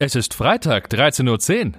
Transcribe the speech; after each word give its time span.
Es 0.00 0.14
ist 0.14 0.32
Freitag, 0.34 0.92
13.10 0.92 1.66
Uhr. 1.66 1.72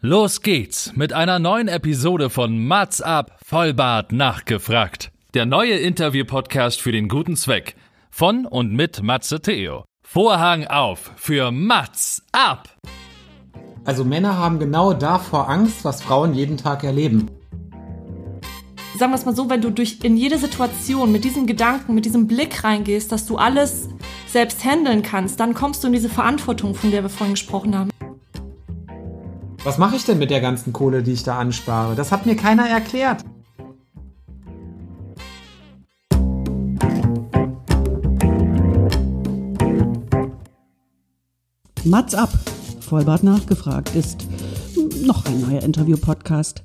Los 0.00 0.40
geht's 0.40 0.96
mit 0.96 1.12
einer 1.12 1.38
neuen 1.38 1.68
Episode 1.68 2.30
von 2.30 2.66
Mats 2.66 3.02
ab, 3.02 3.38
Vollbart 3.44 4.10
nachgefragt. 4.10 5.12
Der 5.34 5.44
neue 5.44 5.74
Interview-Podcast 5.74 6.80
für 6.80 6.92
den 6.92 7.08
guten 7.08 7.36
Zweck. 7.36 7.76
Von 8.10 8.46
und 8.46 8.72
mit 8.72 9.02
Matze 9.02 9.42
Theo. 9.42 9.84
Vorhang 10.02 10.66
auf 10.66 11.12
für 11.16 11.50
Mats 11.50 12.22
ab! 12.32 12.74
Also 13.84 14.02
Männer 14.02 14.38
haben 14.38 14.58
genau 14.58 14.94
davor 14.94 15.50
Angst, 15.50 15.84
was 15.84 16.00
Frauen 16.00 16.32
jeden 16.32 16.56
Tag 16.56 16.84
erleben. 16.84 17.30
Sagen 18.98 19.12
wir 19.12 19.16
es 19.16 19.24
mal 19.24 19.36
so, 19.36 19.48
wenn 19.48 19.60
du 19.60 19.70
durch 19.70 20.00
in 20.02 20.16
jede 20.16 20.38
Situation 20.38 21.12
mit 21.12 21.22
diesem 21.22 21.46
Gedanken, 21.46 21.94
mit 21.94 22.04
diesem 22.04 22.26
Blick 22.26 22.64
reingehst, 22.64 23.12
dass 23.12 23.26
du 23.26 23.36
alles 23.36 23.88
selbst 24.26 24.64
handeln 24.64 25.02
kannst, 25.02 25.38
dann 25.38 25.54
kommst 25.54 25.84
du 25.84 25.86
in 25.86 25.92
diese 25.92 26.08
Verantwortung, 26.08 26.74
von 26.74 26.90
der 26.90 27.04
wir 27.04 27.08
vorhin 27.08 27.34
gesprochen 27.34 27.78
haben. 27.78 27.90
Was 29.62 29.78
mache 29.78 29.94
ich 29.94 30.04
denn 30.04 30.18
mit 30.18 30.32
der 30.32 30.40
ganzen 30.40 30.72
Kohle, 30.72 31.04
die 31.04 31.12
ich 31.12 31.22
da 31.22 31.38
anspare? 31.38 31.94
Das 31.94 32.10
hat 32.10 32.26
mir 32.26 32.34
keiner 32.34 32.68
erklärt. 32.68 33.22
Mats 41.84 42.16
ab, 42.16 42.30
Vollbart 42.80 43.22
nachgefragt, 43.22 43.94
ist 43.94 44.26
noch 45.04 45.24
ein 45.24 45.40
neuer 45.40 45.62
Interview-Podcast. 45.62 46.64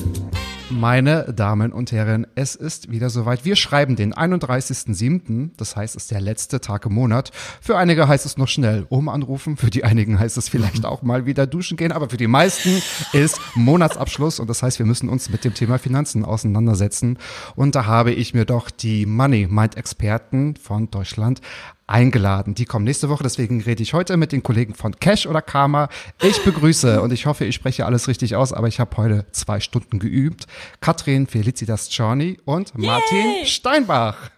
Meine 0.71 1.33
Damen 1.33 1.73
und 1.73 1.91
Herren, 1.91 2.25
es 2.35 2.55
ist 2.55 2.89
wieder 2.89 3.09
soweit. 3.09 3.43
Wir 3.43 3.57
schreiben 3.57 3.97
den 3.97 4.13
31.07., 4.13 5.49
das 5.57 5.75
heißt, 5.75 5.97
es 5.97 6.03
ist 6.03 6.11
der 6.11 6.21
letzte 6.21 6.61
Tag 6.61 6.85
im 6.85 6.93
Monat. 6.93 7.31
Für 7.59 7.77
einige 7.77 8.07
heißt 8.07 8.25
es 8.25 8.37
noch 8.37 8.47
schnell 8.47 8.85
oben 8.89 9.09
anrufen, 9.09 9.57
für 9.57 9.69
die 9.69 9.83
einigen 9.83 10.17
heißt 10.17 10.37
es 10.37 10.47
vielleicht 10.47 10.85
auch 10.85 11.01
mal 11.01 11.25
wieder 11.25 11.45
duschen 11.45 11.75
gehen, 11.75 11.91
aber 11.91 12.09
für 12.09 12.17
die 12.17 12.27
meisten 12.27 12.81
ist 13.11 13.41
Monatsabschluss 13.55 14.39
und 14.39 14.49
das 14.49 14.63
heißt, 14.63 14.79
wir 14.79 14.85
müssen 14.85 15.09
uns 15.09 15.29
mit 15.29 15.43
dem 15.43 15.53
Thema 15.53 15.77
Finanzen 15.77 16.23
auseinandersetzen. 16.23 17.17
Und 17.55 17.75
da 17.75 17.85
habe 17.85 18.13
ich 18.13 18.33
mir 18.33 18.45
doch 18.45 18.71
die 18.71 19.05
Money 19.05 19.47
Mind 19.49 19.75
Experten 19.75 20.55
von 20.55 20.89
Deutschland 20.89 21.41
eingeladen. 21.91 22.55
Die 22.55 22.65
kommen 22.65 22.85
nächste 22.85 23.09
Woche, 23.09 23.23
deswegen 23.23 23.61
rede 23.61 23.83
ich 23.83 23.93
heute 23.93 24.17
mit 24.17 24.31
den 24.31 24.41
Kollegen 24.41 24.73
von 24.73 24.99
Cash 24.99 25.27
oder 25.27 25.41
Karma. 25.41 25.89
Ich 26.21 26.43
begrüße 26.43 27.01
und 27.03 27.11
ich 27.11 27.25
hoffe, 27.25 27.45
ich 27.45 27.55
spreche 27.55 27.85
alles 27.85 28.07
richtig 28.07 28.35
aus, 28.35 28.53
aber 28.53 28.67
ich 28.67 28.79
habe 28.79 28.95
heute 28.97 29.25
zwei 29.31 29.59
Stunden 29.59 29.99
geübt. 29.99 30.47
Katrin 30.79 31.27
Felicitas 31.27 31.89
Czorny 31.89 32.39
und 32.45 32.77
Martin 32.77 33.45
Steinbach. 33.45 34.15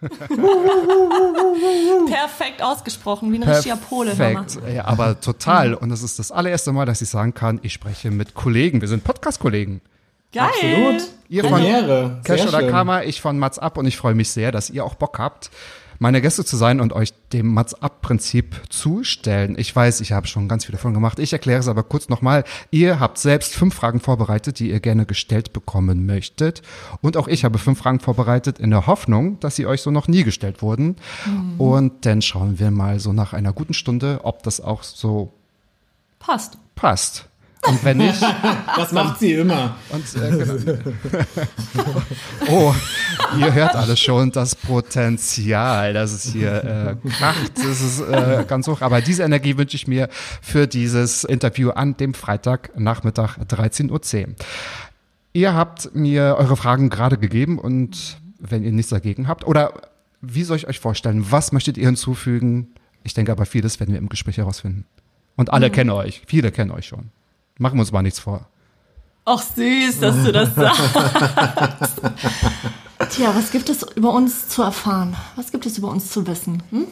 Perfekt 2.06 2.62
ausgesprochen, 2.62 3.32
wie 3.32 3.36
ein 3.36 3.44
richtiger 3.44 3.76
Pole. 3.76 4.14
Perfekt, 4.14 4.58
ja, 4.72 4.84
aber 4.86 5.20
total. 5.20 5.74
Und 5.74 5.88
das 5.88 6.02
ist 6.02 6.18
das 6.18 6.32
allererste 6.32 6.72
Mal, 6.72 6.86
dass 6.86 7.00
ich 7.00 7.08
sagen 7.08 7.34
kann, 7.34 7.60
ich 7.62 7.72
spreche 7.72 8.10
mit 8.10 8.34
Kollegen. 8.34 8.80
Wir 8.80 8.88
sind 8.88 9.04
Podcast-Kollegen. 9.04 9.80
Geil. 10.32 10.46
Absolut. 10.46 11.02
Ihr 11.28 11.42
von 11.42 11.52
Premiere. 11.52 12.20
Cash 12.24 12.40
Sehr 12.40 12.48
oder 12.48 12.60
schön. 12.60 12.70
Karma, 12.70 13.02
ich 13.02 13.20
von 13.20 13.38
Mats 13.38 13.60
Ab 13.60 13.78
und 13.78 13.86
ich 13.86 13.96
freue 13.96 14.14
mich 14.14 14.30
sehr, 14.30 14.50
dass 14.50 14.68
ihr 14.68 14.84
auch 14.84 14.96
Bock 14.96 15.20
habt, 15.20 15.50
meine 15.98 16.20
Gäste 16.20 16.44
zu 16.44 16.56
sein 16.56 16.80
und 16.80 16.92
euch 16.92 17.12
dem 17.32 17.52
Mats 17.52 17.74
Ab-Prinzip 17.74 18.60
zu 18.68 19.04
stellen. 19.04 19.56
Ich 19.58 19.74
weiß, 19.74 20.00
ich 20.00 20.12
habe 20.12 20.26
schon 20.26 20.48
ganz 20.48 20.64
viel 20.64 20.72
davon 20.72 20.94
gemacht. 20.94 21.18
Ich 21.18 21.32
erkläre 21.32 21.60
es 21.60 21.68
aber 21.68 21.82
kurz 21.82 22.08
nochmal. 22.08 22.44
Ihr 22.70 23.00
habt 23.00 23.18
selbst 23.18 23.54
fünf 23.54 23.74
Fragen 23.74 24.00
vorbereitet, 24.00 24.58
die 24.58 24.70
ihr 24.70 24.80
gerne 24.80 25.06
gestellt 25.06 25.52
bekommen 25.52 26.06
möchtet. 26.06 26.62
Und 27.00 27.16
auch 27.16 27.28
ich 27.28 27.44
habe 27.44 27.58
fünf 27.58 27.78
Fragen 27.78 28.00
vorbereitet 28.00 28.58
in 28.58 28.70
der 28.70 28.86
Hoffnung, 28.86 29.38
dass 29.40 29.56
sie 29.56 29.66
euch 29.66 29.82
so 29.82 29.90
noch 29.90 30.08
nie 30.08 30.24
gestellt 30.24 30.62
wurden. 30.62 30.96
Und 31.58 32.06
dann 32.06 32.22
schauen 32.22 32.58
wir 32.58 32.70
mal 32.70 33.00
so 33.00 33.12
nach 33.12 33.32
einer 33.32 33.52
guten 33.52 33.74
Stunde, 33.74 34.20
ob 34.24 34.42
das 34.42 34.60
auch 34.60 34.82
so 34.82 35.32
Passt. 36.18 36.58
passt. 36.74 37.28
Und 37.66 37.84
wenn 37.84 37.98
nicht, 37.98 38.20
Das 38.76 38.92
macht 38.92 39.20
sie 39.20 39.34
immer. 39.34 39.76
Und, 39.90 40.04
äh, 40.22 40.30
genau. 40.30 42.02
oh, 42.48 42.74
ihr 43.38 43.52
hört 43.52 43.74
alle 43.74 43.96
schon 43.96 44.32
das 44.32 44.54
Potenzial, 44.54 45.92
das 45.92 46.12
es 46.12 46.32
hier 46.32 46.96
äh, 47.02 47.08
kracht. 47.08 47.52
Das 47.56 47.80
ist 47.80 48.00
äh, 48.00 48.44
ganz 48.46 48.66
hoch. 48.66 48.80
Aber 48.80 49.00
diese 49.00 49.22
Energie 49.22 49.56
wünsche 49.56 49.76
ich 49.76 49.86
mir 49.86 50.08
für 50.42 50.66
dieses 50.66 51.24
Interview 51.24 51.70
an 51.70 51.96
dem 51.96 52.14
Freitagnachmittag 52.14 53.38
13.10 53.38 53.90
Uhr. 53.90 54.34
Ihr 55.32 55.54
habt 55.54 55.94
mir 55.94 56.36
eure 56.38 56.56
Fragen 56.56 56.90
gerade 56.90 57.18
gegeben 57.18 57.58
und 57.58 58.18
wenn 58.38 58.62
ihr 58.62 58.72
nichts 58.72 58.90
dagegen 58.90 59.26
habt, 59.28 59.46
oder 59.46 59.74
wie 60.20 60.44
soll 60.44 60.56
ich 60.56 60.68
euch 60.68 60.80
vorstellen, 60.80 61.26
was 61.30 61.52
möchtet 61.52 61.76
ihr 61.76 61.86
hinzufügen? 61.86 62.74
Ich 63.02 63.14
denke 63.14 63.32
aber 63.32 63.46
vieles 63.46 63.80
werden 63.80 63.92
wir 63.92 63.98
im 63.98 64.08
Gespräch 64.08 64.38
herausfinden. 64.38 64.86
Und 65.36 65.52
alle 65.52 65.70
kennen 65.70 65.90
euch, 65.90 66.22
viele 66.26 66.52
kennen 66.52 66.70
euch 66.70 66.86
schon. 66.86 67.10
Machen 67.58 67.76
wir 67.76 67.80
uns 67.80 67.92
mal 67.92 68.02
nichts 68.02 68.18
vor. 68.18 68.48
Ach 69.24 69.42
süß, 69.42 70.00
dass 70.00 70.22
du 70.22 70.32
das 70.32 70.54
sagst. 70.54 72.00
Tja, 73.10 73.34
was 73.34 73.50
gibt 73.50 73.68
es 73.68 73.82
über 73.94 74.12
uns 74.12 74.48
zu 74.48 74.62
erfahren? 74.62 75.16
Was 75.36 75.50
gibt 75.50 75.64
es 75.66 75.78
über 75.78 75.88
uns 75.88 76.10
zu 76.10 76.26
wissen? 76.26 76.62
Hm? 76.70 76.86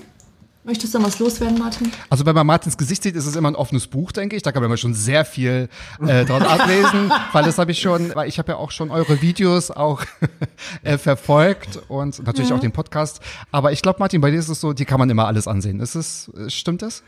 Möchtest 0.64 0.94
du 0.94 1.02
was 1.02 1.18
loswerden, 1.18 1.58
Martin? 1.58 1.90
Also 2.08 2.24
wenn 2.24 2.36
man 2.36 2.46
Martins 2.46 2.78
Gesicht 2.78 3.02
sieht, 3.02 3.16
ist 3.16 3.26
es 3.26 3.34
immer 3.34 3.50
ein 3.50 3.56
offenes 3.56 3.88
Buch, 3.88 4.12
denke 4.12 4.36
ich. 4.36 4.42
Da 4.42 4.52
kann 4.52 4.62
man 4.62 4.78
schon 4.78 4.94
sehr 4.94 5.24
viel 5.24 5.68
äh, 6.00 6.24
dort 6.24 6.44
ablesen, 6.44 7.12
weil 7.32 7.42
das 7.42 7.58
habe 7.58 7.72
ich 7.72 7.80
schon, 7.80 8.14
weil 8.14 8.28
ich 8.28 8.38
habe 8.38 8.52
ja 8.52 8.58
auch 8.58 8.70
schon 8.70 8.92
eure 8.92 9.20
Videos 9.20 9.72
auch 9.72 10.04
äh, 10.84 10.98
verfolgt 10.98 11.80
und 11.88 12.24
natürlich 12.24 12.52
auch 12.52 12.60
den 12.60 12.70
Podcast. 12.70 13.20
Aber 13.50 13.72
ich 13.72 13.82
glaube, 13.82 13.98
Martin, 13.98 14.20
bei 14.20 14.30
dir 14.30 14.38
ist 14.38 14.48
es 14.48 14.60
so, 14.60 14.72
die 14.72 14.84
kann 14.84 15.00
man 15.00 15.10
immer 15.10 15.26
alles 15.26 15.48
ansehen. 15.48 15.80
Ist 15.80 15.96
es, 15.96 16.30
äh, 16.36 16.48
stimmt 16.48 16.82
das? 16.82 17.02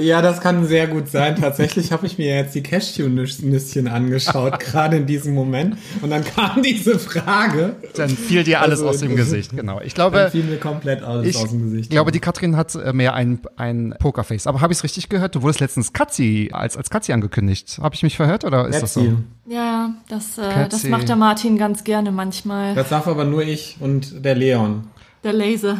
Ja, 0.00 0.22
das 0.22 0.40
kann 0.40 0.64
sehr 0.66 0.86
gut 0.86 1.08
sein. 1.08 1.36
Tatsächlich 1.36 1.92
habe 1.92 2.06
ich 2.06 2.16
mir 2.16 2.34
jetzt 2.34 2.54
die 2.54 2.62
Cashew-Nüsschen 2.62 3.86
angeschaut, 3.86 4.58
gerade 4.60 4.96
in 4.96 5.04
diesem 5.06 5.34
Moment. 5.34 5.76
Und 6.00 6.08
dann 6.08 6.24
kam 6.24 6.62
diese 6.62 6.98
Frage. 6.98 7.76
Dann 7.94 8.08
fiel 8.08 8.44
dir 8.44 8.62
alles 8.62 8.78
Also, 8.80 8.88
aus 8.88 8.98
dem 9.00 9.14
Gesicht. 9.14 9.52
Genau. 9.54 9.80
Ich 9.82 9.92
Dann 9.92 10.10
glaube, 10.10 10.30
fiel 10.30 10.44
mir 10.44 10.56
komplett 10.56 11.02
alles 11.02 11.28
ich 11.28 11.36
aus 11.36 11.50
dem 11.50 11.64
Gesicht. 11.70 11.90
glaube, 11.90 12.12
die 12.12 12.20
Katrin 12.20 12.56
hat 12.56 12.74
äh, 12.74 12.92
mehr 12.94 13.12
ein, 13.14 13.40
ein 13.56 13.94
Pokerface. 13.98 14.46
Aber 14.46 14.62
habe 14.62 14.72
ich 14.72 14.78
es 14.78 14.84
richtig 14.84 15.10
gehört? 15.10 15.34
Du 15.34 15.42
wurdest 15.42 15.60
letztens 15.60 15.92
Katzi 15.92 16.48
als 16.52 16.76
als 16.78 16.88
Katzi 16.88 17.12
angekündigt. 17.12 17.78
Habe 17.82 17.94
ich 17.94 18.02
mich 18.02 18.16
verhört 18.16 18.44
oder 18.44 18.66
ist 18.68 18.82
das 18.82 18.94
so? 18.94 19.18
Ja, 19.46 19.90
das, 20.08 20.38
äh, 20.38 20.42
das 20.42 20.54
Katzi. 20.70 20.88
macht 20.88 21.08
der 21.10 21.16
Martin 21.16 21.58
ganz 21.58 21.84
gerne 21.84 22.10
manchmal. 22.10 22.74
Das 22.74 22.88
darf 22.88 23.06
aber 23.06 23.24
nur 23.26 23.42
ich 23.42 23.76
und 23.80 24.24
der 24.24 24.34
Leon. 24.34 24.84
Der 25.22 25.34
Laser. 25.34 25.76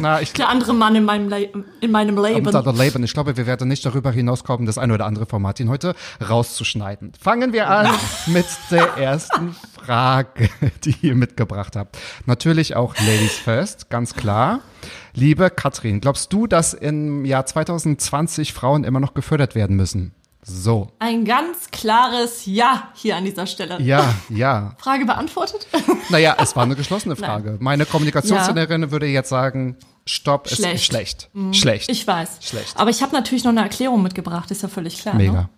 Na, 0.00 0.20
ich 0.20 0.32
Der 0.32 0.48
andere 0.48 0.74
Mann 0.74 0.94
in 0.94 1.04
meinem, 1.04 1.28
Le 1.28 1.50
in 1.80 1.90
meinem 1.90 2.22
Leben. 2.22 2.50
Leben. 2.76 3.04
Ich 3.04 3.14
glaube, 3.14 3.36
wir 3.36 3.46
werden 3.46 3.68
nicht 3.68 3.84
darüber 3.84 4.10
hinauskommen, 4.10 4.66
das 4.66 4.78
eine 4.78 4.94
oder 4.94 5.06
andere 5.06 5.26
von 5.26 5.40
Martin 5.40 5.68
heute 5.68 5.94
rauszuschneiden. 6.28 7.12
Fangen 7.20 7.52
wir 7.52 7.68
an 7.68 7.88
mit 8.26 8.46
der 8.70 8.96
ersten 8.96 9.54
Frage, 9.74 10.48
die 10.84 10.96
ihr 11.02 11.14
mitgebracht 11.14 11.76
habt. 11.76 11.98
Natürlich 12.26 12.76
auch 12.76 12.94
Ladies 12.98 13.38
First, 13.38 13.90
ganz 13.90 14.14
klar. 14.14 14.60
Liebe 15.14 15.50
Katrin, 15.50 16.00
glaubst 16.00 16.32
du, 16.32 16.46
dass 16.46 16.74
im 16.74 17.24
Jahr 17.24 17.46
2020 17.46 18.52
Frauen 18.52 18.84
immer 18.84 19.00
noch 19.00 19.14
gefördert 19.14 19.54
werden 19.54 19.76
müssen? 19.76 20.12
So. 20.46 20.88
Ein 20.98 21.24
ganz 21.24 21.70
klares 21.70 22.44
Ja 22.44 22.88
hier 22.94 23.16
an 23.16 23.24
dieser 23.24 23.46
Stelle. 23.46 23.80
Ja, 23.80 24.14
ja. 24.28 24.74
Frage 24.78 25.06
beantwortet? 25.06 25.66
Naja, 26.10 26.36
es 26.38 26.54
war 26.54 26.64
eine 26.64 26.76
geschlossene 26.76 27.16
Frage. 27.16 27.56
Meine 27.60 27.86
Kommunikationstrainerin 27.86 28.90
würde 28.90 29.06
jetzt 29.06 29.30
sagen, 29.30 29.76
Stopp, 30.06 30.46
ist 30.46 30.56
Schlecht. 30.58 30.84
schlecht. 30.84 31.30
Schlecht. 31.52 31.88
Ich 31.90 32.06
weiß. 32.06 32.38
Schlecht. 32.42 32.76
Aber 32.78 32.90
ich 32.90 33.02
habe 33.02 33.12
natürlich 33.14 33.44
noch 33.44 33.52
eine 33.52 33.62
Erklärung 33.62 34.02
mitgebracht, 34.02 34.50
ist 34.50 34.62
ja 34.62 34.68
völlig 34.68 34.98
klar. 35.00 35.14
Mega. 35.14 35.32
Ne? 35.32 35.48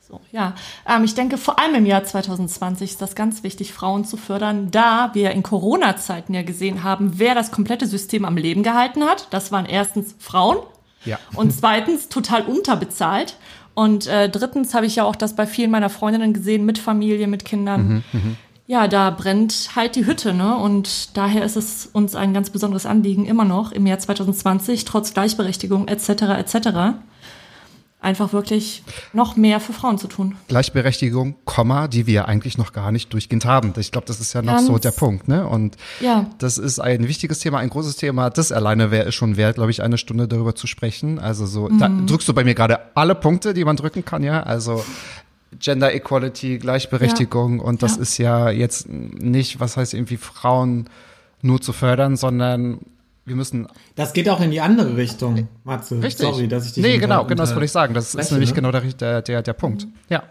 So, 0.00 0.20
ja. 0.32 0.54
Ähm, 0.88 1.04
ich 1.04 1.14
denke, 1.14 1.36
vor 1.36 1.58
allem 1.58 1.74
im 1.74 1.84
Jahr 1.86 2.02
2020 2.02 2.92
ist 2.92 3.02
das 3.02 3.14
ganz 3.14 3.42
wichtig, 3.42 3.74
Frauen 3.74 4.06
zu 4.06 4.16
fördern, 4.16 4.70
da 4.70 5.10
wir 5.12 5.32
in 5.32 5.42
Corona-Zeiten 5.42 6.32
ja 6.32 6.42
gesehen 6.42 6.82
haben, 6.82 7.18
wer 7.18 7.34
das 7.34 7.52
komplette 7.52 7.86
System 7.86 8.24
am 8.24 8.38
Leben 8.38 8.62
gehalten 8.62 9.04
hat. 9.04 9.28
Das 9.30 9.52
waren 9.52 9.66
erstens 9.66 10.14
Frauen 10.18 10.56
Ja. 11.04 11.18
und 11.34 11.52
zweitens 11.52 12.08
total 12.08 12.42
unterbezahlt. 12.46 13.36
Und 13.74 14.06
äh, 14.06 14.28
drittens 14.28 14.74
habe 14.74 14.86
ich 14.86 14.96
ja 14.96 15.04
auch 15.04 15.16
das 15.16 15.36
bei 15.36 15.46
vielen 15.46 15.70
meiner 15.70 15.90
Freundinnen 15.90 16.32
gesehen, 16.32 16.66
mit 16.66 16.78
Familie, 16.78 17.26
mit 17.26 17.44
Kindern. 17.44 18.02
Ja, 18.66 18.86
da 18.86 19.10
brennt 19.10 19.70
halt 19.74 19.96
die 19.96 20.06
Hütte, 20.06 20.32
ne? 20.32 20.56
Und 20.56 21.16
daher 21.16 21.44
ist 21.44 21.56
es 21.56 21.86
uns 21.86 22.14
ein 22.14 22.32
ganz 22.32 22.50
besonderes 22.50 22.86
Anliegen, 22.86 23.26
immer 23.26 23.44
noch 23.44 23.72
im 23.72 23.84
Jahr 23.86 23.98
2020, 23.98 24.84
trotz 24.84 25.12
Gleichberechtigung 25.12 25.88
etc. 25.88 26.08
etc. 26.38 26.68
einfach 28.02 28.32
wirklich 28.32 28.82
noch 29.12 29.36
mehr 29.36 29.60
für 29.60 29.72
Frauen 29.74 29.98
zu 29.98 30.06
tun. 30.08 30.34
Gleichberechtigung, 30.48 31.34
Komma, 31.44 31.86
die 31.86 32.06
wir 32.06 32.28
eigentlich 32.28 32.56
noch 32.56 32.72
gar 32.72 32.92
nicht 32.92 33.12
durchgehend 33.12 33.44
haben. 33.44 33.74
Ich 33.76 33.92
glaube, 33.92 34.06
das 34.06 34.20
ist 34.20 34.32
ja 34.32 34.40
noch 34.42 34.54
Ganz- 34.54 34.66
so 34.68 34.78
der 34.78 34.90
Punkt, 34.92 35.28
ne? 35.28 35.46
Und 35.46 35.76
Ja. 36.00 36.26
das 36.38 36.56
ist 36.56 36.78
ein 36.78 37.06
wichtiges 37.08 37.40
Thema, 37.40 37.58
ein 37.58 37.68
großes 37.68 37.96
Thema. 37.96 38.30
Das 38.30 38.52
alleine 38.52 38.90
wäre 38.90 39.08
es 39.08 39.14
schon 39.14 39.36
wert, 39.36 39.56
glaube 39.56 39.70
ich, 39.70 39.82
eine 39.82 39.98
Stunde 39.98 40.28
darüber 40.28 40.54
zu 40.54 40.66
sprechen. 40.66 41.18
Also 41.18 41.44
so, 41.46 41.68
da 41.68 41.88
Mhm. 41.90 42.06
drückst 42.06 42.26
du 42.28 42.32
bei 42.32 42.42
mir 42.44 42.54
gerade 42.54 42.78
alle 42.94 43.14
Punkte, 43.14 43.52
die 43.52 43.64
man 43.64 43.76
drücken 43.76 44.04
kann, 44.04 44.22
ja? 44.22 44.42
Also 44.42 44.82
Gender 45.58 45.92
Equality, 45.92 46.58
Gleichberechtigung 46.58 47.60
und 47.60 47.82
das 47.82 47.96
Ja. 47.96 48.02
ist 48.02 48.18
ja 48.18 48.50
jetzt 48.50 48.88
nicht, 48.88 49.60
was 49.60 49.76
heißt 49.76 49.94
irgendwie 49.94 50.16
Frauen 50.16 50.88
nur 51.42 51.60
zu 51.60 51.72
fördern, 51.72 52.16
sondern 52.16 52.78
wir 53.30 53.36
müssen 53.36 53.68
Das 53.94 54.12
geht 54.12 54.28
auch 54.28 54.40
in 54.40 54.50
die 54.50 54.60
andere 54.60 54.96
Richtung, 54.96 55.48
Matze. 55.64 56.02
richtig. 56.02 56.26
Sorry, 56.26 56.48
dass 56.48 56.66
ich 56.66 56.72
dich 56.72 56.82
Nee, 56.82 56.98
genau, 56.98 57.24
genau, 57.24 57.42
das 57.42 57.52
wollte 57.52 57.64
ich 57.64 57.72
sagen. 57.72 57.94
Das 57.94 58.06
ist 58.06 58.12
Spreche, 58.12 58.34
nämlich 58.34 58.50
ne? 58.50 58.56
genau 58.56 58.72
der, 58.72 59.22
der, 59.22 59.42
der, 59.42 59.52
Punkt. 59.52 59.86
Ja. 60.08 60.24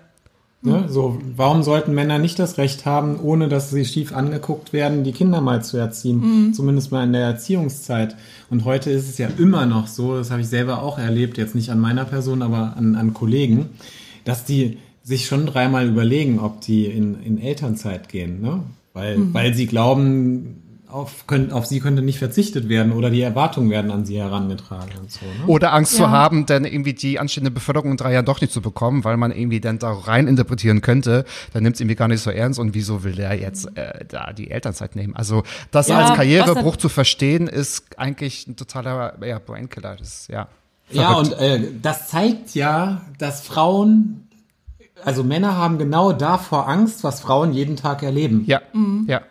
Ne? 0.62 0.86
So, 0.90 1.18
warum 1.38 1.64
sollten 1.64 1.96
Männer 1.96 2.20
nicht 2.20 2.38
das 2.38 2.58
Recht 2.58 2.86
haben, 2.86 3.18
ohne 3.22 3.48
dass 3.48 3.70
sie 3.70 3.86
schief 3.86 4.14
angeguckt 4.14 4.74
werden, 4.74 5.06
die 5.06 5.14
Kinder 5.14 5.40
mal 5.40 5.64
zu 5.64 5.78
erziehen? 5.78 6.52
Zumindest 6.54 6.92
mal 6.92 7.06
in 7.06 7.14
der 7.14 7.22
Erziehungszeit. 7.22 8.18
Und 8.50 8.66
heute 8.66 8.92
ist 8.92 9.08
es 9.10 9.18
ja 9.18 9.30
immer 9.38 9.66
noch 9.66 9.88
so, 9.88 10.18
das 10.18 10.30
habe 10.30 10.42
ich 10.42 10.50
selber 10.50 10.84
auch 10.84 11.00
erlebt, 11.00 11.38
jetzt 11.38 11.56
nicht 11.56 11.70
an 11.70 11.80
meiner 11.80 12.04
Person, 12.04 12.42
aber 12.42 12.76
an, 12.76 12.98
an 12.98 13.14
Kollegen, 13.14 13.70
dass 14.26 14.44
die 14.44 14.78
sich 15.02 15.26
schon 15.26 15.46
dreimal 15.46 15.88
überlegen, 15.88 16.40
ob 16.40 16.60
die 16.60 16.86
in, 16.86 17.24
in 17.24 17.40
Elternzeit 17.40 18.10
gehen, 18.10 18.42
ne? 18.42 18.64
Weil, 18.92 19.34
weil 19.34 19.54
sie 19.54 19.66
glauben, 19.66 20.59
auf, 20.90 21.28
können, 21.28 21.52
auf 21.52 21.66
sie 21.68 21.80
könnte 21.80 22.02
nicht 22.02 22.18
verzichtet 22.18 22.68
werden 22.68 22.92
oder 22.94 23.10
die 23.12 23.22
Erwartungen 23.22 23.70
werden 23.70 23.92
an 23.92 24.06
sie 24.06 24.18
herangetragen 24.18 24.90
und 25.00 25.12
so. 25.12 25.26
Ne? 25.26 25.46
Oder 25.48 25.72
Angst 25.74 25.96
zu 25.96 26.02
Ja. 26.04 26.10
haben, 26.10 26.46
dann 26.48 26.66
irgendwie 26.66 26.94
die 26.94 27.20
anstehende 27.20 27.52
Beförderung 27.52 27.92
in 27.92 27.98
drei 27.98 28.14
Jahren 28.14 28.26
doch 28.26 28.42
nicht 28.42 28.52
zu 28.52 28.62
bekommen, 28.62 29.04
weil 29.04 29.16
man 29.16 29.32
irgendwie 29.32 29.60
dann 29.60 29.78
da 29.78 29.92
rein 29.92 30.28
interpretieren 30.28 30.82
könnte, 30.82 31.26
dann 31.54 31.64
nimmt 31.64 31.76
es 31.76 31.80
irgendwie 31.82 31.96
gar 31.96 32.08
nicht 32.08 32.22
so 32.22 32.32
ernst 32.32 32.60
und 32.60 32.74
wieso 32.74 33.04
will 33.04 33.14
der 33.14 33.36
jetzt 33.36 33.78
äh, 33.78 34.04
da 34.08 34.34
die 34.34 34.50
Elternzeit 34.50 34.96
nehmen? 34.96 35.16
Also 35.16 35.44
das 35.72 35.90
Ja, 35.90 36.00
als 36.00 36.14
Karrierebruch 36.16 36.76
zu 36.78 36.90
verstehen, 36.90 37.48
ist 37.48 38.00
eigentlich 38.00 38.48
ein 38.48 38.56
totaler 38.56 39.14
ja, 39.24 39.38
Brainkiller. 39.40 39.96
Das 39.96 40.08
ist, 40.22 40.30
ja. 40.30 40.48
Ja, 40.92 41.14
und 41.14 41.34
äh, 41.34 41.62
das 41.82 42.08
zeigt 42.10 42.56
ja, 42.56 43.04
dass 43.20 43.42
Frauen, 43.42 44.28
also 45.06 45.24
Männer 45.24 45.56
haben 45.56 45.78
genau 45.78 46.14
davor 46.14 46.68
Angst, 46.68 47.04
was 47.04 47.20
Frauen 47.22 47.54
jeden 47.54 47.76
Tag 47.76 48.02
erleben. 48.02 48.44
ja, 48.48 48.62
ja. 49.06 49.22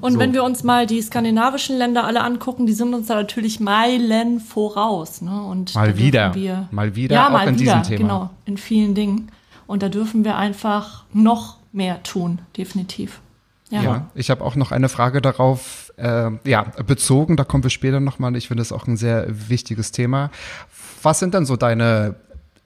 Und 0.00 0.12
So. 0.14 0.18
wenn 0.18 0.32
wir 0.32 0.44
uns 0.44 0.62
mal 0.64 0.86
die 0.86 1.00
skandinavischen 1.00 1.76
Länder 1.76 2.04
alle 2.04 2.22
angucken, 2.22 2.66
die 2.66 2.72
sind 2.72 2.94
uns 2.94 3.06
da 3.08 3.14
natürlich 3.14 3.60
Meilen 3.60 4.40
voraus. 4.40 5.22
Ne? 5.22 5.42
Und 5.42 5.74
Mal 5.74 5.96
wieder. 5.98 6.34
Wir, 6.34 6.68
Mal 6.70 6.94
wieder 6.96 7.14
ja, 7.16 7.26
auch 7.28 7.32
mal 7.32 7.48
in 7.48 7.58
wieder, 7.58 7.76
diesem 7.80 7.96
Thema. 7.96 7.98
Genau, 7.98 8.30
in 8.44 8.56
vielen 8.56 8.94
Dingen. 8.94 9.30
Und 9.66 9.82
da 9.82 9.88
dürfen 9.88 10.24
wir 10.24 10.36
einfach 10.36 11.04
noch 11.12 11.56
mehr 11.72 12.02
tun, 12.02 12.40
definitiv. 12.56 13.20
Ja. 13.70 13.82
Ja, 13.82 14.10
ich 14.16 14.30
habe 14.30 14.44
auch 14.44 14.56
noch 14.56 14.72
eine 14.72 14.88
Frage 14.88 15.22
darauf, 15.22 15.92
äh, 15.96 16.30
ja, 16.44 16.62
bezogen, 16.84 17.36
da 17.36 17.44
kommen 17.44 17.62
wir 17.62 17.70
später 17.70 18.00
nochmal, 18.00 18.34
ich 18.34 18.48
finde 18.48 18.62
das 18.62 18.72
auch 18.72 18.88
ein 18.88 18.96
sehr 18.96 19.26
wichtiges 19.28 19.92
Thema. 19.92 20.30
Was 21.02 21.20
sind 21.20 21.34
denn 21.34 21.46
so 21.46 21.56
deine, 21.56 22.16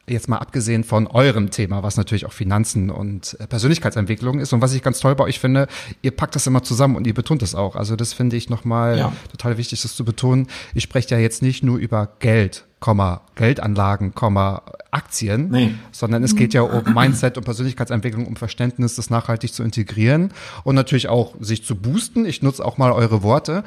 jetzt 0.06 0.28
mal 0.28 0.38
abgesehen 0.38 0.84
von 0.84 1.06
eurem 1.06 1.50
Thema, 1.50 1.82
was 1.82 1.96
natürlich 1.96 2.26
auch 2.26 2.32
Finanzen 2.32 2.90
und 2.90 3.36
äh, 3.40 3.46
Persönlichkeitsentwicklung 3.46 4.38
ist 4.40 4.52
und 4.52 4.60
was 4.60 4.74
ich 4.74 4.82
ganz 4.82 5.00
toll 5.00 5.14
bei 5.14 5.24
euch 5.24 5.40
finde, 5.40 5.66
ihr 6.02 6.10
packt 6.10 6.34
das 6.34 6.46
immer 6.46 6.62
zusammen 6.62 6.96
und 6.96 7.06
ihr 7.06 7.14
betont 7.14 7.42
es 7.42 7.54
auch. 7.54 7.74
Also 7.76 7.96
das 7.96 8.12
finde 8.12 8.36
ich 8.36 8.50
nochmal 8.50 8.98
Ja. 8.98 9.12
total 9.30 9.56
wichtig, 9.58 9.82
das 9.82 9.96
zu 9.96 10.04
betonen. 10.04 10.46
Ich 10.74 10.82
spreche 10.84 11.14
ja 11.14 11.18
jetzt 11.20 11.42
nicht 11.42 11.62
nur 11.62 11.78
über 11.78 12.08
Geld, 12.18 12.64
Komma, 12.80 13.22
Geldanlagen, 13.34 14.14
Komma, 14.14 14.62
Aktien, 14.90 15.48
Nee. 15.50 15.74
sondern 15.90 16.22
es 16.22 16.36
geht 16.36 16.52
ja 16.52 16.60
um 16.60 16.92
Mindset 16.92 17.38
und 17.38 17.44
Persönlichkeitsentwicklung, 17.44 18.26
um 18.26 18.36
Verständnis, 18.36 18.96
das 18.96 19.08
nachhaltig 19.08 19.54
zu 19.54 19.62
integrieren 19.62 20.32
und 20.64 20.74
natürlich 20.74 21.08
auch 21.08 21.34
sich 21.40 21.64
zu 21.64 21.76
boosten. 21.76 22.26
Ich 22.26 22.42
nutze 22.42 22.62
auch 22.62 22.76
mal 22.76 22.92
eure 22.92 23.22
Worte. 23.22 23.64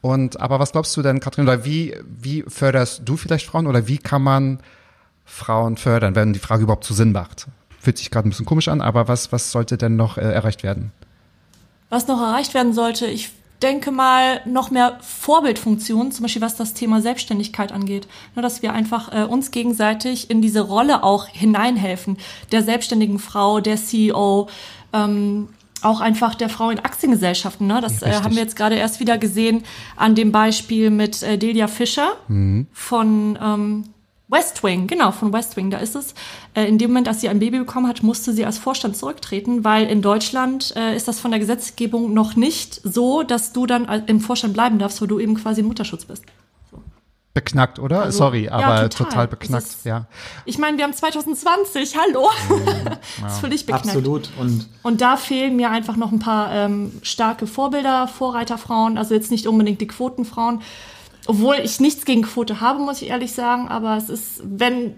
Und 0.00 0.40
aber 0.40 0.58
was 0.58 0.72
glaubst 0.72 0.96
du 0.96 1.02
denn, 1.02 1.20
Katrin, 1.20 1.44
oder 1.44 1.64
wie, 1.64 1.94
wie 2.20 2.44
förderst 2.48 3.02
du 3.04 3.16
vielleicht 3.16 3.46
Frauen 3.46 3.68
oder 3.68 3.86
wie 3.86 3.98
kann 3.98 4.22
man 4.22 4.58
Frauen 5.26 5.76
fördern, 5.76 6.14
wenn 6.14 6.32
die 6.32 6.38
Frage 6.38 6.62
überhaupt 6.62 6.84
zu 6.84 6.94
Sinn 6.94 7.12
macht? 7.12 7.46
Fühlt 7.80 7.98
sich 7.98 8.10
gerade 8.10 8.26
ein 8.26 8.30
bisschen 8.30 8.46
komisch 8.46 8.68
an, 8.68 8.80
aber 8.80 9.08
was, 9.08 9.32
was 9.32 9.52
sollte 9.52 9.76
denn 9.76 9.96
noch 9.96 10.16
äh, 10.16 10.22
erreicht 10.22 10.62
werden? 10.62 10.92
Was 11.90 12.08
noch 12.08 12.20
erreicht 12.20 12.54
werden 12.54 12.72
sollte, 12.72 13.06
ich 13.06 13.30
denke 13.62 13.90
mal, 13.90 14.40
noch 14.44 14.70
mehr 14.70 14.98
Vorbildfunktionen, 15.00 16.12
zum 16.12 16.24
Beispiel 16.24 16.42
was 16.42 16.56
das 16.56 16.74
Thema 16.74 17.00
Selbstständigkeit 17.00 17.72
angeht. 17.72 18.06
Nur, 18.34 18.42
dass 18.42 18.62
wir 18.62 18.72
einfach 18.72 19.12
äh, 19.12 19.24
uns 19.24 19.50
gegenseitig 19.50 20.30
in 20.30 20.42
diese 20.42 20.60
Rolle 20.60 21.02
auch 21.02 21.26
hineinhelfen. 21.26 22.18
Der 22.52 22.62
selbstständigen 22.62 23.18
Frau, 23.18 23.60
der 23.60 23.76
CEO, 23.76 24.48
ähm, 24.92 25.48
auch 25.82 26.00
einfach 26.00 26.34
der 26.34 26.48
Frau 26.48 26.70
in 26.70 26.80
Aktiengesellschaften. 26.80 27.66
Ne? 27.66 27.80
Das 27.80 28.02
äh, 28.02 28.12
haben 28.12 28.34
wir 28.34 28.42
jetzt 28.42 28.56
gerade 28.56 28.76
erst 28.76 29.00
wieder 29.00 29.18
gesehen 29.18 29.62
an 29.96 30.14
dem 30.14 30.32
Beispiel 30.32 30.90
mit 30.90 31.22
äh, 31.22 31.38
Delia 31.38 31.68
Fischer 31.68 32.12
von 32.72 33.38
ähm, 33.40 33.84
West 34.28 34.64
Wing, 34.64 34.88
genau, 34.88 35.12
von 35.12 35.32
West 35.32 35.56
Wing, 35.56 35.70
da 35.70 35.78
ist 35.78 35.94
es. 35.94 36.14
Äh, 36.54 36.66
in 36.66 36.78
dem 36.78 36.90
Moment, 36.90 37.06
als 37.06 37.20
sie 37.20 37.28
ein 37.28 37.38
Baby 37.38 37.58
bekommen 37.60 37.86
hat, 37.86 38.02
musste 38.02 38.32
sie 38.32 38.44
als 38.44 38.58
Vorstand 38.58 38.96
zurücktreten, 38.96 39.62
weil 39.62 39.86
in 39.86 40.02
Deutschland 40.02 40.74
äh, 40.76 40.96
ist 40.96 41.06
das 41.06 41.20
von 41.20 41.30
der 41.30 41.38
Gesetzgebung 41.38 42.12
noch 42.12 42.34
nicht 42.34 42.80
so, 42.82 43.22
dass 43.22 43.52
du 43.52 43.66
dann 43.66 43.84
im 44.06 44.20
Vorstand 44.20 44.54
bleiben 44.54 44.78
darfst, 44.80 45.00
weil 45.00 45.06
du 45.08 45.20
eben 45.20 45.34
quasi 45.36 45.60
im 45.60 45.68
Mutterschutz 45.68 46.04
bist. 46.06 46.24
Beknackt, 47.34 47.78
oder? 47.78 48.00
Also, 48.04 48.16
Sorry, 48.18 48.44
ja, 48.46 48.52
aber 48.52 48.88
total. 48.88 49.06
total, 49.10 49.26
Das 49.28 49.38
beknackt, 49.38 49.66
ist- 49.66 49.84
ja. 49.84 50.06
Ich 50.46 50.56
meine, 50.56 50.78
wir 50.78 50.84
haben 50.84 50.94
2020, 50.94 51.94
hallo. 51.96 52.30
das 53.22 53.34
ist 53.34 53.40
völlig 53.40 53.66
beknackt. 53.66 53.86
Absolut. 53.88 54.30
Und 54.38 54.66
Und 54.82 55.02
da 55.02 55.18
fehlen 55.18 55.54
mir 55.56 55.70
einfach 55.70 55.96
noch 55.96 56.12
ein 56.12 56.18
paar 56.18 56.50
ähm, 56.52 56.92
starke 57.02 57.46
Vorbilder, 57.46 58.08
Vorreiterfrauen, 58.08 58.96
also 58.96 59.12
jetzt 59.14 59.30
nicht 59.30 59.46
unbedingt 59.46 59.82
die 59.82 59.86
Quotenfrauen. 59.86 60.62
Obwohl 61.26 61.56
ich 61.62 61.80
nichts 61.80 62.04
gegen 62.04 62.22
Quote 62.22 62.60
habe, 62.60 62.78
muss 62.80 63.02
ich 63.02 63.08
ehrlich 63.08 63.32
sagen, 63.32 63.68
aber 63.68 63.96
es 63.96 64.08
ist, 64.08 64.40
wenn, 64.44 64.94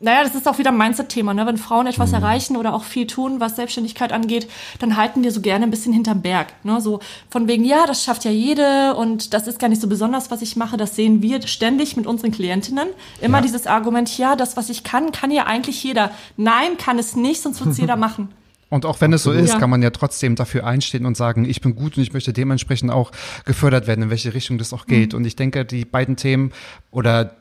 naja, 0.00 0.24
das 0.24 0.34
ist 0.34 0.48
auch 0.48 0.58
wieder 0.58 0.70
ein 0.72 0.76
Mindset-Thema, 0.76 1.32
ne? 1.32 1.46
Wenn 1.46 1.56
Frauen 1.56 1.86
etwas 1.86 2.10
Mhm. 2.10 2.16
erreichen 2.16 2.56
oder 2.56 2.74
auch 2.74 2.82
viel 2.84 3.06
tun, 3.06 3.38
was 3.40 3.54
Selbstständigkeit 3.56 4.12
angeht, 4.12 4.48
dann 4.80 4.96
halten 4.96 5.22
wir 5.22 5.30
so 5.30 5.40
gerne 5.40 5.64
ein 5.64 5.70
bisschen 5.70 5.92
hinterm 5.92 6.20
Berg. 6.22 6.48
Ne? 6.64 6.80
So 6.80 6.98
von 7.30 7.46
wegen, 7.48 7.64
ja, 7.64 7.86
das 7.86 8.02
schafft 8.02 8.24
ja 8.24 8.30
jede 8.32 8.94
und 8.96 9.32
das 9.32 9.46
ist 9.46 9.58
gar 9.60 9.68
nicht 9.68 9.80
so 9.80 9.86
besonders, 9.88 10.30
was 10.30 10.42
ich 10.42 10.56
mache. 10.56 10.76
Das 10.76 10.96
sehen 10.96 11.22
wir 11.22 11.40
ständig 11.46 11.96
mit 11.96 12.06
unseren 12.06 12.32
Klientinnen. 12.32 12.88
Immer 13.20 13.38
Ja. 13.38 13.42
dieses 13.42 13.66
Argument, 13.68 14.18
ja, 14.18 14.34
das, 14.34 14.56
was 14.56 14.70
ich 14.70 14.82
kann, 14.82 15.12
kann 15.12 15.30
ja 15.30 15.44
eigentlich 15.46 15.82
jeder. 15.84 16.10
Nein, 16.36 16.76
kann 16.78 16.98
es 16.98 17.14
nicht, 17.14 17.40
sonst 17.40 17.60
wird 17.60 17.70
es 17.70 17.78
jeder 17.78 17.96
machen. 17.96 18.28
Und 18.72 18.86
auch 18.86 19.02
wenn 19.02 19.12
es 19.12 19.22
so 19.22 19.32
ist, 19.32 19.52
Ja. 19.52 19.58
kann 19.58 19.68
man 19.68 19.82
ja 19.82 19.90
trotzdem 19.90 20.34
dafür 20.34 20.66
einstehen 20.66 21.04
und 21.04 21.14
sagen, 21.14 21.44
ich 21.44 21.60
bin 21.60 21.76
gut 21.76 21.98
und 21.98 22.02
ich 22.02 22.14
möchte 22.14 22.32
dementsprechend 22.32 22.90
auch 22.90 23.12
gefördert 23.44 23.86
werden, 23.86 24.04
in 24.04 24.08
welche 24.10 24.32
Richtung 24.32 24.56
das 24.56 24.72
auch 24.72 24.86
geht. 24.86 25.12
Und 25.12 25.26
ich 25.26 25.36
denke, 25.36 25.66
die 25.66 25.84
beiden 25.84 26.16
Themen 26.16 26.52
oder 26.90 27.34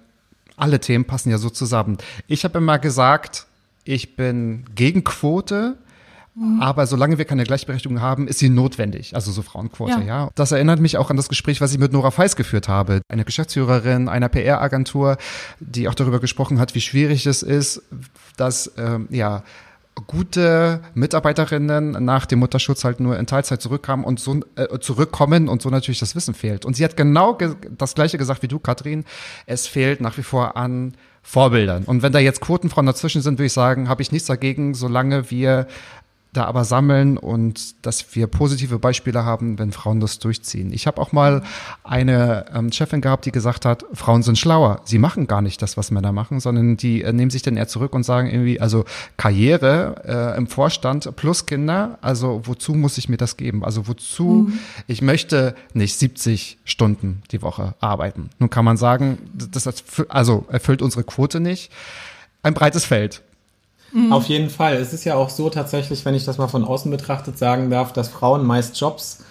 alle 0.58 0.82
Themen 0.82 1.06
passen 1.06 1.30
ja 1.32 1.38
so 1.38 1.50
zusammen. 1.50 1.98
Ich 2.28 2.44
habe 2.44 2.58
immer 2.58 2.80
gesagt, 2.80 3.46
ich 3.86 4.18
bin 4.18 4.66
gegen 4.76 5.06
Quote. 5.06 5.78
Aber 6.62 6.86
solange 6.88 7.18
wir 7.18 7.26
keine 7.26 7.44
Gleichberechtigung 7.44 8.00
haben, 8.00 8.28
ist 8.28 8.40
sie 8.40 8.48
notwendig. 8.50 9.16
Also 9.16 9.32
so 9.34 9.42
Frauenquote, 9.42 10.00
ja. 10.00 10.02
Ja. 10.02 10.30
Das 10.36 10.52
erinnert 10.54 10.80
mich 10.80 10.98
auch 10.98 11.10
an 11.10 11.18
das 11.18 11.28
Gespräch, 11.30 11.60
was 11.62 11.74
ich 11.74 11.78
mit 11.78 11.92
Nora 11.92 12.10
Feis 12.12 12.38
geführt 12.38 12.70
habe. 12.70 13.02
Eine 13.10 13.26
Geschäftsführerin 13.26 14.08
einer 14.08 14.30
PR-Agentur, 14.30 15.18
die 15.60 15.90
auch 15.90 15.94
darüber 15.94 16.20
gesprochen 16.22 16.58
hat, 16.60 16.74
wie 16.74 16.80
schwierig 16.82 17.26
es 17.26 17.44
ist, 17.44 17.82
dass, 18.38 18.72
ähm, 18.78 19.08
ja, 19.12 19.44
gute 20.08 20.82
Mitarbeiterinnen 20.94 22.04
nach 22.04 22.26
dem 22.26 22.40
Mutterschutz 22.40 22.84
halt 22.84 23.00
nur 23.00 23.18
in 23.18 23.28
Teilzeit 23.28 23.62
zurückkamen 23.62 24.06
und 24.06 24.20
so 24.20 24.40
äh, 24.56 24.80
zurückkommen 24.80 25.50
und 25.50 25.62
so 25.62 25.70
natürlich 25.70 26.00
das 26.00 26.16
Wissen 26.16 26.34
fehlt. 26.34 26.66
Und 26.66 26.76
sie 26.76 26.84
hat 26.84 26.98
genau 26.98 27.36
ge 27.36 27.56
das 27.78 27.96
gleiche 27.96 28.18
gesagt 28.18 28.42
wie 28.42 28.48
du, 28.48 28.60
Katrin. 28.60 29.06
Es 29.46 29.68
fehlt 29.68 30.02
nach 30.02 30.18
wie 30.18 30.24
vor 30.24 30.56
an 30.58 30.94
Vorbildern. 31.24 31.84
Und 31.84 32.02
wenn 32.02 32.14
da 32.14 32.20
jetzt 32.20 32.42
Quotenfrauen 32.42 32.88
dazwischen 32.88 33.22
sind, 33.22 33.38
würde 33.38 33.46
ich 33.46 33.54
sagen, 33.54 33.90
habe 33.90 34.02
ich 34.02 34.12
nichts 34.12 34.28
dagegen, 34.28 34.74
solange 34.74 35.30
wir 35.30 35.68
da 36.34 36.46
aber 36.46 36.64
sammeln 36.64 37.18
und 37.18 37.86
dass 37.86 38.16
wir 38.16 38.28
positive 38.28 38.80
Beispiele 38.80 39.26
haben, 39.26 39.60
wenn 39.60 39.74
Frauen 39.74 40.00
das 40.00 40.18
durchziehen. 40.20 40.72
Ich 40.72 40.88
habe 40.88 41.02
auch 41.02 41.12
mal 41.12 41.44
eine 41.84 42.46
ähm, 42.54 42.72
Chefin 42.72 43.02
gehabt, 43.02 43.26
die 43.26 43.34
gesagt 43.34 43.66
hat, 43.66 43.84
Frauen 43.94 44.24
sind 44.24 44.38
schlauer. 44.38 44.82
Sie 44.86 44.98
machen 44.98 45.28
gar 45.28 45.42
nicht 45.42 45.62
das, 45.62 45.76
was 45.76 45.92
Männer 45.92 46.14
machen, 46.14 46.40
sondern 46.40 46.78
die 46.78 47.02
äh, 47.02 47.12
nehmen 47.12 47.32
sich 47.32 47.42
dann 47.42 47.58
eher 47.58 47.68
zurück 47.68 47.94
und 47.94 48.04
sagen 48.04 48.30
irgendwie, 48.30 48.62
also 48.62 48.86
Karriere 49.18 50.34
äh, 50.36 50.38
im 50.38 50.48
Vorstand 50.48 51.16
plus 51.18 51.46
Kinder, 51.46 51.98
also 52.02 52.42
wozu 52.46 52.76
muss 52.76 52.98
ich 52.98 53.10
mir 53.10 53.18
das 53.18 53.36
geben? 53.36 53.66
Also 53.66 53.88
wozu, 53.88 54.52
ich 54.88 55.02
möchte 55.02 55.54
nicht 55.74 55.96
70 55.98 56.60
Stunden 56.64 57.24
die 57.32 57.42
Woche 57.42 57.76
arbeiten. 57.82 58.30
Nun 58.40 58.50
kann 58.50 58.64
man 58.66 58.78
sagen, 58.78 59.18
das 59.34 59.68
erfü- 59.68 60.08
also 60.08 60.46
erfüllt 60.50 60.82
unsere 60.82 61.04
Quote 61.04 61.40
nicht. 61.40 61.72
Ein 62.42 62.54
breites 62.54 62.86
Feld. 62.86 63.22
Auf 64.10 64.28
jeden 64.28 64.50
Fall. 64.50 64.76
Es 64.76 64.94
ist 64.94 65.04
ja 65.04 65.16
auch 65.16 65.30
so 65.30 65.50
tatsächlich, 65.50 66.06
wenn 66.06 66.16
ich 66.16 66.26
das 66.26 66.38
mal 66.38 66.48
von 66.48 66.64
außen 66.64 66.90
betrachtet 66.90 67.38
sagen 67.38 67.70
darf, 67.70 67.92
dass 67.92 68.10
Frauen 68.10 68.46
meist 68.46 68.80
Jobs 68.80 69.24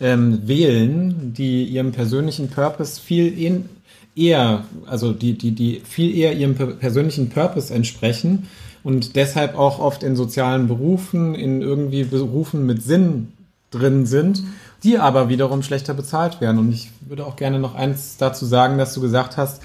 ähm, 0.00 0.46
wählen, 0.46 1.34
die 1.34 1.64
ihrem 1.64 1.92
persönlichen 1.92 2.48
Purpose 2.48 3.00
viel 3.00 3.38
ähn 3.38 3.68
eher, 4.14 4.64
also 4.86 5.12
die, 5.12 5.34
die, 5.36 5.50
die 5.52 5.82
viel 5.84 6.16
eher 6.16 6.34
ihrem 6.34 6.54
per- 6.54 6.68
persönlichen 6.68 7.28
Purpose 7.28 7.72
entsprechen 7.72 8.48
und 8.82 9.16
deshalb 9.16 9.58
auch 9.58 9.78
oft 9.78 10.02
in 10.02 10.16
sozialen 10.16 10.68
Berufen, 10.68 11.34
in 11.34 11.60
irgendwie 11.60 12.04
Berufen 12.04 12.64
mit 12.64 12.82
Sinn 12.82 13.32
drin 13.70 14.06
sind, 14.06 14.42
die 14.84 14.98
aber 14.98 15.28
wiederum 15.28 15.62
schlechter 15.62 15.92
bezahlt 15.92 16.40
werden. 16.40 16.58
Und 16.58 16.72
ich 16.72 16.90
würde 17.00 17.26
auch 17.26 17.36
gerne 17.36 17.58
noch 17.58 17.74
eins 17.74 18.16
dazu 18.16 18.46
sagen, 18.46 18.78
dass 18.78 18.94
du 18.94 19.00
gesagt 19.00 19.36
hast, 19.36 19.60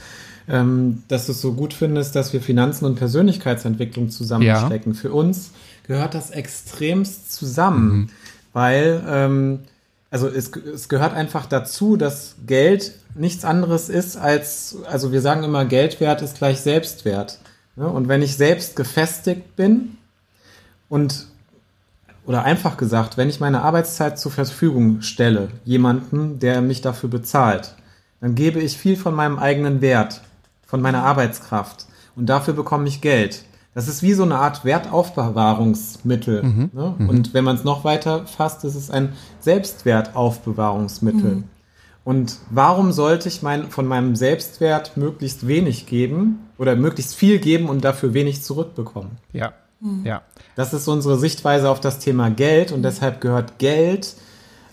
ähm, 0.48 1.03
dass 1.07 1.25
du 1.25 1.31
es 1.31 1.41
so 1.41 1.53
gut 1.53 1.74
findest, 1.74 2.15
dass 2.15 2.33
wir 2.33 2.41
Finanzen 2.41 2.86
und 2.86 2.95
Persönlichkeitsentwicklung 2.95 4.10
zusammenstecken. 4.10 4.93
Für 4.93 5.12
uns 5.12 5.51
gehört 5.88 6.13
das 6.13 6.31
extremst 6.31 7.33
zusammen, 7.33 8.12
weil 8.53 9.03
ähm, 9.07 9.60
also 10.12 10.27
es, 10.27 10.51
es 10.55 10.89
gehört 10.89 11.13
einfach 11.13 11.45
dazu, 11.45 11.95
dass 11.95 12.36
Geld 12.45 12.93
nichts 13.15 13.45
anderes 13.45 13.88
ist 13.89 14.17
als, 14.17 14.77
also 14.86 15.12
wir 15.12 15.21
sagen 15.21 15.43
immer, 15.43 15.65
Geldwert 15.65 16.21
ist 16.21 16.38
gleich 16.38 16.60
Selbstwert. 16.60 17.39
Ne? 17.77 17.88
Und 17.88 18.10
wenn 18.10 18.21
ich 18.21 18.36
selbst 18.36 18.75
gefestigt 18.75 19.55
bin 19.55 19.98
und 20.89 21.27
oder 22.25 22.43
einfach 22.43 22.77
gesagt, 22.77 23.17
wenn 23.17 23.29
ich 23.29 23.39
meine 23.39 23.63
Arbeitszeit 23.63 24.19
zur 24.19 24.31
Verfügung 24.31 25.01
stelle, 25.01 25.50
jemanden, 25.65 26.39
der 26.39 26.62
mich 26.62 26.81
dafür 26.81 27.10
bezahlt, 27.10 27.75
dann 28.19 28.36
gebe 28.36 28.60
ich 28.60 28.77
viel 28.77 28.95
von 28.95 29.15
meinem 29.15 29.39
eigenen 29.39 29.81
Wert, 29.81 30.21
von 30.71 30.81
meiner 30.81 31.03
Arbeitskraft 31.03 31.85
und 32.15 32.27
dafür 32.27 32.53
bekomme 32.53 32.87
ich 32.87 33.01
Geld. 33.01 33.43
Das 33.75 33.87
ist 33.87 34.01
wie 34.01 34.13
so 34.13 34.23
eine 34.23 34.37
Art 34.37 34.65
Wertaufbewahrungsmittel. 34.65 36.43
ne? 36.73 36.95
Und 37.07 37.33
wenn 37.33 37.43
man 37.43 37.57
es 37.57 37.63
noch 37.63 37.83
weiter 37.83 38.25
fasst, 38.25 38.63
ist 38.63 38.75
es 38.75 38.89
ein 38.89 39.13
Selbstwertaufbewahrungsmittel. 39.41 41.43
Und 42.03 42.37
warum 42.49 42.93
sollte 42.93 43.27
ich 43.27 43.43
mein, 43.43 43.69
von 43.69 43.85
meinem 43.85 44.15
Selbstwert 44.15 44.97
möglichst 44.97 45.45
wenig 45.45 45.85
geben 45.85 46.39
oder 46.57 46.75
möglichst 46.75 47.15
viel 47.15 47.39
geben 47.39 47.69
und 47.69 47.83
dafür 47.83 48.13
wenig 48.13 48.41
zurückbekommen? 48.41 49.11
Ja. 49.33 49.53
Ja. 50.03 50.21
Das 50.55 50.73
ist 50.73 50.87
unsere 50.87 51.17
Sichtweise 51.17 51.69
auf 51.69 51.79
das 51.79 51.99
Thema 51.99 52.29
Geld 52.29 52.71
und 52.71 52.83
deshalb 52.83 53.19
gehört 53.19 53.57
Geld 53.57 54.15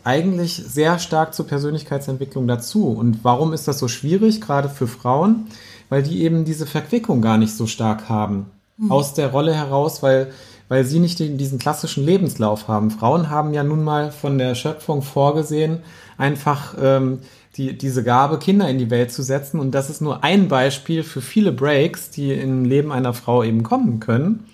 eigentlich 0.05 0.55
sehr 0.55 0.99
stark 0.99 1.35
zur 1.35 1.47
Persönlichkeitsentwicklung 1.47 2.47
dazu. 2.47 2.89
Und 2.89 3.25
warum 3.25 3.53
ist 3.53 3.69
das 3.69 3.79
so 3.79 3.89
schwierig, 3.89 4.41
gerade 4.41 4.69
für 4.69 4.87
Frauen? 4.87 5.47
Weil 5.89 6.03
die 6.03 6.23
eben 6.23 6.45
diese 6.45 6.67
Verquickung 6.67 7.23
gar 7.23 7.39
nicht 7.39 7.55
so 7.55 7.67
stark 7.67 8.09
haben. 8.09 8.47
Aus 8.89 9.13
der 9.15 9.33
Rolle 9.33 9.55
heraus, 9.55 10.05
weil, 10.05 10.31
weil 10.69 10.85
sie 10.85 11.01
nicht 11.01 11.19
den, 11.19 11.37
diesen 11.37 11.59
klassischen 11.59 12.05
Lebenslauf 12.05 12.69
haben. 12.69 12.93
Frauen 12.93 13.29
haben 13.29 13.53
ja 13.53 13.65
nun 13.65 13.83
mal 13.83 14.13
von 14.13 14.39
der 14.39 14.55
Schöpfung 14.55 15.03
vorgesehen, 15.03 15.81
einfach 16.17 16.77
ähm, 16.81 17.19
die, 17.57 17.77
diese 17.77 18.05
Gabe, 18.05 18.39
Kinder 18.39 18.69
in 18.69 18.79
die 18.79 18.91
Welt 18.91 19.11
zu 19.11 19.25
setzen. 19.25 19.59
Und 19.59 19.73
das 19.73 19.91
ist 19.91 20.01
nur 20.01 20.23
ein 20.23 20.47
Beispiel 20.47 21.03
für 21.03 21.21
viele 21.21 21.51
Breaks, 21.51 22.11
die 22.11 22.33
im 22.33 22.65
Leben 22.65 22.93
einer 22.93 23.15
Frau 23.15 23.43
eben 23.43 23.65
kommen 23.65 23.99
können 23.99 24.45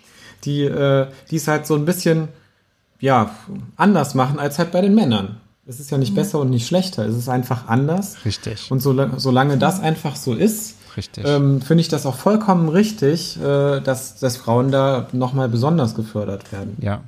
die, 0.45 0.63
äh, 0.63 1.07
die 1.31 1.37
es 1.37 1.49
halt 1.49 1.67
so 1.67 1.75
ein 1.75 1.85
bisschen, 1.85 2.29
ja, 3.01 3.35
anders 3.77 4.15
machen 4.15 4.39
als 4.39 4.59
halt 4.59 4.73
bei 4.73 4.81
den 4.81 4.95
Männern. 4.95 5.41
Es 5.67 5.81
ist 5.81 5.91
ja 5.91 5.99
nicht 5.99 6.15
besser 6.15 6.41
und 6.41 6.51
nicht 6.51 6.67
schlechter, 6.67 7.07
es 7.07 7.17
ist 7.17 7.29
einfach 7.29 7.69
anders. 7.69 8.25
Richtig. 8.25 8.71
Und 8.71 8.81
solange, 8.81 9.19
solange 9.19 9.57
das 9.57 9.81
einfach 9.81 10.15
so 10.17 10.35
ist, 10.35 10.77
Richtig. 10.97 11.25
ähm, 11.27 11.61
finde 11.61 11.81
ich 11.81 11.89
das 11.89 12.07
auch 12.07 12.17
vollkommen 12.17 12.69
richtig, 12.69 13.41
äh, 13.41 13.81
dass, 13.81 14.17
dass 14.17 14.37
Frauen 14.37 14.71
da 14.71 15.09
nochmal 15.13 15.49
besonders 15.49 15.95
gefördert 15.95 16.53
werden. 16.53 16.77
Ja. 16.81 17.03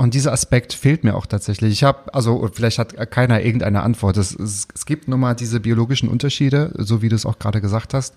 Und 0.00 0.14
dieser 0.14 0.32
Aspekt 0.32 0.74
fehlt 0.74 1.02
mir 1.02 1.16
auch 1.16 1.26
tatsächlich. 1.26 1.72
Ich 1.72 1.82
habe, 1.82 2.14
also 2.14 2.48
vielleicht 2.52 2.78
hat 2.78 2.94
keiner 3.10 3.42
irgendeine 3.42 3.82
Antwort. 3.82 4.16
Es, 4.16 4.32
es, 4.32 4.68
es 4.72 4.86
gibt 4.86 5.08
nun 5.08 5.18
mal 5.18 5.34
diese 5.34 5.58
biologischen 5.58 6.08
Unterschiede, 6.08 6.72
so 6.76 7.02
wie 7.02 7.08
du 7.08 7.16
es 7.16 7.26
auch 7.26 7.40
gerade 7.40 7.60
gesagt 7.60 7.94
hast. 7.94 8.14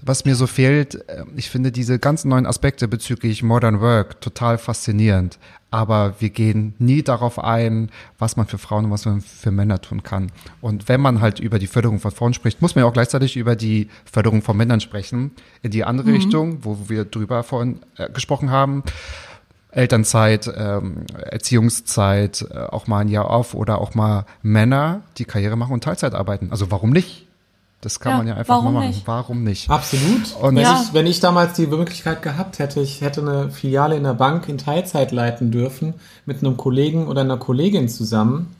Was 0.00 0.24
mir 0.24 0.36
so 0.36 0.46
fehlt, 0.46 1.08
äh, 1.08 1.24
ich 1.34 1.50
finde 1.50 1.72
diese 1.72 1.98
ganzen 1.98 2.28
neuen 2.28 2.46
Aspekte 2.46 2.86
bezüglich 2.86 3.42
Modern 3.42 3.80
Work 3.80 4.20
total 4.20 4.58
faszinierend. 4.58 5.40
Aber 5.70 6.14
wir 6.18 6.30
gehen 6.30 6.74
nie 6.78 7.02
darauf 7.02 7.38
ein, 7.38 7.90
was 8.18 8.36
man 8.36 8.46
für 8.46 8.56
Frauen 8.56 8.86
und 8.86 8.90
was 8.90 9.04
man 9.04 9.20
für 9.20 9.50
Männer 9.50 9.80
tun 9.80 10.02
kann. 10.02 10.32
Und 10.62 10.88
wenn 10.88 11.00
man 11.00 11.20
halt 11.20 11.40
über 11.40 11.58
die 11.58 11.66
Förderung 11.66 12.00
von 12.00 12.10
Frauen 12.10 12.32
spricht, 12.32 12.62
muss 12.62 12.74
man 12.74 12.84
ja 12.84 12.88
auch 12.88 12.94
gleichzeitig 12.94 13.36
über 13.36 13.54
die 13.54 13.88
Förderung 14.10 14.40
von 14.40 14.56
Männern 14.56 14.80
sprechen. 14.80 15.32
In 15.62 15.70
die 15.70 15.84
andere 15.84 16.12
Richtung, 16.12 16.64
wo 16.64 16.88
wir 16.88 17.04
drüber 17.04 17.42
vorhin 17.42 17.80
äh, 17.96 18.08
gesprochen 18.10 18.50
haben. 18.50 18.82
Elternzeit, 19.70 20.50
ähm, 20.56 21.04
Erziehungszeit, 21.14 22.46
äh, 22.50 22.58
auch 22.58 22.86
mal 22.86 23.00
ein 23.00 23.08
Jahr 23.08 23.30
auf 23.30 23.54
oder 23.54 23.80
auch 23.80 23.94
mal 23.94 24.24
Männer, 24.42 25.02
die 25.18 25.26
Karriere 25.26 25.56
machen 25.56 25.72
und 25.74 25.84
Teilzeit 25.84 26.14
arbeiten. 26.14 26.48
Also 26.50 26.70
warum 26.70 26.90
nicht? 26.90 27.27
Das 27.80 28.00
kann 28.00 28.10
Ja, 28.12 28.18
man 28.18 28.26
ja 28.28 28.34
einfach 28.34 28.60
mal 28.62 28.72
machen. 28.72 28.88
nicht? 28.88 29.06
Warum 29.06 29.44
nicht? 29.44 29.70
Absolut. 29.70 30.34
Und- 30.40 30.56
wenn, 30.56 30.62
Ja. 30.62 30.82
ich, 30.84 30.94
wenn 30.94 31.06
ich 31.06 31.20
damals 31.20 31.52
die 31.54 31.68
Möglichkeit 31.68 32.22
gehabt 32.22 32.58
hätte, 32.58 32.80
ich 32.80 33.00
hätte 33.02 33.20
eine 33.20 33.50
Filiale 33.50 33.96
in 33.96 34.02
der 34.02 34.14
Bank 34.14 34.48
in 34.48 34.58
Teilzeit 34.58 35.12
leiten 35.12 35.52
dürfen, 35.52 35.94
mit 36.26 36.38
einem 36.42 36.56
Kollegen 36.56 37.06
oder 37.06 37.20
einer 37.20 37.36
Kollegin 37.36 37.88
zusammen. 37.88 38.54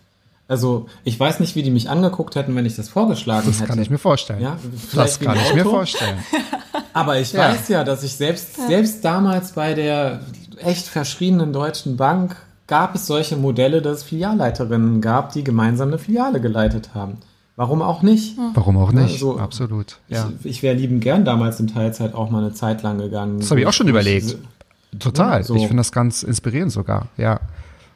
Also, 0.46 0.86
ich 1.04 1.18
weiß 1.18 1.40
nicht, 1.40 1.56
wie 1.56 1.62
die 1.64 1.70
mich 1.70 1.90
angeguckt 1.90 2.36
hätten, 2.36 2.54
wenn 2.54 2.64
ich 2.64 2.76
das 2.76 2.88
vorgeschlagen 2.88 3.48
Das 3.48 3.58
hätte. 3.58 3.68
kann 3.68 3.82
ich 3.82 3.90
mir 3.90 3.98
vorstellen. 3.98 4.40
Ja, 4.40 4.56
das 4.94 5.18
kann 5.20 5.36
ich 5.36 5.52
mir 5.54 5.64
vorstellen. 5.64 6.18
Aber 6.94 7.18
ich 7.18 7.32
Ja. 7.32 7.50
weiß 7.50 7.68
ja, 7.68 7.84
dass 7.84 8.02
ich 8.04 8.14
selbst, 8.14 8.56
selbst 8.68 9.04
damals 9.04 9.52
bei 9.52 9.74
der 9.74 10.20
echt 10.58 10.86
verschriebenen 10.86 11.52
Deutschen 11.52 11.96
Bank 11.96 12.36
gab 12.66 12.94
es 12.94 13.06
solche 13.06 13.36
Modelle, 13.36 13.82
dass 13.82 13.98
es 13.98 14.02
Filialleiterinnen 14.04 15.00
gab, 15.00 15.32
die 15.32 15.42
gemeinsam 15.44 15.88
eine 15.88 15.98
Filiale 15.98 16.40
geleitet 16.40 16.90
haben. 16.94 17.18
Warum 17.58 17.82
auch 17.82 18.02
nicht? 18.02 18.36
Warum 18.54 18.76
auch 18.76 18.92
nicht? 18.92 19.14
Also, 19.14 19.36
Absolut. 19.36 19.98
Ja. 20.06 20.30
Ich, 20.44 20.46
ich 20.46 20.62
wäre 20.62 20.76
liebend 20.76 21.02
gern 21.02 21.24
damals 21.24 21.58
in 21.58 21.66
Teilzeit 21.66 22.14
auch 22.14 22.30
mal 22.30 22.38
eine 22.38 22.54
Zeit 22.54 22.84
lang 22.84 22.98
gegangen. 22.98 23.40
Das 23.40 23.50
habe 23.50 23.60
ich 23.60 23.66
auch 23.66 23.72
schon 23.72 23.88
überlegt. 23.88 24.36
Total. 25.00 25.42
so. 25.42 25.56
Ich 25.56 25.62
finde 25.62 25.78
das 25.78 25.90
ganz 25.90 26.22
inspirierend 26.22 26.70
sogar. 26.70 27.08
Ja. 27.16 27.40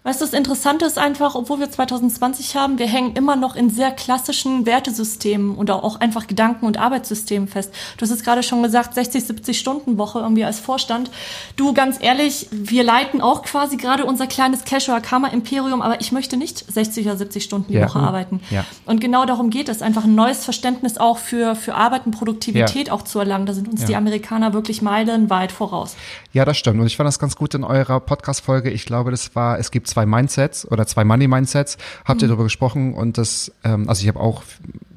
Weißt 0.04 0.21
du, 0.21 0.25
das 0.25 0.35
Interessante 0.35 0.85
ist 0.85 0.99
einfach, 0.99 1.37
obwohl 1.37 1.61
wir 1.61 1.71
2020 1.71 2.56
haben, 2.56 2.80
wir 2.80 2.88
hängen 2.88 3.14
immer 3.14 3.37
noch 3.37 3.54
in 3.54 3.71
sehr 3.71 3.92
klassischen 3.92 4.66
Wertesystemen 4.66 5.54
oder 5.54 5.85
auch 5.85 6.00
einfach 6.00 6.26
Gedanken- 6.26 6.66
und 6.66 6.76
Arbeitssystemen 6.76 7.47
fest. 7.47 7.73
Du 7.99 8.02
hast 8.02 8.11
es 8.11 8.25
gerade 8.25 8.42
schon 8.42 8.64
gesagt, 8.64 8.94
60, 8.94 9.25
70 9.25 9.56
Stunden 9.61 9.99
Woche 9.99 10.18
irgendwie 10.18 10.42
als 10.44 10.59
Vorstand. 10.59 11.09
Du, 11.54 11.73
ganz 11.73 11.99
ehrlich, 12.00 12.49
wir 12.50 12.82
leiten 12.82 13.21
auch 13.21 13.42
quasi 13.42 13.76
gerade 13.76 14.04
unser 14.04 14.26
kleines 14.26 14.64
Cash- 14.64 14.88
oder 14.88 15.00
Karma-Imperium, 15.00 15.80
aber 15.82 16.00
ich 16.00 16.11
möchte 16.11 16.37
nicht 16.37 16.59
60 16.73 17.06
oder 17.06 17.16
70 17.16 17.44
Stunden 17.44 17.68
die 17.71 17.78
Ja. 17.78 17.87
Woche 17.87 18.00
arbeiten. 18.00 18.40
Ja. 18.50 18.64
Und 18.87 19.00
genau 19.00 19.25
darum 19.25 19.50
geht 19.50 19.68
es, 19.68 19.82
einfach 19.82 20.02
ein 20.02 20.16
neues 20.16 20.44
Verständnis 20.44 20.99
auch 20.99 21.18
für, 21.18 21.54
für 21.54 21.76
Arbeit 21.76 22.06
und 22.06 22.12
Produktivität 22.18 22.90
auch 22.90 23.02
zu 23.02 23.21
erlangen. 23.21 23.47
Da 23.47 23.52
sind 23.52 23.68
uns 23.68 23.82
Ja. 23.82 23.87
die 23.87 23.94
Amerikaner 23.97 24.52
wirklich 24.52 24.82
meilenweit 24.82 25.52
voraus. 25.52 25.94
Ja, 26.32 26.44
das 26.44 26.59
stimmt. 26.59 26.80
Und 26.80 26.87
ich 26.88 26.97
fand 26.97 27.06
das 27.06 27.21
ganz 27.21 27.37
gut 27.37 27.54
in 27.54 27.62
eurer 27.62 28.00
Podcast-Folge. 28.00 28.71
Ich 28.71 28.85
glaube, 28.85 29.12
das 29.12 29.37
war, 29.37 29.61
es 29.61 29.71
gibt 29.71 29.91
zwei 29.92 30.06
Mindsets 30.06 30.66
oder 30.70 30.87
zwei 30.87 31.04
Money-Mindsets. 31.04 31.76
Habt 32.04 32.22
ihr 32.22 32.28
darüber 32.28 32.44
gesprochen? 32.44 32.94
Und 32.94 33.18
das, 33.18 33.52
ähm, 33.62 33.88
also 33.88 34.02
ich 34.02 34.08
habe 34.08 34.20
auch 34.20 34.42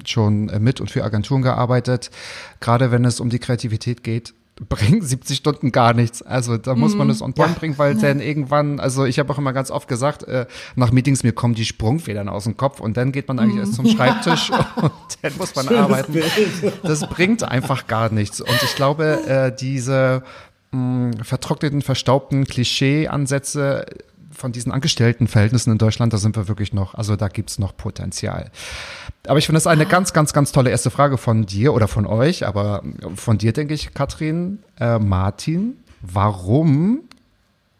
schon 0.06 0.50
äh, 0.50 0.60
mit 0.60 0.80
und 0.82 0.90
für 0.90 1.04
Agenturen 1.04 1.42
gearbeitet. 1.42 2.12
Gerade 2.62 2.92
wenn 2.92 3.04
es 3.06 3.20
um 3.20 3.30
die 3.30 3.40
Kreativität 3.40 4.04
geht, 4.04 4.34
bringen 4.70 5.02
70 5.02 5.36
Stunden 5.36 5.74
gar 5.74 5.94
nichts. 5.94 6.22
Also 6.22 6.56
da 6.58 6.76
muss 6.76 6.96
man 6.96 7.10
es 7.10 7.22
on 7.22 7.34
point 7.34 7.52
Ja. 7.52 7.60
bringen, 7.60 7.78
weil 7.78 7.96
dann 7.96 8.22
irgendwann, 8.22 8.80
also 8.80 9.04
ich 9.04 9.20
habe 9.20 9.34
auch 9.34 9.38
immer 9.38 9.52
ganz 9.52 9.70
oft 9.70 9.90
gesagt, 9.90 10.24
äh, 10.24 10.46
nach 10.78 10.92
Meetings 10.94 11.24
mir 11.24 11.34
kommen 11.34 11.56
die 11.56 11.66
Sprungfedern 11.66 12.30
aus 12.30 12.46
dem 12.46 12.56
Kopf 12.56 12.80
und 12.80 12.96
dann 12.96 13.12
geht 13.12 13.28
man 13.28 13.38
eigentlich 13.38 13.58
erst 13.60 13.74
zum 13.74 13.86
Schreibtisch 13.86 14.52
und 14.82 14.92
dann 15.22 15.34
muss 15.38 15.56
man 15.56 15.68
arbeiten. 15.68 16.22
Das 16.84 17.02
bringt 17.10 17.44
einfach 17.44 17.88
gar 17.88 18.10
nichts. 18.14 18.40
Und 18.40 18.64
ich 18.64 18.76
glaube, 18.78 19.28
äh, 19.28 19.54
diese 19.54 20.24
mh, 20.72 21.24
vertrockneten, 21.24 21.82
verstaubten 21.82 22.46
Klischee-Ansätze 22.46 23.86
von 24.36 24.52
diesen 24.52 24.72
Angestelltenverhältnissen 24.72 25.72
in 25.72 25.78
Deutschland, 25.78 26.14
da 26.14 26.18
sind 26.18 26.36
wir 26.36 26.48
wirklich 26.48 26.74
noch, 26.74 26.94
also 26.94 27.16
da 27.16 27.28
gibt's 27.28 27.60
noch 27.60 27.76
Potenzial. 27.76 28.52
Aber 29.28 29.40
ich 29.40 29.46
finde 29.46 29.58
das 29.58 29.68
eine 29.68 29.86
ganz, 29.86 30.14
ganz, 30.14 30.34
ganz 30.34 30.52
tolle 30.52 30.70
erste 30.70 30.92
Frage 30.92 31.18
von 31.18 31.46
dir 31.46 31.74
oder 31.74 31.88
von 31.88 32.06
euch, 32.06 32.46
aber 32.46 32.84
von 33.16 33.38
dir 33.38 33.54
denke 33.54 33.74
ich, 33.74 33.94
Katrin, 33.94 34.60
äh, 34.80 35.00
Martin, 35.00 35.78
warum 36.02 37.02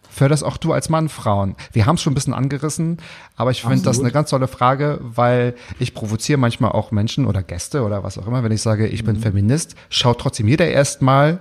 förderst 0.10 0.44
auch 0.44 0.58
du 0.58 0.72
als 0.72 0.90
Mann 0.90 1.10
Frauen? 1.10 1.56
Wir 1.74 1.86
haben 1.86 1.96
es 1.96 2.02
schon 2.02 2.14
ein 2.14 2.16
bisschen 2.16 2.34
angerissen, 2.34 3.00
aber 3.36 3.52
ich 3.52 3.62
finde 3.62 3.84
das 3.84 4.00
eine 4.00 4.12
ganz 4.12 4.30
tolle 4.30 4.48
Frage, 4.48 5.00
weil 5.02 5.56
ich 5.78 5.94
provoziere 5.94 6.40
manchmal 6.40 6.72
auch 6.72 6.92
Menschen 6.92 7.26
oder 7.26 7.44
Gäste 7.44 7.84
oder 7.84 8.04
was 8.04 8.18
auch 8.18 8.28
immer, 8.28 8.44
wenn 8.44 8.52
ich 8.52 8.62
sage, 8.62 8.88
ich 8.88 9.04
bin 9.04 9.18
Feminist, 9.18 9.76
schaut 9.90 10.20
trotzdem 10.20 10.48
jeder 10.48 10.68
erstmal 10.68 11.40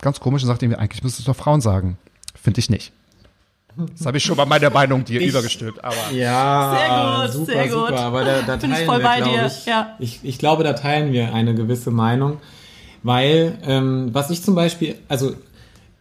ganz 0.00 0.20
komisch 0.20 0.42
und 0.42 0.48
sagt 0.48 0.62
irgendwie, 0.62 0.78
eigentlich 0.78 1.02
müsstest 1.02 1.26
du 1.26 1.32
doch 1.32 1.38
Frauen 1.38 1.60
sagen. 1.60 1.98
Finde 2.40 2.60
ich 2.60 2.70
nicht. 2.70 2.92
Das 3.96 4.06
habe 4.06 4.16
ich 4.18 4.24
schon 4.24 4.36
mal 4.36 4.46
meine 4.46 4.70
Meinung 4.70 5.04
dir 5.04 5.20
Ich- 5.20 5.28
übergestülpt, 5.28 5.84
aber. 5.84 5.94
Ja, 6.12 6.76
Sehr 6.78 7.26
gut, 7.26 7.32
super, 7.48 7.52
sehr 7.52 7.68
gut. 7.68 7.88
super. 7.88 8.00
Aber 8.00 8.24
da, 8.24 8.42
da 8.46 8.56
Bin 8.56 8.70
ich 8.70 8.76
teilen 8.76 8.86
voll 8.88 8.98
wir, 8.98 9.04
bei 9.04 9.16
glaube 9.18 9.38
dir, 9.38 9.46
ich, 9.46 9.66
ja. 9.66 9.96
ich, 9.98 10.20
ich 10.22 10.38
glaube, 10.38 10.64
da 10.64 10.72
teilen 10.72 11.12
wir 11.12 11.34
eine 11.34 11.54
gewisse 11.54 11.90
Meinung, 11.90 12.38
weil 13.02 13.58
ähm, 13.66 14.08
was 14.12 14.30
ich 14.30 14.42
zum 14.42 14.54
Beispiel, 14.54 14.96
also 15.08 15.34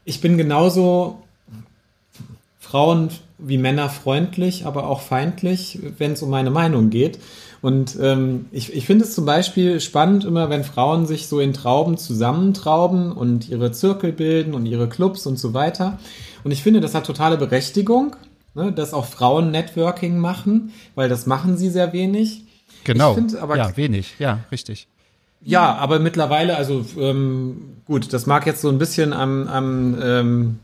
ich 0.05 0.22
bin 0.22 0.38
genauso 0.38 1.20
Frauen 2.60 3.10
wie 3.38 3.58
Männer 3.58 3.89
freundlich, 3.89 4.65
aber 4.65 4.88
auch 4.88 5.01
feindlich, 5.01 5.79
wenn 5.98 6.13
es 6.13 6.22
um 6.22 6.29
meine 6.29 6.51
Meinung 6.51 6.89
geht. 6.89 7.20
Und 7.62 7.98
ähm, 8.01 8.46
ich, 8.51 8.74
ich 8.74 8.86
finde 8.86 9.05
es 9.05 9.13
zum 9.15 9.25
Beispiel 9.25 9.82
spannend 9.82 10.24
immer, 10.24 10.50
wenn 10.50 10.63
Frauen 10.63 11.05
sich 11.08 11.27
so 11.27 11.39
in 11.39 11.51
Trauben 11.53 11.98
zusammentrauben 11.98 13.12
und 13.12 13.50
ihre 13.50 13.72
Zirkel 13.72 14.12
bilden 14.12 14.53
und 14.53 14.65
ihre 14.65 14.88
Clubs 14.88 15.25
und 15.25 15.38
so 15.39 15.53
weiter. 15.53 15.98
Und 16.45 16.51
ich 16.51 16.61
finde, 16.63 16.79
das 16.79 16.93
hat 16.93 17.05
totale 17.07 17.37
Berechtigung, 17.37 18.15
ne, 18.53 18.71
dass 18.71 18.93
auch 18.93 19.05
Frauen 19.05 19.49
Networking 19.49 20.19
machen, 20.19 20.71
weil 20.93 21.09
das 21.09 21.25
machen 21.25 21.57
sie 21.57 21.69
sehr 21.71 21.91
wenig. 21.91 22.43
Genau. 22.83 23.17
Aber 23.41 23.57
ja, 23.57 23.75
wenig. 23.75 24.13
Ja, 24.19 24.39
richtig. 24.51 24.87
ja, 25.41 25.73
aber 25.75 25.97
mittlerweile, 25.97 26.55
also 26.55 26.85
ähm, 26.99 27.77
gut, 27.85 28.13
das 28.13 28.27
mag 28.27 28.45
jetzt 28.45 28.61
so 28.61 28.69
ein 28.69 28.77
bisschen 28.77 29.11
am, 29.11 29.47
am 29.47 29.97
ähm, 30.01 30.59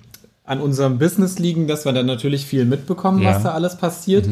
an 0.45 0.61
unserem 0.61 0.99
Business 0.99 1.39
liegen, 1.39 1.67
dass 1.67 1.83
wir 1.85 1.93
dann 1.93 2.05
natürlich 2.05 2.45
viel 2.45 2.65
mitbekommen, 2.65 3.19
Ja. 3.23 3.33
was 3.35 3.41
da 3.43 3.51
alles 3.53 3.75
passiert. 3.77 4.27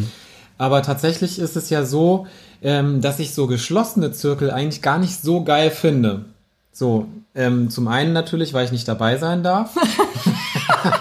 Aber 0.60 0.84
tatsächlich 0.84 1.40
ist 1.40 1.56
es 1.56 1.70
ja 1.72 1.84
so, 1.84 2.28
ähm, 2.62 3.02
dass 3.02 3.20
ich 3.20 3.34
so 3.34 3.48
geschlossene 3.48 4.12
Zirkel 4.12 4.52
eigentlich 4.52 4.82
gar 4.84 5.00
nicht 5.00 5.20
so 5.22 5.44
geil 5.44 5.72
finde. 5.72 6.26
So, 6.72 7.08
ähm, 7.34 7.70
zum 7.72 7.88
einen 7.88 8.14
natürlich, 8.14 8.54
weil 8.54 8.66
ich 8.66 8.72
nicht 8.72 8.88
dabei 8.88 9.18
sein 9.18 9.42
darf. 9.44 9.76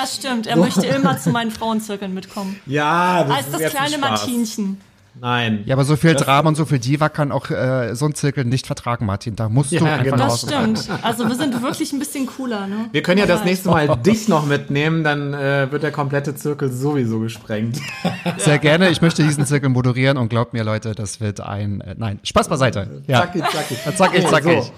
Das 0.00 0.16
stimmt. 0.16 0.46
Er 0.46 0.56
möchte 0.56 0.86
immer 0.86 1.18
zu 1.18 1.30
meinen 1.30 1.50
Frauenzirkeln 1.50 2.14
mitkommen. 2.14 2.58
Ja, 2.66 3.24
das 3.24 3.36
Als 3.36 3.46
ist 3.46 3.54
das 3.54 3.62
ein 3.62 3.70
kleine 3.70 3.96
Spaß. 3.98 4.00
Martinchen. 4.00 4.80
Nein. 5.20 5.64
Ja, 5.66 5.74
aber 5.74 5.84
so 5.84 5.96
viel 5.96 6.14
Drama 6.14 6.48
und 6.48 6.54
so 6.54 6.64
viel 6.64 6.78
Diva 6.78 7.08
kann 7.08 7.32
auch 7.32 7.50
äh, 7.50 7.94
so 7.94 8.06
ein 8.06 8.14
Zirkel 8.14 8.44
nicht 8.44 8.66
vertragen, 8.66 9.04
Martin. 9.06 9.34
Da 9.36 9.48
musst 9.48 9.72
du 9.72 9.76
Ja, 9.76 9.84
einfach 9.96 10.04
genau. 10.04 10.16
Das 10.28 10.40
stimmt. 10.42 10.88
Also 11.02 11.28
wir 11.28 11.34
sind 11.34 11.60
wirklich 11.62 11.92
ein 11.92 11.98
bisschen 11.98 12.26
cooler, 12.26 12.66
ne? 12.68 12.88
Wir 12.92 13.02
können 13.02 13.18
ja 13.18 13.26
das 13.26 13.44
nächste 13.44 13.68
Mal 13.68 13.88
dich 13.98 14.28
noch 14.28 14.46
mitnehmen, 14.46 15.02
dann 15.04 15.34
äh, 15.34 15.70
wird 15.70 15.82
der 15.82 15.90
komplette 15.90 16.34
Zirkel 16.36 16.72
sowieso 16.72 17.18
gesprengt. 17.18 17.78
Sehr 18.38 18.58
gerne. 18.58 18.88
Ich 18.90 19.02
möchte 19.02 19.22
diesen 19.24 19.44
Zirkel 19.44 19.68
moderieren 19.68 20.16
und 20.16 20.28
glaubt 20.28 20.52
mir, 20.52 20.62
Leute, 20.64 20.94
das 20.94 21.20
wird 21.20 21.40
ein. 21.40 21.80
Äh, 21.80 21.96
nein, 21.98 22.20
Spaß 22.22 22.48
beiseite. 22.48 23.02
Ja. 23.06 23.20
Zacki, 23.22 23.40
zacki. 23.40 23.76
Zackig, 23.96 24.24
Okay, 24.24 24.30
zackig. 24.30 24.62
so. 24.64 24.72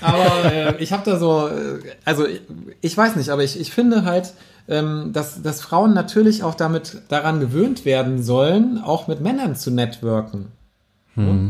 Aber 0.00 0.52
äh, 0.52 0.82
ich 0.82 0.92
habe 0.92 1.02
da 1.04 1.18
so, 1.18 1.48
äh, 1.48 1.80
also 2.04 2.26
ich, 2.26 2.42
ich 2.80 2.96
weiß 2.96 3.16
nicht, 3.16 3.30
aber 3.30 3.42
ich, 3.42 3.58
ich 3.60 3.72
finde 3.72 4.04
halt, 4.04 4.32
ähm, 4.68 5.10
dass, 5.12 5.42
dass 5.42 5.60
Frauen 5.60 5.94
natürlich 5.94 6.42
auch 6.42 6.54
damit 6.54 7.02
daran 7.08 7.40
gewöhnt 7.40 7.84
werden 7.84 8.22
sollen, 8.22 8.78
auch 8.82 9.08
mit 9.08 9.20
Männern 9.20 9.56
zu 9.56 9.70
networken. 9.70 10.48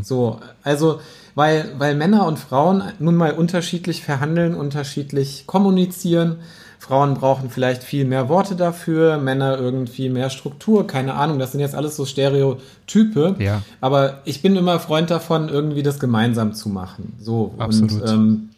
So, 0.03 0.39
also 0.63 0.99
weil, 1.35 1.73
weil 1.77 1.95
Männer 1.95 2.25
und 2.25 2.39
Frauen 2.39 2.83
nun 2.99 3.15
mal 3.15 3.33
unterschiedlich 3.33 4.03
verhandeln, 4.03 4.55
unterschiedlich 4.55 5.45
kommunizieren. 5.45 6.39
Frauen 6.79 7.13
brauchen 7.13 7.49
vielleicht 7.49 7.83
viel 7.83 8.05
mehr 8.05 8.29
Worte 8.29 8.55
dafür, 8.55 9.17
Männer 9.17 9.59
irgendwie 9.59 10.09
mehr 10.09 10.29
Struktur, 10.29 10.87
keine 10.87 11.13
Ahnung, 11.13 11.37
das 11.37 11.51
sind 11.51 11.59
jetzt 11.59 11.75
alles 11.75 11.97
so 11.97 12.05
Stereotype. 12.05 13.35
Ja. 13.37 13.61
Aber 13.81 14.21
ich 14.23 14.41
bin 14.41 14.55
immer 14.55 14.79
Freund 14.79 15.11
davon, 15.11 15.49
irgendwie 15.49 15.83
das 15.83 15.99
gemeinsam 15.99 16.53
zu 16.53 16.69
machen. 16.69 17.17
So, 17.19 17.53
Absolut. 17.57 17.91
und 17.91 18.09
ähm, 18.09 18.49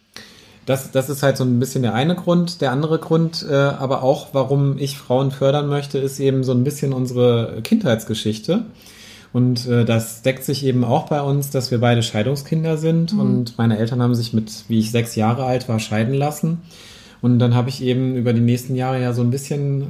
das, 0.68 0.92
das 0.92 1.10
ist 1.10 1.24
halt 1.24 1.36
so 1.36 1.44
ein 1.44 1.60
bisschen 1.60 1.82
der 1.82 1.96
eine 1.96 2.16
Grund. 2.16 2.62
Der 2.62 2.72
andere 2.72 3.00
Grund, 3.00 3.44
äh, 3.50 3.56
aber 3.56 4.04
auch, 4.04 4.30
warum 4.34 4.78
ich 4.78 4.98
Frauen 4.98 5.32
fördern 5.32 5.68
möchte, 5.68 5.98
ist 5.98 6.20
eben 6.20 6.44
so 6.44 6.52
ein 6.52 6.64
bisschen 6.64 6.94
unsere 6.94 7.62
Kindheitsgeschichte. 7.64 8.66
Und 9.34 9.68
äh, 9.68 9.84
das 9.84 10.22
deckt 10.22 10.44
sich 10.44 10.64
eben 10.66 10.84
auch 10.84 11.08
bei 11.08 11.22
uns, 11.22 11.50
dass 11.50 11.72
wir 11.72 11.80
beide 11.80 12.04
Scheidungskinder 12.04 12.78
sind. 12.78 13.14
Und 13.14 13.58
meine 13.58 13.80
Eltern 13.80 14.02
haben 14.02 14.14
sich 14.14 14.34
mit, 14.34 14.66
wie 14.68 14.80
ich 14.80 14.92
sechs 14.92 15.16
Jahre 15.16 15.46
alt 15.46 15.68
war, 15.68 15.80
scheiden 15.80 16.14
lassen. 16.14 16.62
Und 17.22 17.40
dann 17.40 17.54
habe 17.54 17.70
ich 17.70 17.84
eben 17.84 18.16
über 18.16 18.34
die 18.34 18.42
nächsten 18.42 18.76
Jahre 18.76 19.02
ja 19.02 19.14
so 19.14 19.22
ein 19.22 19.32
bisschen 19.32 19.88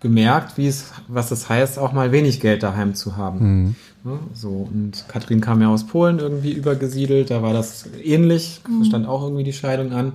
gemerkt, 0.00 0.58
wie 0.58 0.66
es, 0.66 0.92
was 1.08 1.30
es 1.30 1.48
heißt, 1.48 1.78
auch 1.78 1.92
mal 1.92 2.12
wenig 2.12 2.40
Geld 2.40 2.62
daheim 2.62 2.94
zu 2.94 3.16
haben. 3.16 3.74
Ne, 4.04 4.18
So, 4.34 4.68
und 4.70 5.06
Katrin 5.08 5.40
kam 5.40 5.62
ja 5.62 5.68
aus 5.68 5.86
Polen 5.86 6.18
irgendwie 6.18 6.52
übergesiedelt, 6.52 7.30
da 7.30 7.40
war 7.42 7.54
das 7.54 7.86
ähnlich, 8.02 8.60
da 8.80 8.84
stand 8.84 9.06
auch 9.08 9.22
irgendwie 9.22 9.44
die 9.44 9.54
Scheidung 9.54 9.92
an. 9.92 10.12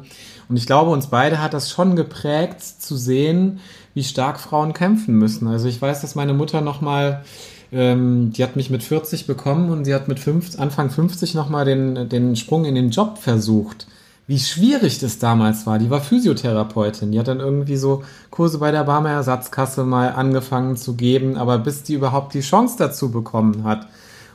Und 0.47 0.57
ich 0.57 0.67
glaube, 0.67 0.91
uns 0.91 1.07
beide 1.07 1.41
hat 1.41 1.55
das 1.55 1.71
schon 1.71 1.95
geprägt 1.95 2.61
zu 2.61 2.95
sehen, 2.97 3.61
wie 3.95 4.03
stark 4.03 4.39
Frauen 4.39 4.73
kämpfen 4.73 5.15
müssen. 5.15 5.47
Also 5.47 5.67
ich 5.67 5.81
weiß, 5.81 6.01
dass 6.01 6.13
meine 6.13 6.35
Mutter 6.35 6.61
nochmal, 6.61 7.23
ähm, 7.71 8.31
die 8.31 8.43
hat 8.43 8.55
mich 8.55 8.69
mit 8.69 8.83
40 8.83 9.25
bekommen 9.25 9.71
und 9.71 9.85
sie 9.85 9.95
hat 9.95 10.07
mit 10.07 10.19
50, 10.19 10.59
Anfang 10.59 10.91
50 10.91 11.33
nochmal 11.33 11.65
den, 11.65 12.09
den 12.09 12.35
Sprung 12.35 12.65
in 12.65 12.75
den 12.75 12.91
Job 12.91 13.17
versucht. 13.17 13.87
Wie 14.29 14.37
schwierig 14.37 14.99
das 14.99 15.17
damals 15.17 15.65
war. 15.65 15.79
Die 15.79 15.89
war 15.89 16.01
Physiotherapeutin. 16.01 17.11
Die 17.11 17.17
hat 17.17 17.27
dann 17.27 17.39
irgendwie 17.39 17.77
so 17.77 18.03
Kurse 18.29 18.59
bei 18.59 18.69
der 18.69 18.83
Barmer 18.83 19.09
Ersatzkasse 19.09 19.83
mal 19.85 20.09
angefangen 20.09 20.77
zu 20.77 20.93
geben, 20.93 21.35
aber 21.35 21.57
bis 21.57 21.81
die 21.81 21.95
überhaupt 21.95 22.35
die 22.35 22.41
Chance 22.41 22.75
dazu 22.77 23.09
bekommen 23.09 23.63
hat. 23.63 23.87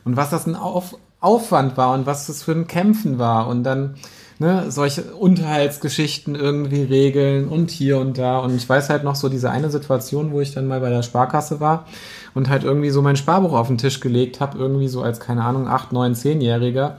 Und 0.03 0.17
was 0.17 0.31
das 0.31 0.47
ein 0.47 0.57
Auf 0.57 0.97
Aufwand 1.21 1.77
war 1.77 1.93
und 1.93 2.05
was 2.05 2.27
das 2.27 2.43
für 2.43 2.51
ein 2.51 2.67
Kämpfen 2.67 3.19
war 3.19 3.47
und 3.47 3.63
dann 3.63 3.95
ne, 4.37 4.69
solche 4.69 5.01
Unterhaltsgeschichten 5.15 6.35
irgendwie 6.35 6.83
regeln 6.83 7.47
und 7.47 7.71
hier 7.71 7.97
und 7.97 8.17
da. 8.17 8.39
Und 8.39 8.53
ich 8.53 8.67
weiß 8.67 8.89
halt 8.89 9.05
noch 9.05 9.15
so 9.15 9.29
diese 9.29 9.49
eine 9.49 9.71
Situation, 9.71 10.33
wo 10.33 10.41
ich 10.41 10.53
dann 10.53 10.67
mal 10.67 10.81
bei 10.81 10.89
der 10.89 11.03
Sparkasse 11.03 11.61
war 11.61 11.85
und 12.33 12.49
halt 12.49 12.65
irgendwie 12.65 12.89
so 12.89 13.01
mein 13.01 13.15
Sparbuch 13.15 13.53
auf 13.53 13.67
den 13.67 13.77
Tisch 13.77 14.01
gelegt 14.01 14.41
habe, 14.41 14.57
irgendwie 14.57 14.89
so 14.89 15.01
als, 15.01 15.21
keine 15.21 15.45
Ahnung, 15.45 15.69
8, 15.69 15.93
9, 15.93 16.15
10-Jähriger, 16.15 16.95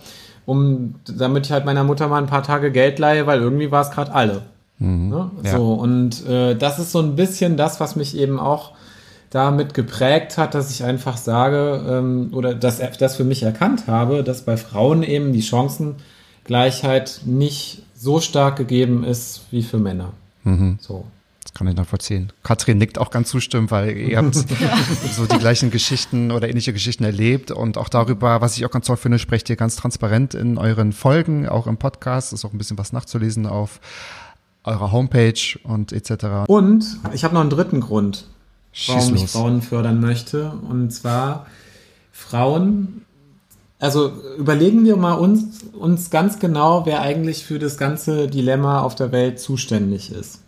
um, 0.46 0.94
damit 1.06 1.46
ich 1.46 1.52
halt 1.52 1.64
meiner 1.64 1.84
Mutter 1.84 2.08
mal 2.08 2.18
ein 2.18 2.28
paar 2.28 2.42
Tage 2.42 2.70
Geld 2.70 2.98
leihe, 2.98 3.26
weil 3.26 3.40
irgendwie 3.40 3.70
war 3.70 3.82
es 3.82 3.90
gerade 3.90 4.14
alle. 4.14 4.42
Ne? 4.78 5.30
ja. 5.42 5.56
So, 5.56 5.74
und 5.74 6.26
äh, 6.26 6.54
das 6.54 6.78
ist 6.78 6.92
so 6.92 7.00
ein 7.00 7.16
bisschen 7.16 7.56
das, 7.56 7.80
was 7.80 7.96
mich 7.96 8.16
eben 8.16 8.38
auch 8.38 8.72
damit 9.30 9.74
geprägt 9.74 10.38
hat, 10.38 10.54
dass 10.54 10.70
ich 10.70 10.84
einfach 10.84 11.16
sage, 11.16 11.84
ähm, 11.88 12.30
oder 12.32 12.54
dass 12.54 12.80
das 12.98 13.16
für 13.16 13.24
mich 13.24 13.42
erkannt 13.42 13.86
habe, 13.86 14.22
dass 14.22 14.42
bei 14.42 14.56
Frauen 14.56 15.02
eben 15.02 15.32
die 15.32 15.42
Chancengleichheit 15.42 17.22
nicht 17.24 17.82
so 17.94 18.20
stark 18.20 18.56
gegeben 18.56 19.04
ist 19.04 19.42
wie 19.50 19.62
für 19.62 19.78
Männer. 19.78 20.12
So. 20.80 21.04
Kann 21.56 21.68
ich 21.68 21.74
nachvollziehen. 21.74 22.34
Katrin 22.42 22.76
nickt 22.76 22.98
auch 22.98 23.10
ganz 23.10 23.30
zustimmend, 23.30 23.70
weil 23.70 23.96
ihr 23.96 24.18
habt 24.18 24.34
so 25.16 25.24
die 25.24 25.38
gleichen 25.38 25.70
Geschichten 25.70 26.30
oder 26.30 26.50
ähnliche 26.50 26.74
Geschichten 26.74 27.02
erlebt 27.02 27.50
und 27.50 27.78
auch 27.78 27.88
darüber, 27.88 28.42
was 28.42 28.58
ich 28.58 28.66
auch 28.66 28.70
ganz 28.70 28.88
toll 28.88 28.98
finde, 28.98 29.18
sprecht 29.18 29.48
ihr 29.48 29.56
ganz 29.56 29.74
transparent 29.74 30.34
in 30.34 30.58
euren 30.58 30.92
Folgen, 30.92 31.48
auch 31.48 31.66
im 31.66 31.78
Podcast. 31.78 32.34
Ist 32.34 32.44
auch 32.44 32.52
ein 32.52 32.58
bisschen 32.58 32.76
was 32.76 32.92
nachzulesen 32.92 33.46
auf 33.46 33.80
eurer 34.64 34.92
Homepage 34.92 35.58
und 35.62 35.94
etc. 35.94 36.46
Und 36.46 36.84
ich 37.14 37.24
habe 37.24 37.32
noch 37.32 37.40
einen 37.40 37.48
dritten 37.48 37.80
Grund, 37.80 38.28
warum 38.88 39.00
Schieß 39.00 39.12
ich 39.14 39.20
los. 39.22 39.32
Frauen 39.32 39.62
fördern 39.62 39.98
möchte. 39.98 40.50
Und 40.68 40.90
zwar 40.90 41.46
Frauen, 42.12 43.06
also 43.78 44.12
überlegen 44.36 44.84
wir 44.84 44.96
mal 44.96 45.14
uns, 45.14 45.62
uns 45.72 46.10
ganz 46.10 46.38
genau, 46.38 46.84
wer 46.84 47.00
eigentlich 47.00 47.46
für 47.46 47.58
das 47.58 47.78
ganze 47.78 48.28
Dilemma 48.28 48.82
auf 48.82 48.94
der 48.94 49.10
Welt 49.10 49.40
zuständig 49.40 50.12
ist. 50.12 50.40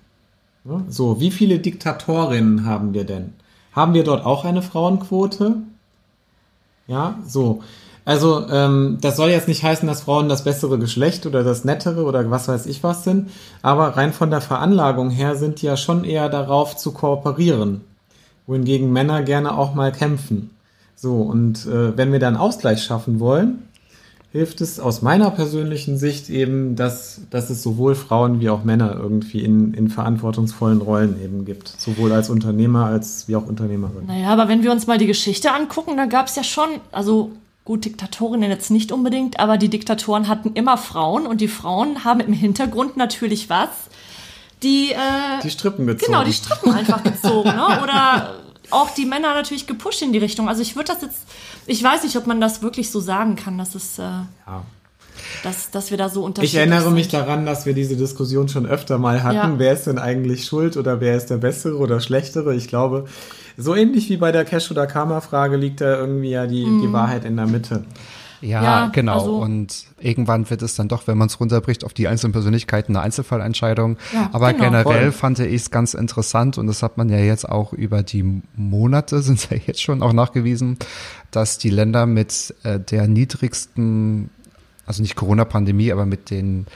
Ja, 0.64 0.82
So, 0.88 1.20
wie 1.20 1.30
viele 1.30 1.58
Diktatorinnen 1.58 2.64
haben 2.64 2.94
wir 2.94 3.04
denn? 3.04 3.34
Haben 3.72 3.94
wir 3.94 4.04
dort 4.04 4.24
auch 4.24 4.44
eine 4.44 4.62
Frauenquote? 4.62 5.56
Ja, 6.86 7.18
so. 7.26 7.62
Also, 8.04 8.48
ähm, 8.48 8.96
das 9.02 9.16
soll 9.16 9.28
jetzt 9.28 9.48
nicht 9.48 9.62
heißen, 9.62 9.86
dass 9.86 10.02
Frauen 10.02 10.30
das 10.30 10.42
bessere 10.44 10.78
Geschlecht 10.78 11.26
oder 11.26 11.44
das 11.44 11.64
nettere 11.64 12.04
oder 12.04 12.30
was 12.30 12.48
weiß 12.48 12.64
ich 12.64 12.82
was 12.82 13.04
sind, 13.04 13.28
aber 13.60 13.98
rein 13.98 14.14
von 14.14 14.30
der 14.30 14.40
Veranlagung 14.40 15.10
her 15.10 15.36
sind 15.36 15.60
die 15.60 15.66
ja 15.66 15.76
schon 15.76 16.04
eher 16.04 16.30
darauf 16.30 16.74
zu 16.74 16.92
kooperieren, 16.92 17.82
wohingegen 18.46 18.90
Männer 18.92 19.22
gerne 19.22 19.58
auch 19.58 19.74
mal 19.74 19.92
kämpfen. 19.92 20.50
So, 20.96 21.16
und 21.16 21.66
äh, 21.66 21.96
wenn 21.98 22.10
wir 22.10 22.18
dann 22.18 22.38
Ausgleich 22.38 22.82
schaffen 22.82 23.20
wollen, 23.20 23.67
hilft 24.30 24.60
es 24.60 24.78
aus 24.78 25.00
meiner 25.00 25.30
persönlichen 25.30 25.96
Sicht 25.96 26.28
eben, 26.28 26.76
dass, 26.76 27.22
dass 27.30 27.48
es 27.48 27.62
sowohl 27.62 27.94
Frauen 27.94 28.40
wie 28.40 28.50
auch 28.50 28.62
Männer 28.62 28.94
irgendwie 28.94 29.42
in, 29.42 29.72
in 29.72 29.88
verantwortungsvollen 29.88 30.82
Rollen 30.82 31.22
eben 31.22 31.44
gibt. 31.46 31.68
Sowohl 31.78 32.12
als 32.12 32.28
Unternehmer 32.28 32.86
als 32.86 33.26
wie 33.26 33.36
auch 33.36 33.46
Unternehmerin. 33.46 34.06
Naja, 34.06 34.28
aber 34.28 34.48
wenn 34.48 34.62
wir 34.62 34.70
uns 34.70 34.86
mal 34.86 34.98
die 34.98 35.06
Geschichte 35.06 35.52
angucken, 35.52 35.96
da 35.96 36.04
gab 36.04 36.26
es 36.26 36.36
ja 36.36 36.44
schon, 36.44 36.68
also 36.92 37.30
gut, 37.64 37.86
Diktatorinnen 37.86 38.50
jetzt 38.50 38.70
nicht 38.70 38.92
unbedingt, 38.92 39.40
aber 39.40 39.56
die 39.56 39.68
Diktatoren 39.70 40.28
hatten 40.28 40.52
immer 40.54 40.76
Frauen 40.76 41.26
und 41.26 41.40
die 41.40 41.48
Frauen 41.48 42.04
haben 42.04 42.20
im 42.20 42.32
Hintergrund 42.34 42.96
natürlich 42.98 43.48
was? 43.48 43.68
Die, 44.62 44.90
äh, 44.92 45.42
Die 45.42 45.50
Strippen 45.50 45.86
gezogen. 45.86 46.12
genau, 46.12 46.24
die 46.24 46.32
Strippen 46.32 46.72
einfach 46.72 47.02
gezogen, 47.02 47.50
ne? 47.50 47.80
Oder 47.82 48.34
auch 48.70 48.90
die 48.90 49.06
Männer 49.06 49.34
natürlich 49.34 49.66
gepusht 49.66 50.02
in 50.02 50.12
die 50.12 50.18
Richtung. 50.18 50.48
Also 50.48 50.62
ich 50.62 50.76
würde 50.76 50.92
das 50.92 51.02
jetzt, 51.02 51.22
ich 51.68 51.82
weiß 51.82 52.02
nicht, 52.02 52.16
ob 52.16 52.26
man 52.26 52.40
das 52.40 52.62
wirklich 52.62 52.90
so 52.90 52.98
sagen 53.00 53.36
kann, 53.36 53.56
dass 53.58 53.74
es, 53.74 53.98
äh, 53.98 54.02
Ja. 54.02 54.64
dass, 55.42 55.70
dass 55.70 55.90
wir 55.90 55.98
da 55.98 56.08
so 56.08 56.20
Ich 56.20 56.26
unterschiedlich 56.26 56.58
erinnere 56.58 56.82
sind. 56.82 56.94
mich 56.94 57.08
daran, 57.08 57.46
dass 57.46 57.66
wir 57.66 57.74
diese 57.74 57.96
Diskussion 57.96 58.48
schon 58.48 58.66
öfter 58.66 58.98
mal 58.98 59.22
hatten. 59.22 59.34
Ja. 59.36 59.54
Wer 59.58 59.72
ist 59.72 59.86
denn 59.86 59.98
eigentlich 59.98 60.44
schuld 60.46 60.76
oder 60.76 61.00
wer 61.00 61.16
ist 61.16 61.26
der 61.30 61.36
bessere 61.38 61.76
oder 61.76 62.00
schlechtere? 62.00 62.54
Ich 62.54 62.68
glaube, 62.68 63.04
so 63.56 63.74
ähnlich 63.74 64.08
wie 64.10 64.16
bei 64.16 64.32
der 64.32 64.44
Cash- 64.44 64.70
oder 64.70 64.86
Karma-Frage 64.86 65.56
liegt 65.56 65.80
da 65.80 65.98
irgendwie 65.98 66.30
ja 66.30 66.46
die, 66.46 66.64
Mhm. 66.64 66.80
die 66.82 66.92
Wahrheit 66.92 67.24
in 67.24 67.36
der 67.36 67.46
Mitte. 67.46 67.84
Ja, 68.40 68.62
Ja, 68.62 68.86
genau. 68.92 69.14
also- 69.14 69.38
und 69.38 69.84
irgendwann 70.00 70.48
wird 70.48 70.62
es 70.62 70.74
dann 70.76 70.88
doch, 70.88 71.06
wenn 71.06 71.18
man 71.18 71.28
es 71.28 71.40
runterbricht, 71.40 71.84
auf 71.84 71.92
die 71.92 72.08
einzelnen 72.08 72.32
Persönlichkeiten 72.32 72.94
eine 72.96 73.04
Einzelfallentscheidung. 73.04 73.96
Ja, 74.14 74.30
Aber 74.32 74.52
genau. 74.52 74.64
generell 74.64 75.10
Voll. 75.10 75.12
fand 75.12 75.38
ich 75.40 75.54
es 75.54 75.70
ganz 75.70 75.94
interessant 75.94 76.58
und 76.58 76.66
das 76.66 76.82
hat 76.82 76.96
man 76.98 77.08
ja 77.08 77.18
jetzt 77.18 77.48
auch 77.48 77.72
über 77.72 78.02
die 78.02 78.42
Monate, 78.54 79.22
sind 79.22 79.38
es 79.38 79.48
ja 79.50 79.56
jetzt 79.66 79.82
schon 79.82 80.02
auch 80.02 80.12
nachgewiesen, 80.12 80.78
dass 81.30 81.58
die 81.58 81.70
Länder 81.70 82.06
mit 82.06 82.54
äh, 82.62 82.78
der 82.78 83.08
niedrigsten, 83.08 84.30
also 84.86 85.02
nicht 85.02 85.16
Corona-Pandemie, 85.16 85.92
aber 85.92 86.06
mit 86.06 86.30
den 86.30 86.66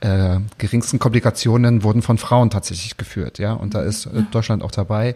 äh, 0.00 0.40
geringsten 0.58 0.98
Komplikationen 0.98 1.84
wurden 1.84 2.02
von 2.02 2.18
Frauen 2.18 2.50
tatsächlich 2.50 2.96
geführt, 2.96 3.38
ja. 3.38 3.52
Und 3.52 3.74
da 3.74 3.82
ist 3.82 4.06
äh, 4.06 4.22
Deutschland 4.32 4.62
auch 4.64 4.72
dabei. 4.72 5.14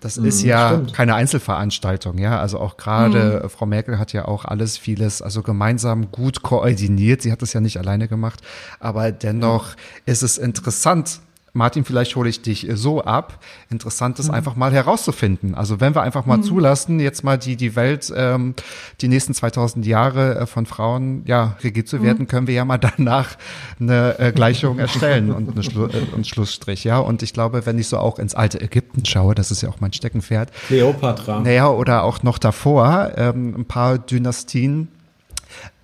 Das 0.00 0.16
ist 0.16 0.42
ja 0.42 0.68
stimmt. 0.68 0.94
keine 0.94 1.14
Einzelveranstaltung, 1.14 2.18
ja. 2.18 2.38
Also 2.38 2.60
auch 2.60 2.76
gerade 2.76 3.42
äh, 3.44 3.48
Frau 3.48 3.66
Merkel 3.66 3.98
hat 3.98 4.12
ja 4.12 4.26
auch 4.26 4.44
alles, 4.44 4.78
vieles, 4.78 5.22
also 5.22 5.42
gemeinsam 5.42 6.12
gut 6.12 6.42
koordiniert. 6.42 7.22
Sie 7.22 7.32
hat 7.32 7.42
das 7.42 7.52
ja 7.52 7.60
nicht 7.60 7.78
alleine 7.78 8.06
gemacht. 8.08 8.40
Aber 8.78 9.10
dennoch 9.10 9.74
ist 10.06 10.22
es 10.22 10.38
interessant. 10.38 11.20
Martin, 11.52 11.84
vielleicht 11.84 12.14
hole 12.16 12.28
ich 12.28 12.42
dich 12.42 12.66
so 12.74 13.02
ab. 13.02 13.42
Interessant 13.70 14.18
ist 14.18 14.30
einfach 14.30 14.56
mal 14.56 14.72
herauszufinden. 14.72 15.54
Also 15.54 15.80
wenn 15.80 15.94
wir 15.94 16.02
einfach 16.02 16.26
mal 16.26 16.40
zulassen, 16.42 17.00
jetzt 17.00 17.24
mal 17.24 17.38
die, 17.38 17.56
die 17.56 17.74
Welt, 17.76 18.12
ähm, 18.14 18.54
die 19.00 19.08
nächsten 19.08 19.34
2000 19.34 19.86
Jahre 19.86 20.40
äh, 20.40 20.46
von 20.46 20.66
Frauen, 20.66 21.22
ja, 21.26 21.56
regiert 21.62 21.88
zu 21.88 22.02
werden, 22.02 22.26
können 22.26 22.46
wir 22.46 22.54
ja 22.54 22.64
mal 22.64 22.78
danach 22.96 23.36
eine 23.80 24.18
äh, 24.18 24.32
Gleichung 24.32 24.78
erstellen 24.78 25.32
und 25.32 25.50
eine 25.52 25.62
Schlu 25.62 25.86
äh, 25.86 26.24
Schlussstrich, 26.24 26.84
ja. 26.84 26.98
Und 26.98 27.22
ich 27.22 27.32
glaube, 27.32 27.66
wenn 27.66 27.78
ich 27.78 27.88
so 27.88 27.98
auch 27.98 28.18
ins 28.18 28.34
alte 28.34 28.60
Ägypten 28.60 29.04
schaue, 29.04 29.34
das 29.34 29.50
ist 29.50 29.62
ja 29.62 29.68
auch 29.68 29.80
mein 29.80 29.92
Steckenpferd, 29.92 30.52
Kleopatra. 30.66 31.40
naja, 31.40 31.70
oder 31.70 32.04
auch 32.04 32.22
noch 32.22 32.38
davor, 32.38 33.12
ähm, 33.16 33.54
ein 33.56 33.64
paar 33.64 33.98
Dynastien 33.98 34.88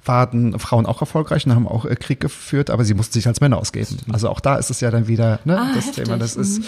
waren 0.06 0.58
Frauen 0.58 0.86
auch 0.86 1.00
erfolgreich 1.00 1.46
und 1.46 1.54
haben 1.54 1.68
auch 1.68 1.84
äh, 1.84 1.96
Krieg 1.96 2.20
geführt, 2.20 2.70
aber 2.70 2.84
sie 2.84 2.94
mussten 2.94 3.14
sich 3.14 3.26
als 3.26 3.40
Männer 3.40 3.58
ausgeben. 3.58 3.96
Also 4.12 4.28
auch 4.28 4.40
da 4.40 4.56
ist 4.56 4.70
es 4.70 4.80
ja 4.80 4.90
dann 4.90 5.08
wieder 5.08 5.40
ne, 5.44 5.58
Ah, 5.58 5.72
das 5.74 5.86
heftig. 5.86 6.04
Thema. 6.04 6.18
Das 6.18 6.36
ist 6.36 6.62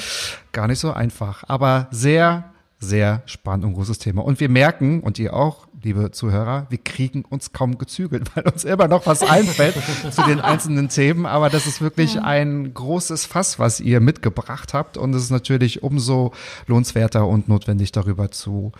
gar 0.53 0.66
nicht 0.68 0.79
so 0.79 0.92
einfach, 0.92 1.44
aber 1.46 1.88
sehr, 1.90 2.44
sehr 2.79 3.22
spannend 3.27 3.64
und 3.64 3.75
großes 3.75 3.99
Thema. 3.99 4.25
Und 4.25 4.40
wir 4.40 4.49
merken, 4.49 5.01
und 5.01 5.18
ihr 5.18 5.35
auch, 5.35 5.66
liebe 5.83 6.11
Zuhörer, 6.11 6.66
wir 6.68 6.79
kriegen 6.79 7.25
uns 7.25 7.53
kaum 7.53 7.79
gezügelt, 7.79 8.31
weil 8.35 8.44
uns 8.44 8.64
immer 8.64 8.88
noch 8.88 9.07
was 9.07 9.22
einfällt 9.22 9.77
zu 10.11 10.22
den 10.22 10.40
einzelnen 10.40 10.88
Themen. 10.88 11.27
Aber 11.27 11.49
das 11.51 11.66
ist 11.66 11.81
wirklich 11.81 12.20
ein 12.20 12.75
großes 12.75 13.27
Fass, 13.27 13.59
was 13.59 13.81
ihr 13.81 14.01
mitgebracht 14.01 14.75
habt. 14.75 14.96
Und 14.96 15.14
es 15.14 15.22
ist 15.25 15.31
natürlich 15.31 15.83
umso 15.83 16.33
lohnenswerter 16.66 17.27
und 17.27 17.49
notwendig, 17.49 17.92
darüber 17.92 18.31
zu 18.31 18.72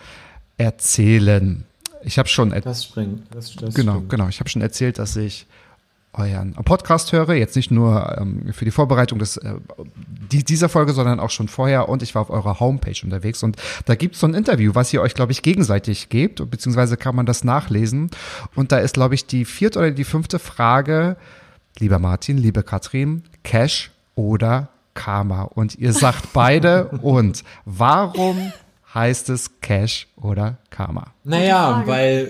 erzählen. 0.57 1.65
Ich 2.07 2.17
habe 2.17 2.29
schon 2.29 2.49
Das 2.51 2.85
springt. 2.85 3.23
Das, 3.31 3.55
das 3.55 3.75
Genau, 3.75 3.95
stimmt. 3.95 4.09
genau. 4.09 4.27
Ich 4.29 4.39
habe 4.39 4.49
schon 4.49 4.61
erzählt, 4.61 4.97
dass 4.97 5.15
ich 5.17 5.45
euren 6.13 6.53
Podcast 6.53 7.11
höre, 7.11 7.33
jetzt 7.35 7.55
nicht 7.55 7.69
nur 7.69 8.17
ähm, 8.17 8.51
für 8.53 8.65
die 8.65 8.71
Vorbereitung 8.71 9.19
des, 9.19 9.37
äh, 9.37 9.53
die, 10.31 10.43
dieser 10.43 10.69
Folge, 10.69 10.93
sondern 10.93 11.19
auch 11.19 11.29
schon 11.29 11.47
vorher. 11.47 11.89
Und 11.89 12.01
ich 12.01 12.15
war 12.15 12.23
auf 12.23 12.29
eurer 12.29 12.59
Homepage 12.59 12.95
unterwegs 13.03 13.43
und 13.43 13.57
da 13.85 13.95
gibt 13.95 14.15
es 14.15 14.21
so 14.21 14.27
ein 14.27 14.33
Interview, 14.33 14.73
was 14.73 14.91
ihr 14.93 15.01
euch, 15.01 15.13
glaube 15.13 15.31
ich, 15.33 15.41
gegenseitig 15.43 16.09
gebt, 16.09 16.49
beziehungsweise 16.49 16.97
kann 16.97 17.15
man 17.15 17.25
das 17.25 17.43
nachlesen. 17.43 18.09
Und 18.55 18.71
da 18.71 18.79
ist, 18.79 18.93
glaube 18.93 19.13
ich, 19.15 19.27
die 19.27 19.45
vierte 19.45 19.77
oder 19.79 19.91
die 19.91 20.05
fünfte 20.05 20.39
Frage, 20.39 21.17
lieber 21.77 21.99
Martin, 21.99 22.37
liebe 22.37 22.63
Katrin, 22.63 23.23
Cash 23.43 23.91
oder 24.15 24.69
Karma? 24.95 25.43
Und 25.43 25.75
ihr 25.75 25.93
sagt 25.93 26.33
beide 26.33 26.85
und 27.01 27.43
warum 27.65 28.51
heißt 28.97 29.29
es 29.29 29.61
Cash 29.61 30.07
oder 30.19 30.57
Karma? 30.71 31.13
Naja, 31.23 31.83
weil 31.85 32.29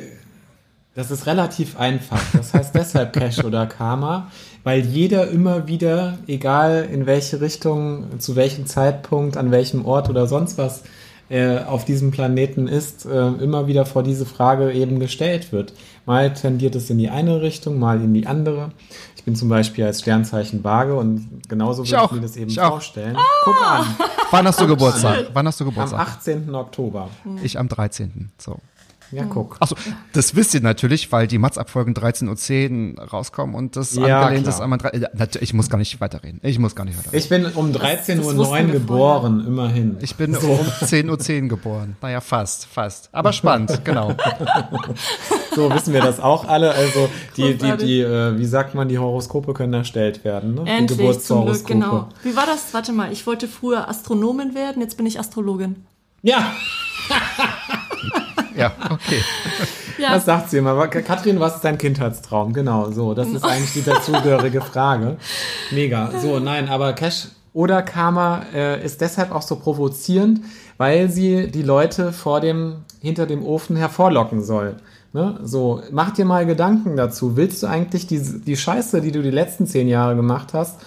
das 0.96 1.12
ist 1.12 1.26
relativ 1.26 1.80
einfach. 1.80 2.22
Das 2.34 2.54
heißt 2.54 2.76
deshalb 2.76 3.14
Cash 3.14 3.44
oder 3.44 3.68
Karma, 3.68 4.32
weil 4.64 4.82
jeder 4.82 5.30
immer 5.30 5.68
wieder, 5.68 6.18
egal 6.28 6.90
in 6.92 7.06
welche 7.06 7.40
Richtung, 7.40 8.20
zu 8.20 8.36
welchem 8.36 8.66
Zeitpunkt, 8.66 9.38
an 9.38 9.52
welchem 9.52 9.86
Ort 9.86 10.10
oder 10.10 10.28
sonst 10.28 10.58
was 10.58 10.84
äh, 11.30 11.60
auf 11.60 11.86
diesem 11.86 12.12
Planeten 12.12 12.68
ist, 12.68 13.06
äh, 13.06 13.28
immer 13.28 13.68
wieder 13.68 13.86
vor 13.86 14.04
diese 14.04 14.26
Frage 14.26 14.74
eben 14.74 15.00
gestellt 15.00 15.52
wird. 15.52 15.74
Mal 16.06 16.34
tendiert 16.34 16.76
es 16.76 16.90
in 16.90 16.98
die 16.98 17.10
eine 17.10 17.42
Richtung, 17.42 17.80
mal 17.80 18.02
in 18.02 18.14
die 18.14 18.28
andere. 18.28 18.72
Ich 19.28 19.30
bin 19.30 19.36
zum 19.36 19.50
Beispiel 19.50 19.84
als 19.84 20.00
Sternzeichen 20.00 20.64
Waage 20.64 20.96
und 20.96 21.50
genauso 21.50 21.84
Ich 21.84 21.92
würde 21.92 22.02
ich 22.02 22.08
auch. 22.08 22.12
mir 22.14 22.22
das 22.22 22.38
eben 22.38 22.50
Ich 22.50 22.58
vorstellen. 22.58 23.18
Guck 23.44 23.62
an, 23.62 23.86
Wann 24.32 24.48
hast 24.48 24.62
du 24.62 24.68
Geburtstag? 24.68 25.26
Wann 25.34 25.46
hast 25.46 25.60
du 25.60 25.66
am 25.66 25.70
Geburtstag? 25.72 26.00
18. 26.00 26.56
Oktober. 26.56 27.10
Ich 27.44 27.60
am 27.60 27.68
13. 27.68 28.32
So. 28.38 28.58
Ja, 29.12 29.24
guck. 29.26 29.58
Achso, 29.60 29.76
das 30.14 30.36
wisst 30.36 30.54
ihr 30.54 30.62
natürlich, 30.62 31.12
weil 31.12 31.28
die 31.28 31.38
Matz-Abfolgen 31.38 31.94
13.10 31.94 32.98
Uhr 32.98 33.04
rauskommen 33.06 33.56
und 33.56 33.76
das 33.76 33.96
Ja, 33.96 34.24
angelehnt 34.24 34.48
ist 34.48 34.60
an 34.60 34.72
äh, 34.80 35.28
Ich 35.40 35.54
muss 35.54 35.70
gar 35.70 35.78
nicht 35.78 36.02
weiterreden. 36.02 36.40
Ich 36.44 36.60
muss 36.60 36.76
gar 36.76 36.84
nicht 36.86 36.98
weiterreden. 36.98 37.18
Ich 37.18 37.30
bin 37.30 37.46
um 37.46 37.72
13.09 37.72 38.16
das 38.16 38.50
Uhr 38.50 38.62
geboren, 38.72 39.46
immerhin. 39.48 39.98
Ich 40.02 40.16
bin 40.16 40.36
um 40.36 40.60
10.10 40.82 41.44
Uhr 41.44 41.48
geboren. 41.50 41.96
Naja, 42.02 42.22
fast, 42.22 42.66
fast. 42.66 43.10
Aber 43.12 43.32
spannend, 43.34 43.82
genau. 43.86 44.14
So 45.56 45.74
wissen 45.74 45.94
wir 45.94 46.02
das 46.02 46.20
auch 46.20 46.48
alle. 46.48 46.72
Also 46.74 47.10
die, 47.38 47.58
die, 47.58 47.78
die, 47.78 48.02
äh, 48.02 48.38
wie 48.38 48.46
sagt 48.46 48.76
man, 48.76 48.90
die 48.90 49.00
Horoskope 49.00 49.54
können 49.54 49.74
erstellt 49.74 50.24
werden. 50.24 50.56
Ne? 50.56 50.64
die 50.66 50.70
Endlich, 50.70 50.98
zum 51.20 51.46
Glück, 51.46 51.66
Geburtshoroskope. 51.66 51.74
genau. 51.74 52.10
Wie 52.24 52.36
war 52.36 52.46
das? 52.46 52.74
Warte 52.74 52.92
mal, 52.92 53.12
ich 53.12 53.26
wollte 53.26 53.48
früher 53.48 53.88
Astronomin 53.88 54.54
werden, 54.54 54.82
jetzt 54.82 54.98
bin 54.98 55.06
ich 55.06 55.20
Astrologin. 55.20 55.86
Ja, 56.24 56.52
Ja, 58.56 58.72
okay. 58.90 59.22
Ja, 60.00 60.16
das 60.16 60.26
sagt 60.26 60.50
sie 60.50 60.58
immer. 60.58 60.72
Aber 60.72 60.88
Katrin, 60.88 61.40
was 61.40 61.58
ist 61.58 61.64
dein 61.64 61.78
Kindheitstraum? 61.78 62.54
Genau, 62.54 62.90
so. 62.90 63.14
Das 63.14 63.28
ist 63.28 63.44
eigentlich 63.46 63.74
die 63.74 63.84
dazugehörige 63.84 64.62
Frage. 64.62 65.18
Mega. 65.70 66.12
So, 66.20 66.40
nein, 66.40 66.68
aber 66.68 66.94
Cash 66.94 67.28
oder 67.54 67.84
Karma 67.84 68.44
äh, 68.54 68.84
ist 68.84 69.02
deshalb 69.02 69.32
auch 69.32 69.42
so 69.42 69.58
provozierend, 69.58 70.42
weil 70.78 71.10
sie 71.10 71.52
die 71.52 71.62
Leute 71.62 72.14
vor 72.14 72.40
dem, 72.42 72.78
hinter 73.00 73.26
dem 73.26 73.46
Ofen 73.46 73.76
hervorlocken 73.76 74.44
soll. 74.44 74.78
Ne? 75.14 75.40
So, 75.44 75.82
mach 75.92 76.12
dir 76.12 76.26
mal 76.26 76.46
Gedanken 76.46 76.96
dazu. 76.96 77.36
Willst 77.38 77.64
du 77.64 77.68
eigentlich 77.68 78.08
die, 78.08 78.20
die 78.20 78.58
Scheiße, 78.58 79.02
die 79.02 79.12
du 79.12 79.22
die 79.24 79.32
letzten 79.32 79.66
zehn 79.66 79.88
Jahre 79.88 80.16
gemacht 80.16 80.54
hast, 80.54 80.80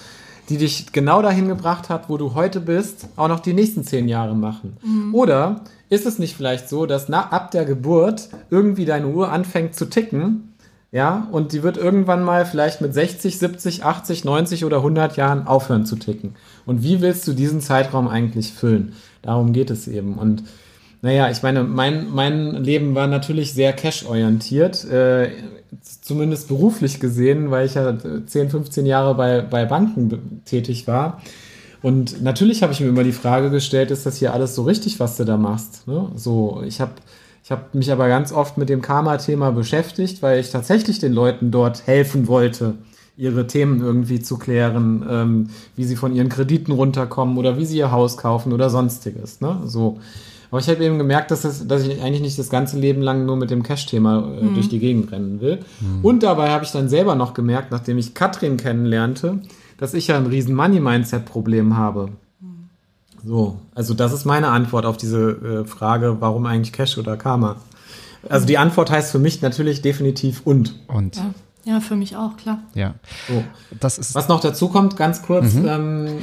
die 0.50 0.58
dich 0.58 0.92
genau 0.92 1.22
dahin 1.22 1.48
gebracht 1.48 1.88
hat, 1.88 2.08
wo 2.08 2.16
du 2.16 2.34
heute 2.34 2.60
bist, 2.60 3.06
auch 3.16 3.28
noch 3.28 3.40
die 3.40 3.54
nächsten 3.54 3.84
zehn 3.84 4.08
Jahre 4.08 4.34
machen? 4.34 4.76
Oder 5.14 5.60
ist 5.88 6.06
es 6.06 6.18
nicht 6.18 6.36
vielleicht 6.36 6.68
so, 6.68 6.86
dass 6.86 7.08
na, 7.08 7.30
ab 7.30 7.52
der 7.52 7.64
Geburt 7.64 8.28
irgendwie 8.50 8.84
deine 8.84 9.06
Uhr 9.06 9.30
anfängt 9.30 9.76
zu 9.76 9.86
ticken, 9.86 10.54
ja, 10.92 11.28
und 11.30 11.52
die 11.52 11.62
wird 11.62 11.76
irgendwann 11.76 12.24
mal 12.24 12.44
vielleicht 12.44 12.80
mit 12.80 12.92
60, 12.92 13.38
70, 13.38 13.84
80, 13.84 14.24
90 14.24 14.64
oder 14.64 14.78
100 14.78 15.16
Jahren 15.16 15.46
aufhören 15.46 15.86
zu 15.86 15.94
ticken? 15.94 16.34
Und 16.66 16.82
wie 16.82 17.00
willst 17.00 17.28
du 17.28 17.32
diesen 17.32 17.60
Zeitraum 17.60 18.08
eigentlich 18.08 18.52
füllen? 18.52 18.94
Darum 19.22 19.52
geht 19.52 19.70
es 19.70 19.86
eben. 19.86 20.14
Und 20.14 20.42
naja, 21.02 21.30
ich 21.30 21.42
meine, 21.42 21.64
mein, 21.64 22.10
mein 22.10 22.62
Leben 22.62 22.94
war 22.94 23.06
natürlich 23.06 23.54
sehr 23.54 23.72
cash-orientiert, 23.72 24.84
äh, 24.84 25.30
zumindest 26.02 26.48
beruflich 26.48 27.00
gesehen, 27.00 27.50
weil 27.50 27.66
ich 27.66 27.74
ja 27.74 27.96
10, 28.26 28.50
15 28.50 28.84
Jahre 28.84 29.14
bei, 29.14 29.40
bei 29.40 29.64
Banken 29.64 30.42
tätig 30.44 30.86
war. 30.86 31.22
Und 31.82 32.22
natürlich 32.22 32.62
habe 32.62 32.72
ich 32.72 32.80
mir 32.80 32.88
immer 32.88 33.04
die 33.04 33.12
Frage 33.12 33.50
gestellt, 33.50 33.90
ist 33.90 34.04
das 34.04 34.16
hier 34.18 34.34
alles 34.34 34.54
so 34.54 34.64
richtig, 34.64 35.00
was 35.00 35.16
du 35.16 35.24
da 35.24 35.38
machst? 35.38 35.86
Ne? 35.86 36.10
So, 36.14 36.62
ich 36.66 36.80
habe 36.80 36.92
ich 37.42 37.50
hab 37.50 37.74
mich 37.74 37.90
aber 37.90 38.08
ganz 38.08 38.32
oft 38.32 38.58
mit 38.58 38.68
dem 38.68 38.82
Karma-Thema 38.82 39.50
beschäftigt, 39.52 40.22
weil 40.22 40.38
ich 40.40 40.50
tatsächlich 40.50 40.98
den 40.98 41.14
Leuten 41.14 41.50
dort 41.50 41.86
helfen 41.86 42.28
wollte, 42.28 42.74
ihre 43.16 43.46
Themen 43.46 43.80
irgendwie 43.80 44.20
zu 44.20 44.36
klären, 44.36 45.04
ähm, 45.08 45.50
wie 45.74 45.84
sie 45.84 45.96
von 45.96 46.14
ihren 46.14 46.28
Krediten 46.28 46.72
runterkommen 46.72 47.38
oder 47.38 47.56
wie 47.56 47.64
sie 47.64 47.78
ihr 47.78 47.90
Haus 47.90 48.18
kaufen 48.18 48.52
oder 48.52 48.68
sonstiges. 48.68 49.40
Ne? 49.40 49.60
So. 49.64 49.98
Aber 50.50 50.60
ich 50.60 50.68
habe 50.68 50.84
eben 50.84 50.98
gemerkt, 50.98 51.30
dass, 51.30 51.42
das, 51.42 51.66
dass 51.66 51.86
ich 51.86 52.02
eigentlich 52.02 52.22
nicht 52.22 52.38
das 52.38 52.50
ganze 52.50 52.78
Leben 52.78 53.02
lang 53.02 53.24
nur 53.24 53.36
mit 53.36 53.50
dem 53.50 53.62
Cash-Thema 53.62 54.36
äh, 54.40 54.54
durch 54.54 54.68
die 54.68 54.80
Gegend 54.80 55.12
rennen 55.12 55.40
will. 55.40 55.60
Und 56.02 56.22
dabei 56.22 56.50
habe 56.50 56.64
ich 56.64 56.72
dann 56.72 56.88
selber 56.88 57.14
noch 57.14 57.34
gemerkt, 57.34 57.70
nachdem 57.70 57.98
ich 57.98 58.14
Katrin 58.14 58.56
kennenlernte, 58.56 59.40
dass 59.78 59.94
ich 59.94 60.08
ja 60.08 60.16
ein 60.16 60.26
riesen 60.26 60.54
Money-Mindset-Problem 60.54 61.76
habe. 61.76 62.10
So, 63.24 63.58
also 63.74 63.94
das 63.94 64.12
ist 64.12 64.24
meine 64.24 64.48
Antwort 64.48 64.86
auf 64.86 64.96
diese 64.96 65.30
äh, 65.30 65.64
Frage, 65.64 66.16
warum 66.20 66.46
eigentlich 66.46 66.72
Cash 66.72 66.98
oder 66.98 67.16
Karma? 67.16 67.56
Also 68.28 68.46
die 68.46 68.58
Antwort 68.58 68.90
heißt 68.90 69.12
für 69.12 69.18
mich 69.18 69.42
natürlich 69.42 69.82
definitiv 69.82 70.42
und. 70.44 70.74
Und 70.88 71.16
ja. 71.16 71.34
Ja, 71.64 71.80
für 71.80 71.94
mich 71.94 72.16
auch, 72.16 72.36
klar. 72.36 72.58
ja, 72.74 72.94
So. 73.28 73.44
das 73.80 73.98
ist. 73.98 74.14
Was 74.14 74.28
noch 74.28 74.40
dazu 74.40 74.68
kommt, 74.68 74.96
ganz 74.96 75.22
kurz, 75.22 75.54
ähm, 75.54 76.22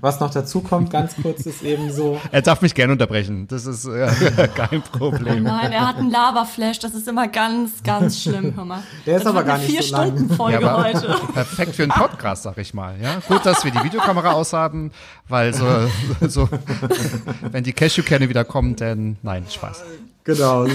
was 0.00 0.18
noch 0.20 0.30
dazu 0.30 0.60
kommt, 0.60 0.90
ganz 0.90 1.14
kurz, 1.20 1.46
ist 1.46 1.62
eben 1.62 1.92
so, 1.92 2.20
Er 2.32 2.42
darf 2.42 2.60
mich 2.60 2.74
gerne 2.74 2.92
unterbrechen. 2.92 3.46
Das 3.48 3.66
ist 3.66 3.84
äh, 3.86 4.08
kein 4.54 4.82
Problem. 4.82 5.44
Nein, 5.44 5.70
er 5.72 5.86
hat 5.88 5.96
einen 5.98 6.10
Lava-Flash, 6.10 6.80
das 6.80 6.94
ist 6.94 7.06
immer 7.06 7.28
ganz, 7.28 7.82
ganz 7.84 8.20
schlimm, 8.20 8.52
hör 8.56 8.64
mal. 8.64 8.82
Der 9.06 9.16
ist 9.18 9.24
das 9.26 9.30
aber 9.32 9.44
gar 9.44 9.56
eine 9.56 9.64
nicht 9.66 9.82
so 9.84 9.96
lang. 9.96 10.04
Vier-Stunden-Folge 10.12 10.60
Ja, 10.62 10.74
aber- 10.74 10.84
heute. 10.84 11.20
Perfekt 11.34 11.76
für 11.76 11.82
einen 11.84 11.92
Podcast, 11.92 12.42
sag 12.42 12.58
ich 12.58 12.74
mal. 12.74 12.94
Ja, 13.00 13.20
gut, 13.28 13.46
dass 13.46 13.64
wir 13.64 13.70
die 13.70 13.82
Videokamera 13.84 14.32
aushaben, 14.32 14.90
weil 15.28 15.54
so, 15.54 15.66
so 16.28 16.48
wenn 17.52 17.62
die 17.64 17.72
Cashewkerne 17.72 18.28
wieder 18.28 18.44
kommen, 18.44 18.74
dann 18.76 19.16
nein, 19.22 19.44
Spaß. 19.48 19.82
genau. 20.24 20.66
So. 20.66 20.72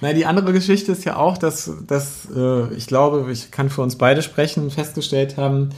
Na, 0.00 0.12
die 0.12 0.26
andere 0.26 0.52
Geschichte 0.52 0.92
ist 0.92 1.04
ja 1.04 1.16
auch, 1.16 1.38
dass, 1.38 1.72
dass 1.86 2.28
äh, 2.34 2.72
ich 2.74 2.86
glaube, 2.86 3.30
ich 3.32 3.50
kann 3.50 3.68
für 3.68 3.82
uns 3.82 3.96
beide 3.96 4.22
sprechen, 4.22 4.70
festgestellt 4.70 5.36
haben, 5.36 5.70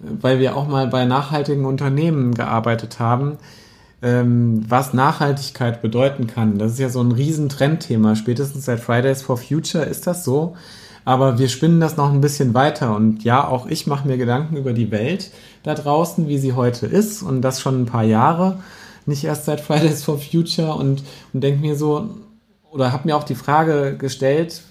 weil 0.00 0.38
wir 0.38 0.56
auch 0.56 0.66
mal 0.66 0.86
bei 0.86 1.04
nachhaltigen 1.04 1.66
Unternehmen 1.66 2.34
gearbeitet 2.34 2.98
haben, 2.98 3.36
ähm, 4.00 4.64
was 4.68 4.94
Nachhaltigkeit 4.94 5.82
bedeuten 5.82 6.26
kann. 6.26 6.58
Das 6.58 6.72
ist 6.72 6.78
ja 6.78 6.88
so 6.88 7.02
ein 7.02 7.12
Riesentrendthema. 7.12 8.16
Spätestens 8.16 8.64
seit 8.64 8.80
Fridays 8.80 9.22
for 9.22 9.36
Future 9.36 9.84
ist 9.84 10.06
das 10.06 10.24
so. 10.24 10.56
Aber 11.04 11.38
wir 11.38 11.48
spinnen 11.48 11.80
das 11.80 11.96
noch 11.96 12.12
ein 12.12 12.20
bisschen 12.20 12.54
weiter. 12.54 12.94
Und 12.94 13.24
ja, 13.24 13.46
auch 13.46 13.66
ich 13.66 13.86
mache 13.86 14.06
mir 14.06 14.18
Gedanken 14.18 14.56
über 14.56 14.72
die 14.72 14.90
Welt 14.90 15.30
da 15.62 15.74
draußen, 15.74 16.28
wie 16.28 16.38
sie 16.38 16.52
heute 16.52 16.86
ist. 16.86 17.22
Und 17.22 17.42
das 17.42 17.60
schon 17.60 17.82
ein 17.82 17.86
paar 17.86 18.04
Jahre. 18.04 18.60
Nicht 19.04 19.24
erst 19.24 19.46
seit 19.46 19.60
Fridays 19.60 20.04
for 20.04 20.18
Future. 20.18 20.74
Und, 20.74 21.02
und 21.32 21.42
denke 21.42 21.60
mir 21.60 21.76
so, 21.76 22.10
oder 22.70 22.92
habe 22.92 23.08
mir 23.08 23.16
auch 23.16 23.24
die 23.24 23.34
Frage 23.34 23.96
gestellt, 23.96 24.62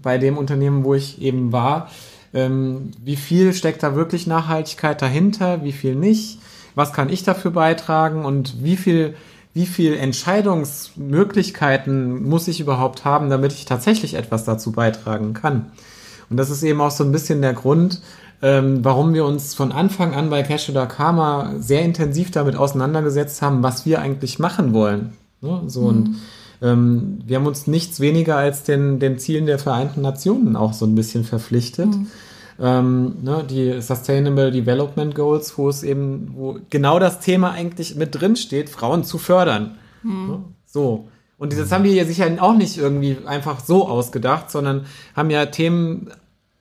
bei 0.00 0.18
dem 0.18 0.36
Unternehmen, 0.36 0.84
wo 0.84 0.94
ich 0.94 1.20
eben 1.22 1.52
war, 1.52 1.88
ähm, 2.34 2.90
wie 3.02 3.16
viel 3.16 3.52
steckt 3.52 3.82
da 3.82 3.94
wirklich 3.94 4.26
Nachhaltigkeit 4.26 5.02
dahinter, 5.02 5.62
wie 5.64 5.72
viel 5.72 5.94
nicht, 5.94 6.38
was 6.74 6.92
kann 6.92 7.10
ich 7.10 7.22
dafür 7.22 7.50
beitragen 7.50 8.24
und 8.24 8.62
wie 8.62 8.76
viel, 8.76 9.14
wie 9.54 9.66
viel 9.66 9.94
Entscheidungsmöglichkeiten 9.94 12.28
muss 12.28 12.48
ich 12.48 12.60
überhaupt 12.60 13.04
haben, 13.04 13.30
damit 13.30 13.52
ich 13.52 13.66
tatsächlich 13.66 14.14
etwas 14.14 14.44
dazu 14.44 14.72
beitragen 14.72 15.34
kann. 15.34 15.66
Und 16.30 16.38
das 16.38 16.50
ist 16.50 16.62
eben 16.62 16.80
auch 16.80 16.90
so 16.90 17.04
ein 17.04 17.12
bisschen 17.12 17.42
der 17.42 17.52
Grund, 17.52 18.00
ähm, 18.40 18.82
warum 18.84 19.14
wir 19.14 19.26
uns 19.26 19.54
von 19.54 19.70
Anfang 19.70 20.14
an 20.14 20.30
bei 20.30 20.42
Cash 20.42 20.70
oder 20.70 20.86
Karma 20.86 21.52
sehr 21.58 21.82
intensiv 21.82 22.30
damit 22.30 22.56
auseinandergesetzt 22.56 23.42
haben, 23.42 23.62
was 23.62 23.84
wir 23.86 24.00
eigentlich 24.00 24.38
machen 24.38 24.72
wollen. 24.72 25.12
Ne? 25.42 25.64
So 25.66 25.82
mhm. 25.82 25.88
und 25.88 26.16
ähm, 26.62 27.18
wir 27.26 27.36
haben 27.36 27.46
uns 27.46 27.66
nichts 27.66 28.00
weniger 28.00 28.36
als 28.36 28.62
den, 28.62 29.00
den 29.00 29.18
Zielen 29.18 29.46
der 29.46 29.58
Vereinten 29.58 30.00
Nationen 30.00 30.56
auch 30.56 30.72
so 30.72 30.86
ein 30.86 30.94
bisschen 30.94 31.24
verpflichtet. 31.24 31.88
Mhm. 31.88 32.06
Ähm, 32.60 33.16
ne, 33.22 33.44
die 33.48 33.80
Sustainable 33.80 34.52
Development 34.52 35.14
Goals, 35.14 35.58
wo 35.58 35.68
es 35.68 35.82
eben, 35.82 36.32
wo 36.34 36.58
genau 36.70 36.98
das 36.98 37.18
Thema 37.18 37.50
eigentlich 37.50 37.96
mit 37.96 38.14
drin 38.14 38.36
steht, 38.36 38.70
Frauen 38.70 39.02
zu 39.02 39.18
fördern. 39.18 39.78
Mhm. 40.02 40.26
Ne? 40.28 40.44
So. 40.66 41.08
Und 41.38 41.58
das 41.58 41.72
haben 41.72 41.82
die 41.82 41.90
ja 41.90 42.04
sicher 42.04 42.30
auch 42.38 42.54
nicht 42.54 42.78
irgendwie 42.78 43.16
einfach 43.26 43.58
so 43.58 43.88
ausgedacht, 43.88 44.48
sondern 44.50 44.86
haben 45.16 45.30
ja 45.30 45.46
Themen 45.46 46.10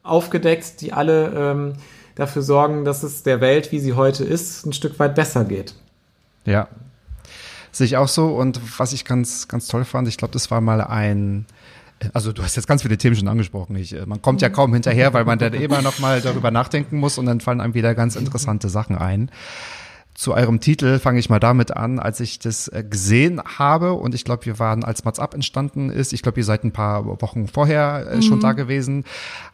aufgedeckt, 0.02 0.82
die 0.82 0.92
alle 0.92 1.32
ähm, 1.36 1.74
dafür 2.16 2.42
sorgen, 2.42 2.84
dass 2.84 3.04
es 3.04 3.22
der 3.22 3.42
Welt, 3.42 3.72
wie 3.72 3.80
sie 3.80 3.94
heute 3.94 4.24
ist, 4.24 4.66
ein 4.66 4.74
Stück 4.74 4.98
weit 4.98 5.14
besser 5.14 5.46
geht. 5.46 5.76
Ja, 6.46 6.68
Sehe 7.72 7.86
ich 7.86 7.98
auch 7.98 8.08
so. 8.08 8.28
Und 8.28 8.60
was 8.80 8.94
ich 8.94 9.06
ganz, 9.06 9.48
ganz 9.48 9.68
toll 9.68 9.86
fand, 9.86 10.08
ich 10.08 10.18
glaube, 10.18 10.34
das 10.34 10.52
war 10.52 10.62
mal 10.62 10.82
ein, 10.82 11.46
also 12.14 12.32
du 12.34 12.44
hast 12.44 12.56
jetzt 12.56 12.68
ganz 12.68 12.82
viele 12.82 12.98
Themen 12.98 13.16
schon 13.16 13.28
angesprochen. 13.28 13.76
Ich, 13.76 13.94
äh, 13.96 14.06
man 14.06 14.22
kommt 14.22 14.42
ja 14.42 14.50
kaum 14.50 14.74
hinterher, 14.74 15.14
weil 15.14 15.26
man 15.26 15.40
dann 15.40 15.54
immer 15.54 15.82
noch 15.82 16.00
mal 16.00 16.22
darüber 16.22 16.52
nachdenken 16.52 16.98
muss 16.98 17.18
und 17.18 17.26
dann 17.26 17.42
fallen 17.42 17.62
einem 17.62 17.74
wieder 17.74 17.96
ganz 17.96 18.16
interessante 18.16 18.70
Sachen 18.70 18.98
ein 18.98 19.30
zu 20.22 20.36
eurem 20.36 20.60
Titel 20.60 21.00
fange 21.00 21.18
ich 21.20 21.32
mal 21.32 21.40
damit 21.40 21.76
an, 21.76 21.98
als 21.98 22.20
ich 22.20 22.38
das 22.38 22.68
äh, 22.68 22.84
gesehen 22.88 23.42
habe 23.44 23.94
und 23.94 24.14
ich 24.14 24.24
glaube, 24.24 24.46
wir 24.46 24.60
waren, 24.60 24.84
als 24.84 25.04
Mats 25.04 25.18
Up 25.18 25.34
entstanden 25.34 25.90
ist, 25.90 26.14
ich 26.14 26.22
glaube, 26.22 26.40
ihr 26.40 26.44
seid 26.44 26.64
ein 26.64 26.72
paar 26.72 27.06
Wochen 27.22 27.48
vorher 27.48 28.06
äh, 28.08 28.18
mhm. 28.18 28.22
schon 28.22 28.40
da 28.40 28.54
gewesen, 28.54 29.04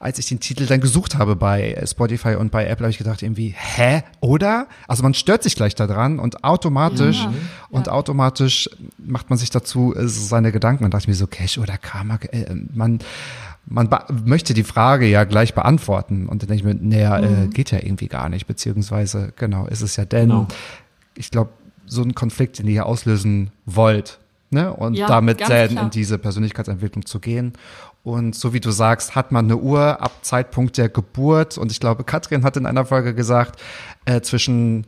als 0.02 0.20
ich 0.20 0.26
den 0.26 0.42
Titel 0.42 0.66
dann 0.66 0.82
gesucht 0.82 1.18
habe 1.18 1.38
bei 1.38 1.82
Spotify 1.88 2.36
und 2.36 2.52
bei 2.52 2.66
Apple, 2.68 2.84
habe 2.84 2.92
ich 2.92 2.98
gedacht 2.98 3.22
irgendwie, 3.22 3.56
hä, 3.58 4.04
oder? 4.20 4.68
Also 4.90 5.04
man 5.04 5.14
stört 5.14 5.42
sich 5.42 5.56
gleich 5.56 5.74
daran 5.74 6.20
und 6.20 6.44
automatisch 6.44 7.24
ja. 7.24 7.34
und 7.70 7.88
ja. 7.88 7.94
automatisch 7.94 8.70
macht 8.98 9.30
man 9.30 9.40
sich 9.40 9.50
dazu 9.50 9.96
äh, 9.96 10.06
seine 10.10 10.52
Gedanken 10.52 10.84
und 10.84 10.94
dachte 10.94 11.10
mir 11.10 11.16
so, 11.16 11.28
Cash 11.28 11.60
oder 11.60 11.78
Karma, 11.78 12.20
äh, 12.32 12.54
man 12.74 13.00
man 13.68 13.90
möchte 14.26 14.54
die 14.54 14.64
Frage 14.64 15.06
ja 15.06 15.26
gleich 15.26 15.54
beantworten 15.54 16.28
und 16.28 16.42
dann 16.42 16.48
denke 16.48 16.56
ich 16.56 16.64
mir, 16.64 16.76
naja, 16.76 17.18
äh, 17.18 17.28
mhm. 17.28 17.44
äh, 17.44 17.48
geht 17.48 17.72
ja 17.72 17.80
irgendwie 17.80 18.08
gar 18.08 18.30
nicht, 18.30 18.48
beziehungsweise 18.48 19.34
genau, 19.36 19.68
ist 19.68 19.82
es 19.82 19.96
ja 19.98 20.06
denn, 20.06 20.30
genau. 20.30 20.48
ich 21.16 21.32
glaube, 21.32 21.52
so 21.86 22.02
ein 22.02 22.16
Konflikt, 22.16 22.60
den 22.60 22.68
ihr 22.68 22.86
auslösen 22.86 23.52
wollt, 23.66 24.20
ne, 24.50 24.74
und 24.74 24.96
ja, 24.96 25.08
damit 25.08 25.42
dann 25.42 25.70
klar. 25.70 25.84
in 25.84 25.90
diese 25.90 26.18
Persönlichkeitsentwicklung 26.18 27.06
zu 27.06 27.20
gehen. 27.20 27.54
Und 28.04 28.36
so 28.36 28.54
wie 28.54 28.62
du 28.62 28.72
sagst, 28.72 29.16
hat 29.16 29.34
man 29.34 29.46
eine 29.46 29.58
Uhr 29.58 30.02
ab 30.02 30.12
Zeitpunkt 30.22 30.78
der 30.78 30.88
Geburt. 30.88 31.58
Und 31.58 31.74
ich 31.74 31.82
glaube, 31.82 32.06
Katrin 32.06 32.46
hat 32.46 32.56
in 32.56 32.66
einer 32.66 32.86
Folge 32.86 33.14
gesagt, 33.14 33.62
äh, 34.06 34.22
zwischen 34.22 34.88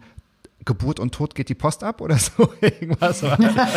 Geburt 0.65 0.99
und 0.99 1.13
Tod 1.13 1.35
geht 1.35 1.49
die 1.49 1.55
Post 1.55 1.83
ab 1.83 2.01
oder 2.01 2.17
so? 2.19 2.49
Irgendwas 2.61 3.23
war 3.23 3.37
das. 3.37 3.55
ja, 3.55 3.67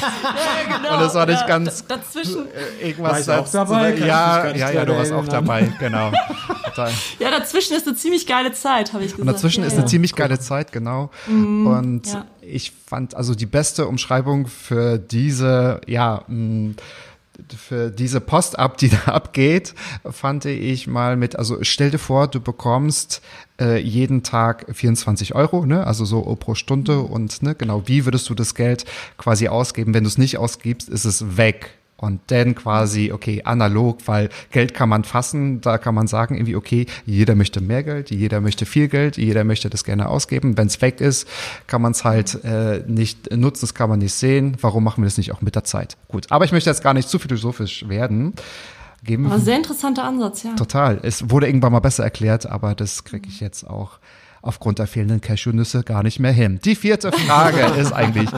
genau. 0.76 0.94
Und 0.94 1.00
das 1.00 1.14
war 1.14 1.26
nicht 1.26 1.46
ganz 1.46 1.86
dazwischen. 1.86 2.46
äh, 2.80 2.88
irgendwas 2.88 3.26
war 3.28 3.38
ich 3.38 3.44
auch 3.44 3.50
dabei? 3.50 3.94
ja 3.96 4.46
ja 4.50 4.70
ja 4.70 4.84
du 4.84 4.96
warst 4.96 5.12
auch 5.12 5.26
dabei 5.28 5.72
genau. 5.78 6.12
Ja 7.18 7.30
dazwischen 7.30 7.76
ist 7.76 7.86
eine 7.86 7.96
ziemlich 7.96 8.26
geile 8.26 8.52
Zeit 8.52 8.92
habe 8.92 9.04
ich 9.04 9.12
gesagt 9.12 9.20
und 9.20 9.26
dazwischen 9.26 9.62
ja, 9.62 9.66
ist 9.68 9.76
eine 9.78 9.86
ziemlich 9.86 10.14
geile 10.14 10.38
Zeit 10.38 10.72
genau. 10.72 11.10
Mhm, 11.26 11.66
und 11.66 12.02
ich 12.40 12.72
fand 12.86 13.14
also 13.14 13.34
die 13.34 13.46
beste 13.46 13.86
Umschreibung 13.86 14.46
für 14.46 14.98
diese 14.98 15.80
ja 15.86 16.24
mh, 16.26 16.74
für 17.56 17.90
diese 17.90 18.20
Post 18.20 18.58
ab, 18.58 18.76
die 18.78 18.88
da 19.06 19.12
abgeht, 19.12 19.74
fand 20.10 20.44
ich 20.44 20.86
mal 20.86 21.16
mit, 21.16 21.36
also 21.36 21.58
stell 21.62 21.90
dir 21.90 21.98
vor, 21.98 22.28
du 22.28 22.40
bekommst 22.40 23.22
äh, 23.60 23.78
jeden 23.78 24.22
Tag 24.22 24.66
24 24.72 25.34
Euro, 25.34 25.66
ne? 25.66 25.86
also 25.86 26.04
so 26.04 26.22
pro 26.36 26.54
Stunde 26.54 27.00
und 27.00 27.42
ne, 27.42 27.54
genau, 27.54 27.86
wie 27.86 28.04
würdest 28.04 28.28
du 28.28 28.34
das 28.34 28.54
Geld 28.54 28.84
quasi 29.18 29.48
ausgeben? 29.48 29.94
Wenn 29.94 30.04
du 30.04 30.08
es 30.08 30.18
nicht 30.18 30.38
ausgibst, 30.38 30.88
ist 30.88 31.04
es 31.04 31.36
weg. 31.36 31.78
Und 32.02 32.20
dann 32.32 32.56
quasi, 32.56 33.12
okay, 33.12 33.42
analog, 33.44 33.98
weil 34.06 34.28
Geld 34.50 34.74
kann 34.74 34.88
man 34.88 35.04
fassen, 35.04 35.60
da 35.60 35.78
kann 35.78 35.94
man 35.94 36.08
sagen, 36.08 36.34
irgendwie, 36.34 36.56
okay, 36.56 36.86
jeder 37.06 37.36
möchte 37.36 37.60
mehr 37.60 37.84
Geld, 37.84 38.10
jeder 38.10 38.40
möchte 38.40 38.66
viel 38.66 38.88
Geld, 38.88 39.18
jeder 39.18 39.44
möchte 39.44 39.70
das 39.70 39.84
gerne 39.84 40.08
ausgeben. 40.08 40.58
Wenn 40.58 40.66
es 40.66 40.82
weg 40.82 41.00
ist, 41.00 41.28
kann 41.68 41.80
man 41.80 41.92
es 41.92 42.02
halt 42.02 42.42
äh, 42.42 42.82
nicht 42.88 43.30
nutzen, 43.30 43.60
das 43.60 43.74
kann 43.74 43.88
man 43.88 44.00
nicht 44.00 44.14
sehen. 44.14 44.56
Warum 44.60 44.82
machen 44.82 45.04
wir 45.04 45.06
das 45.06 45.16
nicht 45.16 45.30
auch 45.30 45.42
mit 45.42 45.54
der 45.54 45.62
Zeit? 45.62 45.96
Gut, 46.08 46.26
aber 46.30 46.44
ich 46.44 46.50
möchte 46.50 46.70
jetzt 46.70 46.82
gar 46.82 46.92
nicht 46.92 47.08
zu 47.08 47.20
philosophisch 47.20 47.88
werden. 47.88 48.32
Geben, 49.04 49.26
aber 49.26 49.38
sehr 49.38 49.56
interessanter 49.56 50.02
Ansatz, 50.02 50.42
ja. 50.42 50.54
Total. 50.54 50.98
Es 51.04 51.30
wurde 51.30 51.46
irgendwann 51.46 51.70
mal 51.70 51.78
besser 51.78 52.02
erklärt, 52.02 52.46
aber 52.46 52.74
das 52.74 53.04
kriege 53.04 53.28
ich 53.28 53.38
jetzt 53.38 53.64
auch 53.64 54.00
aufgrund 54.42 54.80
der 54.80 54.88
fehlenden 54.88 55.20
Cashewnüsse 55.20 55.84
gar 55.84 56.02
nicht 56.02 56.18
mehr 56.18 56.32
hin. 56.32 56.60
Die 56.64 56.74
vierte 56.74 57.12
Frage 57.12 57.60
ist 57.80 57.92
eigentlich, 57.92 58.28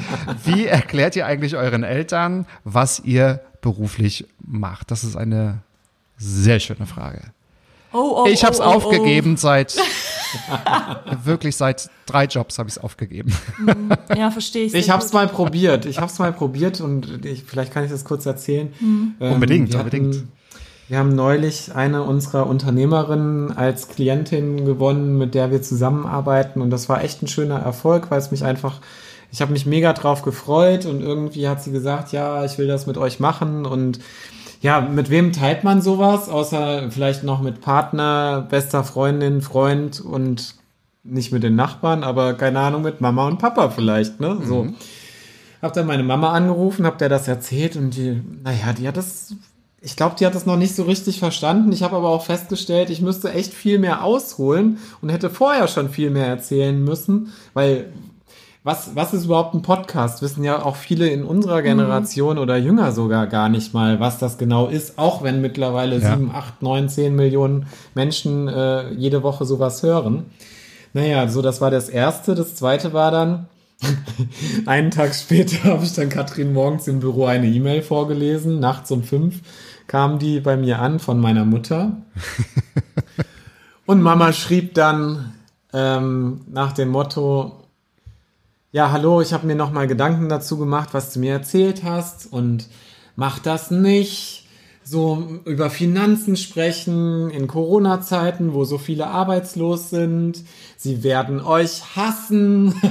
wie 0.45 0.67
erklärt 0.67 1.17
ihr 1.17 1.27
eigentlich 1.27 1.57
euren 1.57 1.83
Eltern, 1.83 2.47
was 2.63 3.01
ihr 3.01 3.41
beruflich 3.65 4.27
macht? 4.47 4.91
Das 4.91 5.03
ist 5.05 5.17
eine 5.17 5.63
sehr 6.19 6.61
schöne 6.61 6.87
Frage. 6.87 7.23
Oh, 7.95 8.25
oh, 8.25 8.27
ich 8.29 8.45
habe 8.45 8.53
es 8.53 8.61
oh, 8.61 8.65
oh, 8.65 8.73
aufgegeben 8.75 9.35
oh. 9.35 9.39
seit 9.39 9.77
wirklich 11.25 11.57
seit 11.57 11.89
drei 12.07 12.27
Jobs 12.27 12.59
habe 12.59 12.69
ich 12.69 12.77
es 12.77 12.83
aufgegeben. 12.83 13.33
Mhm. 13.59 13.91
Ja, 14.17 14.31
verstehe 14.31 14.67
ich. 14.67 14.75
Ich 14.75 14.91
habe 14.91 15.03
es 15.03 15.13
mal 15.13 15.29
probiert. 15.29 15.87
Ich 15.87 15.99
habe 15.99 16.11
es 16.11 16.19
mal 16.19 16.33
probiert 16.33 16.81
und 16.81 17.25
ich, 17.25 17.45
vielleicht 17.45 17.73
kann 17.73 17.85
ich 17.85 17.91
das 17.91 18.05
kurz 18.05 18.27
erzählen. 18.27 18.73
Mhm. 18.81 19.15
Ähm, 19.21 19.33
unbedingt, 19.33 19.73
wir 19.73 19.79
unbedingt. 19.79 20.15
Hatten, 20.15 20.33
wir 20.89 20.99
haben 20.99 21.15
neulich 21.15 21.75
eine 21.75 22.03
unserer 22.03 22.47
Unternehmerinnen 22.47 23.57
als 23.57 23.89
Klientin 23.89 24.67
gewonnen, 24.67 25.17
mit 25.17 25.35
der 25.35 25.51
wir 25.51 25.63
zusammenarbeiten 25.63 26.61
und 26.61 26.69
das 26.69 26.91
war 26.91 27.03
echt 27.03 27.23
ein 27.23 27.29
schöner 27.29 27.61
Erfolg, 27.61 28.11
weil 28.11 28.19
es 28.19 28.31
mich 28.31 28.45
einfach 28.45 28.81
ich 29.35 29.41
habe 29.41 29.53
mich 29.53 29.67
mega 29.67 29.93
drauf 29.93 30.23
gefreut 30.23 30.87
und 30.87 31.01
irgendwie 31.01 31.49
hat 31.49 31.61
sie 31.61 31.73
gesagt, 31.73 32.13
ja, 32.13 32.45
ich 32.45 32.57
will 32.57 32.69
das 32.69 32.87
mit 32.87 32.97
euch 32.97 33.19
machen 33.19 33.67
und 33.67 33.99
ja, 34.61 34.81
mit 34.81 35.11
wem 35.11 35.33
teilt 35.33 35.65
man 35.65 35.83
sowas, 35.83 36.29
außer 36.29 36.89
vielleicht 36.93 37.25
noch 37.25 37.43
mit 37.43 37.61
Partner, 37.61 38.47
bester 38.49 38.85
Freundin, 38.85 39.43
Freund 39.43 40.01
und 40.01 40.55
nicht 41.03 41.33
mit 41.33 41.43
den 41.43 41.57
Nachbarn, 41.57 42.05
aber 42.05 42.35
keine 42.35 42.61
Ahnung, 42.61 42.83
mit 42.83 43.01
Mama 43.01 43.27
und 43.27 43.41
Papa 43.41 43.71
vielleicht, 43.71 44.21
ne? 44.21 44.39
So. 44.47 44.65
Mhm. 44.65 44.77
Hab 45.61 45.73
dann 45.73 45.89
meine 45.89 46.05
Mama 46.05 46.31
angerufen, 46.31 46.87
hab 46.87 46.99
der 46.99 47.09
das 47.09 47.27
erzählt 47.27 47.75
und 47.75 47.91
die, 47.91 48.23
naja, 48.45 48.73
die 48.73 48.87
hat 48.87 48.97
das, 48.97 49.35
ich 49.81 49.97
glaube, 49.97 50.15
die 50.17 50.27
hat 50.27 50.37
das 50.37 50.47
noch 50.47 50.57
nicht 50.57 50.77
so 50.77 50.85
richtig 50.85 51.19
verstanden. 51.19 51.73
Ich 51.73 51.83
habe 51.83 51.97
aber 51.97 52.11
auch 52.11 52.25
festgestellt, 52.25 52.89
ich 52.89 53.03
müsste 53.03 53.33
echt 53.33 53.53
viel 53.53 53.81
mehr 53.81 54.05
ausholen 54.05 54.79
und 55.03 55.09
hätte 55.09 55.29
vorher 55.29 55.67
schon 55.67 55.89
viel 55.89 56.11
mehr 56.11 56.29
erzählen 56.29 56.85
müssen, 56.85 57.33
weil 57.53 57.93
was, 58.65 58.97
was 58.97 59.13
ist 59.13 59.27
überhaupt 59.27 59.55
ein 59.55 59.61
Podcast? 59.61 60.23
Wissen 60.23 60.43
ja 60.43 60.65
auch 60.65 60.77
viele 60.77 61.09
in 61.09 61.23
unserer 61.23 61.61
mhm. 61.61 61.65
Generation 61.65 62.37
mhm. 62.37 62.43
oder 62.43 62.57
jünger 62.57 62.93
sogar 62.93 63.27
gar 63.27 63.51
nicht 63.51 63.75
mal, 63.75 64.01
was 64.01 64.19
das 64.19 64.39
genau 64.39 64.69
ist, 64.69 64.99
auch 64.99 65.23
wenn 65.23 65.43
mittlerweile 65.43 65.99
ja. 65.99 66.17
7, 66.17 66.31
8, 66.35 66.63
9, 66.63 66.89
10 66.89 67.15
Millionen 67.15 67.67
Menschen 67.95 68.49
äh, 68.49 68.91
jede 68.95 69.23
Woche 69.23 69.45
sowas 69.45 69.83
hören. 69.83 70.25
Naja, 70.95 71.29
so 71.29 71.43
das 71.43 71.61
war 71.61 71.71
das 71.71 71.91
Erste. 71.91 72.35
Das 72.35 72.55
Zweite 72.55 72.95
war 72.95 73.11
dann, 73.11 73.47
einen 74.67 74.91
Tag 74.91 75.15
später 75.15 75.65
habe 75.71 75.85
ich 75.85 75.93
dann 75.93 76.09
Katrin 76.09 76.55
morgens 76.55 76.89
im 76.89 77.01
Büro 77.01 77.27
eine 77.27 77.49
E-Mail 77.49 77.83
vorgelesen. 77.83 78.61
Nachts 78.61 78.91
um 78.91 79.03
fünf 79.03 79.43
kam 79.89 80.19
die 80.19 80.41
bei 80.41 80.57
mir 80.57 80.79
an 80.79 81.01
von 81.01 81.21
meiner 81.21 81.45
Mutter. 81.45 81.99
Und 83.85 84.01
Mama 84.01 84.33
schrieb 84.33 84.73
dann 84.73 85.35
ähm, 85.75 86.41
nach 86.51 86.73
dem 86.73 86.89
Motto, 86.89 87.64
ja, 88.75 88.91
hallo, 88.91 89.21
ich 89.21 89.33
habe 89.33 89.47
mir 89.47 89.55
nochmal 89.55 89.87
Gedanken 89.87 90.29
dazu 90.29 90.59
gemacht, 90.59 90.89
was 90.93 91.13
du 91.13 91.21
mir 91.21 91.33
erzählt 91.33 91.85
hast 91.85 92.27
und 92.33 92.67
mach 93.15 93.39
das 93.39 93.71
nicht. 93.71 94.41
so 94.83 95.41
über 95.45 95.71
Finanzen 95.71 96.37
sprechen 96.37 97.31
in 97.31 97.47
Corona-Zeiten, 97.47 98.53
wo 98.53 98.65
so 98.65 98.77
viele 98.77 99.07
arbeitslos 99.07 99.91
sind. 99.91 100.43
Sie 100.77 101.05
werden 101.05 101.41
euch 101.41 101.83
hassen. 101.97 102.75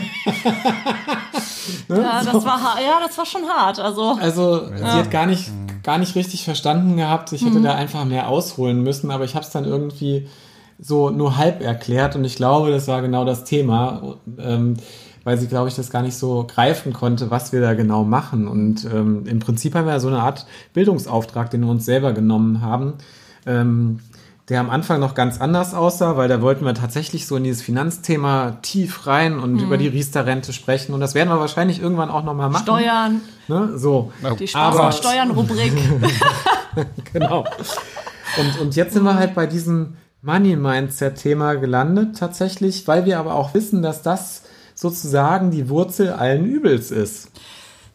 Ne? 1.87 2.01
Ja, 2.01 2.23
das 2.23 2.45
war 2.45 2.59
ja, 2.81 2.99
das 3.05 3.17
war 3.17 3.25
schon 3.25 3.43
hart. 3.47 3.79
Also 3.79 4.17
Also 4.19 4.67
sie 4.75 4.83
hat 4.83 5.11
gar 5.11 5.25
nicht, 5.25 5.49
gar 5.81 5.97
nicht 5.97 6.15
richtig 6.15 6.43
verstanden 6.43 6.97
gehabt. 6.97 7.31
Ich 7.31 7.45
hätte 7.45 7.61
da 7.61 7.75
einfach 7.75 8.03
mehr 8.05 8.27
ausholen 8.27 8.83
müssen, 8.83 9.11
aber 9.11 9.23
ich 9.23 9.35
habe 9.35 9.45
es 9.45 9.51
dann 9.51 9.63
irgendwie 9.65 10.27
so 10.79 11.09
nur 11.09 11.37
halb 11.37 11.61
erklärt 11.61 12.15
und 12.15 12.25
ich 12.25 12.35
glaube, 12.35 12.71
das 12.71 12.87
war 12.89 13.01
genau 13.01 13.23
das 13.23 13.43
Thema, 13.45 14.17
ähm, 14.37 14.75
weil 15.23 15.37
sie, 15.37 15.47
glaube 15.47 15.69
ich, 15.69 15.75
das 15.75 15.89
gar 15.89 16.01
nicht 16.01 16.17
so 16.17 16.45
greifen 16.47 16.93
konnte, 16.93 17.31
was 17.31 17.51
wir 17.53 17.61
da 17.61 17.73
genau 17.73 18.03
machen. 18.03 18.47
Und 18.47 18.85
ähm, 18.85 19.25
im 19.25 19.39
Prinzip 19.39 19.75
haben 19.75 19.85
wir 19.85 19.93
ja 19.93 19.99
so 19.99 20.09
eine 20.09 20.21
Art 20.21 20.45
Bildungsauftrag, 20.73 21.49
den 21.49 21.61
wir 21.61 21.69
uns 21.69 21.85
selber 21.85 22.13
genommen 22.13 22.61
haben. 22.61 22.93
Ähm, 23.45 23.99
der 24.49 24.59
am 24.59 24.69
Anfang 24.69 24.99
noch 24.99 25.15
ganz 25.15 25.39
anders 25.39 25.73
aussah, 25.73 26.17
weil 26.17 26.27
da 26.27 26.41
wollten 26.41 26.65
wir 26.65 26.73
tatsächlich 26.73 27.27
so 27.27 27.37
in 27.37 27.45
dieses 27.45 27.61
Finanzthema 27.61 28.57
tief 28.61 29.07
rein 29.07 29.39
und 29.39 29.59
über 29.59 29.77
die 29.77 29.87
Riester-Rente 29.87 30.51
sprechen. 30.51 30.93
Und 30.93 30.99
das 30.99 31.15
werden 31.15 31.29
wir 31.29 31.39
wahrscheinlich 31.39 31.81
irgendwann 31.81 32.09
auch 32.09 32.25
nochmal 32.25 32.49
machen. 32.49 32.63
Steuern, 32.63 33.21
Ne? 33.47 33.77
So. 33.77 34.11
die 34.39 34.47
Steuern-Rubrik. 34.91 35.73
genau. 37.13 37.45
Und, 38.37 38.59
und 38.61 38.75
jetzt 38.75 38.93
sind 38.93 39.03
wir 39.03 39.15
halt 39.15 39.33
bei 39.33 39.47
diesem 39.47 39.95
Money-Mindset-Thema 40.21 41.55
gelandet, 41.55 42.17
tatsächlich, 42.17 42.87
weil 42.87 43.05
wir 43.05 43.19
aber 43.19 43.35
auch 43.35 43.53
wissen, 43.53 43.81
dass 43.81 44.01
das 44.01 44.43
sozusagen 44.83 45.49
die 45.49 45.69
Wurzel 45.69 46.11
allen 46.11 46.45
Übels 46.45 46.91
ist. 46.91 47.31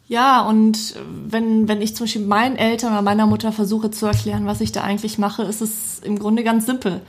Ja, 0.07 0.41
und 0.41 0.95
wenn, 1.27 1.67
wenn 1.67 1.83
ich 1.83 1.95
zum 1.95 2.05
Beispiel 2.05 2.25
meinen 2.25 2.57
Eltern 2.57 2.93
oder 2.93 3.03
meiner 3.03 3.27
Mutter 3.27 3.51
versuche 3.51 3.91
zu 3.91 4.07
erklären, 4.07 4.47
was 4.47 4.59
ich 4.59 4.71
da 4.71 4.81
eigentlich 4.81 5.19
mache, 5.19 5.43
ist 5.43 5.61
es 5.61 5.99
im 5.99 6.17
Grunde 6.17 6.43
ganz 6.43 6.65
simpel. 6.65 7.01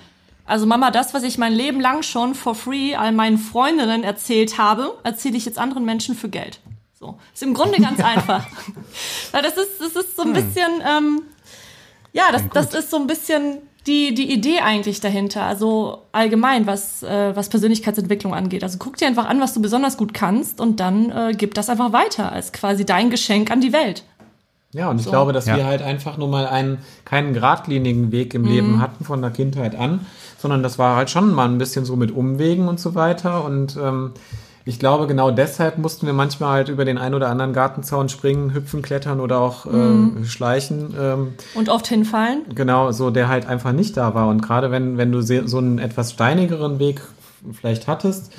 Also 0.44 0.66
Mama, 0.66 0.90
das, 0.90 1.14
was 1.14 1.22
ich 1.22 1.38
mein 1.38 1.54
Leben 1.54 1.80
lang 1.80 2.02
schon 2.02 2.34
for 2.34 2.54
free 2.54 2.94
all 2.94 3.12
meinen 3.12 3.38
Freundinnen 3.38 4.04
erzählt 4.04 4.58
habe, 4.58 4.98
erzähle 5.02 5.38
ich 5.38 5.46
jetzt 5.46 5.58
anderen 5.58 5.86
Menschen 5.86 6.14
für 6.14 6.28
Geld. 6.28 6.60
So. 6.92 7.18
Ist 7.32 7.42
im 7.42 7.54
Grunde 7.54 7.80
ganz 7.80 8.00
einfach. 8.04 8.46
Das 9.32 9.56
ist, 9.56 9.80
das 9.80 9.96
ist 9.96 10.16
so 10.16 10.22
ein 10.22 10.34
bisschen, 10.34 10.70
ähm, 10.86 11.22
ja, 12.12 12.24
das, 12.32 12.42
das 12.52 12.74
ist 12.74 12.90
so 12.90 12.98
ein 12.98 13.06
bisschen 13.06 13.62
die, 13.86 14.14
die 14.14 14.32
Idee 14.32 14.60
eigentlich 14.60 15.00
dahinter. 15.00 15.42
Also 15.44 16.02
allgemein, 16.12 16.66
was, 16.66 17.02
äh, 17.02 17.34
was 17.34 17.48
Persönlichkeitsentwicklung 17.48 18.34
angeht. 18.34 18.62
Also 18.62 18.78
guck 18.78 18.96
dir 18.96 19.06
einfach 19.06 19.26
an, 19.28 19.40
was 19.40 19.54
du 19.54 19.62
besonders 19.62 19.96
gut 19.96 20.14
kannst 20.14 20.60
und 20.60 20.80
dann 20.80 21.10
äh, 21.10 21.32
gib 21.36 21.54
das 21.54 21.68
einfach 21.68 21.92
weiter 21.92 22.32
als 22.32 22.52
quasi 22.52 22.84
dein 22.84 23.10
Geschenk 23.10 23.50
an 23.50 23.60
die 23.60 23.72
Welt. 23.72 24.04
Ja, 24.72 24.88
und 24.90 24.98
ich 24.98 25.04
So. 25.04 25.10
glaube, 25.10 25.32
dass 25.32 25.46
Ja. 25.46 25.56
wir 25.56 25.66
halt 25.66 25.82
einfach 25.82 26.16
nur 26.16 26.28
mal 26.28 26.46
einen, 26.46 26.78
keinen 27.04 27.34
geradlinigen 27.34 28.12
Weg 28.12 28.34
im 28.34 28.44
Leben 28.44 28.80
hatten 28.80 29.04
von 29.04 29.20
der 29.20 29.32
Kindheit 29.32 29.74
an, 29.74 30.06
sondern 30.38 30.62
das 30.62 30.78
war 30.78 30.94
halt 30.96 31.10
schon 31.10 31.34
mal 31.34 31.48
ein 31.48 31.58
bisschen 31.58 31.84
so 31.84 31.96
mit 31.96 32.12
Umwegen 32.12 32.68
und 32.68 32.78
so 32.78 32.94
weiter. 32.94 33.44
Und 33.44 33.76
ähm, 33.76 34.12
ich 34.70 34.78
glaube, 34.78 35.09
genau 35.09 35.33
deshalb 35.33 35.78
mussten 35.78 36.06
wir 36.06 36.12
manchmal 36.12 36.52
halt 36.52 36.68
über 36.68 36.85
den 36.85 36.96
ein 36.96 37.12
oder 37.12 37.28
anderen 37.28 37.52
Gartenzaun 37.52 38.09
springen, 38.09 38.54
hüpfen, 38.54 38.83
klettern 38.83 39.18
oder 39.18 39.40
auch 39.40 39.66
äh, 39.66 40.24
schleichen. 40.24 40.94
Ähm, 40.96 41.33
Und 41.54 41.68
oft 41.68 41.88
hinfallen. 41.88 42.42
Genau, 42.54 42.92
so 42.92 43.11
der 43.11 43.28
halt 43.28 43.46
einfach 43.46 43.72
nicht 43.72 43.96
da 43.96 44.14
war. 44.14 44.28
Und 44.28 44.42
gerade 44.42 44.70
wenn, 44.70 44.96
wenn 44.96 45.11
du 45.11 45.22
so 45.22 45.59
einen 45.59 45.80
etwas 45.80 46.12
steinigeren 46.12 46.78
Weg 46.78 47.00
vielleicht 47.52 47.88
hattest, 47.88 48.33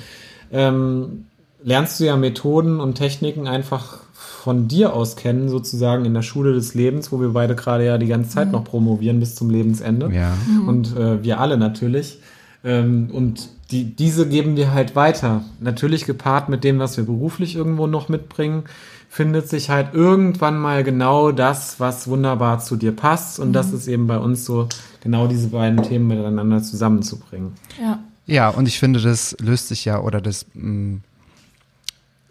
ähm, 0.50 1.26
lernst 1.62 2.00
du 2.00 2.04
ja 2.04 2.16
Methoden 2.16 2.80
und 2.80 2.94
Techniken 2.94 3.46
einfach 3.46 3.98
von 4.14 4.68
dir 4.68 4.94
aus 4.94 5.16
kennen, 5.16 5.50
sozusagen 5.50 6.06
in 6.06 6.14
der 6.14 6.22
Schule 6.22 6.54
des 6.54 6.72
Lebens, 6.72 7.12
wo 7.12 7.20
wir 7.20 7.34
beide 7.34 7.54
gerade 7.54 7.84
ja 7.84 7.98
die 7.98 8.06
ganze 8.06 8.30
Zeit 8.30 8.52
noch 8.52 8.64
promovieren 8.64 9.20
bis 9.20 9.34
zum 9.34 9.50
Lebensende. 9.50 10.10
Ja. 10.10 10.32
Und 10.66 10.96
äh, 10.96 11.22
wir 11.22 11.40
alle 11.40 11.58
natürlich. 11.58 12.20
Ähm, 12.64 13.10
und 13.12 13.50
die, 13.72 13.84
diese 13.84 14.28
geben 14.28 14.56
wir 14.56 14.72
halt 14.72 14.94
weiter. 14.94 15.44
Natürlich 15.58 16.04
gepaart 16.04 16.48
mit 16.48 16.62
dem, 16.62 16.78
was 16.78 16.96
wir 16.96 17.04
beruflich 17.04 17.56
irgendwo 17.56 17.86
noch 17.86 18.08
mitbringen, 18.08 18.64
findet 19.08 19.48
sich 19.48 19.70
halt 19.70 19.94
irgendwann 19.94 20.58
mal 20.58 20.84
genau 20.84 21.32
das, 21.32 21.80
was 21.80 22.06
wunderbar 22.06 22.60
zu 22.60 22.76
dir 22.76 22.92
passt. 22.92 23.40
Und 23.40 23.52
das 23.52 23.72
ist 23.72 23.88
eben 23.88 24.06
bei 24.06 24.18
uns 24.18 24.44
so, 24.44 24.68
genau 25.02 25.26
diese 25.26 25.48
beiden 25.48 25.82
Themen 25.82 26.06
miteinander 26.06 26.62
zusammenzubringen. 26.62 27.54
Ja. 27.80 27.98
Ja, 28.24 28.50
und 28.50 28.68
ich 28.68 28.78
finde, 28.78 29.00
das 29.00 29.36
löst 29.40 29.68
sich 29.68 29.84
ja 29.84 30.00
oder 30.00 30.20
das 30.20 30.46
mh, 30.54 31.00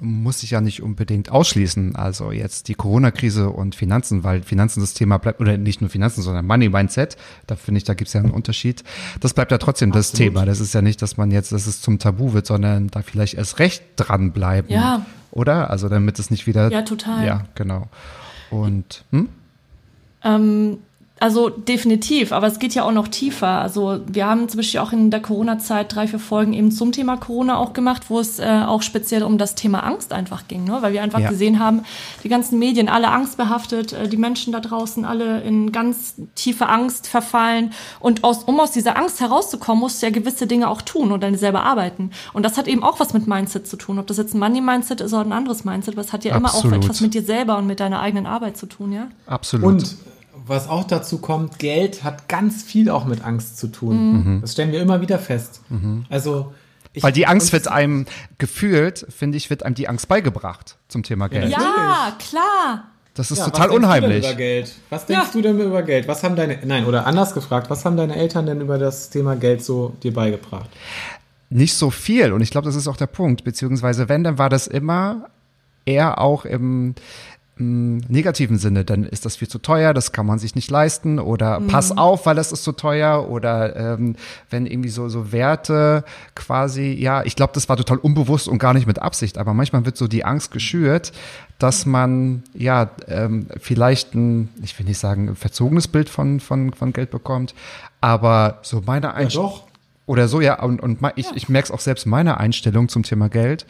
muss 0.02 0.40
sich 0.40 0.52
ja 0.52 0.62
nicht 0.62 0.82
unbedingt 0.82 1.30
ausschließen. 1.32 1.96
Also 1.96 2.32
jetzt 2.32 2.68
die 2.68 2.74
Corona-Krise 2.74 3.50
und 3.52 3.76
Finanzen, 3.76 4.24
weil 4.24 4.42
Finanzen 4.42 4.82
das 4.82 4.94
Thema 4.94 5.20
bleibt, 5.20 5.40
oder 5.40 5.58
nicht 5.58 5.80
nur 5.80 5.90
Finanzen, 5.90 6.24
sondern 6.24 6.46
Money-Mindset. 6.48 7.18
Da 7.46 7.56
finde 7.56 7.78
ich, 7.78 7.84
da 7.84 7.94
gibt 7.94 8.08
es 8.08 8.14
ja 8.14 8.22
einen 8.22 8.32
Unterschied. 8.32 8.84
Das 9.20 9.34
bleibt 9.34 9.52
ja 9.52 9.60
trotzdem 9.60 9.92
das 9.92 10.12
Absolut. 10.12 10.34
Thema. 10.34 10.46
Das 10.46 10.60
ist 10.60 10.74
ja 10.74 10.82
nicht, 10.82 11.02
dass 11.02 11.18
man 11.18 11.30
jetzt, 11.30 11.52
dass 11.52 11.68
es 11.68 11.82
zum 11.82 12.00
Tabu 12.00 12.34
wird, 12.34 12.48
sondern 12.48 12.88
da 12.88 13.04
vielleicht 13.04 13.36
erst 13.36 13.60
recht 13.60 13.84
dranbleiben. 13.96 14.72
Ja. 14.72 15.06
Oder? 15.30 15.70
Also 15.70 15.88
damit 15.88 16.18
es 16.18 16.32
nicht 16.32 16.48
wieder. 16.48 16.72
Ja, 16.72 16.82
total. 16.82 17.26
Ja, 17.26 17.44
genau. 17.54 17.88
Und 18.50 19.06
hm? 19.12 19.30
Ähm, 20.24 20.78
also 21.22 21.50
definitiv, 21.50 22.32
aber 22.32 22.48
es 22.48 22.58
geht 22.58 22.74
ja 22.74 22.84
auch 22.84 22.92
noch 22.92 23.08
tiefer. 23.08 23.48
Also 23.48 24.00
wir 24.08 24.26
haben 24.26 24.50
zum 24.50 24.58
Beispiel 24.58 24.80
auch 24.80 24.92
in 24.92 25.12
der 25.12 25.22
Corona-Zeit 25.22 25.94
drei, 25.94 26.08
vier 26.08 26.18
Folgen 26.18 26.54
eben 26.54 26.72
zum 26.72 26.92
Thema 26.92 27.16
Corona 27.16 27.58
auch 27.58 27.74
gemacht, 27.74 28.06
wo 28.10 28.20
es 28.20 28.40
äh, 28.40 28.64
auch 28.66 28.82
speziell 28.82 29.22
um 29.22 29.38
das 29.38 29.54
Thema 29.54 29.84
Angst 29.84 30.14
einfach 30.14 30.48
ging, 30.48 30.64
ne? 30.64 30.80
weil 30.82 30.94
wir 30.94 31.04
einfach 31.04 31.20
Ja. 31.20 31.30
gesehen 31.30 31.60
haben, 31.60 31.84
die 32.24 32.30
ganzen 32.30 32.58
Medien, 32.58 32.90
alle 32.90 33.10
angstbehaftet, 33.10 33.94
äh, 33.94 34.08
die 34.10 34.18
Menschen 34.18 34.52
da 34.52 34.60
draußen 34.60 35.06
alle 35.06 35.42
in 35.42 35.72
ganz 35.72 36.16
tiefe 36.34 36.68
Angst 36.68 37.08
verfallen. 37.08 37.72
Und 38.00 38.24
aus, 38.24 38.44
um 38.46 38.60
aus 38.60 38.72
dieser 38.72 38.98
Angst 38.98 39.22
herauszukommen, 39.22 39.80
musst 39.80 40.02
du 40.02 40.08
ja 40.08 40.12
gewisse 40.12 40.48
Dinge 40.48 40.70
auch 40.70 40.82
tun 40.82 41.12
und 41.12 41.22
dann 41.22 41.36
selber 41.38 41.62
arbeiten. 41.64 42.10
Und 42.34 42.42
das 42.44 42.58
hat 42.58 42.68
eben 42.68 42.84
auch 42.84 43.00
was 43.00 43.14
mit 43.14 43.28
Mindset 43.28 43.68
zu 43.68 43.78
tun. 43.78 44.00
Ob 44.00 44.08
das 44.08 44.18
jetzt 44.18 44.34
ein 44.34 44.40
Money-Mindset 44.40 45.02
ist 45.02 45.14
oder 45.14 45.24
ein 45.24 45.34
anderes 45.34 45.66
Mindset, 45.66 45.96
es 46.00 46.14
hat 46.14 46.26
ja 46.26 46.36
immer 46.36 46.50
auch 46.50 46.56
Absolut. 46.64 46.84
etwas 46.84 47.00
mit 47.02 47.14
dir 47.14 47.22
selber 47.22 47.60
und 47.60 47.68
mit 47.68 47.80
deiner 47.80 48.00
eigenen 48.00 48.26
Arbeit 48.26 48.58
zu 48.58 48.66
tun, 48.66 48.92
ja? 48.92 49.08
absolut. 49.28 49.66
Und 49.68 49.96
was 50.52 50.68
auch 50.70 50.84
dazu 50.84 51.18
kommt, 51.18 51.58
Geld 51.58 52.04
hat 52.04 52.30
ganz 52.30 52.62
viel 52.62 52.90
auch 52.92 53.06
mit 53.06 53.24
Angst 53.26 53.58
zu 53.58 53.68
tun. 53.68 54.40
Das 54.42 54.52
stellen 54.54 54.72
wir 54.72 54.82
immer 54.82 55.02
wieder 55.02 55.18
fest. 55.18 55.62
Also 56.10 56.54
ich, 56.94 57.02
weil 57.02 57.14
die 57.14 57.26
Angst 57.26 57.54
wird 57.54 57.68
einem 57.68 58.06
gefühlt, 58.38 59.08
finde 59.10 59.38
ich, 59.38 59.50
wird 59.50 59.64
einem 59.64 59.76
die 59.76 59.88
Angst 59.88 60.08
beigebracht 60.08 60.76
zum 60.90 61.04
Thema 61.04 61.30
Geld. 61.30 61.50
Ja, 61.50 62.14
klar. 62.20 62.84
Das 63.14 63.30
ist 63.32 63.40
Ja, 63.40 63.46
total 63.46 63.68
was 63.70 63.72
denkst 63.72 63.86
unheimlich. 63.86 64.22
Du 64.22 64.22
denn 64.22 64.30
über 64.32 64.38
Geld? 64.38 64.76
Was 64.90 65.06
denkst 65.06 65.26
Ja. 65.28 65.32
du 65.34 65.42
denn 65.42 65.60
über 65.60 65.84
Geld? 65.84 66.08
Was 66.08 66.24
haben 66.24 66.36
deine, 66.36 66.60
nein, 66.66 66.86
oder 66.86 67.06
anders 67.06 67.34
gefragt, 67.34 67.70
was 67.70 67.84
haben 67.84 67.98
deine 67.98 68.16
Eltern 68.16 68.46
denn 68.46 68.62
über 68.62 68.78
das 68.78 69.10
Thema 69.10 69.36
Geld 69.36 69.64
so 69.64 69.94
dir 70.04 70.14
beigebracht? 70.14 70.70
nicht 71.54 71.74
so 71.74 71.90
viel. 71.90 72.32
Und 72.32 72.40
ich 72.40 72.50
glaube, 72.50 72.64
das 72.66 72.76
ist 72.78 72.88
auch 72.88 72.96
der 72.96 73.08
Punkt. 73.08 73.44
Beziehungsweise, 73.44 74.08
wenn, 74.08 74.24
dann 74.24 74.38
war 74.38 74.48
das 74.50 74.68
immer 74.68 75.26
eher 75.86 76.20
auch 76.22 76.46
im, 76.46 76.96
im 77.62 77.98
negativen 78.08 78.58
Sinne. 78.58 78.84
Dann 78.84 79.04
ist 79.04 79.24
das 79.26 79.36
viel 79.36 79.48
zu 79.48 79.60
teuer, 79.60 79.94
das 79.94 80.12
kann 80.12 80.26
man 80.26 80.40
sich 80.40 80.56
nicht 80.56 80.70
leisten 80.72 81.20
oder 81.20 81.62
pass 81.62 81.96
auf, 81.96 82.26
weil 82.26 82.36
das 82.36 82.52
ist 82.52 82.64
zu 82.64 82.72
teuer 82.72 83.30
oder 83.30 83.76
ähm, 83.76 84.16
wenn 84.50 84.66
irgendwie 84.66 84.90
so, 84.90 85.08
so 85.10 85.32
Werte 85.32 86.04
quasi, 86.36 86.92
ja, 86.92 87.24
ich 87.24 87.36
glaube, 87.36 87.54
das 87.54 87.70
war 87.70 87.78
total 87.78 87.98
unbewusst 87.98 88.48
und 88.48 88.58
gar 88.58 88.74
nicht 88.74 88.88
mit 88.88 89.00
Absicht, 89.00 89.38
aber 89.38 89.54
manchmal 89.54 89.86
wird 89.86 89.96
so 89.96 90.08
die 90.08 90.26
Angst 90.26 90.52
geschürt, 90.52 91.14
dass 91.60 91.86
man 91.86 92.42
ja 92.56 92.90
ähm, 93.08 93.46
vielleicht 93.60 94.16
ein, 94.16 94.50
ich 94.64 94.78
will 94.80 94.88
nicht 94.88 94.98
sagen, 94.98 95.30
ein 95.30 95.36
verzogenes 95.36 95.88
Bild 95.88 96.10
von, 96.10 96.40
von, 96.40 96.74
von 96.74 96.94
Geld 96.94 97.12
bekommt, 97.12 97.54
aber 98.02 98.58
so 98.64 98.82
meine 98.86 99.14
Einstellung. 99.14 99.52
doch. 99.52 99.68
Oder 100.08 100.28
so, 100.28 100.42
ja. 100.42 100.62
Und, 100.62 100.82
und 100.82 101.00
ich, 101.16 101.28
ich 101.36 101.48
merke 101.48 101.68
es 101.68 101.72
auch 101.72 101.80
selbst, 101.80 102.06
meine 102.06 102.38
Einstellung 102.38 102.90
zum 102.90 103.04
Thema 103.04 103.30
Geld 103.30 103.66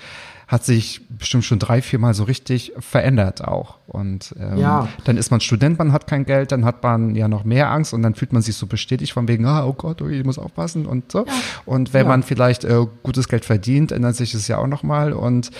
hat 0.52 0.66
sich 0.66 1.00
bestimmt 1.08 1.46
schon 1.46 1.60
drei, 1.60 1.82
vier 1.82 1.98
Mal 1.98 2.14
so 2.14 2.26
richtig 2.26 2.74
verändert 2.78 3.42
auch. 3.42 3.78
Und 3.88 4.36
ähm, 4.38 4.58
Ja. 4.58 4.90
dann 5.06 5.16
ist 5.16 5.32
man 5.32 5.40
Student, 5.40 5.80
man 5.80 5.94
hat 5.94 6.08
kein 6.08 6.26
Geld, 6.26 6.52
dann 6.52 6.66
hat 6.66 6.84
man 6.84 7.16
ja 7.16 7.30
noch 7.30 7.46
mehr 7.46 7.72
Angst 7.72 7.94
und 7.94 8.02
dann 8.02 8.16
fühlt 8.16 8.34
man 8.34 8.42
sich 8.42 8.56
so 8.56 8.68
bestätigt 8.68 9.14
von 9.14 9.30
wegen, 9.30 9.46
ah, 9.46 9.64
oh 9.66 9.72
Gott, 9.72 10.02
oh, 10.02 10.08
ich 10.10 10.26
muss 10.26 10.38
aufpassen 10.38 10.86
und 10.86 11.10
so. 11.12 11.26
Und 11.66 11.94
wenn 11.94 12.04
Ja. 12.04 12.10
man 12.10 12.24
vielleicht 12.24 12.66
äh, 12.66 12.86
gutes 13.02 13.30
Geld 13.30 13.46
verdient, 13.46 13.94
ändert 13.94 14.18
sich 14.18 14.34
das 14.34 14.48
ja 14.50 14.58
auch 14.58 14.68
nochmal. 14.68 15.14
Und 15.14 15.52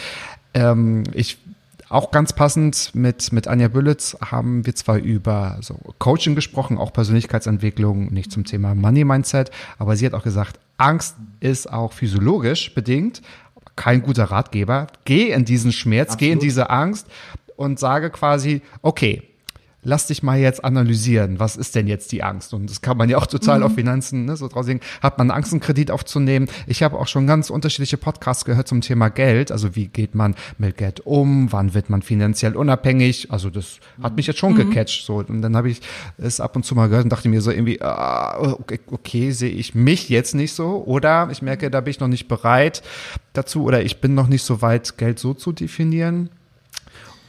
ähm, 0.54 1.04
ich 1.14 1.38
auch 1.88 2.12
ganz 2.12 2.34
passend 2.34 2.92
mit, 2.94 3.32
mit 3.34 3.48
Anja 3.48 3.68
Büllitz 3.70 4.18
haben 4.22 4.66
wir 4.66 4.76
zwar 4.76 4.98
über 4.98 5.58
so 5.62 5.76
Coaching 6.00 6.36
gesprochen, 6.36 6.78
auch 6.78 6.92
Persönlichkeitsentwicklung, 6.94 8.14
nicht 8.14 8.32
zum 8.32 8.44
Thema 8.46 8.76
Money 8.76 9.04
Mindset, 9.06 9.52
aber 9.78 9.96
sie 9.96 10.06
hat 10.06 10.14
auch 10.14 10.24
gesagt, 10.24 10.60
Angst 10.78 11.16
ist 11.40 11.72
auch 11.72 11.94
physiologisch 11.94 12.74
bedingt, 12.74 13.22
kein 13.82 14.04
guter 14.04 14.26
Ratgeber. 14.26 14.86
Geh 15.06 15.32
in 15.32 15.44
diesen 15.44 15.72
Schmerz, 15.72 16.15
geh 16.17 16.28
in 16.28 16.34
Absolut. 16.34 16.44
diese 16.44 16.70
Angst 16.70 17.08
und 17.56 17.80
sage 17.80 18.12
quasi, 18.12 18.62
okay, 18.84 19.24
lass 19.84 20.08
dich 20.08 20.22
mal 20.24 20.38
jetzt 20.40 20.64
analysieren, 20.64 21.40
was 21.40 21.56
ist 21.56 21.76
denn 21.76 21.88
jetzt 21.88 22.12
die 22.12 22.24
Angst? 22.24 22.54
Und 22.54 22.70
das 22.70 22.82
kann 22.82 22.98
man 22.98 23.10
ja 23.10 23.18
auch 23.18 23.26
total 23.28 23.60
Mhm. 23.60 23.66
auf 23.66 23.74
Finanzen, 23.74 24.26
ne, 24.26 24.36
so 24.38 24.48
draus 24.48 24.66
sehen. 24.68 24.80
Hat 25.02 25.18
man 25.18 25.32
Angst, 25.32 25.52
einen 25.54 25.60
Kredit 25.62 25.90
aufzunehmen? 25.92 26.48
Ich 26.68 26.84
habe 26.84 27.00
auch 27.00 27.08
schon 27.08 27.26
ganz 27.28 27.50
unterschiedliche 27.50 27.98
Podcasts 27.98 28.46
gehört 28.46 28.68
zum 28.68 28.82
Thema 28.82 29.10
Geld. 29.10 29.52
Also 29.52 29.76
wie 29.76 29.88
geht 29.88 30.14
man 30.16 30.36
mit 30.58 30.78
Geld 30.78 31.00
um? 31.02 31.52
Wann 31.52 31.74
wird 31.74 31.90
man 31.90 32.02
finanziell 32.02 32.56
unabhängig? 32.56 33.32
Also 33.32 33.50
das 33.50 33.80
hat 34.04 34.16
mich 34.16 34.28
jetzt 34.28 34.40
schon 34.40 34.54
Mhm. 34.54 34.58
gecatcht. 34.70 35.06
So. 35.06 35.16
Und 35.18 35.42
dann 35.42 35.56
habe 35.56 35.70
ich 35.70 35.82
es 36.18 36.40
ab 36.40 36.56
und 36.56 36.64
zu 36.64 36.76
mal 36.76 36.88
gehört 36.88 37.06
und 37.06 37.10
dachte 37.12 37.28
mir 37.30 37.42
so 37.42 37.52
irgendwie, 37.52 37.82
ah, 37.82 38.40
okay, 38.40 38.80
okay 38.92 39.32
sehe 39.32 39.50
ich 39.52 39.74
mich 39.76 40.10
jetzt 40.10 40.36
nicht 40.36 40.54
so. 40.54 40.84
Oder 40.86 41.30
ich 41.32 41.42
merke, 41.42 41.72
da 41.72 41.82
bin 41.82 41.92
ich 41.92 42.00
noch 42.00 42.08
nicht 42.08 42.28
bereit 42.28 42.84
dazu 43.34 43.64
oder 43.64 43.82
ich 43.84 44.00
bin 44.02 44.14
noch 44.14 44.28
nicht 44.28 44.44
so 44.44 44.62
weit, 44.62 44.98
Geld 44.98 45.18
so 45.20 45.34
zu 45.34 45.52
definieren. 45.52 46.30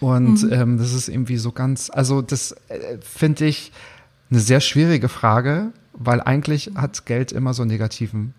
Und 0.02 0.46
ähm, 0.50 0.78
das 0.78 0.92
ist 0.92 1.08
irgendwie 1.08 1.36
so 1.36 1.52
ganz, 1.52 1.90
also 1.92 2.22
das 2.22 2.52
äh, 2.68 2.98
finde 3.00 3.46
ich 3.46 3.72
eine 4.30 4.40
sehr 4.40 4.60
schwierige 4.60 5.08
Frage, 5.08 5.72
weil 5.92 6.20
eigentlich 6.20 6.72
hat 6.74 7.06
Geld 7.06 7.32
immer 7.32 7.54
so 7.54 7.62
einen 7.62 7.70
negativen 7.70 8.34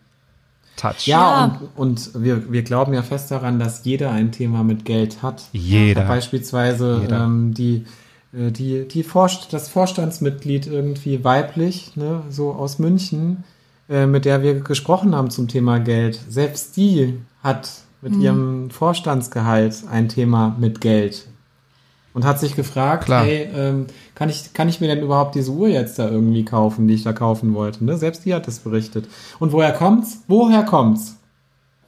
Touch. 0.76 1.06
Ja, 1.08 1.20
Ja. 1.48 1.60
und, 1.76 2.12
und 2.14 2.24
wir, 2.24 2.52
wir 2.52 2.64
glauben 2.64 2.94
ja 2.94 3.04
fest 3.04 3.32
daran, 3.32 3.60
dass 3.60 3.86
jeder 3.86 4.12
ein 4.12 4.32
Thema 4.32 4.64
mit 4.64 4.86
Geld 4.86 5.22
hat. 5.22 5.44
Jeder. 5.54 6.04
Beispielsweise 6.06 7.00
Jeder. 7.04 7.24
Ähm, 7.24 7.54
die, 7.54 7.86
äh, 8.34 8.52
die, 8.52 8.88
die 8.88 9.04
Vorst 9.04 9.54
das 9.54 9.70
Vorstandsmitglied 9.70 10.68
irgendwie 10.68 11.24
weiblich, 11.24 11.96
ne, 11.96 12.24
so 12.30 12.54
aus 12.54 12.80
München, 12.80 13.44
äh, 13.88 14.06
mit 14.06 14.26
der 14.26 14.42
wir 14.42 14.60
gesprochen 14.62 15.16
haben 15.16 15.30
zum 15.30 15.48
Thema 15.48 15.80
Geld. 15.80 16.20
Selbst 16.28 16.76
die 16.76 17.20
hat 17.44 17.70
mit 18.02 18.16
ihrem 18.18 18.70
Vorstandsgehalt 18.70 19.84
ein 19.90 20.10
Thema 20.10 20.56
mit 20.60 20.82
Geld. 20.82 21.28
Und 22.14 22.26
hat 22.26 22.40
sich 22.40 22.56
gefragt, 22.56 23.06
Klar. 23.06 23.26
hey, 23.26 23.50
ähm, 23.56 23.88
kann, 24.14 24.30
ich, 24.30 24.54
kann 24.54 24.70
ich 24.70 24.80
mir 24.80 24.88
denn 24.88 25.02
überhaupt 25.02 25.34
diese 25.34 25.52
Uhr 25.52 25.68
jetzt 25.68 25.98
da 25.98 26.08
irgendwie 26.08 26.46
kaufen, 26.46 26.88
die 26.88 26.94
ich 26.94 27.04
da 27.04 27.12
kaufen 27.12 27.56
wollte? 27.56 27.84
Ne? 27.84 27.98
Selbst 27.98 28.24
die 28.26 28.34
hat 28.36 28.48
das 28.48 28.60
berichtet. 28.60 29.08
Und 29.40 29.52
woher 29.52 29.72
kommt's? 29.74 30.20
Woher 30.28 30.64
kommt's? 30.64 31.18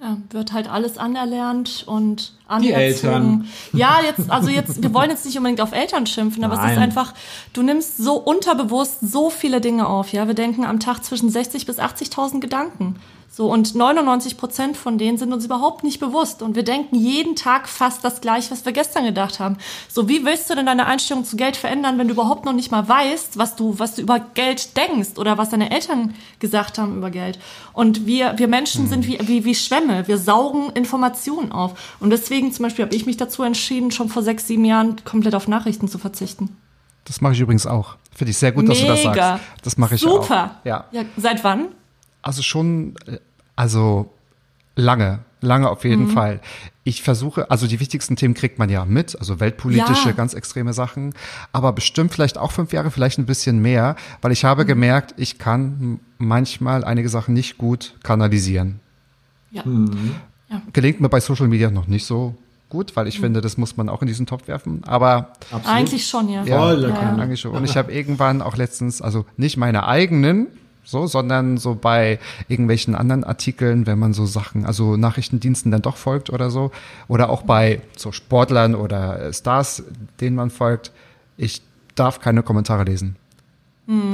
Ja, 0.02 0.18
wird 0.32 0.52
halt 0.52 0.70
alles 0.70 0.98
anerlernt 0.98 1.84
und 1.88 2.34
Die 2.60 2.74
anerzogen. 2.74 2.76
Eltern. 2.76 3.48
Ja, 3.72 4.00
jetzt, 4.06 4.30
also 4.30 4.50
jetzt, 4.50 4.84
wir 4.84 4.94
wollen 4.94 5.10
jetzt 5.10 5.26
nicht 5.26 5.38
unbedingt 5.38 5.62
auf 5.62 5.72
Eltern 5.72 6.06
schimpfen, 6.06 6.44
aber 6.44 6.56
es 6.56 6.60
ist 6.60 6.66
Nein. 6.66 6.80
einfach, 6.80 7.14
du 7.54 7.64
nimmst 7.64 7.98
so 7.98 8.16
unterbewusst 8.16 8.98
so 9.02 9.30
viele 9.30 9.62
Dinge 9.62 9.88
auf, 9.88 10.12
ja. 10.12 10.28
Wir 10.28 10.34
denken 10.34 10.66
am 10.66 10.80
Tag 10.80 11.04
zwischen 11.04 11.30
60 11.30 11.66
bis 11.66 11.80
80.000 11.80 12.40
Gedanken. 12.40 12.98
So, 13.36 13.52
und 13.52 13.76
99 13.76 14.38
Prozent 14.38 14.78
von 14.78 14.98
denen 14.98 15.18
sind 15.18 15.34
uns 15.34 15.44
überhaupt 15.44 15.84
nicht 15.84 16.00
bewusst. 16.00 16.42
Und 16.42 16.56
wir 16.56 16.64
denken 16.64 16.96
jeden 16.96 17.36
Tag 17.36 17.68
fast 17.68 18.06
das 18.06 18.22
gleiche, 18.22 18.50
was 18.52 18.64
wir 18.64 18.72
gestern 18.72 19.04
gedacht 19.04 19.42
haben. 19.42 19.58
So, 19.90 20.08
wie 20.08 20.24
willst 20.24 20.50
du 20.50 20.56
denn 20.56 20.68
deine 20.68 20.86
Einstellung 20.86 21.26
zu 21.26 21.36
Geld 21.36 21.58
verändern, 21.58 21.98
wenn 21.98 22.08
du 22.08 22.14
überhaupt 22.14 22.46
noch 22.46 22.54
nicht 22.54 22.72
mal 22.72 22.88
weißt, 22.88 23.38
was 23.38 23.58
du, 23.58 23.78
was 23.78 23.96
du 23.96 24.04
über 24.04 24.22
Geld 24.36 24.78
denkst 24.78 25.18
oder 25.18 25.38
was 25.38 25.50
deine 25.50 25.70
Eltern 25.70 26.16
gesagt 26.40 26.78
haben 26.78 26.96
über 26.96 27.10
Geld? 27.10 27.38
Und 27.74 28.06
wir, 28.06 28.38
wir 28.38 28.48
Menschen 28.48 28.88
sind 28.88 29.06
wie, 29.06 29.20
wie, 29.28 29.44
wie 29.44 29.54
Schwämme. 29.54 30.08
Wir 30.08 30.18
saugen 30.18 30.70
Informationen 30.70 31.52
auf. 31.52 31.98
Und 32.00 32.12
deswegen 32.12 32.54
zum 32.54 32.64
Beispiel 32.64 32.86
habe 32.86 32.96
ich 32.96 33.06
mich 33.06 33.18
dazu 33.18 33.44
entschieden, 33.44 33.92
schon 33.92 34.08
vor 34.08 34.24
sechs, 34.24 34.48
sieben 34.48 34.64
Jahren 34.64 35.04
komplett 35.04 35.36
auf 35.36 35.50
Nachrichten 35.50 35.90
zu 35.90 35.98
verzichten. 35.98 36.56
Das 37.04 37.20
mache 37.20 37.34
ich 37.34 37.42
übrigens 37.42 37.68
auch. 37.68 37.98
Finde 38.16 38.32
ich 38.32 38.38
sehr 38.38 38.54
gut, 38.54 38.70
dass 38.70 38.80
du 38.80 38.88
das 38.88 39.04
sagst. 39.04 39.44
Das 39.62 39.78
mache 39.78 39.96
ich 39.96 40.08
auch. 40.08 40.22
Super. 40.22 40.62
Ja. 40.64 40.86
ja. 40.94 41.04
Seit 41.18 41.44
wann? 41.44 41.68
Also 42.26 42.42
schon, 42.42 42.96
also 43.56 44.12
lange, 44.76 45.20
lange 45.42 45.70
auf 45.70 45.84
Mhm. 45.84 45.90
jeden 45.92 46.08
Fall. 46.08 46.42
Ich 46.84 47.02
versuche, 47.04 47.50
also 47.52 47.68
die 47.68 47.80
wichtigsten 47.80 48.16
Themen 48.16 48.34
kriegt 48.34 48.58
man 48.60 48.70
ja 48.70 48.84
mit, 48.84 49.18
also 49.20 49.40
weltpolitische, 49.40 50.10
Ja. 50.10 50.16
ganz 50.16 50.34
extreme 50.34 50.74
Sachen, 50.74 51.14
aber 51.54 51.72
bestimmt 51.72 52.12
vielleicht 52.14 52.38
auch 52.38 52.52
fünf 52.52 52.74
Jahre, 52.74 52.90
vielleicht 52.92 53.20
ein 53.20 53.26
bisschen 53.28 53.62
mehr, 53.62 53.96
weil 54.22 54.32
ich 54.32 54.44
Mhm. 54.44 54.48
habe 54.48 54.66
gemerkt, 54.66 55.14
ich 55.18 55.38
kann 55.38 56.00
manchmal 56.18 56.84
einige 56.84 57.10
Sachen 57.10 57.34
nicht 57.36 57.58
gut 57.60 57.94
kanalisieren. 58.04 58.80
Ja. 59.52 59.64
Gelingt 60.74 61.02
mir 61.02 61.10
bei 61.10 61.20
Social 61.20 61.48
Media 61.48 61.70
noch 61.72 61.88
nicht 61.88 62.06
so 62.06 62.36
gut, 62.70 62.96
weil 62.96 63.06
Mhm. 63.06 63.10
ich 63.10 63.20
finde, 63.20 63.42
das 63.42 63.58
muss 63.58 63.78
man 63.78 63.88
auch 63.88 64.02
in 64.02 64.08
diesen 64.08 64.26
Topf 64.26 64.48
werfen, 64.48 64.82
aber 64.86 65.34
Absolut. 65.52 65.68
Eigentlich 65.68 66.08
schon, 66.08 66.28
ja. 66.30 66.44
ja, 66.44 66.58
Volle 66.60 66.90
ja, 66.90 67.16
eigentlich 67.16 67.40
schon. 67.40 67.52
Und 67.52 67.64
ich 67.66 67.78
habe 67.78 67.92
irgendwann 67.94 68.42
auch 68.42 68.58
letztens, 68.58 69.02
also 69.02 69.26
nicht 69.38 69.58
meine 69.58 69.88
eigenen, 69.88 70.48
so, 70.86 71.08
sondern 71.08 71.58
so 71.58 71.76
bei 71.76 72.20
irgendwelchen 72.48 72.96
anderen 72.96 73.24
Artikeln, 73.24 73.86
wenn 73.88 74.00
man 74.00 74.14
so 74.14 74.26
Sachen, 74.26 74.66
also 74.66 74.96
Nachrichtendiensten 74.96 75.72
dann 75.72 75.82
doch 75.82 75.98
folgt 75.98 76.30
oder 76.30 76.50
so, 76.50 76.72
oder 77.08 77.30
auch 77.30 77.42
bei 77.42 77.82
so 77.98 78.12
Sportlern 78.12 78.76
oder 78.76 79.34
Stars, 79.34 79.84
denen 80.22 80.36
man 80.36 80.52
folgt, 80.52 80.92
ich 81.38 81.62
darf 81.96 82.20
keine 82.20 82.44
Kommentare 82.44 82.84
lesen. 82.84 83.18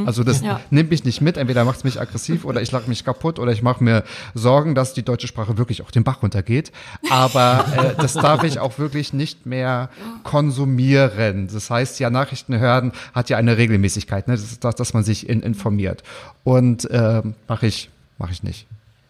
Also 0.06 0.26
das 0.26 0.42
Ja. 0.42 0.60
nimmt 0.70 0.90
mich 0.90 1.06
nicht 1.06 1.22
mit, 1.22 1.38
entweder 1.38 1.64
macht 1.64 1.78
es 1.78 1.84
mich 1.86 2.02
aggressiv 2.02 2.44
oder 2.44 2.62
ich 2.62 2.72
lag 2.74 2.88
mich 2.88 3.06
kaputt 3.06 3.40
oder 3.40 3.54
ich 3.54 3.62
mache 3.62 3.82
mir 3.82 4.04
Sorgen, 4.34 4.76
dass 4.76 4.94
die 4.94 5.04
deutsche 5.04 5.28
Sprache 5.28 5.58
wirklich 5.58 5.82
auch 5.82 5.92
den 5.92 6.04
Bach 6.04 6.22
runtergeht. 6.22 6.74
Aber 7.10 7.64
äh, 7.78 8.02
das 8.02 8.14
darf 8.14 8.44
ich 8.44 8.60
auch 8.60 8.80
wirklich 8.80 9.14
nicht 9.14 9.46
mehr 9.46 9.90
konsumieren. 10.24 11.48
Das 11.52 11.70
heißt 11.70 12.00
ja, 12.00 12.10
Nachrichten 12.10 12.60
hören 12.60 12.92
hat 13.14 13.30
ja 13.30 13.38
eine 13.38 13.58
Regelmäßigkeit, 13.58 14.28
ne? 14.28 14.34
das 14.34 14.44
ist 14.44 14.64
das, 14.64 14.76
dass 14.76 14.94
man 14.94 15.04
sich 15.04 15.30
in, 15.30 15.42
informiert. 15.42 16.04
Und 16.44 16.88
ähm, 16.92 17.36
mache 17.48 17.68
ich, 17.68 17.90
mache 18.18 18.32
ich 18.34 18.44
nicht. 18.44 18.68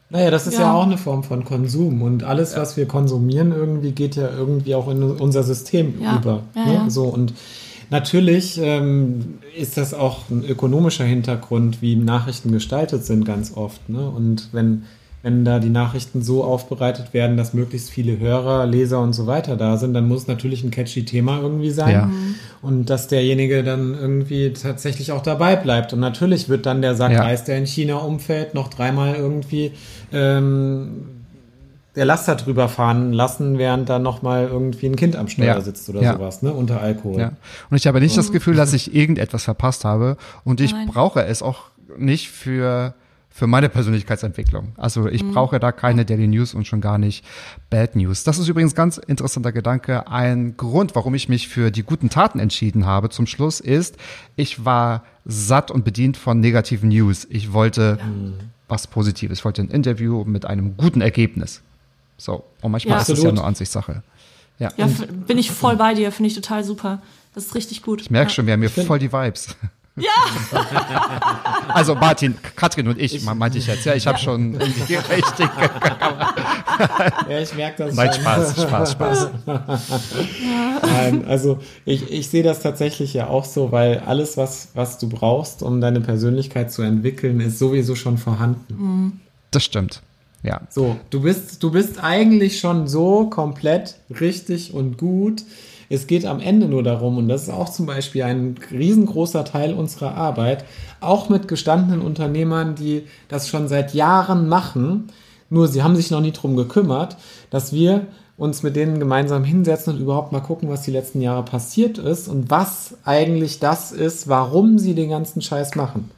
Naja, 0.09 0.29
das 0.29 0.45
ist 0.45 0.55
ja. 0.55 0.61
Ja. 0.61 0.73
auch 0.73 0.83
eine 0.85 0.97
Form 0.97 1.23
von 1.23 1.45
Konsum. 1.45 2.01
Und 2.01 2.23
alles, 2.23 2.55
was 2.57 2.75
wir 2.75 2.85
konsumieren, 2.85 3.53
irgendwie 3.53 3.93
geht 3.93 4.17
ja 4.17 4.29
irgendwie 4.29 4.75
auch 4.75 4.89
in 4.89 5.01
unser 5.03 5.41
System 5.43 6.01
Ja. 6.01 6.17
über. 6.17 6.43
Ja, 6.53 6.65
ne? 6.65 6.73
ja. 6.73 6.89
So, 6.89 7.05
und 7.05 7.33
natürlich 7.91 8.59
ähm, 8.61 9.39
ist 9.55 9.77
das 9.77 9.93
auch 9.93 10.29
ein 10.29 10.43
ökonomischer 10.43 11.03
Hintergrund, 11.03 11.81
wie 11.81 11.95
Nachrichten 11.95 12.51
gestaltet 12.51 13.05
sind, 13.05 13.25
ganz 13.25 13.55
oft. 13.55 13.89
Ne? 13.89 14.09
Und 14.09 14.49
wenn, 14.53 14.83
wenn 15.21 15.45
da 15.45 15.59
die 15.59 15.69
Nachrichten 15.69 16.23
so 16.23 16.43
aufbereitet 16.43 17.13
werden, 17.13 17.37
dass 17.37 17.53
möglichst 17.53 17.91
viele 17.91 18.17
Hörer, 18.17 18.65
Leser 18.65 19.01
und 19.01 19.13
so 19.13 19.27
weiter 19.27 19.57
da 19.57 19.77
sind, 19.77 19.93
dann 19.93 20.07
muss 20.07 20.25
natürlich 20.25 20.63
ein 20.63 20.71
catchy 20.71 21.05
Thema 21.05 21.41
irgendwie 21.41 21.69
sein. 21.69 21.93
Ja. 21.93 22.09
Und 22.61 22.89
dass 22.89 23.07
derjenige 23.07 23.63
dann 23.63 23.93
irgendwie 23.93 24.53
tatsächlich 24.53 25.11
auch 25.11 25.21
dabei 25.21 25.57
bleibt. 25.57 25.93
Und 25.93 25.99
natürlich 25.99 26.49
wird 26.49 26.65
dann 26.65 26.81
der 26.81 26.95
Sack 26.95 27.11
Ja. 27.11 27.23
Reis, 27.23 27.43
der 27.43 27.57
in 27.57 27.67
China 27.67 27.97
umfällt, 27.97 28.53
noch 28.55 28.69
dreimal 28.69 29.15
irgendwie 29.15 29.73
ähm, 30.13 31.10
der 31.95 32.05
Laster 32.05 32.35
drüber 32.35 32.69
fahren 32.69 33.11
lassen, 33.11 33.57
während 33.57 33.89
da 33.89 33.99
nochmal 33.99 34.47
irgendwie 34.47 34.85
ein 34.87 34.95
Kind 34.95 35.15
am 35.15 35.27
Steuer 35.27 35.55
Ja. 35.55 35.61
sitzt 35.61 35.89
oder 35.89 36.01
Ja. 36.01 36.13
sowas, 36.13 36.41
ne? 36.41 36.53
Unter 36.53 36.79
Alkohol. 36.81 37.19
Ja. 37.19 37.31
Und 37.69 37.77
ich 37.77 37.85
habe 37.87 37.99
nicht 37.99 38.17
das 38.17 38.31
Gefühl, 38.31 38.55
dass 38.55 38.71
ich 38.73 38.95
irgendetwas 38.95 39.43
verpasst 39.43 39.83
habe. 39.83 40.15
Und 40.45 40.61
ich 40.61 40.71
Nein. 40.71 40.87
brauche 40.87 41.25
es 41.25 41.41
auch 41.41 41.63
nicht 41.97 42.29
für, 42.29 42.93
für 43.29 43.45
meine 43.47 43.67
Persönlichkeitsentwicklung. 43.67 44.69
Also 44.77 45.07
ich 45.07 45.25
brauche 45.29 45.59
da 45.59 45.73
keine 45.73 46.05
Daily 46.05 46.27
News 46.27 46.53
und 46.53 46.65
schon 46.65 46.79
gar 46.79 46.97
nicht 46.97 47.25
Bad 47.69 47.97
News. 47.97 48.23
Das 48.23 48.39
ist 48.39 48.47
übrigens 48.47 48.73
ganz 48.73 48.97
interessanter 48.97 49.51
Gedanke. 49.51 50.07
Ein 50.07 50.55
Grund, 50.55 50.95
warum 50.95 51.13
ich 51.13 51.27
mich 51.27 51.49
für 51.49 51.71
die 51.71 51.83
guten 51.83 52.09
Taten 52.09 52.39
entschieden 52.39 52.85
habe 52.85 53.09
zum 53.09 53.27
Schluss 53.27 53.59
ist, 53.59 53.97
ich 54.37 54.63
war 54.63 55.03
satt 55.25 55.71
und 55.71 55.83
bedient 55.83 56.15
von 56.15 56.39
negativen 56.39 56.87
News. 56.89 57.27
Ich 57.29 57.51
wollte 57.51 57.99
was 58.69 58.87
Positives. 58.87 59.39
Ich 59.39 59.45
wollte 59.45 59.61
ein 59.61 59.69
Interview 59.69 60.23
mit 60.23 60.45
einem 60.45 60.77
guten 60.77 61.01
Ergebnis. 61.01 61.61
So. 62.21 62.43
Und 62.61 62.71
manchmal 62.71 62.97
Ja. 62.97 63.01
ist 63.01 63.09
es 63.09 63.23
ja 63.23 63.31
nur 63.31 63.43
Ansichtssache. 63.43 64.03
Ja. 64.59 64.69
Ja, 64.77 64.87
bin 65.27 65.39
ich 65.39 65.49
voll 65.49 65.75
bei 65.75 65.95
dir, 65.95 66.11
finde 66.11 66.27
ich 66.27 66.35
total 66.35 66.63
super. 66.63 67.01
Das 67.33 67.45
ist 67.45 67.55
richtig 67.55 67.81
gut. 67.81 68.01
Ich 68.01 68.11
merke 68.11 68.29
ja. 68.29 68.35
schon, 68.35 68.45
wir 68.45 68.53
haben 68.53 68.61
hier 68.61 68.69
voll 68.69 68.99
die 68.99 69.11
Vibes. 69.11 69.55
Ja! 69.97 70.09
also 71.67 71.95
Martin, 71.95 72.37
Katrin 72.55 72.87
und 72.87 72.97
ich, 72.97 73.21
meinte 73.25 73.57
ich 73.57 73.67
jetzt. 73.67 73.83
Ja, 73.83 73.93
ich 73.93 74.07
habe 74.07 74.17
schon 74.17 74.53
die 74.53 74.95
richtige. 74.95 75.49
Ja, 77.29 77.39
ich 77.39 77.53
merke 77.55 77.83
das. 77.83 77.95
Nein, 77.95 78.13
schon. 78.13 78.21
Spaß, 78.21 78.61
Spaß, 78.61 78.91
Spaß. 78.93 79.29
Nein, 80.81 81.25
also 81.27 81.59
ich, 81.83 82.09
ich 82.09 82.29
sehe 82.29 82.41
das 82.41 82.61
tatsächlich 82.61 83.13
ja 83.13 83.27
auch 83.27 83.43
so, 83.43 83.73
weil 83.73 83.99
alles, 83.99 84.37
was, 84.37 84.69
was 84.75 84.97
du 84.97 85.09
brauchst, 85.09 85.61
um 85.61 85.81
deine 85.81 85.99
Persönlichkeit 85.99 86.71
zu 86.71 86.83
entwickeln, 86.83 87.41
ist 87.41 87.59
sowieso 87.59 87.95
schon 87.95 88.17
vorhanden. 88.17 89.19
Das 89.51 89.65
stimmt. 89.65 90.01
Ja. 90.43 90.61
So, 90.69 90.97
du 91.09 91.21
bist, 91.21 91.61
du 91.61 91.71
bist 91.71 92.03
eigentlich 92.03 92.59
schon 92.59 92.87
so 92.87 93.29
komplett 93.29 93.97
richtig 94.19 94.73
und 94.73 94.97
gut. 94.97 95.43
Es 95.89 96.07
geht 96.07 96.25
am 96.25 96.39
Ende 96.39 96.67
nur 96.67 96.83
darum, 96.83 97.17
und 97.17 97.27
das 97.27 97.43
ist 97.43 97.49
auch 97.49 97.69
zum 97.69 97.85
Beispiel 97.85 98.23
ein 98.23 98.55
riesengroßer 98.71 99.43
Teil 99.43 99.73
unserer 99.73 100.15
Arbeit, 100.15 100.63
auch 101.01 101.29
mit 101.29 101.47
gestandenen 101.47 102.01
Unternehmern, 102.01 102.75
die 102.75 103.03
das 103.27 103.49
schon 103.49 103.67
seit 103.67 103.93
Jahren 103.93 104.47
machen, 104.47 105.09
nur 105.49 105.67
sie 105.67 105.83
haben 105.83 105.97
sich 105.97 106.09
noch 106.09 106.21
nie 106.21 106.31
drum 106.31 106.55
gekümmert, 106.55 107.17
dass 107.49 107.73
wir 107.73 108.07
uns 108.37 108.63
mit 108.63 108.75
denen 108.77 108.99
gemeinsam 108.99 109.43
hinsetzen 109.43 109.93
und 109.93 110.01
überhaupt 110.01 110.31
mal 110.31 110.39
gucken, 110.39 110.69
was 110.69 110.81
die 110.83 110.91
letzten 110.91 111.21
Jahre 111.21 111.43
passiert 111.43 111.97
ist 111.97 112.27
und 112.29 112.49
was 112.49 112.95
eigentlich 113.03 113.59
das 113.59 113.91
ist, 113.91 114.29
warum 114.29 114.79
sie 114.79 114.95
den 114.95 115.09
ganzen 115.09 115.41
Scheiß 115.41 115.75
machen. 115.75 116.09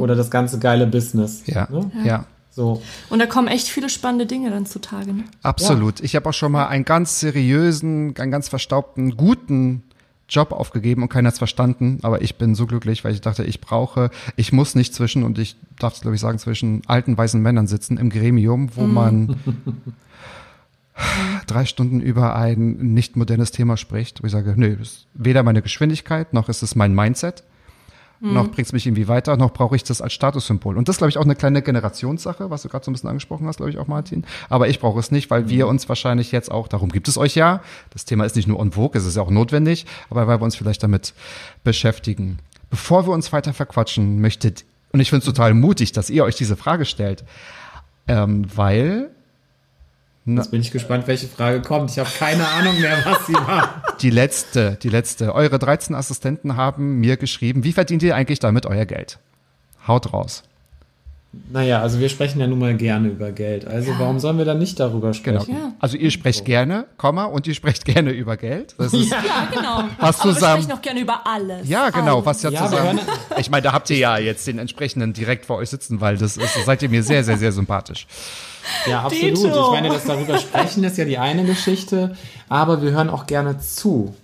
Oder 0.00 0.16
das 0.16 0.30
ganze 0.32 0.58
geile 0.58 0.86
Business. 0.88 1.44
Ja, 1.46 1.68
Ne? 1.70 1.90
ja. 2.04 2.24
So. 2.50 2.82
Und 3.08 3.20
da 3.20 3.26
kommen 3.26 3.48
echt 3.48 3.68
viele 3.68 3.88
spannende 3.88 4.26
Dinge 4.26 4.50
dann 4.50 4.66
zutage. 4.66 5.12
Ne? 5.12 5.24
Absolut. 5.42 6.00
Ich 6.00 6.16
habe 6.16 6.28
auch 6.28 6.34
schon 6.34 6.52
mal 6.52 6.66
einen 6.66 6.84
ganz 6.84 7.20
seriösen, 7.20 8.14
einen 8.18 8.30
ganz 8.30 8.48
verstaubten, 8.48 9.16
guten 9.16 9.84
Job 10.30 10.52
aufgegeben 10.52 11.02
und 11.02 11.08
keiner 11.08 11.28
hat's 11.28 11.38
verstanden, 11.38 11.98
aber 12.02 12.22
ich 12.22 12.36
bin 12.36 12.54
so 12.54 12.66
glücklich, 12.66 13.04
weil 13.04 13.12
ich 13.12 13.20
dachte, 13.20 13.44
ich 13.44 13.60
brauche, 13.60 14.10
ich 14.36 14.52
muss 14.52 14.74
nicht 14.74 14.94
zwischen, 14.94 15.24
und 15.24 15.38
ich 15.38 15.56
darf 15.78 15.94
es 15.94 16.00
glaube 16.00 16.14
ich 16.14 16.20
sagen, 16.20 16.38
zwischen 16.38 16.82
alten 16.86 17.18
weißen 17.18 17.42
Männern 17.42 17.66
sitzen 17.66 17.96
im 17.96 18.10
Gremium, 18.10 18.70
wo 18.76 18.86
man 18.86 19.36
drei 21.46 21.64
Stunden 21.64 22.00
über 22.00 22.36
ein 22.36 22.94
nicht 22.94 23.16
modernes 23.16 23.50
Thema 23.50 23.76
spricht, 23.76 24.22
wo 24.22 24.26
ich 24.26 24.32
sage, 24.32 24.54
nö, 24.56 24.76
ist 24.80 25.06
weder 25.14 25.42
meine 25.42 25.62
Geschwindigkeit, 25.62 26.32
noch 26.32 26.48
ist 26.48 26.62
es 26.62 26.76
mein 26.76 26.94
Mindset, 26.94 27.42
noch 28.20 28.48
bringt 28.48 28.66
es 28.66 28.72
mich 28.72 28.86
irgendwie 28.86 29.08
weiter, 29.08 29.36
noch 29.36 29.52
brauche 29.52 29.76
ich 29.76 29.82
das 29.82 30.02
als 30.02 30.12
Statussymbol. 30.12 30.76
Und 30.76 30.88
das 30.88 30.94
ist, 30.94 30.98
glaube 30.98 31.10
ich, 31.10 31.18
auch 31.18 31.24
eine 31.24 31.34
kleine 31.34 31.62
Generationssache, 31.62 32.50
was 32.50 32.62
du 32.62 32.68
gerade 32.68 32.84
so 32.84 32.90
ein 32.90 32.92
bisschen 32.92 33.08
angesprochen 33.08 33.46
hast, 33.46 33.56
glaube 33.56 33.70
ich 33.70 33.78
auch, 33.78 33.86
Martin. 33.86 34.24
Aber 34.48 34.68
ich 34.68 34.78
brauche 34.78 35.00
es 35.00 35.10
nicht, 35.10 35.30
weil 35.30 35.48
wir 35.48 35.66
uns 35.66 35.88
wahrscheinlich 35.88 36.30
jetzt 36.30 36.50
auch, 36.50 36.68
darum 36.68 36.90
gibt 36.90 37.08
es 37.08 37.16
euch 37.16 37.34
ja, 37.34 37.62
das 37.90 38.04
Thema 38.04 38.24
ist 38.24 38.36
nicht 38.36 38.46
nur 38.46 38.58
on 38.58 38.72
vogue, 38.72 38.98
es 38.98 39.06
ist 39.06 39.16
ja 39.16 39.22
auch 39.22 39.30
notwendig, 39.30 39.86
aber 40.10 40.26
weil 40.26 40.38
wir 40.40 40.44
uns 40.44 40.56
vielleicht 40.56 40.82
damit 40.82 41.14
beschäftigen. 41.64 42.38
Bevor 42.68 43.06
wir 43.06 43.12
uns 43.12 43.32
weiter 43.32 43.54
verquatschen, 43.54 44.20
möchtet, 44.20 44.64
und 44.92 45.00
ich 45.00 45.08
finde 45.08 45.20
es 45.20 45.26
total 45.26 45.54
mutig, 45.54 45.92
dass 45.92 46.10
ihr 46.10 46.24
euch 46.24 46.36
diese 46.36 46.56
Frage 46.56 46.84
stellt, 46.84 47.24
ähm, 48.06 48.44
weil 48.54 49.10
Jetzt 50.36 50.50
bin 50.50 50.60
ich 50.60 50.70
gespannt, 50.70 51.06
welche 51.06 51.26
Frage 51.28 51.62
kommt. 51.62 51.90
Ich 51.90 51.98
habe 51.98 52.08
keine 52.18 52.46
Ahnung 52.48 52.80
mehr, 52.80 52.96
was 53.04 53.26
sie 53.26 53.34
war. 53.34 53.82
Die 54.00 54.10
letzte, 54.10 54.78
die 54.82 54.88
letzte. 54.88 55.34
Eure 55.34 55.58
13 55.58 55.94
Assistenten 55.94 56.56
haben 56.56 57.00
mir 57.00 57.16
geschrieben, 57.16 57.64
wie 57.64 57.72
verdient 57.72 58.02
ihr 58.02 58.16
eigentlich 58.16 58.38
damit 58.38 58.64
euer 58.66 58.86
Geld? 58.86 59.18
Haut 59.86 60.12
raus. 60.12 60.42
Naja, 61.52 61.80
also 61.80 62.00
wir 62.00 62.08
sprechen 62.08 62.40
ja 62.40 62.48
nun 62.48 62.58
mal 62.58 62.74
gerne 62.76 63.06
über 63.08 63.30
Geld. 63.30 63.64
Also 63.64 63.92
warum 63.98 64.18
sollen 64.18 64.36
wir 64.38 64.44
dann 64.44 64.58
nicht 64.58 64.80
darüber 64.80 65.12
Genau. 65.12 65.40
sprechen? 65.42 65.56
Ja. 65.60 65.72
Also 65.78 65.96
ihr 65.96 66.10
sprecht 66.10 66.44
gerne, 66.44 66.86
Komma, 66.96 67.26
und 67.26 67.46
ihr 67.46 67.54
sprecht 67.54 67.84
gerne 67.84 68.10
über 68.10 68.36
Geld. 68.36 68.74
Das 68.78 68.92
ist, 68.92 69.10
Ja, 69.12 69.18
genau. 69.54 69.84
Hast 69.98 70.22
Aber 70.22 70.32
zusammen- 70.34 70.56
wir 70.56 70.62
sprechen 70.64 70.72
auch 70.78 70.82
gerne 70.82 71.00
über 71.00 71.24
alles. 71.26 71.68
ja, 71.68 71.90
genau, 71.90 72.14
Alles. 72.16 72.26
was 72.26 72.42
ja, 72.42 72.50
Ja, 72.50 72.64
zusammen. 72.64 72.98
hören- 72.98 73.00
Ich 73.38 73.48
meine, 73.48 73.62
da 73.62 73.72
habt 73.72 73.88
ihr 73.90 73.98
ja 73.98 74.18
jetzt 74.18 74.44
den 74.48 74.58
entsprechenden 74.58 75.12
direkt 75.12 75.46
vor 75.46 75.58
euch 75.58 75.70
sitzen, 75.70 76.00
weil 76.00 76.16
das 76.16 76.36
ist, 76.36 76.64
seid 76.64 76.82
ihr 76.82 76.88
mir 76.88 77.04
sehr, 77.04 77.22
sehr, 77.22 77.38
sehr 77.38 77.52
sympathisch. 77.52 78.08
Ja, 78.86 79.00
absolut. 79.04 79.36
Dito. 79.36 79.48
Ich 79.48 79.70
meine, 79.70 79.88
das 79.88 80.04
darüber 80.04 80.38
sprechen 80.38 80.84
ist 80.84 80.98
ja 80.98 81.04
die 81.04 81.18
eine 81.18 81.44
Geschichte, 81.44 82.16
aber 82.48 82.82
wir 82.82 82.92
hören 82.92 83.10
auch 83.10 83.26
gerne 83.26 83.58
zu. 83.58 84.14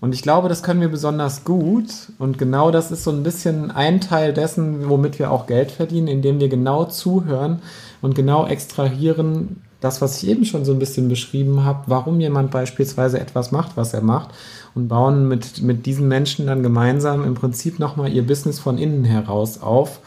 Und 0.00 0.14
ich 0.14 0.22
glaube, 0.22 0.48
das 0.48 0.62
können 0.62 0.80
wir 0.80 0.88
besonders 0.88 1.44
gut. 1.44 1.88
Und 2.18 2.38
genau 2.38 2.70
das 2.70 2.90
ist 2.90 3.04
so 3.04 3.10
ein 3.10 3.22
bisschen 3.22 3.70
ein 3.70 4.00
Teil 4.00 4.32
dessen, 4.32 4.88
womit 4.88 5.18
wir 5.18 5.30
auch 5.30 5.46
Geld 5.46 5.70
verdienen, 5.70 6.08
indem 6.08 6.40
wir 6.40 6.48
genau 6.48 6.84
zuhören 6.84 7.62
und 8.02 8.14
genau 8.14 8.46
extrahieren, 8.46 9.62
das, 9.80 10.00
was 10.00 10.22
ich 10.22 10.28
eben 10.30 10.46
schon 10.46 10.64
so 10.64 10.72
ein 10.72 10.78
bisschen 10.78 11.08
beschrieben 11.08 11.64
habe, 11.64 11.84
warum 11.86 12.18
jemand 12.18 12.50
beispielsweise 12.50 13.20
etwas 13.20 13.52
macht, 13.52 13.76
was 13.76 13.92
er 13.92 14.00
macht. 14.00 14.30
Und 14.74 14.88
bauen 14.88 15.28
mit, 15.28 15.62
mit 15.62 15.86
diesen 15.86 16.08
Menschen 16.08 16.46
dann 16.46 16.62
gemeinsam 16.62 17.24
im 17.24 17.34
Prinzip 17.34 17.78
nochmal 17.78 18.12
ihr 18.12 18.26
Business 18.26 18.58
von 18.58 18.78
innen 18.78 19.04
heraus 19.04 19.60
auf 19.60 20.00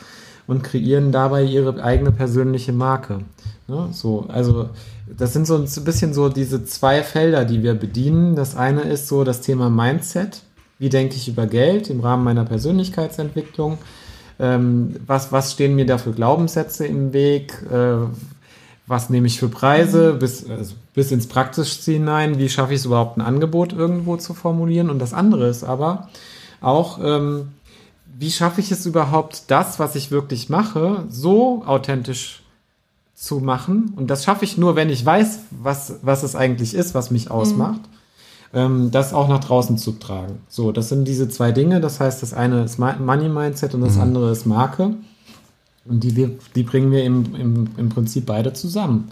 und 0.47 0.63
kreieren 0.63 1.11
dabei 1.11 1.43
ihre 1.43 1.83
eigene 1.83 2.11
persönliche 2.11 2.71
Marke. 2.71 3.19
Ne? 3.67 3.89
So, 3.91 4.25
also 4.29 4.69
das 5.05 5.33
sind 5.33 5.45
so 5.45 5.55
ein 5.57 5.83
bisschen 5.83 6.13
so 6.13 6.29
diese 6.29 6.65
zwei 6.65 7.03
Felder, 7.03 7.45
die 7.45 7.63
wir 7.63 7.73
bedienen. 7.73 8.35
Das 8.35 8.55
eine 8.55 8.81
ist 8.81 9.07
so 9.07 9.23
das 9.23 9.41
Thema 9.41 9.69
Mindset. 9.69 10.41
Wie 10.79 10.89
denke 10.89 11.15
ich 11.15 11.27
über 11.27 11.47
Geld 11.47 11.89
im 11.89 11.99
Rahmen 11.99 12.23
meiner 12.23 12.45
Persönlichkeitsentwicklung? 12.45 13.77
Ähm, 14.39 14.95
was, 15.05 15.31
was 15.31 15.53
stehen 15.53 15.75
mir 15.75 15.85
da 15.85 15.97
für 15.97 16.11
Glaubenssätze 16.11 16.85
im 16.85 17.13
Weg? 17.13 17.53
Äh, 17.71 18.07
was 18.85 19.09
nehme 19.09 19.27
ich 19.27 19.39
für 19.39 19.49
Preise 19.49 20.13
bis, 20.13 20.49
also 20.49 20.75
bis 20.93 21.11
ins 21.11 21.27
Praktische 21.27 21.91
hinein? 21.91 22.37
Wie 22.37 22.47
schaffe 22.47 22.73
ich 22.73 22.79
es 22.79 22.85
überhaupt, 22.85 23.17
ein 23.17 23.21
Angebot 23.21 23.73
irgendwo 23.73 24.15
zu 24.15 24.33
formulieren? 24.33 24.89
Und 24.89 24.99
das 24.99 25.13
andere 25.13 25.47
ist 25.49 25.63
aber 25.63 26.07
auch, 26.61 26.99
ähm, 27.03 27.49
wie 28.19 28.31
schaffe 28.31 28.61
ich 28.61 28.71
es 28.71 28.85
überhaupt, 28.85 29.43
das, 29.47 29.79
was 29.79 29.95
ich 29.95 30.11
wirklich 30.11 30.49
mache, 30.49 31.03
so 31.09 31.63
authentisch 31.65 32.41
zu 33.13 33.39
machen? 33.39 33.93
Und 33.95 34.09
das 34.09 34.23
schaffe 34.23 34.45
ich 34.45 34.57
nur, 34.57 34.75
wenn 34.75 34.89
ich 34.89 35.05
weiß, 35.05 35.39
was, 35.51 35.99
was 36.01 36.23
es 36.23 36.35
eigentlich 36.35 36.73
ist, 36.73 36.95
was 36.95 37.11
mich 37.11 37.29
ausmacht, 37.29 37.81
ähm, 38.53 38.89
das 38.91 39.13
auch 39.13 39.27
nach 39.27 39.43
draußen 39.43 39.77
zu 39.77 39.93
tragen. 39.93 40.39
So, 40.47 40.71
das 40.71 40.89
sind 40.89 41.07
diese 41.07 41.29
zwei 41.29 41.51
Dinge. 41.51 41.79
Das 41.79 41.99
heißt, 41.99 42.23
das 42.23 42.33
eine 42.33 42.63
ist 42.63 42.79
Money 42.79 43.29
Mindset 43.29 43.75
und 43.75 43.81
das 43.81 43.99
andere 43.99 44.31
ist 44.31 44.45
Marke. 44.45 44.95
Und 45.85 46.03
die, 46.03 46.15
wir, 46.15 46.31
die 46.55 46.63
bringen 46.63 46.91
wir 46.91 47.03
im, 47.03 47.35
im, 47.35 47.69
im 47.77 47.89
Prinzip 47.89 48.25
beide 48.25 48.51
zusammen. 48.53 49.09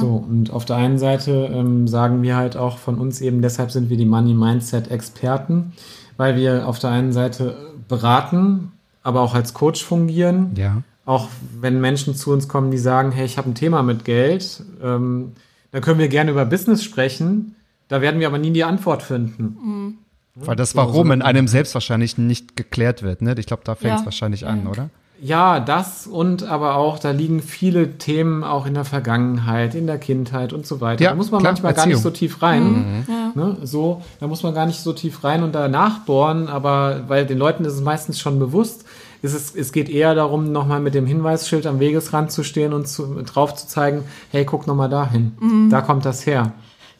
So, 0.00 0.24
und 0.28 0.50
auf 0.50 0.64
der 0.64 0.76
einen 0.76 0.98
Seite 0.98 1.50
ähm, 1.52 1.88
sagen 1.88 2.22
wir 2.22 2.36
halt 2.36 2.56
auch 2.56 2.78
von 2.78 2.98
uns 2.98 3.20
eben, 3.20 3.40
deshalb 3.42 3.70
sind 3.70 3.90
wir 3.90 3.96
die 3.96 4.04
Money 4.04 4.34
Mindset 4.34 4.90
Experten, 4.90 5.72
weil 6.16 6.36
wir 6.36 6.68
auf 6.68 6.78
der 6.78 6.90
einen 6.90 7.12
Seite 7.12 7.73
beraten, 7.88 8.72
aber 9.02 9.20
auch 9.20 9.34
als 9.34 9.54
Coach 9.54 9.84
fungieren. 9.84 10.52
Ja. 10.56 10.82
Auch 11.06 11.28
wenn 11.60 11.80
Menschen 11.80 12.14
zu 12.14 12.32
uns 12.32 12.48
kommen, 12.48 12.70
die 12.70 12.78
sagen, 12.78 13.12
hey, 13.12 13.26
ich 13.26 13.36
habe 13.36 13.50
ein 13.50 13.54
Thema 13.54 13.82
mit 13.82 14.04
Geld, 14.04 14.62
ähm, 14.82 15.32
dann 15.70 15.82
können 15.82 15.98
wir 15.98 16.08
gerne 16.08 16.30
über 16.30 16.44
Business 16.46 16.82
sprechen. 16.82 17.56
Da 17.88 18.00
werden 18.00 18.20
wir 18.20 18.26
aber 18.26 18.38
nie 18.38 18.50
die 18.52 18.64
Antwort 18.64 19.02
finden. 19.02 19.98
Weil 20.34 20.56
das 20.56 20.74
Warum 20.74 21.12
in 21.12 21.22
einem 21.22 21.46
selbst 21.46 21.74
wahrscheinlich 21.74 22.16
nicht 22.16 22.56
geklärt 22.56 23.02
wird, 23.02 23.22
ne? 23.22 23.34
Ich 23.38 23.46
glaube, 23.46 23.62
da 23.64 23.74
fängt 23.74 23.94
es 23.96 24.00
Ja. 24.00 24.04
wahrscheinlich 24.06 24.46
an, 24.46 24.66
oder? 24.66 24.88
Ja, 25.24 25.58
das 25.58 26.06
und 26.06 26.42
aber 26.42 26.76
auch, 26.76 26.98
da 26.98 27.10
liegen 27.10 27.40
viele 27.40 27.96
Themen 27.96 28.44
auch 28.44 28.66
in 28.66 28.74
der 28.74 28.84
Vergangenheit, 28.84 29.74
in 29.74 29.86
der 29.86 29.96
Kindheit 29.96 30.52
und 30.52 30.66
so 30.66 30.82
weiter. 30.82 31.02
Ja, 31.02 31.10
da 31.10 31.16
muss 31.16 31.30
man 31.30 31.40
klar, 31.40 31.52
manchmal 31.52 31.72
gar 31.72 31.86
nicht 31.86 31.94
Erziehung. 31.94 32.12
so 32.12 32.18
tief 32.18 32.42
rein. 32.42 33.06
Ja. 33.08 33.32
Ne, 33.34 33.56
so, 33.62 34.02
da 34.20 34.26
muss 34.26 34.42
man 34.42 34.52
gar 34.52 34.66
nicht 34.66 34.80
so 34.80 34.92
tief 34.92 35.24
rein 35.24 35.42
und 35.42 35.54
da 35.54 35.68
nachbohren, 35.68 36.48
aber 36.48 37.04
weil 37.08 37.24
den 37.24 37.38
Leuten 37.38 37.64
ist 37.64 37.72
es 37.72 37.80
meistens 37.80 38.20
schon 38.20 38.38
bewusst, 38.38 38.84
ist 39.22 39.32
es, 39.32 39.54
es 39.54 39.72
geht 39.72 39.88
eher 39.88 40.14
darum, 40.14 40.52
nochmal 40.52 40.80
mit 40.80 40.92
dem 40.92 41.06
Hinweisschild 41.06 41.66
am 41.66 41.80
Wegesrand 41.80 42.30
zu 42.30 42.42
stehen 42.44 42.74
und 42.74 42.86
zu, 42.86 43.22
drauf 43.22 43.54
zu 43.54 43.66
zeigen, 43.66 44.04
hey, 44.30 44.44
guck 44.44 44.66
nochmal 44.66 44.90
dahin. 44.90 45.68
Da 45.70 45.80
kommt 45.80 46.04
das 46.04 46.26
her. 46.26 46.52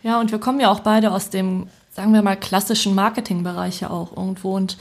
Ja, 0.02 0.18
und 0.18 0.32
wir 0.32 0.38
kommen 0.38 0.60
ja 0.60 0.70
auch 0.70 0.80
beide 0.80 1.12
aus 1.12 1.28
dem, 1.28 1.66
sagen 1.90 2.14
wir 2.14 2.22
mal, 2.22 2.36
klassischen 2.36 2.94
Marketingbereich 2.94 3.82
ja 3.82 3.90
auch 3.90 4.16
irgendwo. 4.16 4.56
Und 4.56 4.78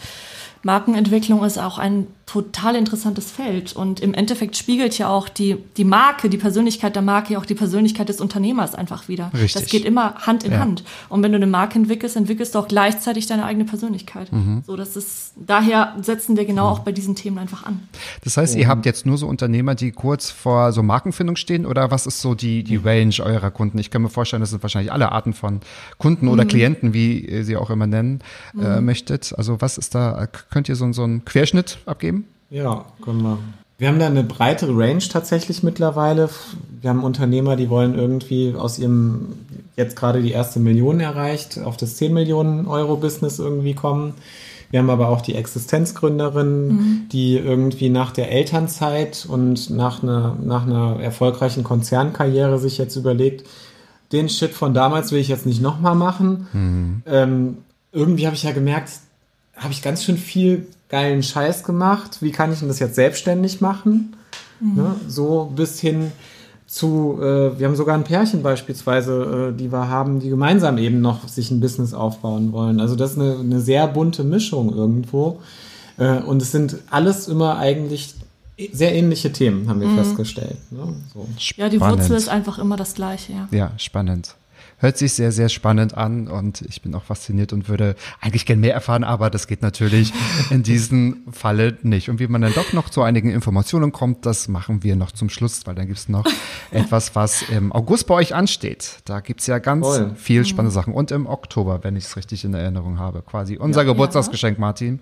Markenentwicklung 0.62 1.44
ist 1.44 1.60
auch 1.60 1.78
ein 1.78 2.08
total 2.26 2.76
interessantes 2.76 3.32
Feld. 3.32 3.74
Und 3.74 4.00
im 4.00 4.14
Endeffekt 4.14 4.56
spiegelt 4.56 4.98
ja 4.98 5.10
auch 5.10 5.30
die, 5.30 5.58
die 5.78 5.84
Marke, 5.84 6.30
die 6.30 6.38
Persönlichkeit 6.38 6.96
der 6.96 7.02
Marke 7.02 7.34
ja 7.34 7.40
auch 7.40 7.46
die 7.46 7.54
Persönlichkeit 7.54 8.10
des 8.10 8.22
Unternehmers 8.22 8.76
einfach 8.76 9.08
wieder. 9.08 9.30
Richtig. 9.34 9.54
Das 9.54 9.66
geht 9.66 9.86
immer 9.86 10.16
Hand 10.16 10.44
in 10.44 10.54
Ja. 10.54 10.60
Hand. 10.60 10.84
Und 11.10 11.22
wenn 11.22 11.32
du 11.32 11.36
eine 11.36 11.48
Marke 11.48 11.78
entwickelst, 11.78 12.16
entwickelst 12.16 12.56
du 12.56 12.60
auch 12.60 12.68
gleichzeitig 12.68 13.28
deine 13.28 13.46
eigene 13.46 13.66
Persönlichkeit. 13.66 14.32
Mhm. 14.32 14.64
So, 14.66 14.76
das 14.78 14.96
ist, 14.96 15.34
daher 15.36 15.96
setzen 16.02 16.38
wir 16.38 16.46
genau 16.46 16.70
auch 16.70 16.80
bei 16.80 16.92
diesen 16.92 17.16
Themen 17.16 17.38
einfach 17.38 17.66
an. 17.66 17.88
Das 18.24 18.38
heißt, 18.38 18.56
ihr 18.56 18.68
habt 18.68 18.86
jetzt 18.86 19.06
nur 19.06 19.18
so 19.18 19.28
Unternehmer, 19.28 19.76
die 19.76 19.92
kurz 19.92 20.32
vor 20.32 20.72
so 20.72 20.82
Markenfindung 20.82 21.36
stehen 21.36 21.66
oder 21.66 21.92
was 21.92 22.08
ist 22.08 22.22
so 22.22 22.36
die, 22.36 22.64
die 22.64 22.78
Range 22.78 23.16
eurer 23.20 23.52
Kunden? 23.52 23.78
Ich 23.80 23.92
kann 23.92 24.02
mir 24.02 24.10
vorstellen, 24.10 24.42
das 24.42 24.52
sind 24.52 24.64
wahrscheinlich 24.64 24.92
alle 24.92 25.12
Arten 25.12 25.34
von 25.34 25.60
Kunden 25.98 26.28
oder 26.30 26.46
Klienten, 26.46 26.94
wie 26.94 27.20
ihr 27.20 27.44
sie 27.44 27.58
auch 27.58 27.70
immer 27.70 27.88
nennen 27.88 28.22
äh, 28.60 28.80
möchtet. 28.80 29.34
Also 29.38 29.62
was 29.62 29.78
ist 29.78 29.94
da, 29.94 30.28
könnt 30.50 30.70
ihr 30.70 30.76
so, 30.76 30.92
so 30.94 31.04
einen 31.04 31.26
Querschnitt 31.26 31.78
abgeben? 31.86 32.23
Ja, 32.54 32.86
können 33.02 33.24
wir. 33.24 33.40
Wir 33.80 33.88
haben 33.88 33.98
da 33.98 34.06
eine 34.06 34.24
breitere 34.24 34.72
Range 34.78 35.00
tatsächlich 35.00 35.64
mittlerweile. 35.64 36.30
Wir 36.80 36.92
haben 36.92 37.04
Unternehmer, 37.04 37.56
die 37.56 37.70
wollen 37.70 37.96
irgendwie 37.96 38.54
aus 38.56 38.78
ihrem 38.78 39.30
jetzt 39.76 39.96
gerade 39.96 40.22
die 40.22 40.32
erste 40.32 40.60
Million 40.60 41.00
erreicht, 41.00 41.60
auf 41.60 41.78
das 41.78 41.98
10 41.98 42.14
Millionen 42.14 42.68
Euro 42.68 42.98
Business 42.98 43.40
irgendwie 43.40 43.74
kommen. 43.74 44.14
Wir 44.70 44.80
haben 44.80 44.92
aber 44.92 45.10
auch 45.10 45.22
die 45.22 45.34
Existenzgründerin, 45.34 47.08
die 47.12 47.38
irgendwie 47.38 47.90
nach 47.90 48.12
der 48.12 48.32
Elternzeit 48.32 49.26
und 49.28 49.72
nach 49.72 50.04
einer, 50.04 50.38
nach 50.42 50.68
einer 50.68 51.00
erfolgreichen 51.02 51.64
Konzernkarriere 51.64 52.60
sich 52.60 52.78
jetzt 52.78 52.96
überlegt, 52.96 53.48
den 54.12 54.30
Shit 54.30 54.52
von 54.52 54.76
damals 54.76 55.12
will 55.12 55.20
ich 55.20 55.28
jetzt 55.28 55.48
nicht 55.48 55.62
nochmal 55.62 55.96
machen. 55.96 56.48
Ähm, 57.08 57.58
irgendwie 57.92 58.28
habe 58.28 58.36
ich 58.36 58.44
ja 58.44 58.52
gemerkt, 58.52 58.92
habe 59.56 59.74
ich 59.74 59.82
ganz 59.82 60.04
schön 60.04 60.18
viel 60.18 60.68
geilen 60.94 61.24
Scheiß 61.24 61.64
gemacht. 61.64 62.22
Wie 62.22 62.32
kann 62.32 62.54
ich 62.54 62.60
denn 62.60 62.68
das 62.68 62.78
jetzt 62.78 62.94
selbstständig 62.94 63.62
machen? 63.62 64.16
Ne? 64.60 64.96
So 65.08 65.52
bis 65.56 65.80
hin 65.80 66.12
zu, 66.68 67.18
äh, 67.20 67.58
wir 67.58 67.68
haben 67.68 67.76
sogar 67.76 67.96
ein 67.96 68.04
Pärchen 68.04 68.44
beispielsweise, 68.44 69.52
äh, 69.54 69.58
die 69.58 69.72
wir 69.72 69.90
haben, 69.90 70.20
die 70.20 70.30
gemeinsam 70.30 70.78
eben 70.78 71.02
noch 71.02 71.28
sich 71.28 71.50
ein 71.50 71.60
Business 71.60 71.96
aufbauen 71.96 72.52
wollen. 72.52 72.80
Also 72.80 72.96
das 72.96 73.14
ist 73.14 73.20
eine, 73.20 73.38
eine 73.40 73.60
sehr 73.60 73.88
bunte 73.88 74.24
Mischung 74.24 74.72
irgendwo. 74.72 75.40
Äh, 75.98 76.20
und 76.20 76.44
es 76.44 76.52
sind 76.52 76.78
alles 76.92 77.28
immer 77.28 77.58
eigentlich 77.58 78.14
sehr 78.72 78.94
ähnliche 78.94 79.34
Themen, 79.34 79.68
haben 79.70 79.82
wir 79.82 79.90
festgestellt. 79.90 80.58
Ne? 80.70 80.94
So. 81.12 81.28
Ja, 81.58 81.70
die 81.70 81.78
Spannend. 81.78 82.02
Wurzel 82.02 82.16
ist 82.16 82.30
einfach 82.30 82.60
immer 82.60 82.78
das 82.78 82.94
Gleiche, 82.94 83.34
ja. 83.34 83.48
Ja, 83.52 83.72
spannend. 83.78 84.36
Hört 84.78 84.98
sich 84.98 85.14
sehr, 85.14 85.32
sehr 85.32 85.50
spannend 85.50 85.96
an 85.96 86.28
und 86.28 86.62
ich 86.62 86.82
bin 86.82 86.94
auch 86.96 87.04
fasziniert 87.04 87.54
und 87.54 87.70
würde 87.70 87.96
eigentlich 88.22 88.46
gern 88.46 88.60
mehr 88.60 88.74
erfahren, 88.74 89.04
aber 89.04 89.30
das 89.30 89.48
geht 89.48 89.62
natürlich 89.62 90.14
in 90.50 90.64
diesem 90.64 91.24
Falle 91.32 91.78
nicht. 91.84 92.10
Und 92.10 92.20
wie 92.20 92.28
man 92.28 92.42
dann 92.42 92.54
doch 92.54 92.74
noch 92.74 92.90
zu 92.90 93.02
einigen 93.02 93.30
Informationen 93.30 93.92
kommt, 93.92 94.26
das 94.26 94.48
machen 94.48 94.84
wir 94.84 94.96
noch 94.96 95.12
zum 95.12 95.30
Schluss, 95.30 95.66
weil 95.66 95.76
dann 95.76 95.88
gibt's 95.88 96.10
noch 96.10 96.26
etwas, 96.72 97.16
was 97.16 97.44
im 97.44 97.72
August 97.72 98.08
bei 98.08 98.16
euch 98.16 98.36
ansteht. 98.36 99.00
Da 99.06 99.20
gibt's 99.20 99.48
ja 99.48 99.60
ganz 99.60 99.86
Voll. 99.86 100.16
viel 100.16 100.46
spannende 100.46 100.74
Sachen. 100.74 100.94
Und 100.94 101.12
im 101.12 101.28
Oktober, 101.28 101.84
wenn 101.84 101.96
ich 101.96 102.06
es 102.06 102.18
richtig 102.18 102.44
in 102.44 102.54
Erinnerung 102.54 103.00
habe, 103.00 103.22
quasi 103.22 103.58
unser 103.58 103.86
Geburtstagsgeschenk, 103.86 104.60
Martin, 104.60 105.00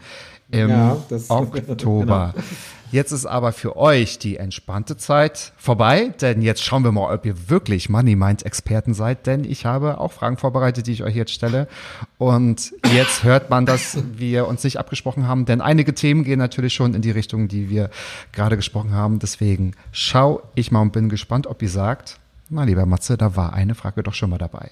im 0.52 0.70
Ja, 0.70 0.98
Oktober. 1.30 2.34
genau. 2.36 2.46
Jetzt 2.92 3.14
ist 3.14 3.26
aber 3.26 3.54
für 3.54 3.78
euch 3.78 4.20
die 4.20 4.36
entspannte 4.36 4.98
Zeit 4.98 5.54
vorbei, 5.56 6.14
denn 6.20 6.42
jetzt 6.42 6.62
schauen 6.62 6.84
wir 6.84 6.92
mal, 6.92 7.14
ob 7.14 7.26
ihr 7.26 7.50
wirklich 7.50 7.88
Money 7.88 8.18
Mind 8.18 8.46
Experten 8.46 8.94
seid, 8.94 9.28
denn 9.28 9.46
ich 9.46 9.66
habe 9.66 9.98
auch 10.02 10.12
Fragen 10.12 10.36
vorbereitet, 10.36 10.88
die 10.88 10.92
ich 10.92 11.04
euch 11.04 11.16
jetzt 11.16 11.32
stelle. 11.32 11.70
Und 12.18 12.74
jetzt 12.94 13.24
hört 13.24 13.50
man, 13.50 13.66
dass 13.66 13.98
wir 14.18 14.46
uns 14.46 14.66
nicht 14.66 14.78
abgesprochen 14.78 15.26
haben, 15.26 15.46
denn 15.46 15.62
einige 15.62 15.96
Themen 15.96 16.26
gehen 16.26 16.40
natürlich 16.40 16.74
schon 16.74 16.94
in 16.94 17.02
die 17.02 17.12
Richtung, 17.12 17.48
die 17.48 17.70
wir 17.70 17.90
gerade 18.34 18.58
gesprochen 18.58 18.94
haben. 18.94 19.20
Deswegen 19.20 19.74
schau 19.94 20.44
ich 20.56 20.70
mal 20.74 20.82
und 20.82 20.92
bin 20.92 21.08
gespannt, 21.08 21.48
ob 21.48 21.62
ihr 21.62 21.70
sagt, 21.70 22.20
na, 22.52 22.66
lieber 22.66 22.86
Matze, 22.86 23.18
da 23.18 23.36
war 23.38 23.54
eine 23.54 23.76
Frage 23.76 24.04
doch 24.04 24.14
schon 24.14 24.30
mal 24.30 24.38
dabei. 24.38 24.70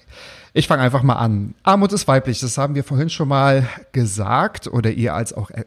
Ich 0.52 0.68
fange 0.68 0.82
einfach 0.82 1.02
mal 1.02 1.14
an. 1.14 1.54
Armut 1.62 1.92
ist 1.92 2.06
weiblich, 2.06 2.38
das 2.40 2.58
haben 2.58 2.74
wir 2.74 2.84
vorhin 2.84 3.08
schon 3.08 3.28
mal 3.28 3.66
gesagt 3.92 4.66
oder 4.66 4.90
ihr 4.90 5.14
als 5.14 5.32
auch, 5.32 5.50
äh, 5.50 5.64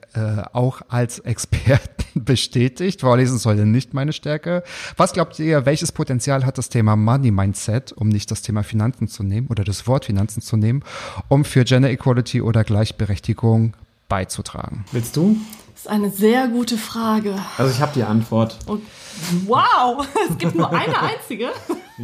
auch 0.53 0.82
als 0.89 1.20
Experten 1.20 2.03
bestätigt. 2.24 3.01
Vorlesen 3.01 3.39
heute 3.45 3.66
nicht 3.66 3.95
meine 3.95 4.14
Stärke. 4.14 4.64
Was 4.95 5.14
glaubt 5.14 5.39
ihr, 5.39 5.66
welches 5.66 5.91
Potenzial 5.91 6.45
hat 6.45 6.59
das 6.59 6.70
Thema 6.70 6.95
Money 6.95 7.32
Mindset, 7.32 7.91
um 7.91 8.09
nicht 8.09 8.30
das 8.30 8.43
Thema 8.43 8.64
Finanzen 8.64 9.07
zu 9.07 9.24
nehmen 9.24 9.47
oder 9.47 9.64
das 9.64 9.88
Wort 9.88 10.05
Finanzen 10.05 10.41
zu 10.41 10.55
nehmen, 10.55 10.84
um 11.30 11.43
für 11.43 11.64
Gender 11.64 11.89
Equality 11.89 12.41
oder 12.41 12.64
Gleichberechtigung 12.64 13.74
beizutragen? 14.07 14.86
Willst 14.91 15.16
du? 15.16 15.36
Das 15.84 15.91
ist 15.91 15.99
eine 15.99 16.11
sehr 16.11 16.47
gute 16.47 16.77
Frage. 16.77 17.36
Also 17.57 17.69
ich 17.69 17.81
habe 17.81 17.91
die 17.93 18.03
Antwort. 18.03 18.57
Und 18.67 18.84
wow, 19.45 20.07
es 20.29 20.38
gibt 20.38 20.55
nur 20.55 20.71
eine 20.71 20.97
einzige. 20.97 21.49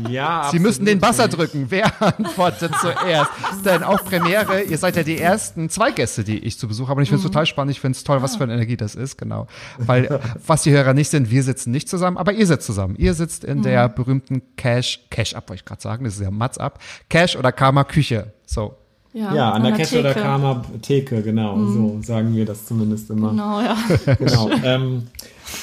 Ja, 0.10 0.50
Sie 0.52 0.60
müssen 0.60 0.84
den 0.84 1.00
Buzzer 1.00 1.30
drücken. 1.30 1.68
Wer 1.70 1.90
antwortet 2.02 2.74
zuerst? 2.76 3.32
Denn 3.66 3.84
auf 3.84 4.04
Premiere, 4.04 4.64
ihr 4.64 4.78
seid 4.78 4.98
ja 4.98 5.04
die 5.04 5.18
ersten 5.18 5.70
zwei 5.70 5.92
Gäste, 5.92 6.26
die 6.26 6.40
ich 6.40 6.60
zu 6.60 6.68
Besuch 6.68 6.90
habe. 6.90 6.98
Und 6.98 7.04
ich 7.04 7.10
finde 7.10 7.24
es 7.26 7.32
total 7.32 7.46
spannend. 7.46 7.72
Ich 7.72 7.80
finde 7.80 7.96
es 7.96 8.04
toll, 8.04 8.22
was 8.22 8.36
für 8.36 8.44
eine 8.44 8.54
Energie 8.54 8.76
das 8.76 8.96
ist, 8.96 9.18
genau. 9.18 9.48
Weil, 9.78 10.20
was 10.46 10.64
die 10.64 10.72
Hörer 10.72 10.94
nicht 10.94 11.10
sind, 11.10 11.32
wir 11.32 11.44
sitzen 11.44 11.72
nicht 11.72 11.88
zusammen, 11.88 12.18
aber 12.18 12.34
ihr 12.34 12.48
sitzt 12.48 12.66
zusammen. 12.66 12.98
Ihr 12.98 13.14
sitzt 13.14 13.46
in 13.46 13.62
der 13.62 13.88
berühmten 13.88 14.42
Cash, 14.58 15.06
Cash 15.10 15.36
Up, 15.36 15.48
wollte 15.48 15.62
ich 15.62 15.66
gerade 15.66 15.82
sagen, 15.82 16.04
das 16.04 16.16
ist 16.16 16.22
ja 16.22 16.32
Mats 16.32 16.58
Up, 16.58 16.80
Cash 17.08 17.38
oder 17.38 17.54
Karma 17.54 17.86
Küche. 17.86 18.34
So. 18.46 18.76
Ja, 19.20 19.52
an 19.52 19.64
der 19.64 19.74
Cash 19.74 19.94
oder. 19.94 20.14
Karma 20.14 20.64
Theke, 20.82 21.22
genau. 21.22 21.58
So 21.66 22.00
sagen 22.02 22.36
wir 22.36 22.46
das 22.46 22.66
zumindest 22.66 23.10
immer. 23.10 23.32
Genau, 23.32 23.62
ja. 23.62 23.78
Genau. 24.20 24.50
ähm, 24.64 25.08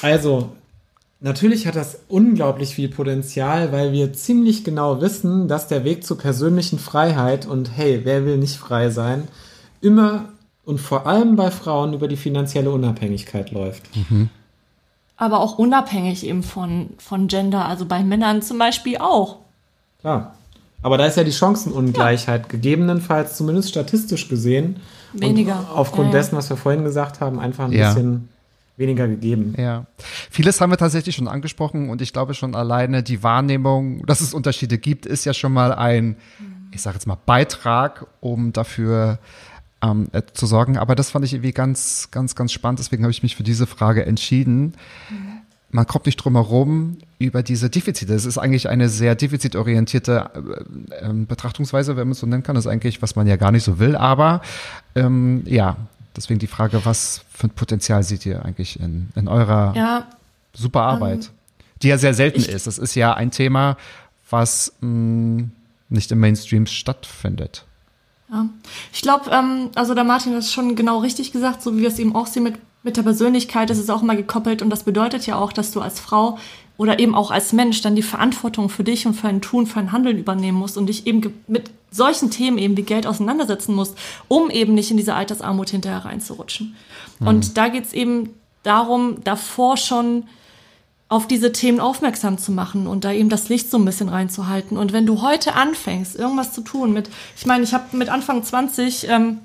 also, 0.01 0.49
natürlich 1.19 1.65
hat 1.67 1.75
das 1.75 1.99
unglaublich 2.07 2.75
viel 2.75 2.89
Potenzial, 2.89 3.71
weil 3.71 3.91
wir 3.91 4.13
ziemlich 4.13 4.63
genau 4.63 5.01
wissen, 5.01 5.47
dass 5.47 5.67
der 5.67 5.83
Weg 5.83 6.05
zur 6.05 6.17
persönlichen 6.17 6.79
Freiheit 6.79 7.45
und 7.45 7.75
hey, 7.75 8.01
wer 8.03 8.25
will 8.25 8.37
nicht 8.37 8.57
frei 8.57 8.89
sein, 8.89 9.27
immer 9.81 10.25
und 10.65 10.79
vor 10.79 11.07
allem 11.07 11.35
bei 11.35 11.49
Frauen 11.49 11.93
über 11.93 12.07
die 12.07 12.17
finanzielle 12.17 12.71
Unabhängigkeit 12.71 13.51
läuft. 13.51 13.83
Aber 15.15 15.39
auch 15.39 15.57
unabhängig 15.57 16.25
eben 16.27 16.43
von, 16.43 16.89
von 16.97 17.27
Gender, 17.27 17.65
also 17.65 17.85
bei 17.85 18.03
Männern 18.03 18.41
zum 18.41 18.57
Beispiel 18.59 18.97
auch. 18.97 19.37
Klar. 20.01 20.35
Aber 20.81 20.97
da 20.97 21.05
ist 21.05 21.17
ja 21.17 21.23
die 21.23 21.31
Chancenungleichheit 21.31 22.49
gegebenenfalls, 22.49 23.35
zumindest 23.37 23.69
statistisch 23.69 24.29
gesehen, 24.29 24.77
Weniger. 25.13 25.59
Und 25.59 25.69
aufgrund 25.77 26.07
Ja, 26.09 26.13
ja. 26.13 26.19
dessen, 26.19 26.35
was 26.37 26.49
wir 26.49 26.57
vorhin 26.57 26.83
gesagt 26.83 27.21
haben, 27.21 27.39
einfach 27.39 27.65
ein 27.65 27.71
Ja. 27.71 27.93
bisschen 27.93 28.29
weniger 28.75 29.07
gegeben. 29.07 29.55
Ja. 29.57 29.85
Vieles 30.29 30.61
haben 30.61 30.69
wir 30.71 30.77
tatsächlich 30.77 31.15
schon 31.15 31.27
angesprochen 31.27 31.89
und 31.89 32.01
ich 32.01 32.13
glaube 32.13 32.33
schon 32.35 32.53
alleine 32.55 33.01
die 33.03 33.23
Wahrnehmung, 33.23 34.05
dass 34.05 34.21
es 34.21 34.33
Unterschiede 34.33 34.77
gibt, 34.77 35.05
ist 35.05 35.25
ja 35.25 35.33
schon 35.33 35.53
mal 35.53 35.73
ein, 35.73 36.15
ich 36.71 36.81
sage 36.81 36.95
jetzt 36.95 37.07
mal, 37.07 37.17
Beitrag, 37.25 38.05
um 38.19 38.53
dafür 38.53 39.17
ähm, 39.81 40.09
äh, 40.11 40.21
zu 40.33 40.45
sorgen. 40.45 40.77
Aber 40.77 40.93
das 40.95 41.09
fand 41.09 41.25
ich 41.25 41.33
irgendwie 41.33 41.53
ganz, 41.53 42.09
ganz, 42.11 42.35
ganz 42.35 42.51
spannend. 42.51 42.79
Deswegen 42.79 43.03
habe 43.03 43.11
ich 43.11 43.23
mich 43.23 43.35
für 43.35 43.43
diese 43.43 43.65
Frage 43.65 44.05
entschieden. 44.05 44.73
Man 45.71 45.87
kommt 45.87 46.05
nicht 46.05 46.17
drum 46.17 46.35
herum 46.35 46.97
über 47.19 47.41
diese 47.43 47.69
Defizite. 47.69 48.13
Es 48.13 48.25
ist 48.25 48.37
eigentlich 48.37 48.69
eine 48.69 48.89
sehr 48.89 49.15
defizitorientierte 49.15 50.29
äh, 51.01 51.05
ähm, 51.05 51.25
Betrachtungsweise, 51.25 51.95
wenn 51.97 52.07
man 52.07 52.11
es 52.13 52.19
so 52.19 52.27
nennen 52.27 52.43
kann. 52.43 52.55
Das 52.55 52.65
ist 52.65 52.71
eigentlich, 52.71 53.01
was 53.01 53.15
man 53.15 53.25
ja 53.27 53.35
gar 53.37 53.51
nicht 53.51 53.63
so 53.63 53.79
will. 53.79 53.95
Aber 53.95 54.41
ähm, 54.95 55.41
ja, 55.45 55.77
deswegen 56.15 56.39
die 56.39 56.47
Frage, 56.47 56.81
was 56.85 57.21
für 57.33 57.47
ein 57.47 57.51
Potenzial 57.51 58.03
seht 58.03 58.25
ihr 58.25 58.45
eigentlich 58.45 58.79
in, 58.79 59.09
in 59.15 59.27
eurer 59.27 59.73
Ja, 59.75 60.07
super 60.53 60.83
Arbeit, 60.83 61.31
die 61.81 61.87
ja 61.87 61.97
sehr 61.97 62.13
selten 62.13 62.39
ich- 62.39 62.49
ist. 62.49 62.67
Das 62.67 62.77
ist 62.77 62.93
ja 62.95 63.13
ein 63.13 63.31
Thema, 63.31 63.77
was 64.29 64.73
mh, 64.81 65.45
nicht 65.89 66.11
im 66.11 66.19
Mainstream 66.19 66.65
stattfindet. 66.67 67.63
Ja. 68.31 68.45
Ich 68.93 69.01
glaube, 69.01 69.31
ähm, 69.31 69.69
also 69.75 69.95
der 69.95 70.03
Martin 70.03 70.33
hat 70.33 70.39
es 70.41 70.51
schon 70.51 70.75
genau 70.75 70.99
richtig 70.99 71.31
gesagt, 71.31 71.61
so 71.63 71.75
wie 71.75 71.81
wir 71.81 71.87
es 71.87 71.97
eben 71.97 72.13
auch 72.13 72.27
sehen 72.27 72.43
mit, 72.43 72.55
mit 72.83 72.97
der 72.97 73.03
Persönlichkeit, 73.03 73.69
das 73.69 73.77
ist 73.77 73.89
auch 73.89 74.01
mal 74.01 74.17
gekoppelt 74.17 74.61
und 74.61 74.69
das 74.69 74.83
bedeutet 74.83 75.25
ja 75.25 75.35
auch, 75.37 75.53
dass 75.53 75.71
du 75.71 75.79
als 75.81 75.99
Frau 75.99 76.37
oder 76.77 76.99
eben 76.99 77.15
auch 77.15 77.31
als 77.31 77.53
Mensch 77.53 77.81
dann 77.81 77.95
die 77.95 78.03
Verantwortung 78.03 78.69
für 78.69 78.83
dich 78.83 79.05
und 79.05 79.13
für 79.13 79.27
ein 79.27 79.41
Tun, 79.41 79.65
für 79.65 79.79
ein 79.79 79.91
Handeln 79.91 80.17
übernehmen 80.17 80.57
musst 80.57 80.77
und 80.77 80.87
dich 80.87 81.07
eben 81.07 81.33
mit 81.47 81.71
solchen 81.91 82.29
Themen 82.29 82.57
eben 82.57 82.77
wie 82.77 82.83
Geld 82.83 83.07
auseinandersetzen 83.07 83.73
musst, 83.73 83.97
um 84.27 84.49
eben 84.49 84.73
nicht 84.73 84.91
in 84.91 84.97
diese 84.97 85.15
Altersarmut 85.15 85.69
hinterher 85.69 86.05
reinzurutschen. 86.05 86.75
Und 87.19 87.57
da 87.57 87.69
geht's 87.69 87.93
eben 87.93 88.29
darum, 88.61 89.23
davor 89.23 89.77
schon 89.77 90.25
auf 91.09 91.25
diese 91.25 91.53
Themen 91.53 91.79
aufmerksam 91.79 92.37
zu 92.37 92.51
machen 92.51 92.85
und 92.85 93.05
da 93.05 93.13
eben 93.13 93.29
das 93.29 93.47
Licht 93.47 93.71
so 93.71 93.77
ein 93.77 93.85
bisschen 93.85 94.09
reinzuhalten. 94.09 94.77
Und 94.77 94.91
wenn 94.91 95.05
du 95.05 95.21
heute 95.21 95.55
anfängst, 95.55 96.17
irgendwas 96.17 96.51
zu 96.51 96.61
tun 96.61 96.91
mit, 96.91 97.09
ich 97.37 97.45
meine, 97.45 97.63
ich 97.63 97.73
habe 97.73 97.95
mit 97.95 98.09
Anfang 98.09 98.43
20 98.43 99.07
ähm, 99.07 99.39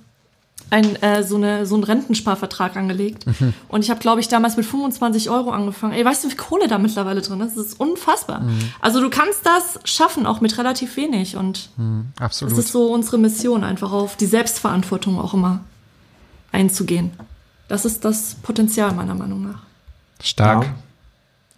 ein, 0.72 0.96
äh, 1.02 1.22
so, 1.22 1.36
eine, 1.36 1.66
so 1.66 1.74
einen 1.74 1.84
Rentensparvertrag 1.84 2.76
angelegt. 2.76 3.26
Und 3.68 3.84
ich 3.84 3.90
habe, 3.90 4.00
glaube 4.00 4.22
ich, 4.22 4.28
damals 4.28 4.56
mit 4.56 4.64
25 4.64 5.28
Euro 5.28 5.50
angefangen. 5.50 5.92
Ey, 5.92 6.02
weißt 6.02 6.24
du, 6.24 6.28
wie 6.28 6.32
viel 6.32 6.40
Kohle 6.40 6.66
da 6.66 6.78
mittlerweile 6.78 7.20
drin 7.20 7.40
ist? 7.42 7.58
Das 7.58 7.66
ist 7.66 7.80
unfassbar. 7.80 8.42
Also 8.80 9.00
du 9.00 9.10
kannst 9.10 9.44
das 9.44 9.78
schaffen, 9.84 10.24
auch 10.24 10.40
mit 10.40 10.56
relativ 10.56 10.96
wenig. 10.96 11.36
Und 11.36 11.68
Absolut. 12.18 12.52
das 12.52 12.64
ist 12.64 12.72
so 12.72 12.90
unsere 12.90 13.18
Mission, 13.18 13.64
einfach 13.64 13.92
auf 13.92 14.16
die 14.16 14.24
Selbstverantwortung 14.26 15.20
auch 15.20 15.34
immer 15.34 15.60
einzugehen. 16.52 17.10
Das 17.68 17.84
ist 17.84 18.04
das 18.04 18.36
Potenzial 18.42 18.92
meiner 18.92 19.14
Meinung 19.14 19.42
nach. 19.42 19.62
Stark. 20.22 20.64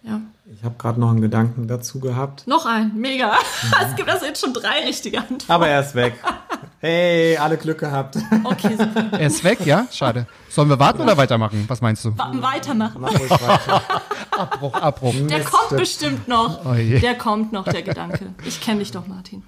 Ja. 0.03 0.11
Ja. 0.11 0.21
Ich 0.53 0.63
habe 0.63 0.75
gerade 0.77 0.99
noch 0.99 1.09
einen 1.09 1.21
Gedanken 1.21 1.67
dazu 1.67 1.99
gehabt. 1.99 2.45
Noch 2.47 2.65
ein, 2.65 2.91
mega. 2.95 3.33
Es 3.81 3.95
gibt 3.95 4.09
also 4.09 4.25
jetzt 4.25 4.41
schon 4.41 4.53
drei 4.53 4.85
richtige 4.85 5.19
Antworten. 5.19 5.51
Aber 5.51 5.67
er 5.67 5.79
ist 5.79 5.95
weg. 5.95 6.13
Hey, 6.87 7.35
alle 7.35 7.57
Glück 7.57 7.79
gehabt. 7.79 8.15
Okay, 8.43 8.75
super. 8.77 9.09
Er 9.13 9.25
ist 9.25 9.43
weg, 9.43 9.65
ja? 9.65 9.87
Schade. 9.91 10.27
Sollen 10.49 10.69
wir 10.69 10.77
warten 10.77 11.01
oder 11.01 11.17
weitermachen? 11.17 11.65
Was 11.67 11.81
meinst 11.81 12.05
du? 12.05 12.15
Wa- 12.15 12.31
Weitermachen. 12.35 13.01
Mach 13.01 13.09
ruhig 13.19 13.31
weiter. 13.31 13.81
Abbruch, 14.37 14.73
Abbruch. 14.75 15.15
Der 15.27 15.43
kommt 15.43 15.79
bestimmt 15.79 16.27
noch. 16.27 16.63
Oh. 16.63 16.75
Der 16.75 17.15
kommt 17.15 17.51
noch, 17.51 17.63
der 17.63 17.81
Gedanke. 17.81 18.35
Ich 18.45 18.61
kenne 18.61 18.81
dich 18.81 18.91
doch, 18.91 19.07
Martin. 19.07 19.41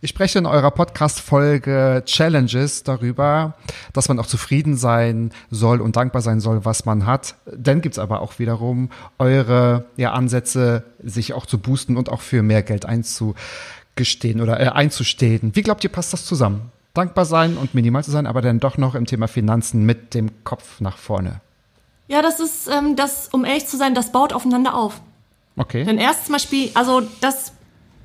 Ich 0.00 0.10
spreche 0.10 0.38
in 0.38 0.46
eurer 0.46 0.70
Podcast-Folge 0.70 2.04
Challenges 2.06 2.84
darüber, 2.84 3.54
dass 3.92 4.06
man 4.08 4.20
auch 4.20 4.26
zufrieden 4.26 4.76
sein 4.76 5.32
soll 5.50 5.80
und 5.80 5.96
dankbar 5.96 6.22
sein 6.22 6.38
soll, 6.38 6.64
was 6.64 6.84
man 6.84 7.04
hat. 7.04 7.34
Dann 7.46 7.80
gibt's 7.80 7.98
aber 7.98 8.20
auch 8.20 8.38
wiederum 8.38 8.90
eure 9.18 9.86
ja, 9.96 10.12
Ansätze, 10.12 10.84
sich 11.02 11.32
auch 11.32 11.46
zu 11.46 11.58
boosten 11.58 11.96
und 11.96 12.10
auch 12.10 12.20
für 12.20 12.44
mehr 12.44 12.62
Geld 12.62 12.86
einzugestehen 12.86 14.40
oder 14.40 14.60
äh, 14.60 14.68
einzustehen. 14.68 15.50
Wie 15.56 15.62
glaubt 15.62 15.82
ihr, 15.82 15.90
passt 15.90 16.12
das 16.12 16.24
zusammen? 16.24 16.70
Dankbar 16.96 17.24
sein 17.24 17.56
und 17.56 17.74
minimal 17.74 18.02
zu 18.04 18.10
sein, 18.10 18.26
aber 18.26 18.40
dann 18.40 18.60
doch 18.60 18.78
noch 18.78 18.94
im 18.94 19.06
Thema 19.06 19.28
Finanzen 19.28 19.84
mit 19.84 20.14
dem 20.14 20.44
Kopf 20.44 20.80
nach 20.80 20.96
vorne. 20.96 21.40
Ja, 22.08 22.22
das 22.22 22.40
ist, 22.40 22.68
ähm, 22.68 22.96
das, 22.96 23.28
um 23.32 23.44
ehrlich 23.44 23.66
zu 23.66 23.76
sein, 23.76 23.94
das 23.94 24.12
baut 24.12 24.32
aufeinander 24.32 24.74
auf. 24.74 25.00
Okay. 25.56 25.84
Denn 25.84 25.98
erst 25.98 26.26
zum 26.26 26.34
Beispiel, 26.34 26.70
also 26.74 27.02
das 27.20 27.52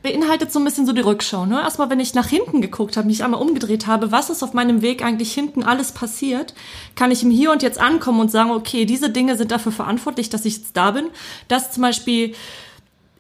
beinhaltet 0.03 0.51
so 0.51 0.59
ein 0.59 0.65
bisschen 0.65 0.85
so 0.85 0.93
die 0.93 1.01
Rückschau. 1.01 1.45
Ne? 1.45 1.61
Erstmal, 1.61 1.89
wenn 1.89 1.99
ich 1.99 2.13
nach 2.13 2.27
hinten 2.27 2.61
geguckt 2.61 2.97
habe, 2.97 3.07
mich 3.07 3.23
einmal 3.23 3.41
umgedreht 3.41 3.87
habe, 3.87 4.11
was 4.11 4.29
ist 4.29 4.41
auf 4.41 4.53
meinem 4.53 4.81
Weg 4.81 5.03
eigentlich 5.03 5.31
hinten 5.33 5.63
alles 5.63 5.91
passiert, 5.91 6.53
kann 6.95 7.11
ich 7.11 7.23
im 7.23 7.29
Hier 7.29 7.51
und 7.51 7.61
Jetzt 7.61 7.79
ankommen 7.79 8.19
und 8.19 8.31
sagen, 8.31 8.51
okay, 8.51 8.85
diese 8.85 9.09
Dinge 9.09 9.37
sind 9.37 9.51
dafür 9.51 9.71
verantwortlich, 9.71 10.29
dass 10.29 10.45
ich 10.45 10.57
jetzt 10.57 10.75
da 10.75 10.91
bin. 10.91 11.05
Das 11.47 11.71
zum 11.71 11.83
Beispiel 11.83 12.33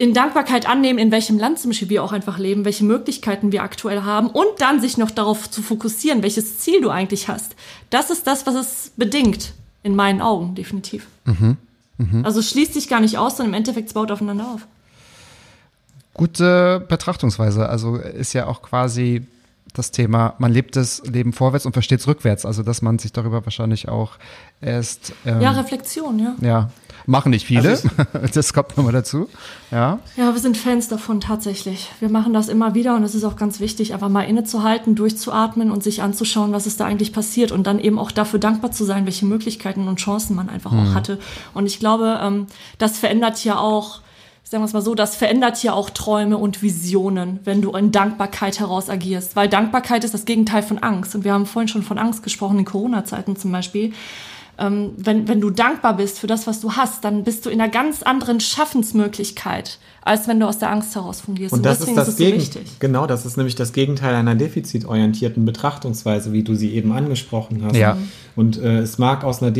in 0.01 0.15
Dankbarkeit 0.15 0.67
annehmen, 0.67 0.97
in 0.97 1.11
welchem 1.11 1.37
Land 1.37 1.59
zum 1.59 1.69
Beispiel 1.69 1.89
wir 1.89 2.03
auch 2.03 2.11
einfach 2.11 2.39
leben, 2.39 2.65
welche 2.65 2.83
Möglichkeiten 2.83 3.51
wir 3.51 3.61
aktuell 3.61 4.01
haben 4.01 4.31
und 4.31 4.47
dann 4.57 4.81
sich 4.81 4.97
noch 4.97 5.11
darauf 5.11 5.51
zu 5.51 5.61
fokussieren, 5.61 6.23
welches 6.23 6.57
Ziel 6.57 6.81
du 6.81 6.89
eigentlich 6.89 7.27
hast. 7.27 7.55
Das 7.91 8.09
ist 8.09 8.25
das, 8.25 8.47
was 8.47 8.55
es 8.55 8.93
bedingt, 8.97 9.53
in 9.83 9.95
meinen 9.95 10.19
Augen, 10.19 10.55
definitiv. 10.55 11.05
Also 12.23 12.39
es 12.39 12.49
schließt 12.49 12.73
sich 12.73 12.87
gar 12.87 12.99
nicht 12.99 13.19
aus, 13.19 13.37
sondern 13.37 13.53
im 13.53 13.57
Endeffekt 13.59 13.89
es 13.89 13.93
baut 13.93 14.09
aufeinander 14.09 14.47
auf. 14.47 14.65
gute 16.13 16.85
Betrachtungsweise. 16.87 17.69
Also 17.69 17.97
ist 17.97 18.33
ja 18.33 18.47
auch 18.47 18.61
quasi 18.61 19.25
das 19.73 19.91
Thema, 19.91 20.35
man 20.37 20.51
lebt 20.51 20.75
das 20.75 21.01
Leben 21.05 21.33
vorwärts 21.33 21.65
und 21.65 21.73
versteht 21.73 21.99
es 21.99 22.07
rückwärts. 22.07 22.45
Also 22.45 22.63
dass 22.63 22.81
man 22.81 22.99
sich 22.99 23.13
darüber 23.13 23.45
wahrscheinlich 23.45 23.89
auch 23.89 24.13
erst 24.61 25.13
ähm, 25.25 25.41
Ja, 25.41 25.51
Reflexion, 25.51 26.19
ja. 26.19 26.35
ja 26.41 26.69
machen 27.05 27.31
nicht 27.31 27.45
viele. 27.45 27.69
Also 27.69 27.89
das 28.33 28.53
kommt 28.53 28.77
nochmal 28.77 28.93
dazu. 28.93 29.27
Ja. 29.71 29.99
Ja, 30.15 30.33
wir 30.33 30.39
sind 30.39 30.57
Fans 30.57 30.87
davon 30.87 31.21
tatsächlich. 31.21 31.91
Wir 31.99 32.09
machen 32.09 32.33
das 32.33 32.49
immer 32.49 32.73
wieder 32.73 32.95
und 32.95 33.03
es 33.03 33.15
ist 33.15 33.23
auch 33.23 33.35
ganz 33.35 33.59
wichtig, 33.59 33.93
einfach 33.93 34.09
mal 34.09 34.23
innezuhalten, 34.23 34.95
durchzuatmen 34.95 35.71
und 35.71 35.83
sich 35.83 36.01
anzuschauen, 36.01 36.51
was 36.51 36.67
ist 36.67 36.79
da 36.79 36.85
eigentlich 36.85 37.13
passiert 37.13 37.51
und 37.51 37.67
dann 37.67 37.79
eben 37.79 37.99
auch 37.99 38.11
dafür 38.11 38.39
dankbar 38.39 38.71
zu 38.71 38.83
sein, 38.83 39.05
welche 39.05 39.25
Möglichkeiten 39.25 39.87
und 39.87 39.99
Chancen 39.99 40.35
man 40.35 40.49
einfach 40.49 40.71
auch 40.71 40.93
hatte. 40.93 41.19
Und 41.53 41.65
ich 41.65 41.79
glaube, 41.79 42.19
ähm, 42.21 42.47
das 42.77 42.97
verändert 42.97 43.43
ja 43.43 43.57
auch, 43.57 44.01
sagen 44.43 44.63
wir 44.63 44.65
es 44.65 44.73
mal 44.73 44.81
so, 44.81 44.95
das 44.95 45.15
verändert 45.15 45.63
ja 45.63 45.73
auch 45.73 45.89
Träume 45.89 46.37
und 46.37 46.61
Visionen, 46.61 47.39
wenn 47.45 47.61
du 47.61 47.71
in 47.71 47.91
Dankbarkeit 47.91 48.59
heraus 48.59 48.89
agierst. 48.89 49.35
Weil 49.35 49.47
Dankbarkeit 49.47 50.03
ist 50.03 50.13
das 50.13 50.25
Gegenteil 50.25 50.63
von 50.63 50.79
Angst. 50.79 51.15
Und 51.15 51.23
wir 51.23 51.33
haben 51.33 51.45
vorhin 51.45 51.69
schon 51.69 51.83
von 51.83 51.97
Angst 51.97 52.21
gesprochen, 52.23 52.59
in 52.59 52.65
Corona-Zeiten 52.65 53.35
zum 53.37 53.51
Beispiel 53.51 53.93
ähm, 54.61 54.91
wenn, 54.97 55.27
wenn 55.27 55.41
du 55.41 55.49
dankbar 55.49 55.97
bist 55.97 56.19
für 56.19 56.27
das, 56.27 56.45
was 56.45 56.61
du 56.61 56.73
hast, 56.73 57.03
dann 57.03 57.23
bist 57.23 57.45
du 57.45 57.49
in 57.49 57.59
einer 57.59 57.71
ganz 57.71 58.03
anderen 58.03 58.39
Schaffensmöglichkeit, 58.39 59.79
als 60.03 60.27
wenn 60.27 60.39
du 60.39 60.47
aus 60.47 60.59
der 60.59 60.69
Angst 60.69 60.93
heraus 60.93 61.21
fungierst. 61.21 61.53
Und 61.53 61.65
das 61.65 61.81
ist 61.81 61.95
das 61.95 62.09
es 62.09 62.17
so 62.17 62.23
Gegen 62.23 62.37
wichtig. 62.37 62.79
genau, 62.79 63.07
das 63.07 63.25
ist 63.25 63.37
nämlich 63.37 63.55
das 63.55 63.73
Gegenteil 63.73 64.13
einer 64.13 64.35
defizitorientierten 64.35 65.45
Betrachtungsweise, 65.45 66.31
wie 66.31 66.43
du 66.43 66.55
sie 66.55 66.73
eben 66.75 66.91
angesprochen 66.91 67.63
hast. 67.65 67.75
Ja. 67.75 67.97
Und 68.35 68.61
äh, 68.61 68.79
es 68.79 68.99
mag 68.99 69.23
aus 69.23 69.41
einer 69.41 69.51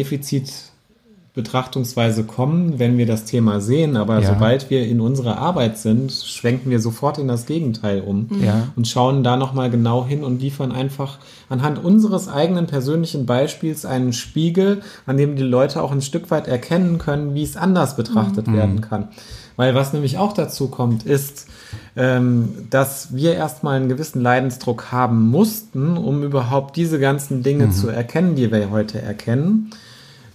Defizitbetrachtungsweise 1.33 2.23
kommen, 2.25 2.77
wenn 2.77 2.97
wir 2.97 3.05
das 3.05 3.23
Thema 3.23 3.61
sehen, 3.61 3.95
aber 3.95 4.19
Ja. 4.19 4.33
sobald 4.33 4.69
wir 4.69 4.85
in 4.85 4.99
unserer 4.99 5.37
Arbeit 5.37 5.77
sind, 5.77 6.11
schwenken 6.11 6.69
wir 6.69 6.79
sofort 6.81 7.17
in 7.19 7.27
das 7.29 7.45
Gegenteil 7.45 8.01
um 8.01 8.27
Ja. 8.41 8.67
und 8.75 8.87
schauen 8.87 9.23
da 9.23 9.37
nochmal 9.37 9.69
genau 9.69 10.05
hin 10.05 10.23
und 10.25 10.41
liefern 10.41 10.71
einfach 10.73 11.19
anhand 11.49 11.83
unseres 11.83 12.27
eigenen 12.27 12.67
persönlichen 12.67 13.25
Beispiels 13.25 13.85
einen 13.85 14.11
Spiegel, 14.11 14.81
an 15.05 15.15
dem 15.17 15.37
die 15.37 15.43
Leute 15.43 15.81
auch 15.81 15.91
ein 15.93 16.01
Stück 16.01 16.31
weit 16.31 16.47
erkennen 16.49 16.97
können, 16.97 17.33
wie 17.33 17.43
es 17.43 17.55
anders 17.55 17.95
betrachtet 17.95 18.51
werden 18.51 18.81
kann. 18.81 19.07
Weil 19.55 19.73
was 19.75 19.93
nämlich 19.93 20.17
auch 20.17 20.33
dazu 20.33 20.67
kommt, 20.67 21.03
ist, 21.05 21.47
ähm, 21.95 22.49
dass 22.69 23.15
wir 23.15 23.35
erstmal 23.35 23.77
einen 23.77 23.89
gewissen 23.89 24.21
Leidensdruck 24.21 24.91
haben 24.91 25.29
mussten, 25.29 25.97
um 25.97 26.23
überhaupt 26.23 26.75
diese 26.75 26.99
ganzen 26.99 27.41
Dinge 27.43 27.69
zu 27.69 27.87
erkennen, 27.89 28.35
die 28.35 28.51
wir 28.51 28.69
heute 28.71 29.01
erkennen. 29.01 29.69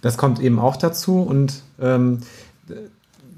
Das 0.07 0.17
kommt 0.17 0.41
eben 0.41 0.59
auch 0.59 0.77
dazu 0.77 1.21
und 1.21 1.63
ähm, 1.81 2.21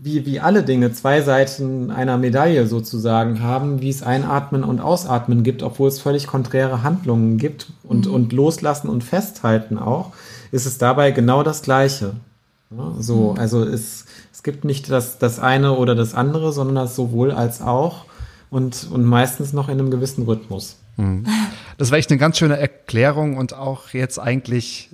wie, 0.01 0.27
wie 0.27 0.39
alle 0.39 0.62
Dinge 0.62 0.93
zwei 0.93 1.23
Seiten 1.23 1.91
einer 1.91 2.19
Medaille 2.19 2.66
sozusagen 2.66 3.43
haben, 3.43 3.81
wie 3.81 3.89
es 3.89 4.03
Einatmen 4.03 4.62
und 4.62 4.81
Ausatmen 4.81 5.43
gibt, 5.43 5.62
obwohl 5.62 5.89
es 5.89 5.99
völlig 5.99 6.27
konträre 6.27 6.83
Handlungen 6.83 7.39
gibt 7.39 7.73
und, 7.83 8.07
und 8.07 8.33
Loslassen 8.33 8.89
und 8.89 9.03
Festhalten 9.03 9.79
auch, 9.79 10.12
ist 10.53 10.66
es 10.66 10.79
dabei 10.79 11.11
genau 11.11 11.43
das 11.43 11.62
Gleiche. 11.62 12.12
Ja, 12.71 12.93
so, 12.99 13.35
also 13.39 13.64
es, 13.64 14.05
es 14.33 14.43
gibt 14.43 14.64
nicht 14.64 14.91
das, 14.91 15.19
das 15.19 15.41
eine 15.41 15.73
oder 15.73 15.95
das 15.95 16.14
andere, 16.14 16.53
sondern 16.53 16.77
das 16.77 16.95
sowohl 16.95 17.33
als 17.33 17.62
auch 17.62 18.05
und, 18.51 18.89
und 18.93 19.05
meistens 19.05 19.53
noch 19.55 19.69
in 19.69 19.79
einem 19.79 19.91
gewissen 19.91 20.25
Rhythmus. 20.25 20.77
Das 21.79 21.91
war 21.91 21.99
echt 21.99 22.11
eine 22.11 22.19
ganz 22.19 22.39
schöne 22.39 22.59
Erklärung 22.59 23.37
und 23.37 23.55
auch 23.55 23.89
jetzt 23.91 24.19
eigentlich 24.19 24.91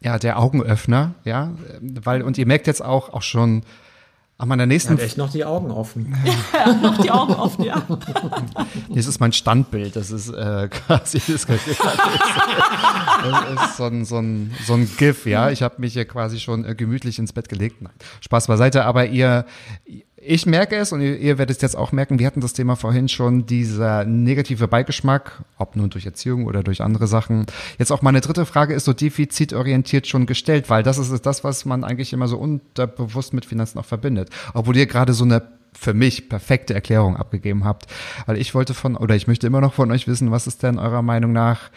ja 0.00 0.18
der 0.18 0.38
Augenöffner, 0.38 1.14
ja, 1.24 1.52
weil 1.80 2.22
und 2.22 2.38
ihr 2.38 2.46
merkt 2.46 2.66
jetzt 2.66 2.84
auch 2.84 3.12
auch 3.12 3.22
schon 3.22 3.62
an 4.36 4.48
meiner 4.48 4.66
nächsten 4.66 4.94
Hat 4.94 5.00
echt 5.00 5.16
noch 5.16 5.30
die 5.30 5.44
Augen 5.44 5.70
offen. 5.70 6.12
Noch 6.82 6.98
die 6.98 7.10
Augen 7.10 7.34
offen, 7.34 7.64
ja. 7.64 7.82
Das 8.88 9.06
ist 9.06 9.20
mein 9.20 9.32
Standbild. 9.32 9.94
Das 9.94 10.10
ist 10.10 10.28
äh, 10.28 10.68
quasi 10.70 11.18
das, 11.18 11.46
das 11.46 11.66
ist 11.66 11.80
so 13.76 13.84
ein, 13.84 14.04
so 14.04 14.18
ein, 14.18 14.52
so 14.66 14.74
ein 14.74 14.90
GIF, 14.96 15.26
ja. 15.26 15.50
Ich 15.50 15.62
habe 15.62 15.76
mich 15.78 15.92
hier 15.92 16.04
quasi 16.04 16.40
schon 16.40 16.64
äh, 16.64 16.74
gemütlich 16.74 17.20
ins 17.20 17.32
Bett 17.32 17.48
gelegt. 17.48 17.80
Nein, 17.80 17.92
Spaß 18.22 18.48
beiseite, 18.48 18.84
aber 18.84 19.06
ihr, 19.06 19.46
ich 20.26 20.46
merke 20.46 20.76
es 20.76 20.92
und 20.92 21.00
ihr, 21.00 21.18
ihr 21.18 21.38
werdet 21.38 21.56
es 21.56 21.62
jetzt 21.62 21.76
auch 21.76 21.92
merken, 21.92 22.18
wir 22.18 22.26
hatten 22.26 22.40
das 22.40 22.52
Thema 22.52 22.76
vorhin 22.76 23.08
schon, 23.08 23.46
dieser 23.46 24.04
negative 24.04 24.68
Beigeschmack, 24.68 25.42
ob 25.58 25.76
nun 25.76 25.90
durch 25.90 26.06
Erziehung 26.06 26.46
oder 26.46 26.62
durch 26.62 26.82
andere 26.82 27.06
Sachen. 27.06 27.46
Jetzt 27.78 27.92
auch 27.92 28.02
meine 28.02 28.20
dritte 28.20 28.46
Frage 28.46 28.74
ist 28.74 28.84
so 28.84 28.92
defizitorientiert 28.92 30.06
schon 30.06 30.26
gestellt, 30.26 30.70
weil 30.70 30.82
das 30.82 30.98
ist 30.98 31.26
das, 31.26 31.44
was 31.44 31.64
man 31.64 31.84
eigentlich 31.84 32.12
immer 32.12 32.28
so 32.28 32.38
unterbewusst 32.38 33.32
mit 33.34 33.44
Finanzen 33.44 33.78
auch 33.78 33.84
verbindet. 33.84 34.30
Obwohl 34.54 34.76
ihr 34.76 34.86
gerade 34.86 35.12
so 35.12 35.24
eine 35.24 35.42
für 35.76 35.94
mich 35.94 36.28
perfekte 36.28 36.72
Erklärung 36.72 37.16
abgegeben 37.16 37.64
habt. 37.64 37.86
Weil 38.26 38.36
ich 38.38 38.54
wollte 38.54 38.74
von, 38.74 38.96
oder 38.96 39.16
ich 39.16 39.26
möchte 39.26 39.46
immer 39.46 39.60
noch 39.60 39.74
von 39.74 39.90
euch 39.90 40.06
wissen, 40.06 40.30
was 40.30 40.46
ist 40.46 40.62
denn 40.62 40.78
eurer 40.78 41.02
Meinung 41.02 41.32
nach 41.32 41.70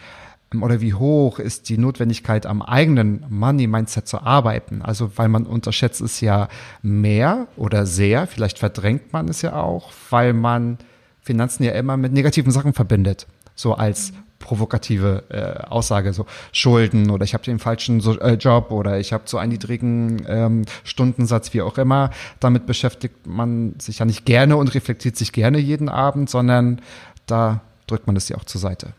oder 0.60 0.80
wie 0.80 0.94
hoch 0.94 1.38
ist 1.38 1.68
die 1.68 1.76
Notwendigkeit, 1.76 2.46
am 2.46 2.62
eigenen 2.62 3.24
Money-Mindset 3.28 4.08
zu 4.08 4.22
arbeiten? 4.22 4.80
Also, 4.80 5.12
weil 5.16 5.28
man 5.28 5.44
unterschätzt 5.44 6.00
es 6.00 6.20
ja 6.20 6.48
mehr 6.82 7.48
oder 7.56 7.84
sehr, 7.84 8.26
vielleicht 8.26 8.58
verdrängt 8.58 9.12
man 9.12 9.28
es 9.28 9.42
ja 9.42 9.54
auch, 9.54 9.92
weil 10.10 10.32
man 10.32 10.78
Finanzen 11.20 11.64
ja 11.64 11.72
immer 11.72 11.98
mit 11.98 12.12
negativen 12.12 12.50
Sachen 12.50 12.72
verbindet. 12.72 13.26
So 13.54 13.74
als 13.74 14.14
provokative 14.38 15.24
äh, 15.28 15.66
Aussage, 15.68 16.12
so 16.14 16.24
Schulden 16.52 17.10
oder 17.10 17.24
ich 17.24 17.34
habe 17.34 17.44
den 17.44 17.58
falschen 17.58 18.00
so, 18.00 18.18
äh, 18.18 18.34
Job 18.34 18.70
oder 18.70 18.98
ich 18.98 19.12
habe 19.12 19.24
zu 19.26 19.36
einen 19.36 19.52
niedrigen 19.52 20.24
ähm, 20.28 20.64
Stundensatz, 20.84 21.52
wie 21.52 21.60
auch 21.60 21.76
immer. 21.76 22.10
Damit 22.40 22.64
beschäftigt 22.64 23.26
man 23.26 23.74
sich 23.78 23.98
ja 23.98 24.06
nicht 24.06 24.24
gerne 24.24 24.56
und 24.56 24.74
reflektiert 24.74 25.16
sich 25.16 25.32
gerne 25.32 25.58
jeden 25.58 25.88
Abend, 25.88 26.30
sondern 26.30 26.80
da 27.26 27.60
drückt 27.86 28.06
man 28.06 28.16
es 28.16 28.28
ja 28.28 28.36
auch 28.36 28.44
zur 28.44 28.60
Seite. 28.60 28.94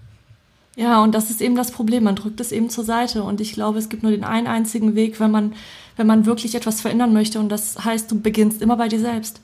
Ja, 0.80 1.04
und 1.04 1.14
das 1.14 1.30
ist 1.30 1.42
eben 1.42 1.58
das 1.58 1.72
Problem. 1.72 2.06
Man 2.06 2.16
drückt 2.16 2.40
es 2.40 2.54
eben 2.54 2.70
zur 2.70 2.86
Seite. 2.86 3.24
Und 3.24 3.42
ich 3.42 3.52
glaube, 3.52 3.78
es 3.80 3.90
gibt 3.90 4.02
nur 4.02 4.14
den 4.14 4.24
einen 4.24 4.48
einzigen 4.48 4.96
Weg, 4.96 5.20
wenn 5.20 5.30
man, 5.30 5.54
wenn 5.98 6.08
man 6.08 6.26
wirklich 6.26 6.56
etwas 6.56 6.80
verändern 6.80 7.12
möchte. 7.12 7.38
Und 7.38 7.50
das 7.50 7.84
heißt, 7.84 8.10
du 8.10 8.22
beginnst 8.22 8.62
immer 8.62 8.78
bei 8.78 8.88
dir 8.88 9.02
selbst. 9.02 9.42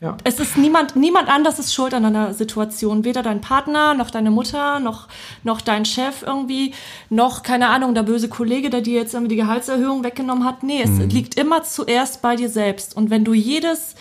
Ja. 0.00 0.16
Es 0.22 0.38
ist 0.38 0.56
niemand, 0.56 0.94
niemand 0.94 1.28
anders 1.28 1.58
ist 1.58 1.74
schuld 1.74 1.94
an 1.94 2.04
einer 2.04 2.32
Situation. 2.32 3.02
Weder 3.04 3.24
dein 3.24 3.40
Partner, 3.40 3.94
noch 3.94 4.08
deine 4.12 4.30
Mutter, 4.30 4.78
noch, 4.78 5.08
noch 5.42 5.60
dein 5.60 5.84
Chef 5.84 6.22
irgendwie, 6.22 6.74
noch, 7.08 7.42
keine 7.42 7.68
Ahnung, 7.68 7.96
der 7.96 8.04
böse 8.04 8.28
Kollege, 8.28 8.70
der 8.70 8.82
dir 8.82 9.00
jetzt 9.00 9.14
irgendwie 9.14 9.34
die 9.34 9.42
Gehaltserhöhung 9.42 10.04
weggenommen 10.04 10.44
hat. 10.44 10.62
Nee, 10.62 10.82
es 10.84 11.12
liegt 11.12 11.34
immer 11.34 11.64
zuerst 11.64 12.22
bei 12.22 12.36
dir 12.36 12.48
selbst. 12.48 12.96
Und 12.96 13.10
wenn 13.10 13.24
du 13.24 13.34
jedes, 13.34 13.96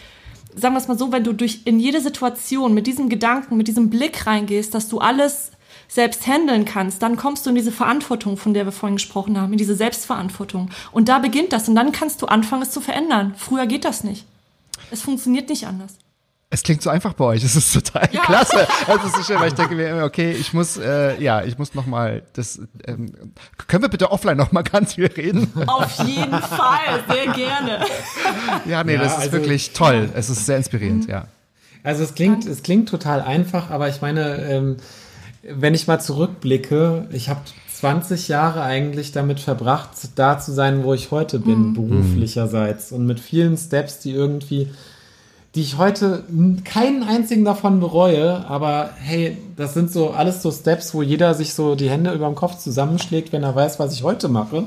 sagen 0.55 0.75
wir 0.75 0.79
es 0.79 0.87
mal 0.87 0.97
so, 0.97 1.11
wenn 1.11 1.23
du 1.23 1.33
durch, 1.33 1.61
in 1.65 1.79
jede 1.79 2.01
Situation 2.01 2.75
mit 2.75 2.85
diesem 2.85 3.09
Gedanken, 3.09 3.57
mit 3.57 3.67
diesem 3.67 3.89
Blick 3.89 4.27
reingehst, 4.27 4.75
dass 4.75 4.89
du 4.89 4.99
alles 4.99 5.53
selbst 5.91 6.25
handeln 6.27 6.63
kannst, 6.65 7.01
dann 7.01 7.17
kommst 7.17 7.45
du 7.45 7.49
in 7.49 7.55
diese 7.55 7.71
Verantwortung, 7.71 8.37
von 8.37 8.53
der 8.53 8.63
wir 8.65 8.71
vorhin 8.71 8.95
gesprochen 8.97 9.41
haben, 9.41 9.51
in 9.51 9.57
diese 9.57 9.75
Selbstverantwortung. 9.75 10.69
Und 10.91 11.09
da 11.09 11.19
beginnt 11.19 11.51
das. 11.51 11.67
Und 11.67 11.75
dann 11.75 11.91
kannst 11.91 12.21
du 12.21 12.27
anfangen, 12.27 12.61
es 12.61 12.69
zu 12.71 12.79
verändern. 12.79 13.33
Früher 13.37 13.65
geht 13.65 13.83
das 13.85 14.03
nicht. 14.03 14.25
Es 14.91 15.01
funktioniert 15.01 15.49
nicht 15.49 15.65
anders. 15.67 15.95
Es 16.51 16.63
klingt 16.63 16.81
so 16.81 16.89
einfach 16.89 17.13
bei 17.13 17.25
euch. 17.25 17.43
Es 17.43 17.55
ist 17.55 17.73
total 17.73 18.07
Ja. 18.11 18.21
klasse. 18.21 18.67
Also 18.87 19.07
es 19.07 19.17
ist 19.19 19.27
schön, 19.27 19.39
weil 19.39 19.49
ich 19.49 19.53
denke 19.55 19.75
mir 19.75 19.89
immer, 19.89 20.03
okay, 20.05 20.31
ich 20.31 20.51
muss, 20.53 20.77
äh, 20.77 21.19
ja, 21.21 21.43
ich 21.43 21.57
muss 21.59 21.75
noch 21.75 21.85
mal 21.85 22.23
das. 22.33 22.59
Ähm, 22.87 23.11
können 23.67 23.83
wir 23.83 23.89
bitte 23.89 24.11
offline 24.11 24.37
noch 24.37 24.51
mal 24.51 24.63
ganz 24.63 24.93
viel 24.95 25.05
reden? 25.07 25.51
Auf 25.67 25.91
jeden 26.07 26.39
Fall, 26.39 27.03
sehr 27.07 27.33
gerne. 27.33 27.85
Ja, 28.65 28.83
nee, 28.83 28.93
Ja, 28.93 28.99
das 28.99 29.13
ist 29.13 29.19
also- 29.19 29.31
wirklich 29.33 29.73
toll. 29.73 30.09
Es 30.15 30.29
ist 30.29 30.45
sehr 30.47 30.57
inspirierend, 30.57 31.07
ja. 31.07 31.25
Also 31.83 32.03
es 32.03 32.13
klingt, 32.15 32.45
es 32.45 32.61
klingt 32.63 32.89
total 32.89 33.21
einfach, 33.21 33.69
aber 33.69 33.87
ich 33.89 34.01
meine, 34.01 34.37
ähm, 34.51 34.77
wenn 35.43 35.73
ich 35.73 35.87
mal 35.87 35.99
zurückblicke, 35.99 37.07
ich 37.11 37.29
habe 37.29 37.41
20 37.79 38.27
Jahre 38.27 38.61
eigentlich 38.61 39.13
damit 39.13 39.39
verbracht, 39.39 39.91
da 40.15 40.37
zu 40.37 40.51
sein, 40.51 40.83
wo 40.83 40.93
ich 40.93 41.11
heute 41.11 41.39
bin, 41.39 41.73
beruflicherseits 41.73 42.91
und 42.91 43.05
mit 43.05 43.21
vielen 43.21 43.57
Steps, 43.57 43.99
die 43.99 44.11
irgendwie, 44.11 44.67
die 45.55 45.61
ich 45.61 45.77
heute 45.77 46.25
keinen 46.65 47.03
einzigen 47.03 47.45
davon 47.45 47.79
bereue, 47.79 48.45
aber 48.49 48.89
hey, 48.99 49.37
das 49.55 49.73
sind 49.73 49.91
so 49.91 50.09
alles 50.09 50.41
so 50.41 50.51
Steps, 50.51 50.93
wo 50.93 51.01
jeder 51.01 51.33
sich 51.33 51.53
so 51.53 51.75
die 51.75 51.89
Hände 51.89 52.11
über 52.11 52.25
dem 52.25 52.35
Kopf 52.35 52.57
zusammenschlägt, 52.57 53.31
wenn 53.31 53.43
er 53.43 53.55
weiß, 53.55 53.79
was 53.79 53.93
ich 53.93 54.03
heute 54.03 54.27
mache. 54.27 54.65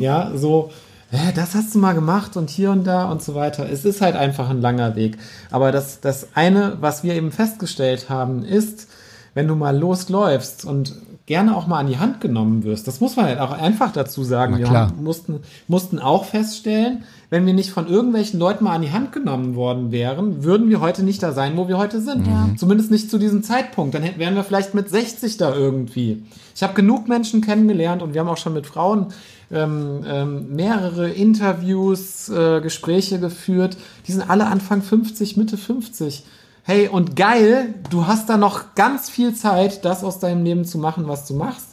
Ja, 0.00 0.32
so, 0.34 0.70
hä, 1.10 1.32
das 1.34 1.54
hast 1.54 1.74
du 1.74 1.78
mal 1.78 1.92
gemacht 1.94 2.38
und 2.38 2.48
hier 2.48 2.70
und 2.70 2.84
da 2.84 3.10
und 3.10 3.22
so 3.22 3.34
weiter. 3.34 3.68
Es 3.70 3.84
ist 3.84 4.00
halt 4.00 4.16
einfach 4.16 4.48
ein 4.48 4.62
langer 4.62 4.96
Weg. 4.96 5.18
Aber 5.50 5.70
das, 5.70 6.00
das 6.00 6.28
eine, 6.34 6.78
was 6.80 7.02
wir 7.02 7.14
eben 7.14 7.30
festgestellt 7.30 8.08
haben, 8.08 8.42
ist, 8.42 8.88
wenn 9.34 9.48
du 9.48 9.54
mal 9.54 9.76
losläufst 9.76 10.64
und 10.64 10.94
gerne 11.26 11.54
auch 11.54 11.66
mal 11.66 11.80
an 11.80 11.86
die 11.86 11.98
Hand 11.98 12.20
genommen 12.22 12.64
wirst, 12.64 12.88
das 12.88 13.00
muss 13.00 13.16
man 13.16 13.26
halt 13.26 13.38
auch 13.38 13.50
einfach 13.50 13.92
dazu 13.92 14.24
sagen. 14.24 14.54
Na 14.54 14.58
wir 14.58 14.70
haben, 14.70 15.04
mussten, 15.04 15.40
mussten 15.68 15.98
auch 15.98 16.24
feststellen, 16.24 17.04
wenn 17.30 17.44
wir 17.44 17.52
nicht 17.52 17.70
von 17.70 17.86
irgendwelchen 17.86 18.40
Leuten 18.40 18.64
mal 18.64 18.74
an 18.74 18.82
die 18.82 18.92
Hand 18.92 19.12
genommen 19.12 19.54
worden 19.54 19.92
wären, 19.92 20.42
würden 20.42 20.70
wir 20.70 20.80
heute 20.80 21.02
nicht 21.02 21.22
da 21.22 21.32
sein, 21.32 21.58
wo 21.58 21.68
wir 21.68 21.76
heute 21.76 22.00
sind. 22.00 22.26
Zumindest 22.56 22.90
nicht 22.90 23.10
zu 23.10 23.18
diesem 23.18 23.42
Zeitpunkt. 23.42 23.94
Dann 23.94 24.02
wären 24.16 24.34
wir 24.34 24.44
vielleicht 24.44 24.74
mit 24.74 24.88
60 24.88 25.36
da 25.36 25.54
irgendwie. 25.54 26.22
Ich 26.54 26.62
habe 26.62 26.72
genug 26.72 27.06
Menschen 27.06 27.42
kennengelernt 27.42 28.02
und 28.02 28.14
wir 28.14 28.20
haben 28.22 28.28
auch 28.28 28.38
schon 28.38 28.54
mit 28.54 28.66
Frauen 28.66 29.08
ähm, 29.50 30.04
ähm, 30.06 30.54
mehrere 30.54 31.10
Interviews, 31.10 32.28
äh, 32.30 32.60
Gespräche 32.60 33.18
geführt. 33.18 33.76
Die 34.06 34.12
sind 34.12 34.28
alle 34.28 34.46
Anfang 34.46 34.82
50, 34.82 35.36
Mitte 35.36 35.56
50. 35.56 36.24
Hey, 36.68 36.86
und 36.86 37.16
geil, 37.16 37.72
du 37.88 38.06
hast 38.06 38.28
da 38.28 38.36
noch 38.36 38.74
ganz 38.74 39.08
viel 39.08 39.34
Zeit, 39.34 39.86
das 39.86 40.04
aus 40.04 40.18
deinem 40.18 40.44
Leben 40.44 40.66
zu 40.66 40.76
machen, 40.76 41.08
was 41.08 41.26
du 41.26 41.32
machst. 41.32 41.68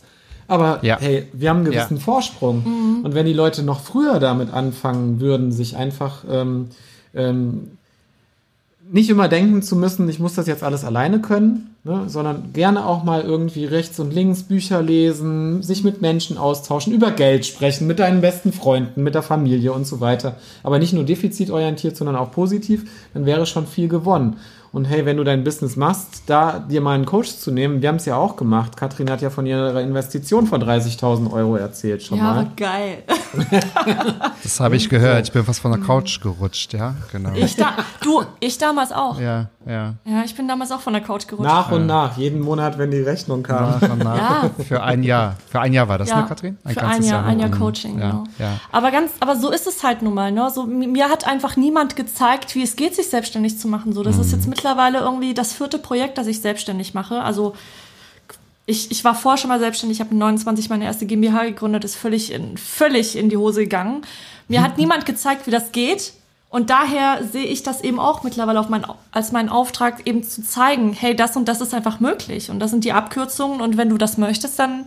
Aber 0.48 0.80
Ja. 0.84 0.98
hey, 1.02 1.28
wir 1.34 1.50
haben 1.50 1.58
einen 1.58 1.66
gewissen 1.66 1.98
Ja. 1.98 2.02
Vorsprung. 2.02 3.02
Und 3.04 3.14
wenn 3.14 3.26
die 3.26 3.34
Leute 3.34 3.62
noch 3.64 3.82
früher 3.82 4.22
damit 4.22 4.54
anfangen 4.54 5.20
würden, 5.20 5.52
sich 5.52 5.76
einfach 5.76 6.24
ähm, 6.32 6.70
ähm, 7.14 7.72
nicht 8.90 9.10
immer 9.10 9.28
denken 9.28 9.62
zu 9.64 9.76
müssen, 9.76 10.08
ich 10.08 10.20
muss 10.20 10.36
das 10.36 10.48
jetzt 10.48 10.64
alles 10.64 10.86
alleine 10.86 11.20
können, 11.20 11.76
ne, 11.84 12.04
sondern 12.08 12.54
gerne 12.54 12.86
auch 12.86 13.04
mal 13.04 13.22
irgendwie 13.22 13.66
rechts 13.66 14.00
und 14.00 14.14
links 14.14 14.44
Bücher 14.44 14.82
lesen, 14.82 15.62
sich 15.62 15.84
mit 15.84 16.02
Menschen 16.02 16.38
austauschen, 16.38 16.94
über 16.94 17.12
Geld 17.12 17.46
sprechen, 17.46 17.86
mit 17.86 18.00
deinen 18.00 18.22
besten 18.22 18.54
Freunden, 18.54 19.04
mit 19.04 19.14
der 19.14 19.24
Familie 19.24 19.74
und 19.74 19.86
so 19.86 20.00
weiter. 20.00 20.38
Aber 20.64 20.80
nicht 20.80 20.94
nur 20.94 21.04
defizitorientiert, 21.04 21.98
sondern 21.98 22.16
auch 22.16 22.32
positiv, 22.32 22.90
dann 23.14 23.26
wäre 23.26 23.46
schon 23.46 23.68
viel 23.68 23.90
gewonnen. 23.90 24.38
Und 24.76 24.84
hey, 24.84 25.06
wenn 25.06 25.16
du 25.16 25.24
dein 25.24 25.46
Business 25.46 25.78
machst, 25.78 26.24
da 26.26 26.60
dir 26.60 26.82
mal 26.82 26.96
einen 26.96 27.06
Coach 27.06 27.38
zu 27.38 27.50
nehmen, 27.50 27.82
wir 27.82 27.88
haben 27.88 27.96
es 27.96 28.04
ja 28.04 28.18
auch 28.18 28.36
gemacht. 28.36 28.76
Katrin 28.76 29.10
hat 29.10 29.22
ja 29.22 29.30
von 29.30 29.46
ihrer 29.46 29.80
Investition 29.80 30.48
von 30.48 30.62
30.000 30.62 31.32
Euro 31.32 31.56
erzählt 31.56 32.04
schon 32.04 32.18
Ja, 32.18 32.24
mal. 32.26 32.40
aber 32.40 32.50
geil. 32.58 33.04
Das 34.44 34.60
habe 34.60 34.76
ich 34.76 34.90
gehört. 34.90 35.28
Ich 35.28 35.32
bin 35.32 35.44
fast 35.46 35.62
von 35.62 35.72
der 35.72 35.80
Couch 35.80 36.20
gerutscht, 36.22 36.74
ja, 36.74 36.94
genau. 37.12 37.32
Ich 37.36 37.56
da, 37.56 37.74
du, 38.02 38.24
ich 38.42 38.58
damals 38.58 38.92
auch. 38.92 39.20
Ja, 39.20 39.48
ja. 39.66 39.94
Ja, 40.06 40.24
ich 40.24 40.36
bin 40.36 40.48
damals 40.48 40.72
auch 40.72 40.80
von 40.82 40.94
der 40.94 41.02
Couch 41.02 41.28
gerutscht. 41.28 41.48
Nach 41.50 41.72
und 41.72 41.86
nach, 41.88 42.18
jeden 42.18 42.40
Monat, 42.42 42.78
wenn 42.78 42.92
die 42.92 43.02
Rechnung 43.02 43.44
kam. 43.44 43.80
Nach 43.80 43.90
und 43.90 44.00
nach. 44.00 44.44
Ja. 44.44 44.50
Für 44.68 44.84
ein 44.84 45.04
Jahr. 45.04 45.36
Für 45.50 45.60
ein 45.62 45.74
Jahr 45.74 45.88
war 45.88 45.98
das, 45.98 46.10
ja, 46.10 46.22
ne, 46.22 46.28
Katrin? 46.28 46.58
für 46.64 46.70
ein 46.70 46.76
ganzes 46.76 47.10
Jahr, 47.10 47.26
ein 47.26 47.40
Jahr 47.40 47.50
Mhm. 47.50 47.60
Coaching, 47.60 48.00
ja, 48.00 48.10
genau. 48.12 48.24
Ja. 48.40 48.60
Aber 48.72 48.92
ganz, 48.92 49.12
aber 49.20 49.36
so 49.36 49.52
ist 49.52 49.68
es 49.68 49.84
halt 49.84 50.02
nun 50.02 50.14
mal, 50.14 50.32
ne? 50.32 50.50
So, 50.54 50.64
mi- 50.66 50.88
mir 50.88 51.10
hat 51.10 51.26
einfach 51.28 51.56
niemand 51.58 51.96
gezeigt, 51.96 52.54
wie 52.56 52.64
es 52.64 52.76
geht, 52.76 52.96
sich 52.96 53.10
selbstständig 53.10 53.58
zu 53.60 53.68
machen. 53.68 53.94
So, 53.94 54.04
das 54.04 54.18
ist 54.18 54.28
Mhm. 54.28 54.34
jetzt 54.34 54.48
mittlerweile 54.48 55.00
irgendwie 55.00 55.34
das 55.34 55.54
vierte 55.54 55.80
Projekt, 55.80 56.18
das 56.18 56.28
ich 56.28 56.42
selbstständig 56.42 56.94
mache. 56.94 57.22
Also, 57.22 57.56
ich, 58.68 58.90
ich 58.92 59.04
war 59.04 59.14
vorher 59.14 59.38
schon 59.38 59.50
mal 59.50 59.60
selbstständig, 59.60 60.00
ich 60.00 60.06
habe 60.06 60.16
29 60.16 60.70
meine 60.70 60.86
erste 60.86 61.06
GmbH 61.06 61.44
gegründet, 61.46 61.84
ist 61.84 61.96
völlig 61.96 62.32
in, 62.32 62.58
völlig 62.58 63.16
in 63.16 63.30
die 63.30 63.38
Hose 63.38 63.62
gegangen. 63.62 64.02
Mir 64.48 64.64
hat 64.64 64.78
niemand 64.80 65.06
gezeigt, 65.06 65.46
wie 65.48 65.52
das 65.52 65.72
geht. 65.72 66.14
Und 66.56 66.70
daher 66.70 67.22
sehe 67.30 67.44
ich 67.44 67.64
das 67.64 67.82
eben 67.82 68.00
auch 68.00 68.24
mittlerweile 68.24 68.62
auf 68.62 68.70
mein, 68.70 68.86
als 69.12 69.34
meinen 69.34 69.50
Auftrag, 69.50 70.08
eben 70.08 70.24
zu 70.24 70.42
zeigen, 70.42 70.94
hey, 70.94 71.14
das 71.14 71.36
und 71.36 71.50
das 71.50 71.60
ist 71.60 71.74
einfach 71.74 72.00
möglich. 72.00 72.50
Und 72.50 72.60
das 72.62 72.72
sind 72.72 72.86
die 72.86 72.94
Abkürzungen. 72.94 73.60
Und 73.60 73.76
wenn 73.76 73.90
du 73.90 73.98
das 73.98 74.18
möchtest, 74.18 74.58
dann 74.58 74.86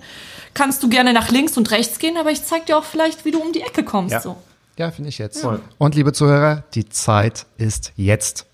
kannst 0.54 0.82
du 0.82 0.88
gerne 0.88 1.12
nach 1.12 1.30
links 1.30 1.58
und 1.58 1.70
rechts 1.70 1.98
gehen, 1.98 2.16
aber 2.16 2.30
ich 2.30 2.42
zeig 2.42 2.64
dir 2.64 2.78
auch 2.78 2.84
vielleicht, 2.84 3.26
wie 3.26 3.32
du 3.32 3.38
um 3.38 3.52
die 3.52 3.60
Ecke 3.60 3.84
kommst. 3.84 4.12
Ja. 4.14 4.20
So. 4.22 4.38
Ja, 4.78 4.90
finde 4.90 5.10
ich 5.10 5.18
jetzt. 5.18 5.42
Voll. 5.42 5.60
Und 5.76 5.94
liebe 5.94 6.14
Zuhörer, 6.14 6.64
die 6.72 6.88
Zeit 6.88 7.44
ist 7.58 7.92
jetzt. 7.96 8.46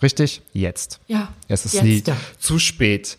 Richtig? 0.00 0.42
Jetzt. 0.52 1.00
Ja. 1.08 1.30
Es 1.48 1.64
ist 1.64 1.72
Jetzt. 1.72 1.82
nie 1.82 2.04
Ja. 2.06 2.16
zu 2.38 2.60
spät. 2.60 3.18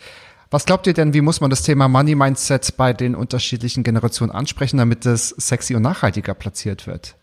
Was 0.49 0.63
glaubt 0.63 0.87
ihr 0.87 0.93
denn, 0.93 1.13
wie 1.13 1.19
muss 1.19 1.41
man 1.41 1.49
das 1.49 1.61
Thema 1.61 1.89
Money 1.89 2.15
Mindset 2.15 2.77
bei 2.77 2.93
den 2.93 3.15
unterschiedlichen 3.15 3.83
Generationen 3.83 4.31
ansprechen, 4.31 4.77
damit 4.77 5.05
es 5.05 5.35
sexy 5.37 5.75
und 5.75 5.81
nachhaltiger 5.81 6.33
platziert 6.33 6.87
wird? 6.87 7.16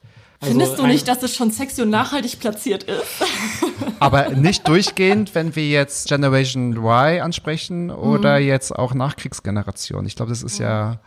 Findest 0.44 0.72
Also 0.72 0.82
du 0.82 0.88
nicht, 0.88 1.08
dass 1.08 1.22
es 1.22 1.34
schon 1.34 1.50
sexy 1.50 1.82
und 1.82 1.90
nachhaltig 1.90 2.40
platziert 2.40 2.84
ist? 2.84 3.22
Aber 4.00 4.30
nicht 4.30 4.66
durchgehend, 4.68 5.34
wenn 5.34 5.56
wir 5.56 5.68
jetzt 5.68 6.08
Generation 6.08 6.76
Y 6.76 7.20
ansprechen 7.20 7.90
oder 7.90 8.38
jetzt 8.38 8.72
auch 8.72 8.94
Nachkriegsgeneration. 8.94 10.06
Ich 10.06 10.16
glaube, 10.16 10.30
das 10.30 10.42
ist 10.42 10.58
ja, 10.58 10.98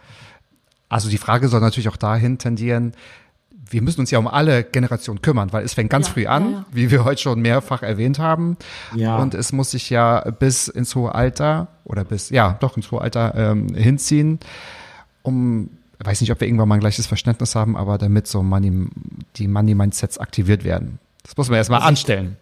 also 0.89 1.09
die 1.09 1.17
Frage 1.17 1.47
soll 1.47 1.61
natürlich 1.61 1.89
auch 1.89 1.97
dahin 1.97 2.37
tendieren, 2.37 2.93
wir 3.69 3.81
müssen 3.81 3.99
uns 3.99 4.11
ja 4.11 4.19
um 4.19 4.27
alle 4.27 4.63
Generationen 4.63 5.21
kümmern, 5.21 5.51
weil 5.51 5.65
es 5.65 5.73
fängt 5.73 5.89
ganz 5.89 6.07
Ja, 6.07 6.13
früh 6.13 6.25
an, 6.27 6.51
ja, 6.51 6.57
ja. 6.59 6.65
wie 6.71 6.91
wir 6.91 7.03
heute 7.03 7.21
schon 7.21 7.41
mehrfach 7.41 7.83
erwähnt 7.83 8.19
haben. 8.19 8.57
Ja. 8.95 9.17
Und 9.17 9.33
es 9.33 9.51
muss 9.51 9.71
sich 9.71 9.89
ja 9.89 10.21
bis 10.31 10.67
ins 10.67 10.95
hohe 10.95 11.13
Alter 11.13 11.67
oder 11.83 12.03
bis, 12.03 12.29
ja, 12.29 12.57
doch 12.59 12.77
ins 12.77 12.91
hohe 12.91 13.01
Alter 13.01 13.33
ähm, 13.35 13.73
hinziehen, 13.73 14.39
um, 15.23 15.69
ich 15.99 16.05
weiß 16.05 16.21
nicht, 16.21 16.31
ob 16.31 16.39
wir 16.39 16.47
irgendwann 16.47 16.69
mal 16.69 16.75
ein 16.75 16.81
gleiches 16.81 17.07
Verständnis 17.07 17.55
haben, 17.55 17.75
aber 17.75 17.97
damit 17.97 18.27
so 18.27 18.43
Money, 18.43 18.87
die 19.35 19.47
Money-Mindsets 19.47 20.17
aktiviert 20.17 20.63
werden. 20.63 20.99
Das 21.23 21.35
muss 21.37 21.49
man 21.49 21.57
erstmal 21.57 21.81
anstellen. 21.81 22.37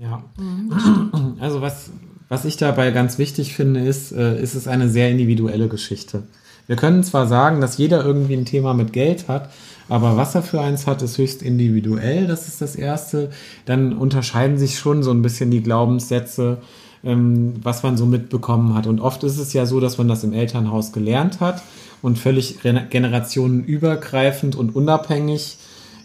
Ja. 0.00 0.22
Also 1.40 1.60
was, 1.60 1.90
was 2.28 2.44
ich 2.44 2.56
dabei 2.56 2.90
ganz 2.90 3.18
wichtig 3.18 3.54
finde, 3.54 3.80
ist, 3.80 4.10
äh, 4.10 4.40
ist 4.42 4.54
es 4.54 4.66
eine 4.66 4.88
sehr 4.88 5.08
individuelle 5.08 5.68
Geschichte. 5.68 6.24
Wir 6.66 6.74
können 6.74 7.04
zwar 7.04 7.28
sagen, 7.28 7.60
dass 7.60 7.78
jeder 7.78 8.04
irgendwie 8.04 8.34
ein 8.34 8.44
Thema 8.44 8.74
mit 8.74 8.92
Geld 8.92 9.28
hat, 9.28 9.50
aber 9.88 10.16
was 10.16 10.34
er 10.34 10.42
für 10.42 10.60
eins 10.60 10.86
hat, 10.86 11.00
ist 11.02 11.16
höchst 11.16 11.42
individuell. 11.42 12.26
Das 12.26 12.48
ist 12.48 12.60
das 12.60 12.74
Erste. 12.74 13.30
Dann 13.66 13.92
unterscheiden 13.92 14.58
sich 14.58 14.78
schon 14.78 15.02
so 15.02 15.12
ein 15.12 15.22
bisschen 15.22 15.50
die 15.50 15.62
Glaubenssätze, 15.62 16.58
ähm, 17.04 17.54
was 17.62 17.82
man 17.82 17.96
so 17.96 18.04
mitbekommen 18.04 18.74
hat. 18.74 18.86
Und 18.86 19.00
oft 19.00 19.22
ist 19.22 19.38
es 19.38 19.52
ja 19.52 19.64
so, 19.64 19.78
dass 19.78 19.96
man 19.96 20.08
das 20.08 20.24
im 20.24 20.32
Elternhaus 20.32 20.92
gelernt 20.92 21.40
hat 21.40 21.62
und 22.02 22.18
völlig 22.18 22.64
re- 22.64 22.86
generationenübergreifend 22.90 24.56
und 24.56 24.74
unabhängig 24.74 25.58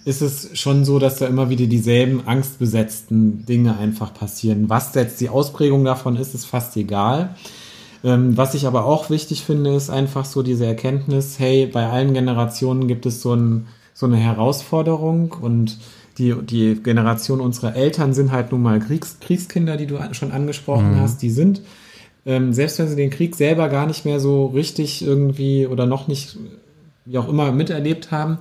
ist 0.06 0.22
es 0.22 0.50
schon 0.60 0.84
so, 0.84 1.00
dass 1.00 1.20
da 1.20 1.28
immer 1.28 1.50
wieder 1.50 1.66
dieselben 1.66 2.28
angstbesetzten 2.28 3.46
Dinge 3.46 3.78
einfach 3.78 4.14
passieren. 4.14 4.70
Was 4.70 4.94
jetzt 4.96 5.22
die 5.22 5.30
Ausprägung 5.30 5.86
davon 5.86 6.18
ist, 6.18 6.36
ist 6.36 6.46
fast 6.46 6.76
egal. 6.76 7.36
Ähm, 8.04 8.36
was 8.36 8.54
ich 8.54 8.68
aber 8.68 8.84
auch 8.86 9.10
wichtig 9.10 9.46
finde, 9.46 9.74
ist 9.74 9.90
einfach 9.90 10.26
so 10.26 10.44
diese 10.44 10.66
Erkenntnis, 10.66 11.40
hey, 11.40 11.68
bei 11.68 11.88
allen 11.88 12.14
Generationen 12.14 12.90
gibt 12.90 13.06
es 13.06 13.22
so, 13.22 13.34
ein, 13.34 13.68
so 13.94 14.06
eine 14.06 14.18
Herausforderung 14.18 15.32
und 15.40 15.78
die, 16.18 16.36
die 16.44 16.76
Generation 16.84 17.40
unserer 17.40 17.76
Eltern 17.76 18.14
sind 18.14 18.34
halt 18.34 18.52
nun 18.52 18.62
mal 18.62 18.80
Kriegs, 18.80 19.18
Kriegskinder, 19.22 19.78
die 19.78 19.88
du 19.88 19.98
schon 20.12 20.32
angesprochen 20.32 21.00
hast. 21.00 21.22
Die 21.22 21.30
sind, 21.32 21.62
ähm, 22.26 22.54
selbst 22.54 22.80
wenn 22.80 22.88
sie 22.88 22.96
den 22.96 23.10
Krieg 23.10 23.36
selber 23.36 23.70
gar 23.70 23.86
nicht 23.86 24.06
mehr 24.06 24.20
so 24.20 24.48
richtig 24.48 25.06
irgendwie 25.06 25.68
oder 25.68 25.86
noch 25.86 26.08
nicht, 26.08 26.38
wie 27.06 27.18
auch 27.18 27.28
immer, 27.28 27.52
miterlebt 27.52 28.12
haben, 28.12 28.40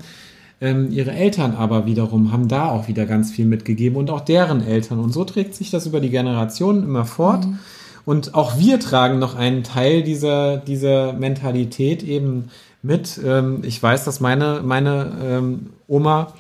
ähm, 0.61 0.93
ihre 0.93 1.11
Eltern 1.11 1.57
aber 1.57 1.87
wiederum 1.87 2.31
haben 2.31 2.47
da 2.47 2.71
auch 2.71 2.87
wieder 2.87 3.05
ganz 3.05 3.33
viel 3.33 3.47
mitgegeben 3.47 3.97
und 3.97 4.11
auch 4.11 4.21
deren 4.21 4.65
Eltern. 4.65 5.01
Und 5.01 5.13
so 5.13 5.25
trägt 5.25 5.57
sich 5.57 5.71
das 5.71 5.87
über 5.87 6.01
die 6.01 6.11
Generationen 6.11 6.85
immer 6.85 7.05
fort. 7.05 7.47
Und 8.05 8.35
auch 8.35 8.59
wir 8.59 8.79
tragen 8.79 9.19
noch 9.19 9.35
einen 9.35 9.65
Teil 9.65 10.03
dieser, 10.03 10.59
dieser 10.59 11.13
Mentalität 11.15 12.05
eben 12.05 12.51
mit. 12.83 13.21
Ähm, 13.25 13.63
ich 13.65 13.83
weiß, 13.83 14.05
dass 14.05 14.21
meine, 14.21 14.61
meine 14.65 15.13
ähm, 15.23 15.71
Oma, 15.89 16.33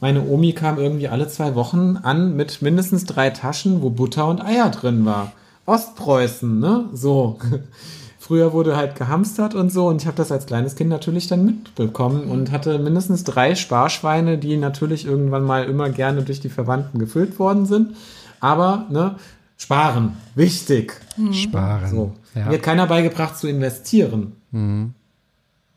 meine 0.00 0.26
Omi 0.26 0.52
kam 0.52 0.78
irgendwie 0.78 1.08
alle 1.08 1.28
zwei 1.28 1.54
Wochen 1.54 1.98
an 2.02 2.34
mit 2.34 2.62
mindestens 2.62 3.04
drei 3.04 3.28
Taschen, 3.28 3.82
wo 3.82 3.90
Butter 3.90 4.26
und 4.26 4.42
Eier 4.42 4.70
drin 4.70 5.04
war. 5.04 5.32
Ostpreußen, 5.66 6.58
ne? 6.58 6.88
So. 6.92 7.38
Früher 8.18 8.52
wurde 8.52 8.76
halt 8.76 8.96
gehamstert 8.96 9.54
und 9.54 9.70
so 9.70 9.86
und 9.86 10.02
ich 10.02 10.08
habe 10.08 10.16
das 10.16 10.32
als 10.32 10.46
kleines 10.46 10.74
Kind 10.74 10.90
natürlich 10.90 11.28
dann 11.28 11.44
mitbekommen 11.44 12.24
und 12.28 12.50
hatte 12.50 12.76
mindestens 12.80 13.22
drei 13.22 13.54
Sparschweine, 13.54 14.36
die 14.36 14.56
natürlich 14.56 15.06
irgendwann 15.06 15.44
mal 15.44 15.62
immer 15.64 15.90
gerne 15.90 16.22
durch 16.22 16.40
die 16.40 16.48
Verwandten 16.48 16.98
gefüllt 16.98 17.38
worden 17.38 17.66
sind. 17.66 17.94
Aber, 18.40 18.86
ne, 18.90 19.14
sparen, 19.56 20.16
wichtig. 20.34 21.00
Sparen. 21.30 21.88
So. 21.88 22.12
Ja. 22.34 22.46
Mir 22.46 22.54
hat 22.54 22.62
keiner 22.64 22.86
beigebracht 22.88 23.38
zu 23.38 23.46
investieren. 23.46 24.32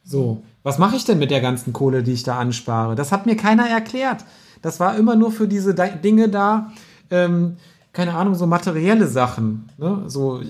So, 0.04 0.42
was 0.64 0.80
mache 0.80 0.96
ich 0.96 1.06
denn 1.06 1.20
mit 1.20 1.30
der 1.30 1.42
ganzen 1.42 1.72
Kohle, 1.72 2.02
die 2.02 2.14
ich 2.14 2.24
da 2.24 2.40
anspare? 2.40 2.96
Das 2.96 3.12
hat 3.12 3.28
mir 3.28 3.36
keiner 3.36 3.68
erklärt. 3.70 4.26
Das 4.64 4.80
war 4.80 4.98
immer 4.98 5.16
nur 5.16 5.32
für 5.32 5.48
diese 5.48 5.76
Di- 5.76 6.02
Dinge 6.04 6.30
da, 6.30 6.72
ähm, 7.12 7.58
keine 7.94 8.14
Ahnung, 8.16 8.36
so 8.36 8.46
materielle 8.46 9.08
Sachen. 9.08 9.70
Ne? 9.78 10.04
So 10.08 10.42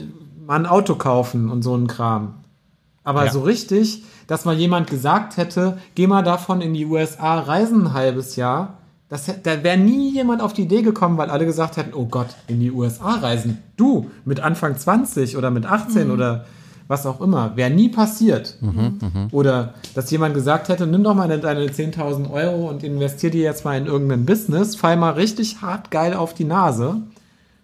mal 0.45 0.55
ein 0.57 0.65
Auto 0.65 0.95
kaufen 0.95 1.49
und 1.49 1.61
so 1.63 1.75
ein 1.75 1.87
Kram. 1.87 2.35
Aber 3.03 3.25
Ja. 3.25 3.31
so 3.31 3.41
richtig, 3.41 4.03
dass 4.27 4.45
mal 4.45 4.55
jemand 4.55 4.89
gesagt 4.89 5.37
hätte, 5.37 5.77
geh 5.95 6.05
mal 6.07 6.21
davon 6.23 6.61
in 6.61 6.73
die 6.73 6.85
USA 6.85 7.39
reisen 7.39 7.87
ein 7.87 7.93
halbes 7.93 8.35
Jahr. 8.35 8.75
Das, 9.07 9.25
da 9.41 9.63
wäre 9.63 9.77
nie 9.77 10.11
jemand 10.13 10.41
auf 10.43 10.53
die 10.53 10.63
Idee 10.63 10.83
gekommen, 10.83 11.17
weil 11.17 11.31
alle 11.31 11.45
gesagt 11.45 11.77
hätten, 11.77 11.95
oh 11.95 12.05
Gott, 12.05 12.27
in 12.47 12.59
die 12.59 12.71
USA 12.71 13.15
reisen. 13.15 13.57
Du, 13.75 14.11
mit 14.25 14.39
Anfang 14.39 14.77
20 14.77 15.35
oder 15.37 15.49
mit 15.49 15.65
18 15.65 16.11
oder 16.11 16.45
was 16.87 17.05
auch 17.07 17.19
immer. 17.21 17.55
Wäre 17.55 17.71
nie 17.71 17.89
passiert. 17.89 18.57
Oder 19.31 19.73
dass 19.95 20.11
jemand 20.11 20.33
gesagt 20.35 20.69
hätte, 20.69 20.85
nimm 20.87 21.03
doch 21.03 21.15
mal 21.15 21.27
deine 21.27 21.65
10.000 21.67 22.29
Euro 22.31 22.69
und 22.69 22.83
investier 22.83 23.29
die 23.31 23.39
jetzt 23.39 23.65
mal 23.65 23.77
in 23.77 23.85
irgendein 23.87 24.25
Business, 24.25 24.75
fall 24.75 24.97
mal 24.97 25.11
richtig 25.13 25.61
hart 25.61 25.89
geil 25.91 26.13
auf 26.13 26.33
die 26.35 26.45
Nase 26.45 26.97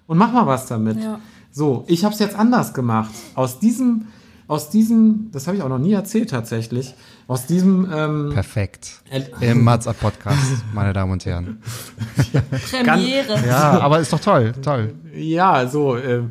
und 0.08 0.18
mach 0.18 0.32
mal 0.32 0.47
was 0.47 0.66
damit. 0.68 1.01
Ja. 1.01 1.20
So, 1.51 1.86
ich 1.88 2.03
habe 2.03 2.14
es 2.14 2.20
jetzt 2.20 2.36
anders 2.38 2.74
gemacht. 2.74 3.12
Aus 3.34 3.60
diesem, 3.60 4.08
aus 4.47 4.70
diesem, 4.70 5.30
das 5.32 5.47
habe 5.47 5.58
ich 5.58 5.64
auch 5.64 5.70
noch 5.70 5.80
nie 5.80 5.93
erzählt 5.93 6.30
tatsächlich, 6.30 6.93
aus 7.28 7.45
diesem, 7.45 7.89
ähm, 7.93 8.32
Perfekt. 8.34 9.01
Im 9.39 9.64
Mats 9.64 9.88
Up 9.88 9.99
Podcast, 9.99 10.64
meine 10.74 10.93
Damen 10.93 11.14
und 11.14 11.26
Herren. 11.26 11.62
Premiere. 12.72 13.43
Ja, 13.47 13.80
aber 13.80 13.99
ist 13.99 14.14
doch 14.14 14.20
toll, 14.20 14.53
toll. 14.62 14.93
ja, 15.16 15.68
so, 15.68 15.95
äh, 15.95 16.24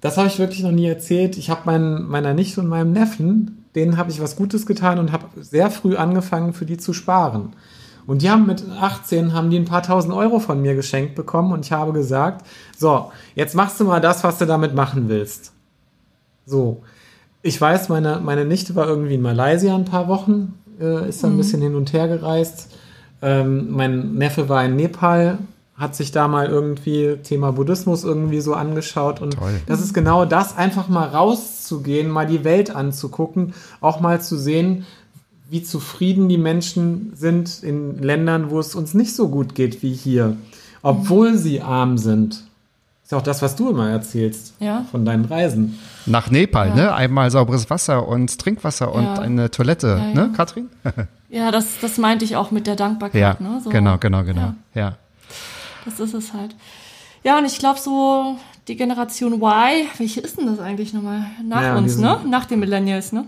das 0.00 0.18
habe 0.18 0.28
ich 0.28 0.38
wirklich 0.38 0.62
noch 0.62 0.70
nie 0.70 0.86
erzählt. 0.86 1.36
Ich 1.38 1.50
habe 1.50 1.62
meinen, 1.64 2.06
meiner 2.06 2.34
Nichte 2.34 2.60
und 2.60 2.68
meinem 2.68 2.92
Neffen, 2.92 3.64
denen 3.74 3.96
habe 3.96 4.10
ich 4.10 4.20
was 4.20 4.36
Gutes 4.36 4.66
getan 4.66 4.98
und 4.98 5.12
habe 5.12 5.24
sehr 5.42 5.70
früh 5.70 5.96
angefangen, 5.96 6.52
für 6.52 6.66
die 6.66 6.76
zu 6.76 6.92
sparen. 6.92 7.54
Und 8.06 8.22
die 8.22 8.30
haben 8.30 8.46
mit 8.46 8.64
18 8.80 9.32
haben 9.32 9.50
die 9.50 9.58
ein 9.58 9.64
paar 9.64 9.82
tausend 9.82 10.12
Euro 10.14 10.38
von 10.38 10.60
mir 10.60 10.74
geschenkt 10.74 11.14
bekommen 11.14 11.52
und 11.52 11.64
ich 11.64 11.72
habe 11.72 11.92
gesagt, 11.92 12.46
so, 12.76 13.10
jetzt 13.34 13.54
machst 13.54 13.80
du 13.80 13.84
mal 13.84 14.00
das, 14.00 14.24
was 14.24 14.38
du 14.38 14.46
damit 14.46 14.74
machen 14.74 15.08
willst. 15.08 15.52
So. 16.46 16.82
Ich 17.42 17.60
weiß, 17.60 17.88
meine, 17.90 18.20
meine 18.24 18.44
Nichte 18.44 18.74
war 18.74 18.88
irgendwie 18.88 19.14
in 19.14 19.22
Malaysia 19.22 19.74
ein 19.74 19.84
paar 19.84 20.08
Wochen, 20.08 20.54
äh, 20.80 21.08
ist 21.08 21.22
da 21.22 21.28
ein 21.28 21.36
bisschen 21.36 21.60
hin 21.60 21.74
und 21.74 21.92
her 21.92 22.08
gereist. 22.08 22.74
Ähm, 23.20 23.70
mein 23.70 24.14
Neffe 24.14 24.48
war 24.48 24.64
in 24.64 24.76
Nepal, 24.76 25.38
hat 25.76 25.96
sich 25.96 26.12
da 26.12 26.28
mal 26.28 26.46
irgendwie 26.46 27.16
Thema 27.22 27.52
Buddhismus 27.52 28.04
irgendwie 28.04 28.40
so 28.40 28.54
angeschaut. 28.54 29.20
Und 29.20 29.34
Toll. 29.34 29.60
das 29.66 29.80
ist 29.80 29.92
genau 29.92 30.24
das, 30.24 30.56
einfach 30.56 30.88
mal 30.88 31.08
rauszugehen, 31.08 32.10
mal 32.10 32.26
die 32.26 32.44
Welt 32.44 32.74
anzugucken, 32.74 33.54
auch 33.80 34.00
mal 34.00 34.20
zu 34.20 34.36
sehen, 34.36 34.86
wie 35.50 35.62
zufrieden 35.62 36.28
die 36.28 36.38
Menschen 36.38 37.12
sind 37.14 37.62
in 37.62 38.02
Ländern, 38.02 38.50
wo 38.50 38.58
es 38.58 38.74
uns 38.74 38.94
nicht 38.94 39.14
so 39.14 39.28
gut 39.28 39.54
geht 39.54 39.82
wie 39.82 39.92
hier, 39.92 40.36
obwohl 40.82 41.36
sie 41.36 41.60
arm 41.60 41.98
sind. 41.98 42.42
Ist 43.02 43.12
ja 43.12 43.18
auch 43.18 43.22
das, 43.22 43.42
was 43.42 43.54
du 43.54 43.68
immer 43.68 43.90
erzählst 43.90 44.54
Ja. 44.60 44.86
von 44.90 45.04
deinen 45.04 45.26
Reisen. 45.26 45.78
Nach 46.06 46.30
Nepal, 46.30 46.74
ne? 46.74 46.94
Einmal 46.94 47.30
sauberes 47.30 47.68
Wasser 47.68 48.08
und 48.08 48.38
Trinkwasser 48.38 48.94
und 48.94 49.04
Ja. 49.04 49.14
eine 49.18 49.50
Toilette, 49.50 49.88
Ja, 49.88 50.08
ja. 50.20 50.26
ne, 50.28 50.32
Katrin? 50.34 50.68
Ja, 51.28 51.50
das, 51.50 51.66
das 51.80 51.98
meinte 51.98 52.24
ich 52.24 52.36
auch 52.36 52.52
mit 52.52 52.66
der 52.68 52.76
Dankbarkeit. 52.76 53.20
Ja, 53.20 53.36
ne? 53.40 53.60
so, 53.62 53.68
genau, 53.68 53.98
genau, 53.98 54.22
genau. 54.22 54.54
Ja, 54.74 54.80
Ja. 54.80 54.96
das 55.84 55.98
ist 56.00 56.14
es 56.14 56.32
halt. 56.32 56.54
Ja, 57.24 57.38
und 57.38 57.44
ich 57.44 57.58
glaube 57.58 57.80
so, 57.80 58.36
die 58.68 58.76
Generation 58.76 59.32
Y, 59.34 59.86
welche 59.98 60.20
ist 60.20 60.38
denn 60.38 60.46
das 60.46 60.60
eigentlich 60.60 60.92
nochmal? 60.94 61.26
Nach 61.44 61.60
Ja, 61.62 61.76
uns, 61.76 61.98
ne? 61.98 62.18
Nach 62.28 62.44
den 62.44 62.60
Millennials, 62.60 63.12
ne? 63.12 63.24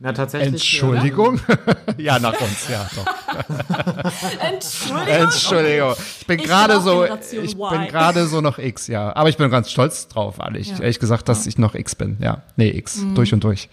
Na, 0.00 0.12
tatsächlich. 0.12 0.52
Entschuldigung? 0.52 1.40
ja, 1.98 2.18
nach 2.20 2.40
uns, 2.40 2.68
ja, 2.68 2.88
doch. 2.94 3.04
Entschuldigung. 4.40 5.08
Entschuldigung. 5.24 5.94
Ich 6.20 6.26
bin 6.26 6.38
gerade 6.38 6.80
so, 6.80 7.04
ich 7.04 7.54
Y. 7.54 7.70
bin 7.70 7.88
gerade 7.88 8.26
so 8.28 8.40
noch 8.40 8.58
X, 8.58 8.86
ja. 8.86 9.14
Aber 9.16 9.28
ich 9.28 9.36
bin 9.36 9.50
ganz 9.50 9.70
stolz 9.72 10.06
drauf, 10.06 10.38
ehrlich. 10.38 10.68
Ja. 10.68 10.78
Ehrlich 10.80 11.00
gesagt, 11.00 11.28
dass 11.28 11.46
ich 11.48 11.58
noch 11.58 11.74
X 11.74 11.96
bin, 11.96 12.16
ja. 12.20 12.42
Nee, 12.56 12.70
X, 12.70 12.98
Mhm. 12.98 13.14
durch 13.16 13.32
und 13.34 13.42
durch. 13.42 13.68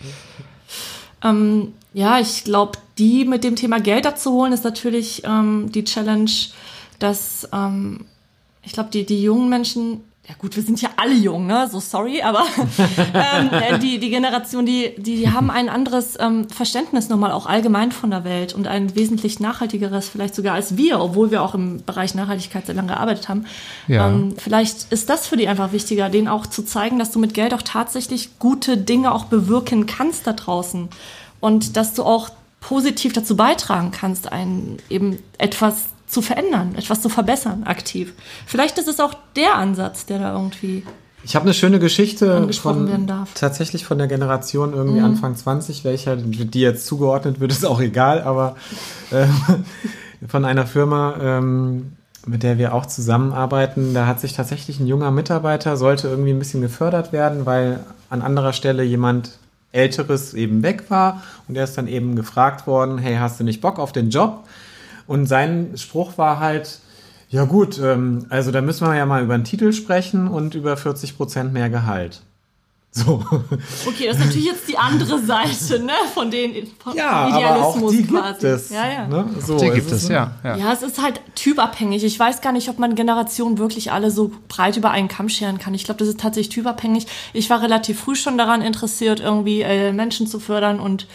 Ähm, 1.24 1.74
ja, 1.94 2.20
ich 2.20 2.44
glaube, 2.44 2.80
die 2.98 3.26
mit 3.26 3.44
dem 3.44 3.56
Thema 3.56 3.80
Geld 3.80 4.08
abzuholen, 4.08 4.52
ist 4.52 4.64
natürlich 4.64 5.24
ähm, 5.26 5.72
die 5.72 5.84
Challenge, 5.84 6.32
dass 7.00 7.48
ähm, 7.54 8.06
ich 8.64 8.74
glaube, 8.74 8.90
die, 8.92 9.06
die 9.06 9.22
jungen 9.22 9.48
Menschen, 9.50 10.02
ja 10.28 10.34
gut, 10.40 10.56
wir 10.56 10.64
sind 10.64 10.82
ja 10.82 10.90
alle 10.98 11.14
jung, 11.14 11.46
ne? 11.46 11.70
So 11.72 11.80
sorry, 11.80 12.24
aber 12.24 12.44
ähm, 13.14 13.50
äh, 13.52 13.78
die, 13.78 14.00
die 14.00 14.10
Generation, 14.10 14.66
die, 14.66 14.96
die, 14.98 15.18
die 15.18 15.30
haben 15.30 15.52
ein 15.52 15.70
anderes 15.70 16.18
ähm, 16.20 16.50
Verständnis 16.50 17.10
nochmal 17.10 17.32
auch 17.32 17.46
allgemein 17.46 17.92
von 17.92 18.10
der 18.10 18.24
Welt 18.24 18.54
und 18.54 18.68
ein 18.68 18.96
wesentlich 18.96 19.40
nachhaltigeres, 19.40 20.10
vielleicht 20.10 20.34
sogar 20.34 20.56
als 20.56 20.78
wir, 20.78 21.00
obwohl 21.00 21.30
wir 21.30 21.44
auch 21.44 21.54
im 21.54 21.84
Bereich 21.86 22.16
Nachhaltigkeit 22.16 22.66
sehr 22.66 22.74
lange 22.74 22.88
gearbeitet 22.88 23.30
haben. 23.30 23.46
Ja. 23.88 24.08
Ähm, 24.08 24.34
vielleicht 24.36 24.92
ist 24.92 25.12
das 25.12 25.28
für 25.28 25.38
die 25.38 25.48
einfach 25.48 25.72
wichtiger, 25.74 26.10
denen 26.10 26.28
auch 26.28 26.48
zu 26.48 26.64
zeigen, 26.64 26.98
dass 26.98 27.12
du 27.12 27.20
mit 27.20 27.36
Geld 27.36 27.54
auch 27.54 27.62
tatsächlich 27.62 28.40
gute 28.40 28.78
Dinge 28.78 29.14
auch 29.14 29.26
bewirken 29.26 29.86
kannst 29.86 30.26
da 30.26 30.34
draußen. 30.34 30.90
Und 31.40 31.78
dass 31.78 31.94
du 31.94 32.04
auch 32.04 32.30
positiv 32.62 33.14
dazu 33.14 33.36
beitragen 33.36 33.92
kannst, 33.92 34.32
ein, 34.32 34.78
eben 34.90 35.20
etwas 35.38 35.86
zu 36.08 36.22
verändern, 36.22 36.76
etwas 36.76 37.02
zu 37.02 37.10
verbessern, 37.10 37.64
aktiv. 37.64 38.14
Vielleicht 38.46 38.78
ist 38.78 38.88
es 38.88 39.00
auch 39.00 39.14
der 39.36 39.56
Ansatz, 39.56 40.06
der 40.06 40.20
da 40.20 40.34
irgendwie. 40.34 40.84
Ich 41.24 41.36
habe 41.36 41.46
eine 41.46 41.54
schöne 41.56 41.80
Geschichte 41.80 42.48
von 42.54 43.08
darf. 43.08 43.34
tatsächlich 43.34 43.84
von 43.84 43.98
der 43.98 44.08
Generation 44.08 44.74
irgendwie 44.74 45.02
Anfang 45.02 45.36
20, 45.36 45.84
welcher 45.84 46.16
die 46.18 46.60
jetzt 46.60 46.86
zugeordnet 46.86 47.40
wird, 47.40 47.52
ist 47.52 47.66
auch 47.66 47.82
egal, 47.82 48.22
aber 48.22 48.56
äh, 49.10 49.26
von 50.28 50.46
einer 50.46 50.68
Firma, 50.68 51.16
ähm, 51.20 51.94
mit 52.28 52.44
der 52.44 52.60
wir 52.60 52.76
auch 52.76 52.86
zusammenarbeiten, 52.86 53.96
da 53.96 54.06
hat 54.06 54.20
sich 54.20 54.34
tatsächlich 54.34 54.80
ein 54.80 54.86
junger 54.86 55.10
Mitarbeiter, 55.10 55.78
sollte 55.78 56.08
irgendwie 56.08 56.32
ein 56.32 56.40
bisschen 56.40 56.62
gefördert 56.62 57.12
werden, 57.12 57.48
weil 57.48 57.80
an 58.12 58.22
anderer 58.22 58.54
Stelle 58.54 58.84
jemand 58.84 59.40
Älteres 59.72 60.34
eben 60.34 60.64
weg 60.64 60.86
war 60.90 61.24
und 61.48 61.58
er 61.58 61.64
ist 61.64 61.78
dann 61.78 61.88
eben 61.88 62.16
gefragt 62.16 62.66
worden, 62.68 62.98
hey, 62.98 63.18
hast 63.18 63.40
du 63.40 63.44
nicht 63.44 63.62
Bock 63.62 63.80
auf 63.80 63.92
den 63.92 64.10
Job? 64.10 64.46
Und 65.08 65.28
sein 65.28 65.72
Spruch 65.76 66.18
war 66.18 66.40
halt, 66.40 66.80
ja 67.30 67.46
gut, 67.46 67.80
ähm, 67.80 68.26
also 68.30 68.52
da 68.52 68.62
müssen 68.62 68.88
wir 68.88 68.96
ja 68.96 69.06
mal 69.06 69.24
über 69.24 69.38
den 69.38 69.44
Titel 69.44 69.74
sprechen 69.74 70.28
und 70.28 70.56
über 70.56 70.78
40 70.78 71.18
Prozent 71.18 71.54
mehr 71.54 71.70
Gehalt. 71.70 72.22
So. 72.96 73.22
Okay, 73.86 74.08
das 74.08 74.18
ist 74.18 74.26
natürlich 74.26 74.46
jetzt 74.46 74.70
die 74.70 74.78
andere 74.78 75.20
Seite, 75.20 75.84
ne? 75.84 75.92
Von 76.14 76.32
den 76.32 76.66
von 76.80 76.96
Ja, 76.96 77.28
aber 77.28 77.66
auch 77.66 77.90
die 77.90 78.04
gibt 78.04 78.44
es. 78.44 78.70
Ja, 78.70 78.90
ja. 78.90 79.08
Ne? 79.08 79.26
So, 79.46 79.58
Die 79.58 79.66
gibt 79.66 79.88
ist 79.88 80.04
es, 80.04 80.08
ja. 80.08 80.32
ja. 80.46 80.56
Ja, 80.56 80.72
es 80.72 80.82
ist 80.82 81.02
halt 81.02 81.20
typabhängig. 81.36 82.06
Ich 82.06 82.18
weiß 82.18 82.40
gar 82.40 82.54
nicht, 82.54 82.70
ob 82.70 82.80
man 82.80 82.96
Generationen 82.96 83.58
wirklich 83.58 83.92
alle 83.92 84.12
so 84.12 84.32
breit 84.48 84.78
über 84.78 84.92
einen 84.92 85.10
Kamm 85.10 85.28
scheren 85.28 85.60
kann. 85.60 85.74
Ich 85.74 85.84
glaube, 85.84 85.98
das 85.98 86.08
ist 86.08 86.22
tatsächlich 86.22 86.56
typabhängig. 86.56 87.06
Ich 87.34 87.50
war 87.50 87.62
relativ 87.62 88.00
früh 88.00 88.16
schon 88.16 88.38
daran 88.38 88.62
interessiert, 88.62 89.20
irgendwie 89.20 89.62
äh, 89.62 89.92
Menschen 89.92 90.26
zu 90.26 90.40
fördern 90.40 90.80
und 90.80 91.06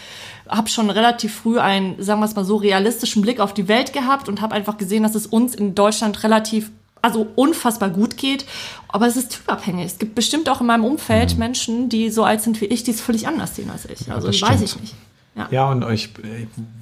habe 0.50 0.68
schon 0.68 0.90
relativ 0.90 1.34
früh 1.34 1.58
einen, 1.58 2.02
sagen 2.02 2.20
wir 2.20 2.26
es 2.26 2.34
mal 2.34 2.44
so, 2.44 2.56
realistischen 2.56 3.22
Blick 3.22 3.40
auf 3.40 3.54
die 3.54 3.68
Welt 3.68 3.92
gehabt 3.92 4.28
und 4.28 4.40
habe 4.40 4.54
einfach 4.54 4.76
gesehen, 4.76 5.02
dass 5.02 5.14
es 5.14 5.26
uns 5.26 5.54
in 5.54 5.74
Deutschland 5.74 6.22
relativ 6.24 6.70
also 7.02 7.26
unfassbar 7.34 7.88
gut 7.88 8.16
geht, 8.16 8.44
aber 8.88 9.06
es 9.06 9.16
ist 9.16 9.30
typabhängig. 9.30 9.86
Es 9.86 9.98
gibt 9.98 10.14
bestimmt 10.14 10.48
auch 10.50 10.60
in 10.60 10.66
meinem 10.66 10.84
Umfeld 10.84 11.38
Menschen, 11.38 11.88
die 11.88 12.10
so 12.10 12.24
alt 12.24 12.42
sind 12.42 12.60
wie 12.60 12.66
ich, 12.66 12.82
die 12.82 12.90
es 12.90 13.00
völlig 13.00 13.26
anders 13.26 13.56
sehen 13.56 13.70
als 13.70 13.86
ich. 13.86 14.12
Also 14.12 14.26
das 14.26 14.42
weiß 14.42 14.60
ich 14.60 14.78
nicht. 14.80 14.94
Ja. 15.36 15.48
Ja, 15.50 15.70
und 15.70 15.88
ich, 15.90 16.10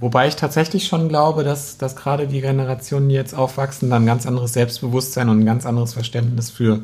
wobei 0.01 0.27
ich 0.27 0.35
tatsächlich 0.37 0.87
schon 0.87 1.09
glaube, 1.09 1.45
dass, 1.45 1.77
dass 1.77 1.95
gerade 1.97 2.27
die 2.27 2.41
Generationen, 2.41 3.09
die 3.09 3.15
jetzt 3.15 3.35
aufwachsen, 3.35 3.91
dann 3.91 4.05
ein 4.05 4.07
ganz 4.07 4.27
anderes 4.27 4.55
Selbstbewusstsein 4.55 5.29
und 5.29 5.41
ein 5.41 5.47
ganz 5.47 5.67
anderes 5.67 5.93
Verständnis 5.93 6.51
für 6.51 6.83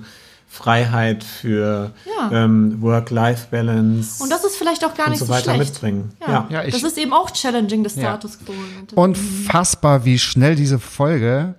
Freiheit, 0.55 1.24
für 1.24 1.90
Ja. 2.07 2.44
ähm, 2.44 2.80
Work-Life-Balance 2.80 4.22
Und 4.22 4.30
das 4.30 4.44
ist 4.44 4.57
vielleicht 4.57 4.84
auch 4.84 4.94
gar 4.94 5.11
nicht 5.11 5.18
so 5.18 5.26
so 5.26 5.32
weiter 5.32 5.55
schlecht. 5.55 5.72
mitbringen. 5.72 6.12
Ja, 6.20 6.28
Ja. 6.28 6.46
Ja, 6.50 6.64
ich- 6.64 6.74
das 6.74 6.82
ist 6.84 6.96
eben 6.98 7.12
auch 7.12 7.30
challenging 7.32 7.82
des 7.82 7.96
Ja. 7.96 8.02
Status 8.02 8.38
quo. 8.38 8.52
Unfassbar, 8.94 10.05
wie 10.05 10.18
schnell 10.18 10.55
diese 10.55 10.78
Folge 10.78 11.55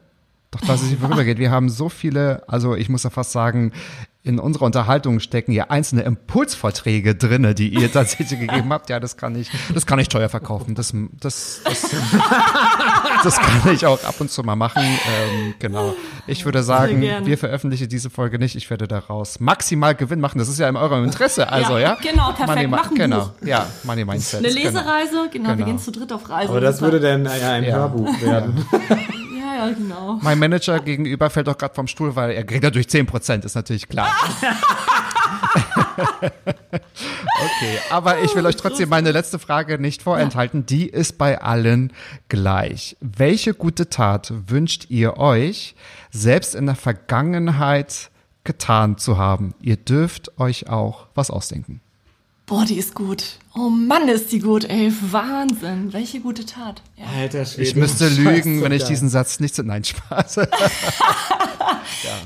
doch 0.52 0.62
tatsächlich 0.62 1.00
vorübergeht. 1.00 1.38
Wir 1.38 1.52
haben 1.52 1.70
so 1.70 1.90
viele, 1.90 2.44
also 2.48 2.76
ich 2.76 2.88
muss 2.88 3.04
ja 3.04 3.10
fast 3.10 3.32
sagen, 3.34 3.74
in 4.26 4.40
unserer 4.40 4.66
Unterhaltung 4.66 5.20
stecken 5.20 5.52
ja 5.52 5.66
einzelne 5.70 6.02
Impulsvorträge 6.02 7.14
drinne, 7.16 7.54
die 7.54 7.70
ihr 7.70 7.92
tatsächlich 7.94 8.40
gegeben 8.40 8.74
habt. 8.74 8.90
Ja, 8.90 9.00
das 9.00 9.18
kann 9.18 9.36
ich, 9.36 9.52
das 9.74 9.86
kann 9.86 10.00
ich 10.00 10.10
teuer 10.10 10.30
verkaufen. 10.30 10.74
Das, 10.74 10.94
das, 11.20 11.62
das, 11.64 11.90
das 13.24 13.38
kann 13.38 13.74
ich 13.74 13.86
auch 13.86 14.04
ab 14.04 14.16
und 14.20 14.32
zu 14.32 14.42
mal 14.44 14.56
machen. 14.56 14.82
Ähm, 14.84 15.54
genau. 15.60 15.94
Ich 16.28 16.44
würde 16.46 16.64
sagen, 16.64 17.02
wir 17.02 17.38
veröffentlichen 17.38 17.88
diese 17.88 18.10
Folge 18.10 18.40
nicht. 18.40 18.56
Ich 18.56 18.70
werde 18.72 18.88
daraus 18.88 19.40
maximal 19.40 19.94
Gewinn 19.94 20.20
machen. 20.20 20.40
Das 20.40 20.50
ist 20.50 20.58
ja 20.60 20.68
in 20.70 20.76
eurem 20.76 21.04
Interesse. 21.06 21.48
Also 21.52 21.78
ja. 21.78 21.96
genau, 22.02 22.32
perfekt. 22.32 22.48
Money, 22.48 22.68
Mach 22.68 22.90
ein 22.90 22.96
genau. 22.96 23.26
Buch. 23.26 23.48
Ja, 23.48 23.68
Money 23.84 24.06
Mindset. 24.06 24.40
Eine 24.40 24.48
genau. 24.50 24.62
Lesereise, 24.66 25.30
genau, 25.32 25.50
wir 25.50 25.56
Genau. 25.56 25.68
gehen 25.68 25.80
zu 25.80 25.92
dritt 25.92 26.12
auf 26.12 26.28
Reise. 26.30 26.50
Aber 26.50 26.62
das 26.62 26.82
würde 26.82 27.00
dann 27.00 27.26
ja 27.26 27.52
ein 27.52 27.64
Ja. 27.64 27.76
Hörbuch 27.76 28.22
werden. 28.22 28.66
Ja, 28.72 28.98
ja, 29.56 29.70
genau. 29.70 30.20
Mein 30.22 30.38
Manager 30.40 30.80
gegenüber 30.80 31.30
fällt 31.30 31.48
auch 31.50 31.58
gerade 31.58 31.74
vom 31.74 31.88
Stuhl, 31.88 32.16
weil 32.16 32.32
er 32.32 32.44
kriegt 32.44 32.64
natürlich 32.64 32.88
10%, 32.88 33.46
ist 33.46 33.56
natürlich 33.56 33.88
klar. 33.88 34.14
okay, 35.98 37.80
aber 37.90 38.22
ich 38.22 38.36
will 38.36 38.46
euch 38.46 38.58
trotzdem 38.58 38.90
meine 38.90 39.12
letzte 39.12 39.40
Frage 39.40 39.80
nicht 39.80 40.04
vorenthalten. 40.04 40.66
Die 40.66 40.90
ist 40.90 41.18
bei 41.18 41.42
allen 41.42 41.94
gleich. 42.28 42.98
Welche 43.00 43.54
gute 43.54 43.90
Tat 43.90 44.34
wünscht 44.48 44.88
ihr 44.90 45.18
euch, 45.18 45.76
selbst 46.12 46.56
in 46.56 46.66
der 46.66 46.76
Vergangenheit 46.76 48.10
getan 48.44 48.98
zu 48.98 49.18
haben? 49.18 49.56
Ihr 49.62 49.78
dürft 49.78 50.40
euch 50.40 50.70
auch 50.70 51.08
was 51.16 51.32
ausdenken. 51.32 51.82
Boah, 52.46 52.64
die 52.64 52.78
ist 52.78 52.94
gut. 52.94 53.40
Oh 53.56 53.70
Mann, 53.70 54.08
ist 54.08 54.32
die 54.32 54.40
gut, 54.40 54.66
ey. 54.66 54.94
Wahnsinn. 55.12 55.92
Welche 55.94 56.20
gute 56.20 56.46
Tat. 56.46 56.84
Ja. 56.96 57.06
Alter 57.18 57.44
Schwede. 57.46 57.64
Ich 57.64 57.76
müsste 57.76 58.08
lügen, 58.08 58.62
wenn 58.62 58.72
ich 58.72 58.84
diesen 58.84 59.10
Satz 59.10 59.40
nicht... 59.40 59.58
Nein, 59.58 59.84
Spaß. 59.84 60.42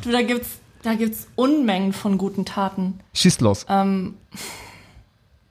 Du, 0.02 0.12
da 0.12 0.22
gibt's, 0.22 0.50
da 0.82 0.96
gibt's 0.96 1.28
Unmengen 1.36 1.94
von 1.94 2.18
guten 2.18 2.44
Taten. 2.44 3.00
Schießt 3.14 3.42
los. 3.42 3.66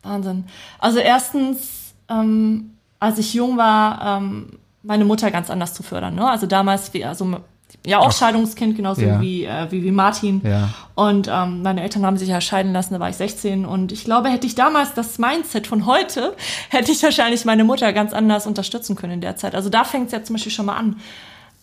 Wahnsinn. 0.03 0.45
Also 0.79 0.99
erstens, 0.99 1.95
ähm, 2.09 2.73
als 2.99 3.19
ich 3.19 3.35
jung 3.35 3.57
war, 3.57 4.19
ähm, 4.19 4.59
meine 4.83 5.05
Mutter 5.05 5.31
ganz 5.31 5.51
anders 5.51 5.75
zu 5.75 5.83
fördern. 5.83 6.15
Ne? 6.15 6.29
Also 6.29 6.47
damals, 6.47 6.93
wie, 6.95 7.05
also 7.05 7.41
ja 7.87 7.99
auch 8.01 8.13
Scheidungskind, 8.13 8.77
genauso 8.77 9.03
Ja. 9.03 9.21
wie, 9.21 9.45
äh, 9.45 9.67
wie, 9.71 9.83
wie 9.83 9.91
Martin. 9.91 10.41
Ja. 10.45 10.69
Und 10.95 11.29
ähm, 11.33 11.63
meine 11.63 11.83
Eltern 11.83 12.05
haben 12.05 12.17
sich 12.19 12.29
ja 12.29 12.41
scheiden 12.41 12.73
lassen, 12.73 12.95
da 12.95 13.01
war 13.01 13.09
ich 13.09 13.17
16. 13.17 13.65
Und 13.65 13.93
ich 13.93 14.05
glaube, 14.05 14.29
hätte 14.29 14.47
ich 14.47 14.55
damals 14.55 14.95
das 14.95 15.19
Mindset 15.19 15.67
von 15.67 15.87
heute, 15.87 16.37
hätte 16.71 16.93
ich 16.93 17.03
wahrscheinlich 17.03 17.45
meine 17.45 17.65
Mutter 17.65 17.93
ganz 17.93 18.13
anders 18.13 18.47
unterstützen 18.47 18.97
können 18.97 19.15
in 19.15 19.21
der 19.21 19.37
Zeit. 19.37 19.55
Also 19.55 19.69
da 19.71 19.85
fängt 19.85 20.07
es 20.07 20.13
ja 20.13 20.23
zum 20.23 20.35
Beispiel 20.35 20.53
schon 20.53 20.67
mal 20.67 20.77
an. 20.77 20.97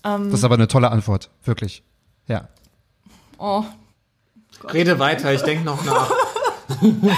Das 0.04 0.34
ist 0.34 0.44
aber 0.44 0.54
eine 0.56 0.68
tolle 0.68 0.92
Antwort, 0.92 1.32
wirklich. 1.44 1.82
Ja. 2.28 2.48
Oh, 3.40 3.64
Rede 4.72 5.00
weiter, 5.00 5.34
ich 5.34 5.42
denke 5.42 5.66
noch 5.66 5.84
nach. 5.84 6.12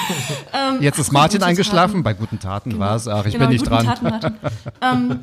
Ähm, 0.54 0.82
Jetzt 0.82 0.98
ist 1.00 1.12
Martin 1.12 1.44
eingeschlafen, 1.44 1.92
Taten. 1.92 2.04
bei 2.04 2.14
guten 2.14 2.40
Taten 2.40 2.80
war 2.80 2.96
es. 2.96 3.08
Ach, 3.08 3.26
ich 3.26 3.34
Genau, 3.34 3.46
bin 3.46 3.54
nicht 3.54 3.70
dran. 3.70 3.86
Taten, 3.86 4.04
Martin. 4.10 4.34
ähm, 4.82 5.20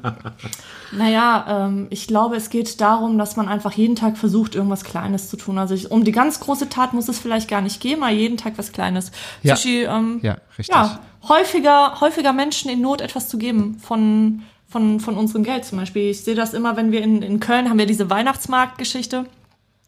naja, 0.93 1.67
ähm, 1.67 1.87
ich 1.91 2.07
glaube, 2.07 2.37
es 2.37 2.51
geht 2.51 2.81
darum, 2.81 3.19
dass 3.19 3.37
man 3.37 3.49
einfach 3.49 3.73
jeden 3.73 3.97
Tag 3.97 4.17
versucht, 4.17 4.55
irgendwas 4.55 4.85
Kleines 4.85 5.29
zu 5.29 5.37
tun. 5.37 5.59
Also 5.59 5.75
ich, 5.75 5.91
um 5.91 6.05
die 6.05 6.13
ganz 6.13 6.41
große 6.41 6.69
Tat 6.69 6.93
muss 6.93 7.09
es 7.09 7.19
vielleicht 7.19 7.49
gar 7.49 7.61
nicht 7.61 7.81
gehen, 7.81 8.01
mal 8.01 8.13
jeden 8.13 8.37
Tag 8.37 8.55
was 8.57 8.73
Kleines. 8.73 9.11
Ja. 9.43 9.57
Sushi, 9.57 9.83
ähm, 9.85 10.21
Ja, 10.23 10.37
richtig. 10.59 10.75
ja, 10.75 10.99
häufiger, 11.29 12.01
häufiger 12.01 12.33
Menschen 12.33 12.71
in 12.71 12.81
Not 12.81 13.01
etwas 13.01 13.29
zu 13.29 13.39
geben 13.39 13.79
von, 13.83 14.43
von, 14.69 15.01
von 15.01 15.17
unserem 15.17 15.45
Geld 15.45 15.65
zum 15.65 15.79
Beispiel. 15.79 16.11
Ich 16.11 16.23
sehe 16.23 16.35
das 16.35 16.55
immer, 16.55 16.77
wenn 16.77 16.93
wir 16.93 17.03
in, 17.03 17.23
in 17.23 17.41
Köln 17.41 17.69
haben 17.69 17.79
wir 17.79 17.87
diese 17.87 18.11
Weihnachtsmarktgeschichte. 18.11 19.25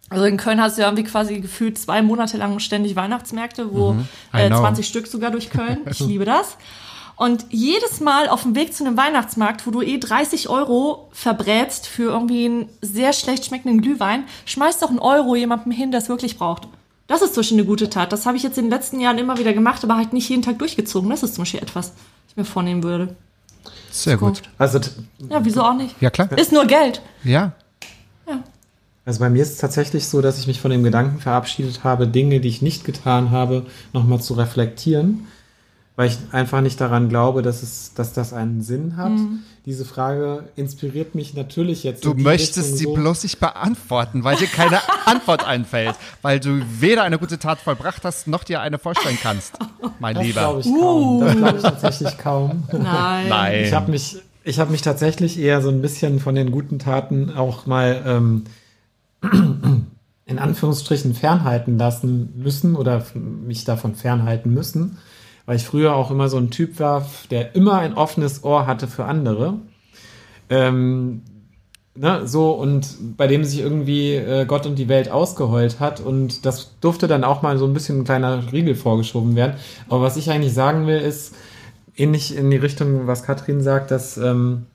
Also 0.08 0.24
in 0.24 0.36
Köln 0.36 0.60
hast 0.60 0.76
du 0.76 0.82
ja 0.82 0.88
irgendwie 0.88 1.04
quasi 1.04 1.40
gefühlt 1.40 1.78
zwei 1.78 2.00
Monate 2.02 2.36
lang 2.36 2.58
ständig 2.60 2.94
Weihnachtsmärkte, 2.96 3.74
wo 3.74 3.92
Mhm. 3.94 4.08
Äh, 4.32 4.48
know. 4.48 4.58
20 4.60 4.86
Stück 4.86 5.06
sogar 5.06 5.30
durch 5.30 5.50
Köln. 5.50 5.78
Ich 5.90 6.00
liebe 6.00 6.24
das. 6.24 6.56
Und 7.16 7.46
jedes 7.48 8.00
Mal 8.00 8.28
auf 8.28 8.42
dem 8.42 8.54
Weg 8.54 8.74
zu 8.74 8.84
einem 8.84 8.96
Weihnachtsmarkt, 8.98 9.66
wo 9.66 9.70
du 9.70 9.80
eh 9.80 9.98
30 9.98 10.48
Euro 10.50 11.08
verbrätst 11.12 11.86
für 11.86 12.10
irgendwie 12.10 12.44
einen 12.44 12.68
sehr 12.82 13.14
schlecht 13.14 13.46
schmeckenden 13.46 13.80
Glühwein, 13.80 14.24
schmeißt 14.44 14.82
doch 14.82 14.90
einen 14.90 14.98
Euro 14.98 15.34
jemandem 15.34 15.72
hin, 15.72 15.90
der 15.90 16.00
es 16.00 16.08
wirklich 16.10 16.36
braucht. 16.36 16.68
Das 17.06 17.22
ist 17.22 17.34
zum 17.34 17.40
Beispiel 17.40 17.58
eine 17.58 17.66
gute 17.66 17.88
Tat. 17.88 18.12
Das 18.12 18.26
habe 18.26 18.36
ich 18.36 18.42
jetzt 18.42 18.58
in 18.58 18.64
den 18.66 18.70
letzten 18.70 19.00
Jahren 19.00 19.16
immer 19.16 19.38
wieder 19.38 19.54
gemacht, 19.54 19.82
aber 19.82 19.96
halt 19.96 20.12
nicht 20.12 20.28
jeden 20.28 20.42
Tag 20.42 20.58
durchgezogen. 20.58 21.08
Das 21.08 21.22
ist 21.22 21.34
zum 21.36 21.42
Beispiel 21.42 21.60
etwas, 21.60 21.88
was 21.88 21.94
ich 22.30 22.36
mir 22.36 22.44
vornehmen 22.44 22.82
würde. 22.82 23.16
Sehr 23.90 24.18
gut. 24.18 24.42
Also, 24.58 24.78
Ja, 25.30 25.42
wieso 25.44 25.62
auch 25.62 25.74
nicht? 25.74 25.94
Ja, 26.00 26.10
klar. 26.10 26.28
Ist 26.36 26.52
nur 26.52 26.66
Geld. 26.66 27.00
Ja. 27.24 27.52
Also 29.06 29.20
bei 29.20 29.30
mir 29.30 29.42
ist 29.42 29.52
es 29.52 29.58
tatsächlich 29.58 30.08
so, 30.08 30.20
dass 30.20 30.38
ich 30.38 30.48
mich 30.48 30.60
von 30.60 30.72
dem 30.72 30.82
Gedanken 30.82 31.20
verabschiedet 31.20 31.84
habe, 31.84 32.08
Dinge, 32.08 32.40
die 32.40 32.48
ich 32.48 32.60
nicht 32.60 32.84
getan 32.84 33.30
habe, 33.30 33.64
nochmal 33.92 34.20
zu 34.20 34.34
reflektieren, 34.34 35.28
weil 35.94 36.08
ich 36.08 36.18
einfach 36.32 36.60
nicht 36.60 36.80
daran 36.80 37.08
glaube, 37.08 37.42
dass, 37.42 37.62
es, 37.62 37.94
dass 37.94 38.12
das 38.12 38.32
einen 38.32 38.62
Sinn 38.62 38.96
hat. 38.96 39.12
Diese 39.64 39.84
Frage 39.84 40.48
inspiriert 40.56 41.14
mich 41.14 41.34
natürlich 41.34 41.84
jetzt. 41.84 42.04
Du 42.04 42.10
in 42.10 42.18
die 42.18 42.22
möchtest 42.24 42.58
Richtung 42.58 42.76
sie 42.78 42.84
so, 42.84 42.94
bloß 42.94 43.22
nicht 43.22 43.38
beantworten, 43.38 44.24
weil 44.24 44.36
dir 44.36 44.48
keine 44.48 44.80
Antwort 45.06 45.46
einfällt, 45.46 45.94
weil 46.22 46.40
du 46.40 46.60
weder 46.80 47.04
eine 47.04 47.18
gute 47.18 47.38
Tat 47.38 47.60
vollbracht 47.60 48.04
hast, 48.04 48.26
noch 48.26 48.42
dir 48.42 48.60
eine 48.60 48.78
vorstellen 48.78 49.18
kannst, 49.22 49.54
mein 50.00 50.16
Das 50.16 50.24
Lieber. 50.24 50.40
glaube 50.40 50.60
ich 50.62 50.66
kaum. 50.66 51.20
Das 51.20 51.36
glaube 51.36 51.56
ich 51.58 51.62
tatsächlich 51.62 52.18
kaum. 52.18 52.64
Nein. 52.72 53.28
Nein. 53.28 53.64
Ich 53.64 53.72
habe 53.72 53.88
mich, 53.90 54.16
ich 54.42 54.58
habe 54.58 54.72
mich 54.72 54.82
tatsächlich 54.82 55.38
eher 55.38 55.62
so 55.62 55.68
ein 55.68 55.80
bisschen 55.80 56.18
von 56.18 56.34
den 56.34 56.50
guten 56.50 56.80
Taten 56.80 57.32
auch 57.36 57.66
mal 57.66 58.02
ähm, 58.04 58.44
in 60.26 60.38
Anführungsstrichen 60.38 61.14
fernhalten 61.14 61.78
lassen 61.78 62.32
müssen 62.36 62.76
oder 62.76 63.04
mich 63.14 63.64
davon 63.64 63.94
fernhalten 63.94 64.52
müssen, 64.52 64.98
weil 65.46 65.56
ich 65.56 65.64
früher 65.64 65.94
auch 65.94 66.10
immer 66.10 66.28
so 66.28 66.36
ein 66.36 66.50
Typ 66.50 66.80
war, 66.80 67.08
der 67.30 67.54
immer 67.54 67.78
ein 67.78 67.94
offenes 67.94 68.42
Ohr 68.44 68.66
hatte 68.66 68.88
für 68.88 69.04
andere. 69.04 69.54
Ähm, 70.50 71.22
ne, 71.94 72.26
so 72.26 72.52
und 72.52 73.16
bei 73.16 73.26
dem 73.26 73.44
sich 73.44 73.60
irgendwie 73.60 74.14
äh, 74.14 74.44
Gott 74.46 74.66
und 74.66 74.78
die 74.78 74.88
Welt 74.88 75.10
ausgeheult 75.10 75.80
hat 75.80 76.00
und 76.00 76.44
das 76.44 76.78
durfte 76.80 77.06
dann 77.06 77.24
auch 77.24 77.42
mal 77.42 77.58
so 77.58 77.66
ein 77.66 77.72
bisschen 77.72 78.00
ein 78.00 78.04
kleiner 78.04 78.52
Riegel 78.52 78.74
vorgeschoben 78.74 79.36
werden. 79.36 79.56
Aber 79.88 80.02
was 80.02 80.16
ich 80.16 80.30
eigentlich 80.30 80.54
sagen 80.54 80.86
will, 80.86 80.98
ist 80.98 81.34
ähnlich 81.96 82.36
in 82.36 82.50
die 82.50 82.56
Richtung, 82.56 83.06
was 83.06 83.22
Katrin 83.22 83.62
sagt, 83.62 83.90
dass, 83.90 84.16
ähm, 84.16 84.66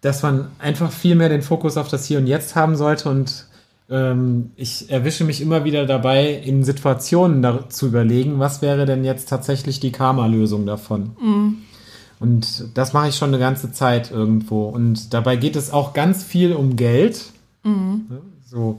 dass 0.00 0.22
man 0.22 0.50
einfach 0.58 0.92
viel 0.92 1.14
mehr 1.14 1.28
den 1.28 1.42
Fokus 1.42 1.76
auf 1.76 1.88
das 1.88 2.06
Hier 2.06 2.18
und 2.18 2.26
Jetzt 2.26 2.54
haben 2.54 2.76
sollte 2.76 3.08
und 3.08 3.46
ähm, 3.90 4.50
ich 4.56 4.90
erwische 4.90 5.24
mich 5.24 5.40
immer 5.40 5.64
wieder 5.64 5.86
dabei, 5.86 6.30
in 6.32 6.62
Situationen 6.62 7.42
da 7.42 7.68
zu 7.68 7.86
überlegen, 7.86 8.38
was 8.38 8.62
wäre 8.62 8.86
denn 8.86 9.04
jetzt 9.04 9.28
tatsächlich 9.28 9.80
die 9.80 9.92
Karma-Lösung 9.92 10.66
davon. 10.66 11.10
Und 12.20 12.76
das 12.76 12.92
mache 12.92 13.08
ich 13.08 13.16
schon 13.16 13.28
eine 13.28 13.38
ganze 13.38 13.72
Zeit 13.72 14.10
irgendwo. 14.10 14.68
Und 14.68 15.14
dabei 15.14 15.36
geht 15.36 15.56
es 15.56 15.72
auch 15.72 15.94
ganz 15.94 16.24
viel 16.24 16.52
um 16.52 16.76
Geld. 16.76 17.26
Ne, 18.08 18.20
So, 18.44 18.78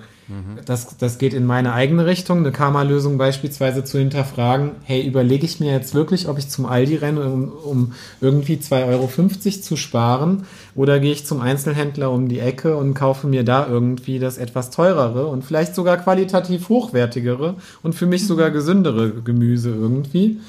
das, 0.66 0.98
das 0.98 1.18
geht 1.18 1.34
in 1.34 1.46
meine 1.46 1.74
eigene 1.74 2.06
Richtung, 2.06 2.40
eine 2.40 2.52
Karma-Lösung 2.52 3.18
beispielsweise 3.18 3.84
zu 3.84 3.98
hinterfragen, 3.98 4.72
hey, 4.84 5.06
überlege 5.06 5.46
ich 5.46 5.60
mir 5.60 5.72
jetzt 5.72 5.96
wirklich, 5.96 6.28
ob 6.28 6.38
ich 6.38 6.50
zum 6.50 6.68
Aldi 6.68 6.98
renne, 6.98 7.22
um, 7.22 7.52
um 7.52 7.94
irgendwie 8.22 8.58
2,50 8.58 8.86
Euro 8.88 9.62
zu 9.62 9.76
sparen, 9.76 10.46
oder 10.76 11.00
gehe 11.00 11.12
ich 11.12 11.26
zum 11.26 11.42
Einzelhändler 11.42 12.12
um 12.12 12.30
die 12.30 12.40
Ecke 12.40 12.78
und 12.78 12.94
kaufe 12.94 13.26
mir 13.28 13.44
da 13.44 13.68
irgendwie 13.68 14.20
das 14.20 14.38
etwas 14.38 14.70
teurere 14.70 15.26
und 15.28 15.44
vielleicht 15.44 15.74
sogar 15.74 15.98
qualitativ 15.98 16.70
hochwertigere 16.70 17.56
und 17.82 17.96
für 17.96 18.06
mich 18.06 18.28
sogar 18.28 18.52
gesündere 18.52 19.10
Gemüse 19.10 19.72
irgendwie. 19.72 20.40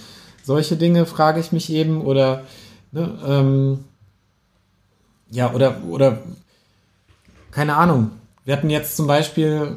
Solche 0.42 0.76
Dinge 0.76 1.06
frage 1.06 1.40
ich 1.40 1.52
mich 1.52 1.72
eben, 1.72 2.02
oder 2.02 2.42
ne, 2.92 3.18
ähm, 3.26 3.78
ja, 5.30 5.52
oder, 5.52 5.76
oder 5.88 6.18
keine 7.50 7.76
Ahnung. 7.76 8.10
Wir 8.44 8.56
hatten 8.56 8.70
jetzt 8.70 8.96
zum 8.96 9.06
Beispiel, 9.06 9.76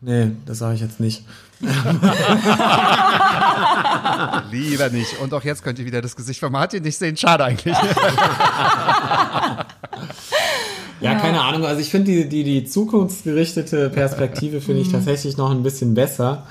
nee, 0.00 0.32
das 0.46 0.58
sage 0.58 0.74
ich 0.74 0.80
jetzt 0.80 1.00
nicht. 1.00 1.24
Lieber 4.50 4.88
nicht. 4.90 5.18
Und 5.20 5.32
auch 5.32 5.44
jetzt 5.44 5.62
könnt 5.62 5.78
ihr 5.78 5.86
wieder 5.86 6.02
das 6.02 6.16
Gesicht 6.16 6.40
von 6.40 6.50
Martin 6.52 6.82
nicht 6.82 6.98
sehen. 6.98 7.16
Schade 7.16 7.44
eigentlich. 7.44 7.76
Ja, 11.02 11.16
keine 11.16 11.40
Ahnung. 11.40 11.64
Also 11.64 11.80
ich 11.80 11.90
finde 11.90 12.12
die, 12.12 12.28
die, 12.28 12.44
die 12.44 12.64
zukunftsgerichtete 12.64 13.90
Perspektive 13.90 14.60
finde 14.60 14.82
ich 14.82 14.90
tatsächlich 14.90 15.36
noch 15.36 15.50
ein 15.50 15.62
bisschen 15.62 15.94
besser. 15.94 16.46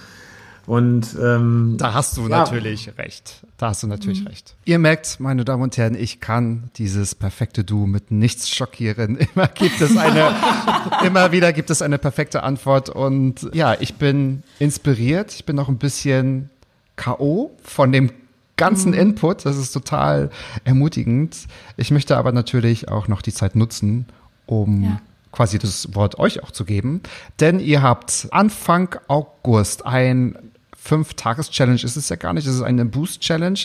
Und 0.68 1.08
ähm, 1.22 1.76
Da 1.78 1.94
hast 1.94 2.18
du 2.18 2.24
Ja. 2.24 2.40
natürlich 2.40 2.98
recht. 2.98 3.42
Da 3.58 3.70
hast 3.70 3.84
du 3.84 3.88
natürlich 3.88 4.26
recht. 4.28 4.56
Ihr 4.66 4.80
merkt, 4.80 5.20
meine 5.20 5.44
Damen 5.46 5.64
und 5.64 5.76
Herren, 5.78 5.96
ich 5.96 6.20
kann 6.20 6.70
dieses 6.78 7.16
perfekte 7.16 7.64
Du 7.64 7.86
mit 7.88 8.12
nichts 8.12 8.50
schockieren. 8.50 9.16
Immer 9.36 9.48
gibt 9.48 9.82
es 9.82 9.98
eine, 9.98 10.34
immer 11.06 11.32
wieder 11.32 11.52
gibt 11.54 11.70
es 11.70 11.82
eine 11.82 11.98
perfekte 11.98 12.44
Antwort. 12.44 12.90
Und 12.90 13.50
ja, 13.54 13.76
ich 13.80 13.96
bin 13.96 14.44
inspiriert. 14.60 15.34
Ich 15.34 15.46
bin 15.46 15.56
noch 15.56 15.68
ein 15.70 15.78
bisschen 15.78 16.50
K.O. 16.96 17.52
von 17.64 17.92
dem 17.92 18.12
ganzen 18.58 18.94
Input. 18.94 19.46
Das 19.46 19.58
ist 19.58 19.72
total 19.72 20.30
ermutigend. 20.64 21.36
Ich 21.78 21.90
möchte 21.92 22.18
aber 22.18 22.32
natürlich 22.32 22.90
auch 22.90 23.08
noch 23.08 23.22
die 23.24 23.34
Zeit 23.34 23.56
nutzen, 23.56 24.06
um 24.46 24.84
Ja. 24.84 25.02
quasi 25.32 25.58
das 25.58 25.96
Wort 25.96 26.20
euch 26.20 26.44
auch 26.44 26.52
zu 26.52 26.66
geben. 26.66 27.02
Denn 27.40 27.60
ihr 27.60 27.82
habt 27.82 28.28
Anfang 28.32 28.96
August 29.08 29.86
ein 29.86 30.36
Fünf-Tages-Challenge 30.84 31.82
ist 31.84 31.96
es 31.96 32.10
ja 32.10 32.16
gar 32.16 32.34
nicht, 32.34 32.48
es 32.48 32.56
ist 32.56 32.62
eine 32.64 32.86
Boost-Challenge. 32.86 33.60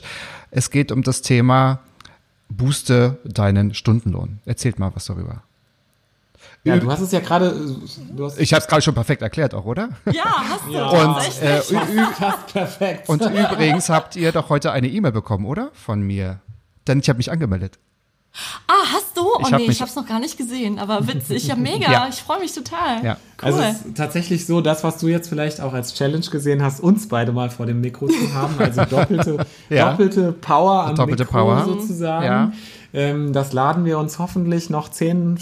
Es 0.51 0.71
geht 0.71 0.93
um 0.93 1.03
das 1.03 1.23
Thema 1.23 1.81
Booste 2.49 3.19
deinen 3.25 3.75
Stundenlohn. 3.75 4.39
Erzählt 4.45 4.79
mal 4.79 4.93
was 4.95 5.07
darüber. 5.07 5.43
ja, 6.63 6.77
du 6.77 6.91
hast 6.91 7.01
es 7.01 7.13
ja 7.13 7.21
gerade, 7.21 7.55
hast 8.21 8.39
Ich 8.39 8.53
habe 8.53 8.61
es 8.61 8.69
gerade 8.69 8.83
schon 8.83 8.95
perfekt 8.95 9.23
erklärt 9.23 9.55
auch, 9.55 9.65
oder? 9.65 9.89
Ja, 10.13 10.25
hast 10.49 10.67
du. 10.67 10.73
Ja. 10.73 10.87
Und, 10.89 11.43
äh, 11.43 11.59
ü- 11.59 12.01
ü- 12.01 12.13
fast 12.19 12.47
perfekt. 12.53 13.09
und 13.09 13.23
übrigens 13.23 13.89
habt 13.89 14.15
ihr 14.17 14.31
doch 14.33 14.51
heute 14.51 14.73
eine 14.73 14.89
E-Mail 14.89 15.13
bekommen, 15.13 15.47
oder? 15.47 15.71
Von 15.73 16.03
mir. 16.03 16.41
Denn 16.87 17.01
ich 17.01 17.09
habe 17.09 17.17
mich 17.17 17.33
angemeldet. 17.33 17.79
Ah, 18.69 18.73
hast 18.93 19.17
du? 19.17 19.23
Oh 19.23 19.41
Ich 19.43 19.51
nee, 19.51 19.67
ich 19.67 19.81
hab's 19.83 19.95
noch 19.97 20.07
gar 20.07 20.19
nicht 20.19 20.37
gesehen, 20.37 20.79
aber 20.79 21.07
witzig, 21.09 21.47
ja 21.47 21.57
mega. 21.57 21.91
Ja. 21.91 22.07
Ich 22.09 22.17
freue 22.17 22.41
mich 22.41 22.53
total. 22.53 23.05
Ja. 23.05 23.17
Cool. 23.43 23.47
Also 23.49 23.61
es 23.61 23.83
ist 23.87 23.97
tatsächlich 23.97 24.47
so, 24.47 24.61
das, 24.61 24.85
was 24.85 24.99
du 24.99 25.09
jetzt 25.09 25.29
vielleicht 25.29 25.61
auch 25.61 25.73
als 25.73 25.95
Challenge 25.95 26.25
gesehen 26.27 26.63
hast, 26.63 26.81
uns 26.81 27.09
beide 27.09 27.33
mal 27.33 27.51
vor 27.51 27.67
dem 27.67 27.81
Mikro 27.81 28.07
zu 28.09 28.35
haben, 28.35 28.55
also 28.59 28.85
doppelte, 28.85 29.47
Ja. 29.71 29.91
doppelte 29.91 30.33
Power 30.33 30.85
am 30.85 30.95
Doppelte 30.97 31.25
Mikro 31.25 31.39
Power. 31.39 31.65
sozusagen. 31.65 32.25
Ja. 32.25 32.53
Ähm, 32.95 33.33
das 33.33 33.53
laden 33.53 33.85
wir 33.85 33.99
uns 33.99 34.19
hoffentlich 34.19 34.71
noch 34.71 34.89
zehn, 34.89 35.39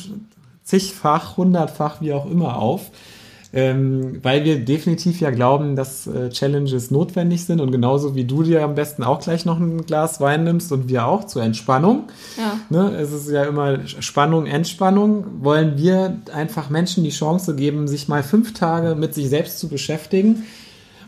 zigfach, 0.65 1.37
hundertfach, 1.37 2.01
wie 2.01 2.13
auch 2.13 2.27
immer 2.27 2.57
auf. 2.57 2.91
Ähm, 3.57 4.19
weil 4.25 4.45
wir 4.45 4.65
definitiv 4.65 5.21
ja 5.21 5.31
glauben, 5.31 5.77
dass 5.77 6.09
äh, 6.09 6.29
Challenges 6.31 6.91
notwendig 6.91 7.45
sind 7.45 7.61
und 7.61 7.71
genauso 7.71 8.17
wie 8.17 8.25
du 8.25 8.43
dir 8.43 8.65
am 8.65 8.75
besten 8.75 9.05
auch 9.05 9.21
gleich 9.21 9.45
noch 9.45 9.61
ein 9.61 9.87
Glas 9.87 10.21
Wein 10.21 10.43
nimmst 10.43 10.73
und 10.73 10.89
wir 10.89 11.07
auch 11.07 11.25
zur 11.25 11.43
Entspannung. 11.45 12.09
Ja. 12.37 12.59
Ne, 12.69 12.97
es 12.97 13.13
ist 13.13 13.31
ja 13.31 13.45
immer 13.45 13.87
Spannung, 13.87 14.47
Entspannung. 14.47 15.25
Wollen 15.41 15.79
wir 15.79 16.17
einfach 16.35 16.69
Menschen 16.69 17.05
die 17.05 17.11
Chance 17.11 17.55
geben, 17.55 17.87
sich 17.87 18.09
mal 18.09 18.25
fünf 18.25 18.55
Tage 18.55 18.97
mit 18.97 19.15
sich 19.15 19.29
selbst 19.29 19.61
zu 19.61 19.69
beschäftigen. 19.69 20.43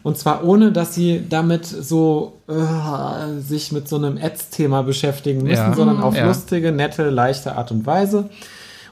Und 0.05 0.17
zwar 0.17 0.45
ohne, 0.45 0.71
dass 0.71 0.95
sie 0.95 1.25
damit 1.29 1.67
so 1.67 2.35
äh, 2.49 3.41
sich 3.41 3.73
mit 3.73 3.89
so 3.89 3.97
einem 3.97 4.19
Ads-Thema 4.23 4.83
beschäftigen 4.83 5.43
müssen, 5.43 5.57
Ja. 5.57 5.75
sondern 5.75 6.01
auf 6.01 6.15
Ja. 6.15 6.29
lustige, 6.29 6.71
nette, 6.71 7.11
leichte 7.11 7.57
Art 7.57 7.73
und 7.73 7.87
Weise. 7.87 8.31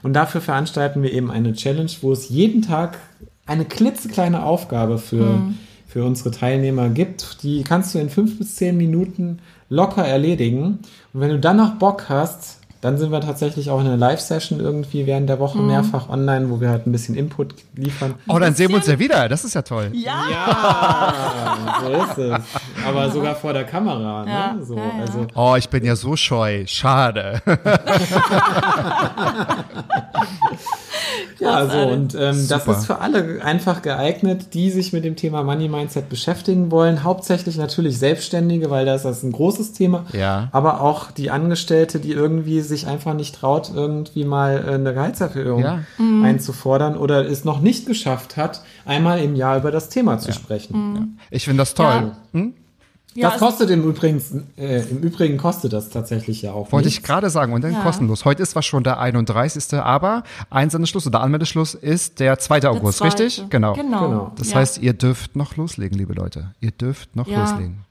Und 0.03 0.11
dafür 0.11 0.41
veranstalten 0.41 1.01
wir 1.03 1.13
eben 1.13 1.31
eine 1.31 1.53
Challenge, 1.53 1.89
wo 2.01 2.11
es 2.11 2.27
jeden 2.27 2.61
Tag 2.61 2.97
eine 3.45 3.65
klitzekleine 3.65 4.43
Aufgabe 4.43 4.97
für, 4.97 5.41
für 5.87 6.03
unsere 6.03 6.31
Teilnehmer 6.31 6.89
gibt. 6.89 7.43
Die 7.43 7.63
kannst 7.63 7.93
du 7.93 7.99
in 7.99 8.09
fünf 8.09 8.37
bis 8.37 8.55
zehn 8.55 8.75
Minuten 8.77 9.39
locker 9.69 10.05
erledigen. 10.05 10.79
Und 11.13 11.21
wenn 11.21 11.29
du 11.29 11.39
dann 11.39 11.57
noch 11.57 11.75
Bock 11.75 12.05
hast, 12.09 12.59
Dann 12.81 12.99
sind 12.99 13.11
wir 13.11 13.19
tatsächlich 13.21 13.71
auch 13.71 13.79
in 13.81 13.87
einer 13.87 13.97
Live-Session 13.97 14.59
irgendwie 14.59 15.07
während 15.07 15.27
der 15.27 15.39
Woche 15.39 15.57
mehrfach 15.57 16.07
online, 16.07 16.51
wo 16.51 16.61
wir 16.61 16.69
halt 16.69 16.85
ein 16.85 16.91
bisschen 16.91 17.15
Input 17.15 17.55
liefern. 17.75 18.13
Oh, 18.27 18.37
dann 18.37 18.53
sehen 18.53 18.69
wir 18.69 18.75
uns 18.75 18.85
ja 18.85 18.99
wieder. 18.99 19.27
Das 19.27 19.43
ist 19.43 19.55
ja 19.55 19.63
toll. 19.63 19.89
Ja. 19.93 20.23
Ja, 20.29 21.57
so 21.81 21.89
ist 21.89 22.17
es. 22.19 22.41
Aber 22.85 23.09
sogar 23.09 23.33
vor 23.35 23.53
der 23.53 23.63
Kamera. 23.63 24.23
Ne? 24.25 24.31
Ja, 24.31 24.55
So, 24.61 24.75
ja, 24.77 24.83
ja. 24.83 24.91
Also, 25.01 25.25
Oh, 25.33 25.55
ich 25.57 25.67
bin 25.69 25.83
ja 25.83 25.95
so 25.95 26.15
scheu. 26.15 26.65
Schade. 26.67 27.41
ja, 31.39 31.61
so 31.61 31.67
Großartig. 31.67 31.93
und 31.93 32.15
ähm, 32.15 32.47
das 32.49 32.67
ist 32.67 32.85
für 32.85 32.99
alle 32.99 33.41
einfach 33.43 33.81
geeignet, 33.81 34.53
die 34.53 34.71
sich 34.71 34.93
mit 34.93 35.03
dem 35.05 35.15
Thema 35.15 35.43
Money 35.43 35.67
Mindset 35.69 36.09
beschäftigen 36.09 36.71
wollen. 36.71 37.03
Hauptsächlich 37.03 37.57
natürlich 37.57 37.97
Selbstständige, 37.99 38.69
weil 38.69 38.85
da 38.85 38.95
ist 38.95 39.05
das 39.05 39.23
ein 39.23 39.31
großes 39.31 39.73
Thema. 39.73 40.05
Ja. 40.13 40.49
Aber 40.51 40.81
auch 40.81 41.11
die 41.11 41.31
Angestellte, 41.31 41.99
die 41.99 42.11
irgendwie 42.11 42.61
sich 42.61 42.87
einfach 42.87 43.13
nicht 43.13 43.35
traut, 43.35 43.71
irgendwie 43.73 44.23
mal 44.25 44.63
äh, 44.67 44.73
eine 44.73 44.93
Gehaltserhöhung 44.93 45.59
Ja. 45.61 45.79
einzufordern 45.97 46.97
oder 46.97 47.25
es 47.29 47.45
noch 47.45 47.61
nicht 47.61 47.85
geschafft 47.85 48.37
hat, 48.37 48.61
einmal 48.85 49.19
im 49.19 49.35
Jahr 49.35 49.57
über 49.57 49.71
das 49.71 49.89
Thema 49.89 50.17
zu 50.19 50.31
sprechen. 50.33 51.17
Ich 51.31 51.45
finde 51.45 51.61
das 51.61 51.73
toll. 51.73 52.13
Ja. 52.33 52.41
Ja, 53.15 53.29
das 53.29 53.33
also- 53.41 53.45
kostet 53.45 53.69
im 53.69 53.83
Übrigen, 53.87 54.21
äh, 54.57 54.81
im 54.89 54.97
Übrigen 54.99 55.37
kostet 55.37 55.71
das 55.71 55.89
tatsächlich 55.89 56.41
ja 56.41 56.51
auch. 56.51 56.71
Wollte 56.73 56.89
ich 56.89 56.95
nichts. 56.95 57.07
gerade 57.07 57.29
sagen. 57.29 57.53
Und 57.53 57.63
dann 57.63 57.71
Ja. 57.73 57.81
kostenlos. 57.81 58.25
Heute 58.25 58.43
ist 58.43 58.51
zwar 58.51 58.61
schon 58.61 58.83
der 58.83 58.99
31. 58.99 59.81
Aber 59.81 60.23
Einsendeschluss 60.49 61.07
oder 61.07 61.21
Anmeldeschluss 61.21 61.75
ist 61.75 62.19
der 62.19 62.39
2. 62.39 62.69
August, 62.69 62.97
zweite. 62.97 63.23
richtig? 63.23 63.49
Genau. 63.49 63.73
Genau. 63.73 64.07
Genau. 64.09 64.31
Das 64.37 64.51
Ja. 64.51 64.57
heißt, 64.57 64.79
ihr 64.79 64.93
dürft 64.93 65.35
noch 65.37 65.55
loslegen, 65.55 65.97
liebe 65.97 66.13
Leute. 66.13 66.51
Ihr 66.59 66.71
dürft 66.71 67.15
noch 67.15 67.27
Ja. 67.27 67.39
loslegen. 67.41 67.85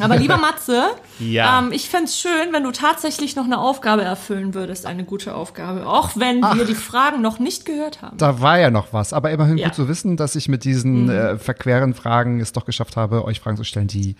Aber 0.00 0.16
lieber 0.16 0.38
Matze, 0.38 0.84
Ja. 1.18 1.58
ähm, 1.58 1.70
ich 1.70 1.90
fänd's 1.90 2.18
schön, 2.18 2.50
wenn 2.52 2.64
du 2.64 2.70
tatsächlich 2.70 3.36
noch 3.36 3.44
eine 3.44 3.58
Aufgabe 3.58 4.00
erfüllen 4.02 4.54
würdest, 4.54 4.86
eine 4.86 5.04
gute 5.04 5.34
Aufgabe. 5.34 5.86
Auch 5.86 6.12
wenn 6.16 6.40
wir 6.40 6.64
die 6.64 6.74
Fragen 6.74 7.20
noch 7.20 7.38
nicht 7.38 7.66
gehört 7.66 8.00
haben. 8.00 8.16
Da 8.16 8.40
war 8.40 8.58
ja 8.58 8.70
noch 8.70 8.94
was. 8.94 9.12
Aber 9.12 9.30
immerhin 9.32 9.58
Ja. 9.58 9.66
gut 9.66 9.74
zu 9.74 9.88
wissen, 9.88 10.16
dass 10.16 10.34
ich 10.34 10.48
mit 10.48 10.64
diesen 10.64 11.10
äh, 11.10 11.36
verqueren 11.36 11.92
Fragen 11.92 12.40
es 12.40 12.52
doch 12.52 12.64
geschafft 12.64 12.96
habe, 12.96 13.22
euch 13.26 13.40
Fragen 13.40 13.58
zu 13.58 13.64
stellen, 13.64 13.86
die 13.86 14.16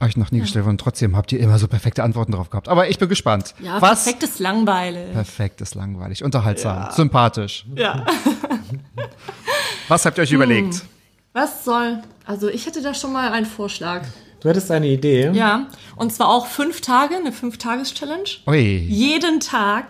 euch 0.00 0.16
noch 0.16 0.30
nie 0.30 0.40
gestellt 0.40 0.64
wurden. 0.64 0.78
Trotzdem 0.78 1.16
habt 1.16 1.32
ihr 1.32 1.40
immer 1.40 1.58
so 1.58 1.66
perfekte 1.68 2.02
Antworten 2.02 2.32
drauf 2.32 2.50
gehabt. 2.50 2.68
Aber 2.68 2.88
ich 2.88 2.98
bin 2.98 3.08
gespannt. 3.08 3.54
Ja, 3.60 3.80
was? 3.80 4.04
perfektes 4.04 4.38
Langweile. 4.38 5.06
Perfekt 5.12 5.60
ist 5.60 5.74
langweilig, 5.74 6.22
unterhaltsam, 6.24 6.88
sympathisch. 6.92 7.66
Ja. 7.74 8.04
Was 9.88 10.04
habt 10.04 10.18
ihr 10.18 10.22
euch 10.22 10.32
überlegt? 10.32 10.84
Was 11.32 11.64
soll? 11.64 12.02
Also 12.26 12.48
ich 12.48 12.66
hätte 12.66 12.82
da 12.82 12.92
schon 12.92 13.12
mal 13.12 13.32
einen 13.32 13.46
Vorschlag. 13.46 14.02
Du 14.40 14.48
hättest 14.48 14.70
eine 14.70 14.86
Idee. 14.86 15.30
Ja. 15.32 15.66
Und 15.96 16.12
zwar 16.12 16.28
auch 16.28 16.46
fünf 16.46 16.80
Tage, 16.80 17.16
eine 17.16 17.32
Fünf-Tages-Challenge. 17.32 18.28
Ui. 18.46 18.78
Jeden 18.88 19.40
Tag. 19.40 19.86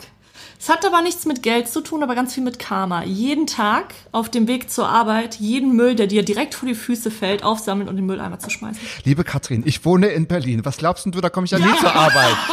Es 0.60 0.68
hat 0.68 0.84
aber 0.84 1.02
nichts 1.02 1.24
mit 1.24 1.42
Geld 1.44 1.68
zu 1.68 1.80
tun, 1.82 2.02
aber 2.02 2.16
ganz 2.16 2.34
viel 2.34 2.42
mit 2.42 2.58
Karma. 2.58 3.04
Jeden 3.04 3.46
Tag 3.46 3.94
auf 4.10 4.28
dem 4.28 4.48
Weg 4.48 4.70
zur 4.72 4.88
Arbeit 4.88 5.36
jeden 5.36 5.76
Müll, 5.76 5.94
der 5.94 6.08
dir 6.08 6.24
direkt 6.24 6.54
vor 6.54 6.68
die 6.68 6.74
Füße 6.74 7.12
fällt, 7.12 7.44
aufsammeln 7.44 7.88
und 7.88 7.94
in 7.94 8.02
den 8.02 8.06
Mülleimer 8.06 8.40
zu 8.40 8.50
schmeißen. 8.50 8.80
Liebe 9.04 9.22
Katrin, 9.22 9.62
ich 9.64 9.84
wohne 9.84 10.08
in 10.08 10.26
Berlin. 10.26 10.64
Was 10.64 10.78
glaubst 10.78 11.04
denn 11.04 11.12
du, 11.12 11.20
da 11.20 11.30
komme 11.30 11.44
ich 11.44 11.52
ja 11.52 11.58
nie 11.60 11.76
zur 11.80 11.94
Arbeit? 11.94 12.36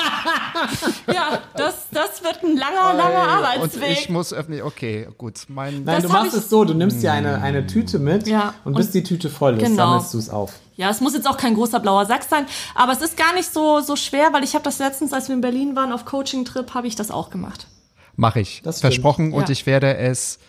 Ja, 1.14 1.40
das, 1.56 1.88
das 1.92 2.24
wird 2.24 2.42
ein 2.44 2.58
langer, 2.58 2.94
langer 2.98 3.24
Und 3.24 3.30
Arbeitsweg. 3.46 3.92
ich 3.92 4.10
muss 4.10 4.34
öffentlich, 4.34 4.64
okay, 4.64 5.08
gut. 5.18 5.42
Mein, 5.48 5.84
Nein, 5.84 6.02
Das 6.02 6.04
du 6.04 6.10
machst 6.10 6.34
es 6.34 6.50
so, 6.50 6.64
du 6.66 6.74
nimmst 6.74 7.04
dir 7.04 7.12
eine, 7.12 7.42
eine 7.42 7.68
Tüte 7.68 8.00
mit 8.00 8.26
Ja, 8.26 8.54
und 8.64 8.74
bis 8.76 8.88
und- 8.88 8.96
die 8.96 9.04
Tüte 9.04 9.30
voll 9.30 9.56
ist, 9.58 9.64
Genau. 9.64 9.76
sammelst 9.76 10.14
du 10.14 10.18
es 10.18 10.30
auf. 10.30 10.54
Ja, 10.76 10.90
es 10.90 11.02
muss 11.02 11.14
jetzt 11.14 11.28
auch 11.28 11.38
kein 11.38 11.54
großer 11.54 11.80
blauer 11.80 12.06
Sack 12.06 12.24
sein, 12.24 12.46
aber 12.74 12.94
es 12.94 13.02
ist 13.02 13.16
gar 13.18 13.34
nicht 13.36 13.54
so, 13.54 13.82
so 13.82 13.96
schwer, 13.96 14.34
weil 14.34 14.44
ich 14.44 14.56
habe 14.56 14.64
das 14.64 14.80
letztens, 14.80 15.14
als 15.14 15.28
wir 15.28 15.36
in 15.36 15.42
Berlin 15.42 15.76
waren 15.76 15.92
auf 15.92 16.06
Coaching-Trip, 16.06 16.74
habe 16.74 16.88
ich 16.88 16.96
das 16.96 17.12
auch 17.12 17.30
gemacht. 17.30 17.68
Mache 18.16 18.40
ich. 18.40 18.62
Das 18.64 18.78
stimmt. 18.80 18.94
Versprochen. 18.94 19.34
Und 19.34 19.50
Ja. 19.50 19.52
ich 19.52 19.66
werde 19.66 19.98
es, 19.98 20.40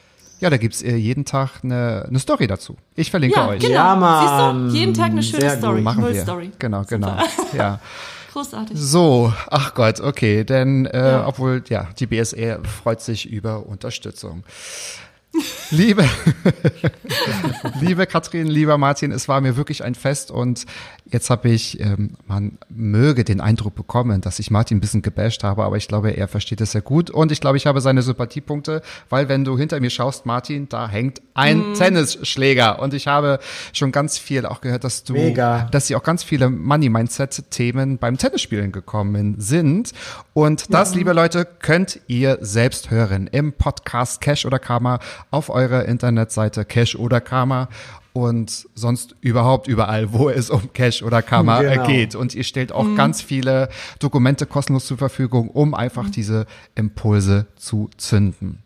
ja, 0.40 0.50
da 0.50 0.56
gibt's 0.56 0.82
äh, 0.82 0.94
jeden 0.96 1.24
Tag 1.24 1.60
eine, 1.64 2.04
eine 2.08 2.18
Story 2.18 2.46
dazu. 2.46 2.76
Ich 2.94 3.10
verlinke 3.10 3.36
Ja, 3.38 3.48
euch. 3.48 3.60
genau. 3.60 3.74
Ja, 3.74 3.96
Mann. 3.96 4.62
Siehst 4.70 4.74
du, 4.74 4.78
jeden 4.78 4.94
Tag 4.94 5.10
eine 5.10 5.22
schöne 5.22 5.40
Sehr 5.40 5.50
gut. 5.50 5.58
Story. 5.60 5.80
Machen 5.80 6.04
wir. 6.04 6.10
Müllstory. 6.10 6.50
Genau, 6.58 6.82
genau. 6.84 7.16
Ja. 7.52 7.80
Großartig. 8.32 8.76
So, 8.78 9.32
ach 9.50 9.72
Gott, 9.72 10.00
okay, 10.00 10.44
denn 10.44 10.84
äh, 10.86 11.12
Ja. 11.12 11.26
obwohl, 11.26 11.64
ja, 11.70 11.88
die 11.98 12.06
BSE 12.06 12.60
freut 12.82 13.00
sich 13.00 13.30
über 13.30 13.64
Unterstützung. 13.66 14.44
Liebe, 15.70 16.08
liebe 17.80 18.06
Katrin, 18.06 18.46
lieber 18.46 18.78
Martin, 18.78 19.10
es 19.10 19.28
war 19.28 19.40
mir 19.40 19.56
wirklich 19.56 19.82
ein 19.82 19.94
Fest 19.94 20.30
und 20.30 20.64
jetzt 21.06 21.30
habe 21.30 21.48
ich, 21.48 21.80
ähm, 21.80 22.16
man 22.26 22.58
möge 22.68 23.24
den 23.24 23.40
Eindruck 23.40 23.74
bekommen, 23.74 24.20
dass 24.20 24.38
ich 24.38 24.50
Martin 24.50 24.78
ein 24.78 24.80
bisschen 24.80 25.02
gebasht 25.02 25.42
habe, 25.42 25.64
aber 25.64 25.76
ich 25.76 25.88
glaube, 25.88 26.10
er 26.10 26.28
versteht 26.28 26.60
es 26.60 26.72
sehr 26.72 26.82
gut 26.82 27.10
und 27.10 27.32
ich 27.32 27.40
glaube, 27.40 27.56
ich 27.56 27.66
habe 27.66 27.80
seine 27.80 28.02
Sympathiepunkte, 28.02 28.82
weil 29.08 29.28
wenn 29.28 29.44
du 29.44 29.58
hinter 29.58 29.80
mir 29.80 29.90
schaust, 29.90 30.24
Martin, 30.24 30.68
da 30.68 30.88
hängt 30.88 31.20
ein 31.34 31.74
Tennisschläger 31.74 32.80
und 32.80 32.94
ich 32.94 33.08
habe 33.08 33.38
schon 33.72 33.92
ganz 33.92 34.18
viel 34.18 34.46
auch 34.46 34.60
gehört, 34.60 34.84
dass 34.84 35.04
du, 35.04 35.14
Mega. 35.14 35.68
dass 35.70 35.88
sie 35.88 35.96
auch 35.96 36.02
ganz 36.02 36.22
viele 36.22 36.48
Money-Mindset-Themen 36.48 37.98
beim 37.98 38.18
Tennisspielen 38.18 38.72
gekommen 38.72 39.36
sind. 39.38 39.92
Und 40.32 40.72
das, 40.72 40.94
liebe 40.94 41.12
Leute, 41.12 41.46
könnt 41.46 42.00
ihr 42.06 42.38
selbst 42.40 42.90
hören 42.90 43.26
im 43.26 43.52
Podcast 43.52 44.20
Cash 44.20 44.44
oder 44.44 44.58
Karma 44.58 44.98
auf 45.30 45.50
eurer 45.56 45.86
Internetseite 45.86 46.64
Cash 46.66 46.94
oder 46.96 47.20
Karma 47.22 47.68
und 48.12 48.66
sonst 48.74 49.14
überhaupt 49.20 49.68
überall, 49.68 50.12
wo 50.12 50.28
es 50.30 50.50
um 50.50 50.72
Cash 50.72 51.02
oder 51.02 51.22
Karma 51.22 51.62
Genau. 51.62 51.86
geht. 51.86 52.14
Und 52.14 52.34
ihr 52.34 52.44
stellt 52.44 52.72
auch 52.72 52.94
ganz 52.94 53.22
viele 53.22 53.68
Dokumente 53.98 54.46
kostenlos 54.46 54.86
zur 54.86 54.98
Verfügung, 54.98 55.48
um 55.50 55.74
einfach 55.74 56.08
diese 56.10 56.46
Impulse 56.74 57.46
zu 57.56 57.90
zünden. 57.96 58.62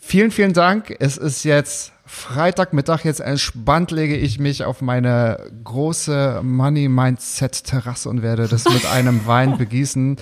Vielen, 0.00 0.30
vielen 0.30 0.52
Dank. 0.52 0.94
Es 1.00 1.16
ist 1.16 1.44
jetzt 1.44 1.92
Freitagmittag. 2.04 3.04
Jetzt 3.04 3.20
entspannt 3.20 3.90
lege 3.90 4.16
ich 4.16 4.38
mich 4.38 4.64
auf 4.64 4.80
meine 4.80 5.38
große 5.64 6.40
Money 6.44 6.88
Mindset 6.88 7.64
Terrasse 7.64 8.08
und 8.08 8.22
werde 8.22 8.46
das 8.46 8.64
mit 8.64 8.86
einem 8.92 9.26
Wein 9.26 9.58
begießen. 9.58 10.16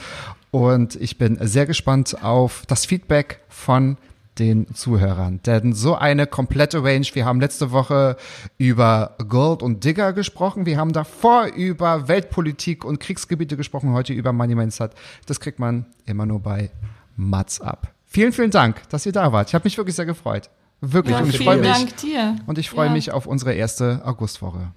Und 0.51 0.97
ich 0.97 1.19
bin 1.19 1.37
sehr 1.43 1.67
gespannt 1.67 2.23
auf 2.23 2.63
das 2.69 2.87
Feedback 2.87 3.41
von 3.51 3.99
den 4.39 4.75
Zuhörern. 4.75 5.41
Denn 5.47 5.73
so 5.73 5.95
eine 5.95 6.27
komplette 6.27 6.83
Range, 6.83 7.07
wir 7.13 7.25
haben 7.25 7.41
letzte 7.41 7.71
Woche 7.71 8.17
über 8.59 9.17
Gold 9.29 9.63
und 9.63 9.85
Digger 9.85 10.13
gesprochen, 10.13 10.67
wir 10.67 10.77
haben 10.79 10.93
davor 10.93 11.47
über 11.47 12.09
Weltpolitik 12.09 12.85
und 12.85 13.01
Kriegsgebiete 13.01 13.57
gesprochen, 13.57 13.93
heute 13.93 14.13
über 14.13 14.33
Money 14.33 14.55
Mindset. 14.55 14.93
Das 15.27 15.41
kriegt 15.41 15.59
man 15.59 15.87
immer 16.07 16.27
nur 16.27 16.41
bei 16.41 16.71
Mats 17.17 17.61
ab. 17.61 17.93
Vielen, 18.07 18.33
vielen 18.33 18.51
Dank, 18.51 18.89
dass 18.91 19.07
ihr 19.07 19.13
da 19.13 19.33
wart. 19.33 19.49
Ich 19.49 19.55
habe 19.55 19.65
mich 19.65 19.77
wirklich 19.79 19.97
sehr 19.97 20.07
gefreut. 20.07 20.51
Wirklich. 20.81 21.15
Ja, 21.17 21.23
und 21.23 21.29
ich 21.31 21.39
freue 21.39 21.59
vielen 21.59 21.71
mich. 21.71 21.79
Dank 21.79 21.97
dir. 21.99 22.37
Und 22.47 22.59
ich 22.59 22.71
freue 22.71 22.87
Ja. 22.87 22.93
mich 22.93 23.11
auf 23.13 23.27
unsere 23.27 23.55
erste 23.55 24.03
Augustwoche. 24.05 24.73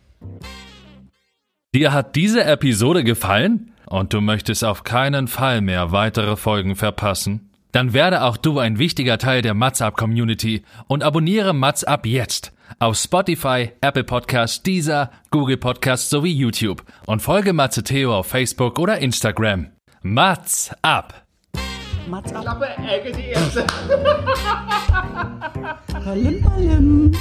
Dir 1.76 1.94
hat 1.94 2.16
diese 2.16 2.44
Episode 2.44 3.04
gefallen 3.04 3.72
und 3.88 4.14
du 4.14 4.22
möchtest 4.22 4.64
auf 4.64 4.84
keinen 4.84 5.28
Fall 5.28 5.62
mehr 5.62 5.92
weitere 5.92 6.36
Folgen 6.38 6.76
verpassen? 6.76 7.50
Dann 7.78 7.94
werde 7.94 8.24
auch 8.24 8.38
du 8.38 8.58
ein 8.58 8.80
wichtiger 8.80 9.20
Teil 9.20 9.44
der 9.44 9.54
Mats 9.54 9.84
Up 9.84 9.96
Community 9.96 10.64
und 10.88 11.04
abonniere 11.04 11.54
Mats 11.54 11.84
Up 11.84 12.08
jetzt 12.08 12.52
auf 12.80 12.98
Spotify, 12.98 13.72
Apple 13.82 14.04
Podcasts, 14.04 14.64
Deezer, 14.64 15.12
Google 15.30 15.58
Podcasts 15.58 16.10
sowie 16.10 16.34
YouTube 16.34 16.84
und 17.06 17.22
folge 17.22 17.54
Matze 17.54 17.84
Theo 17.84 18.16
auf 18.16 18.26
Facebook 18.26 18.80
oder 18.80 18.98
Instagram. 18.98 19.68
Mats 20.02 20.72
Up. 20.82 21.14
Mats 22.08 22.34
ab. 22.34 22.60
Ballen, 26.04 26.42
ballen. 26.42 27.18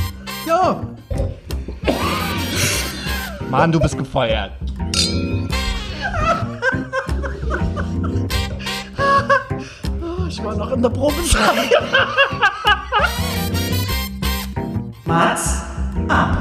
Ja. 0.46 0.80
Mann, 3.50 3.72
du 3.72 3.78
bist 3.78 3.98
gefeuert. 3.98 4.52
Ich 10.28 10.43
war 10.43 10.57
noch 10.57 10.73
in 10.73 10.82
der 10.82 10.89
Probezeit. 10.90 11.70
Mats 15.05 15.62
ab. 16.09 16.36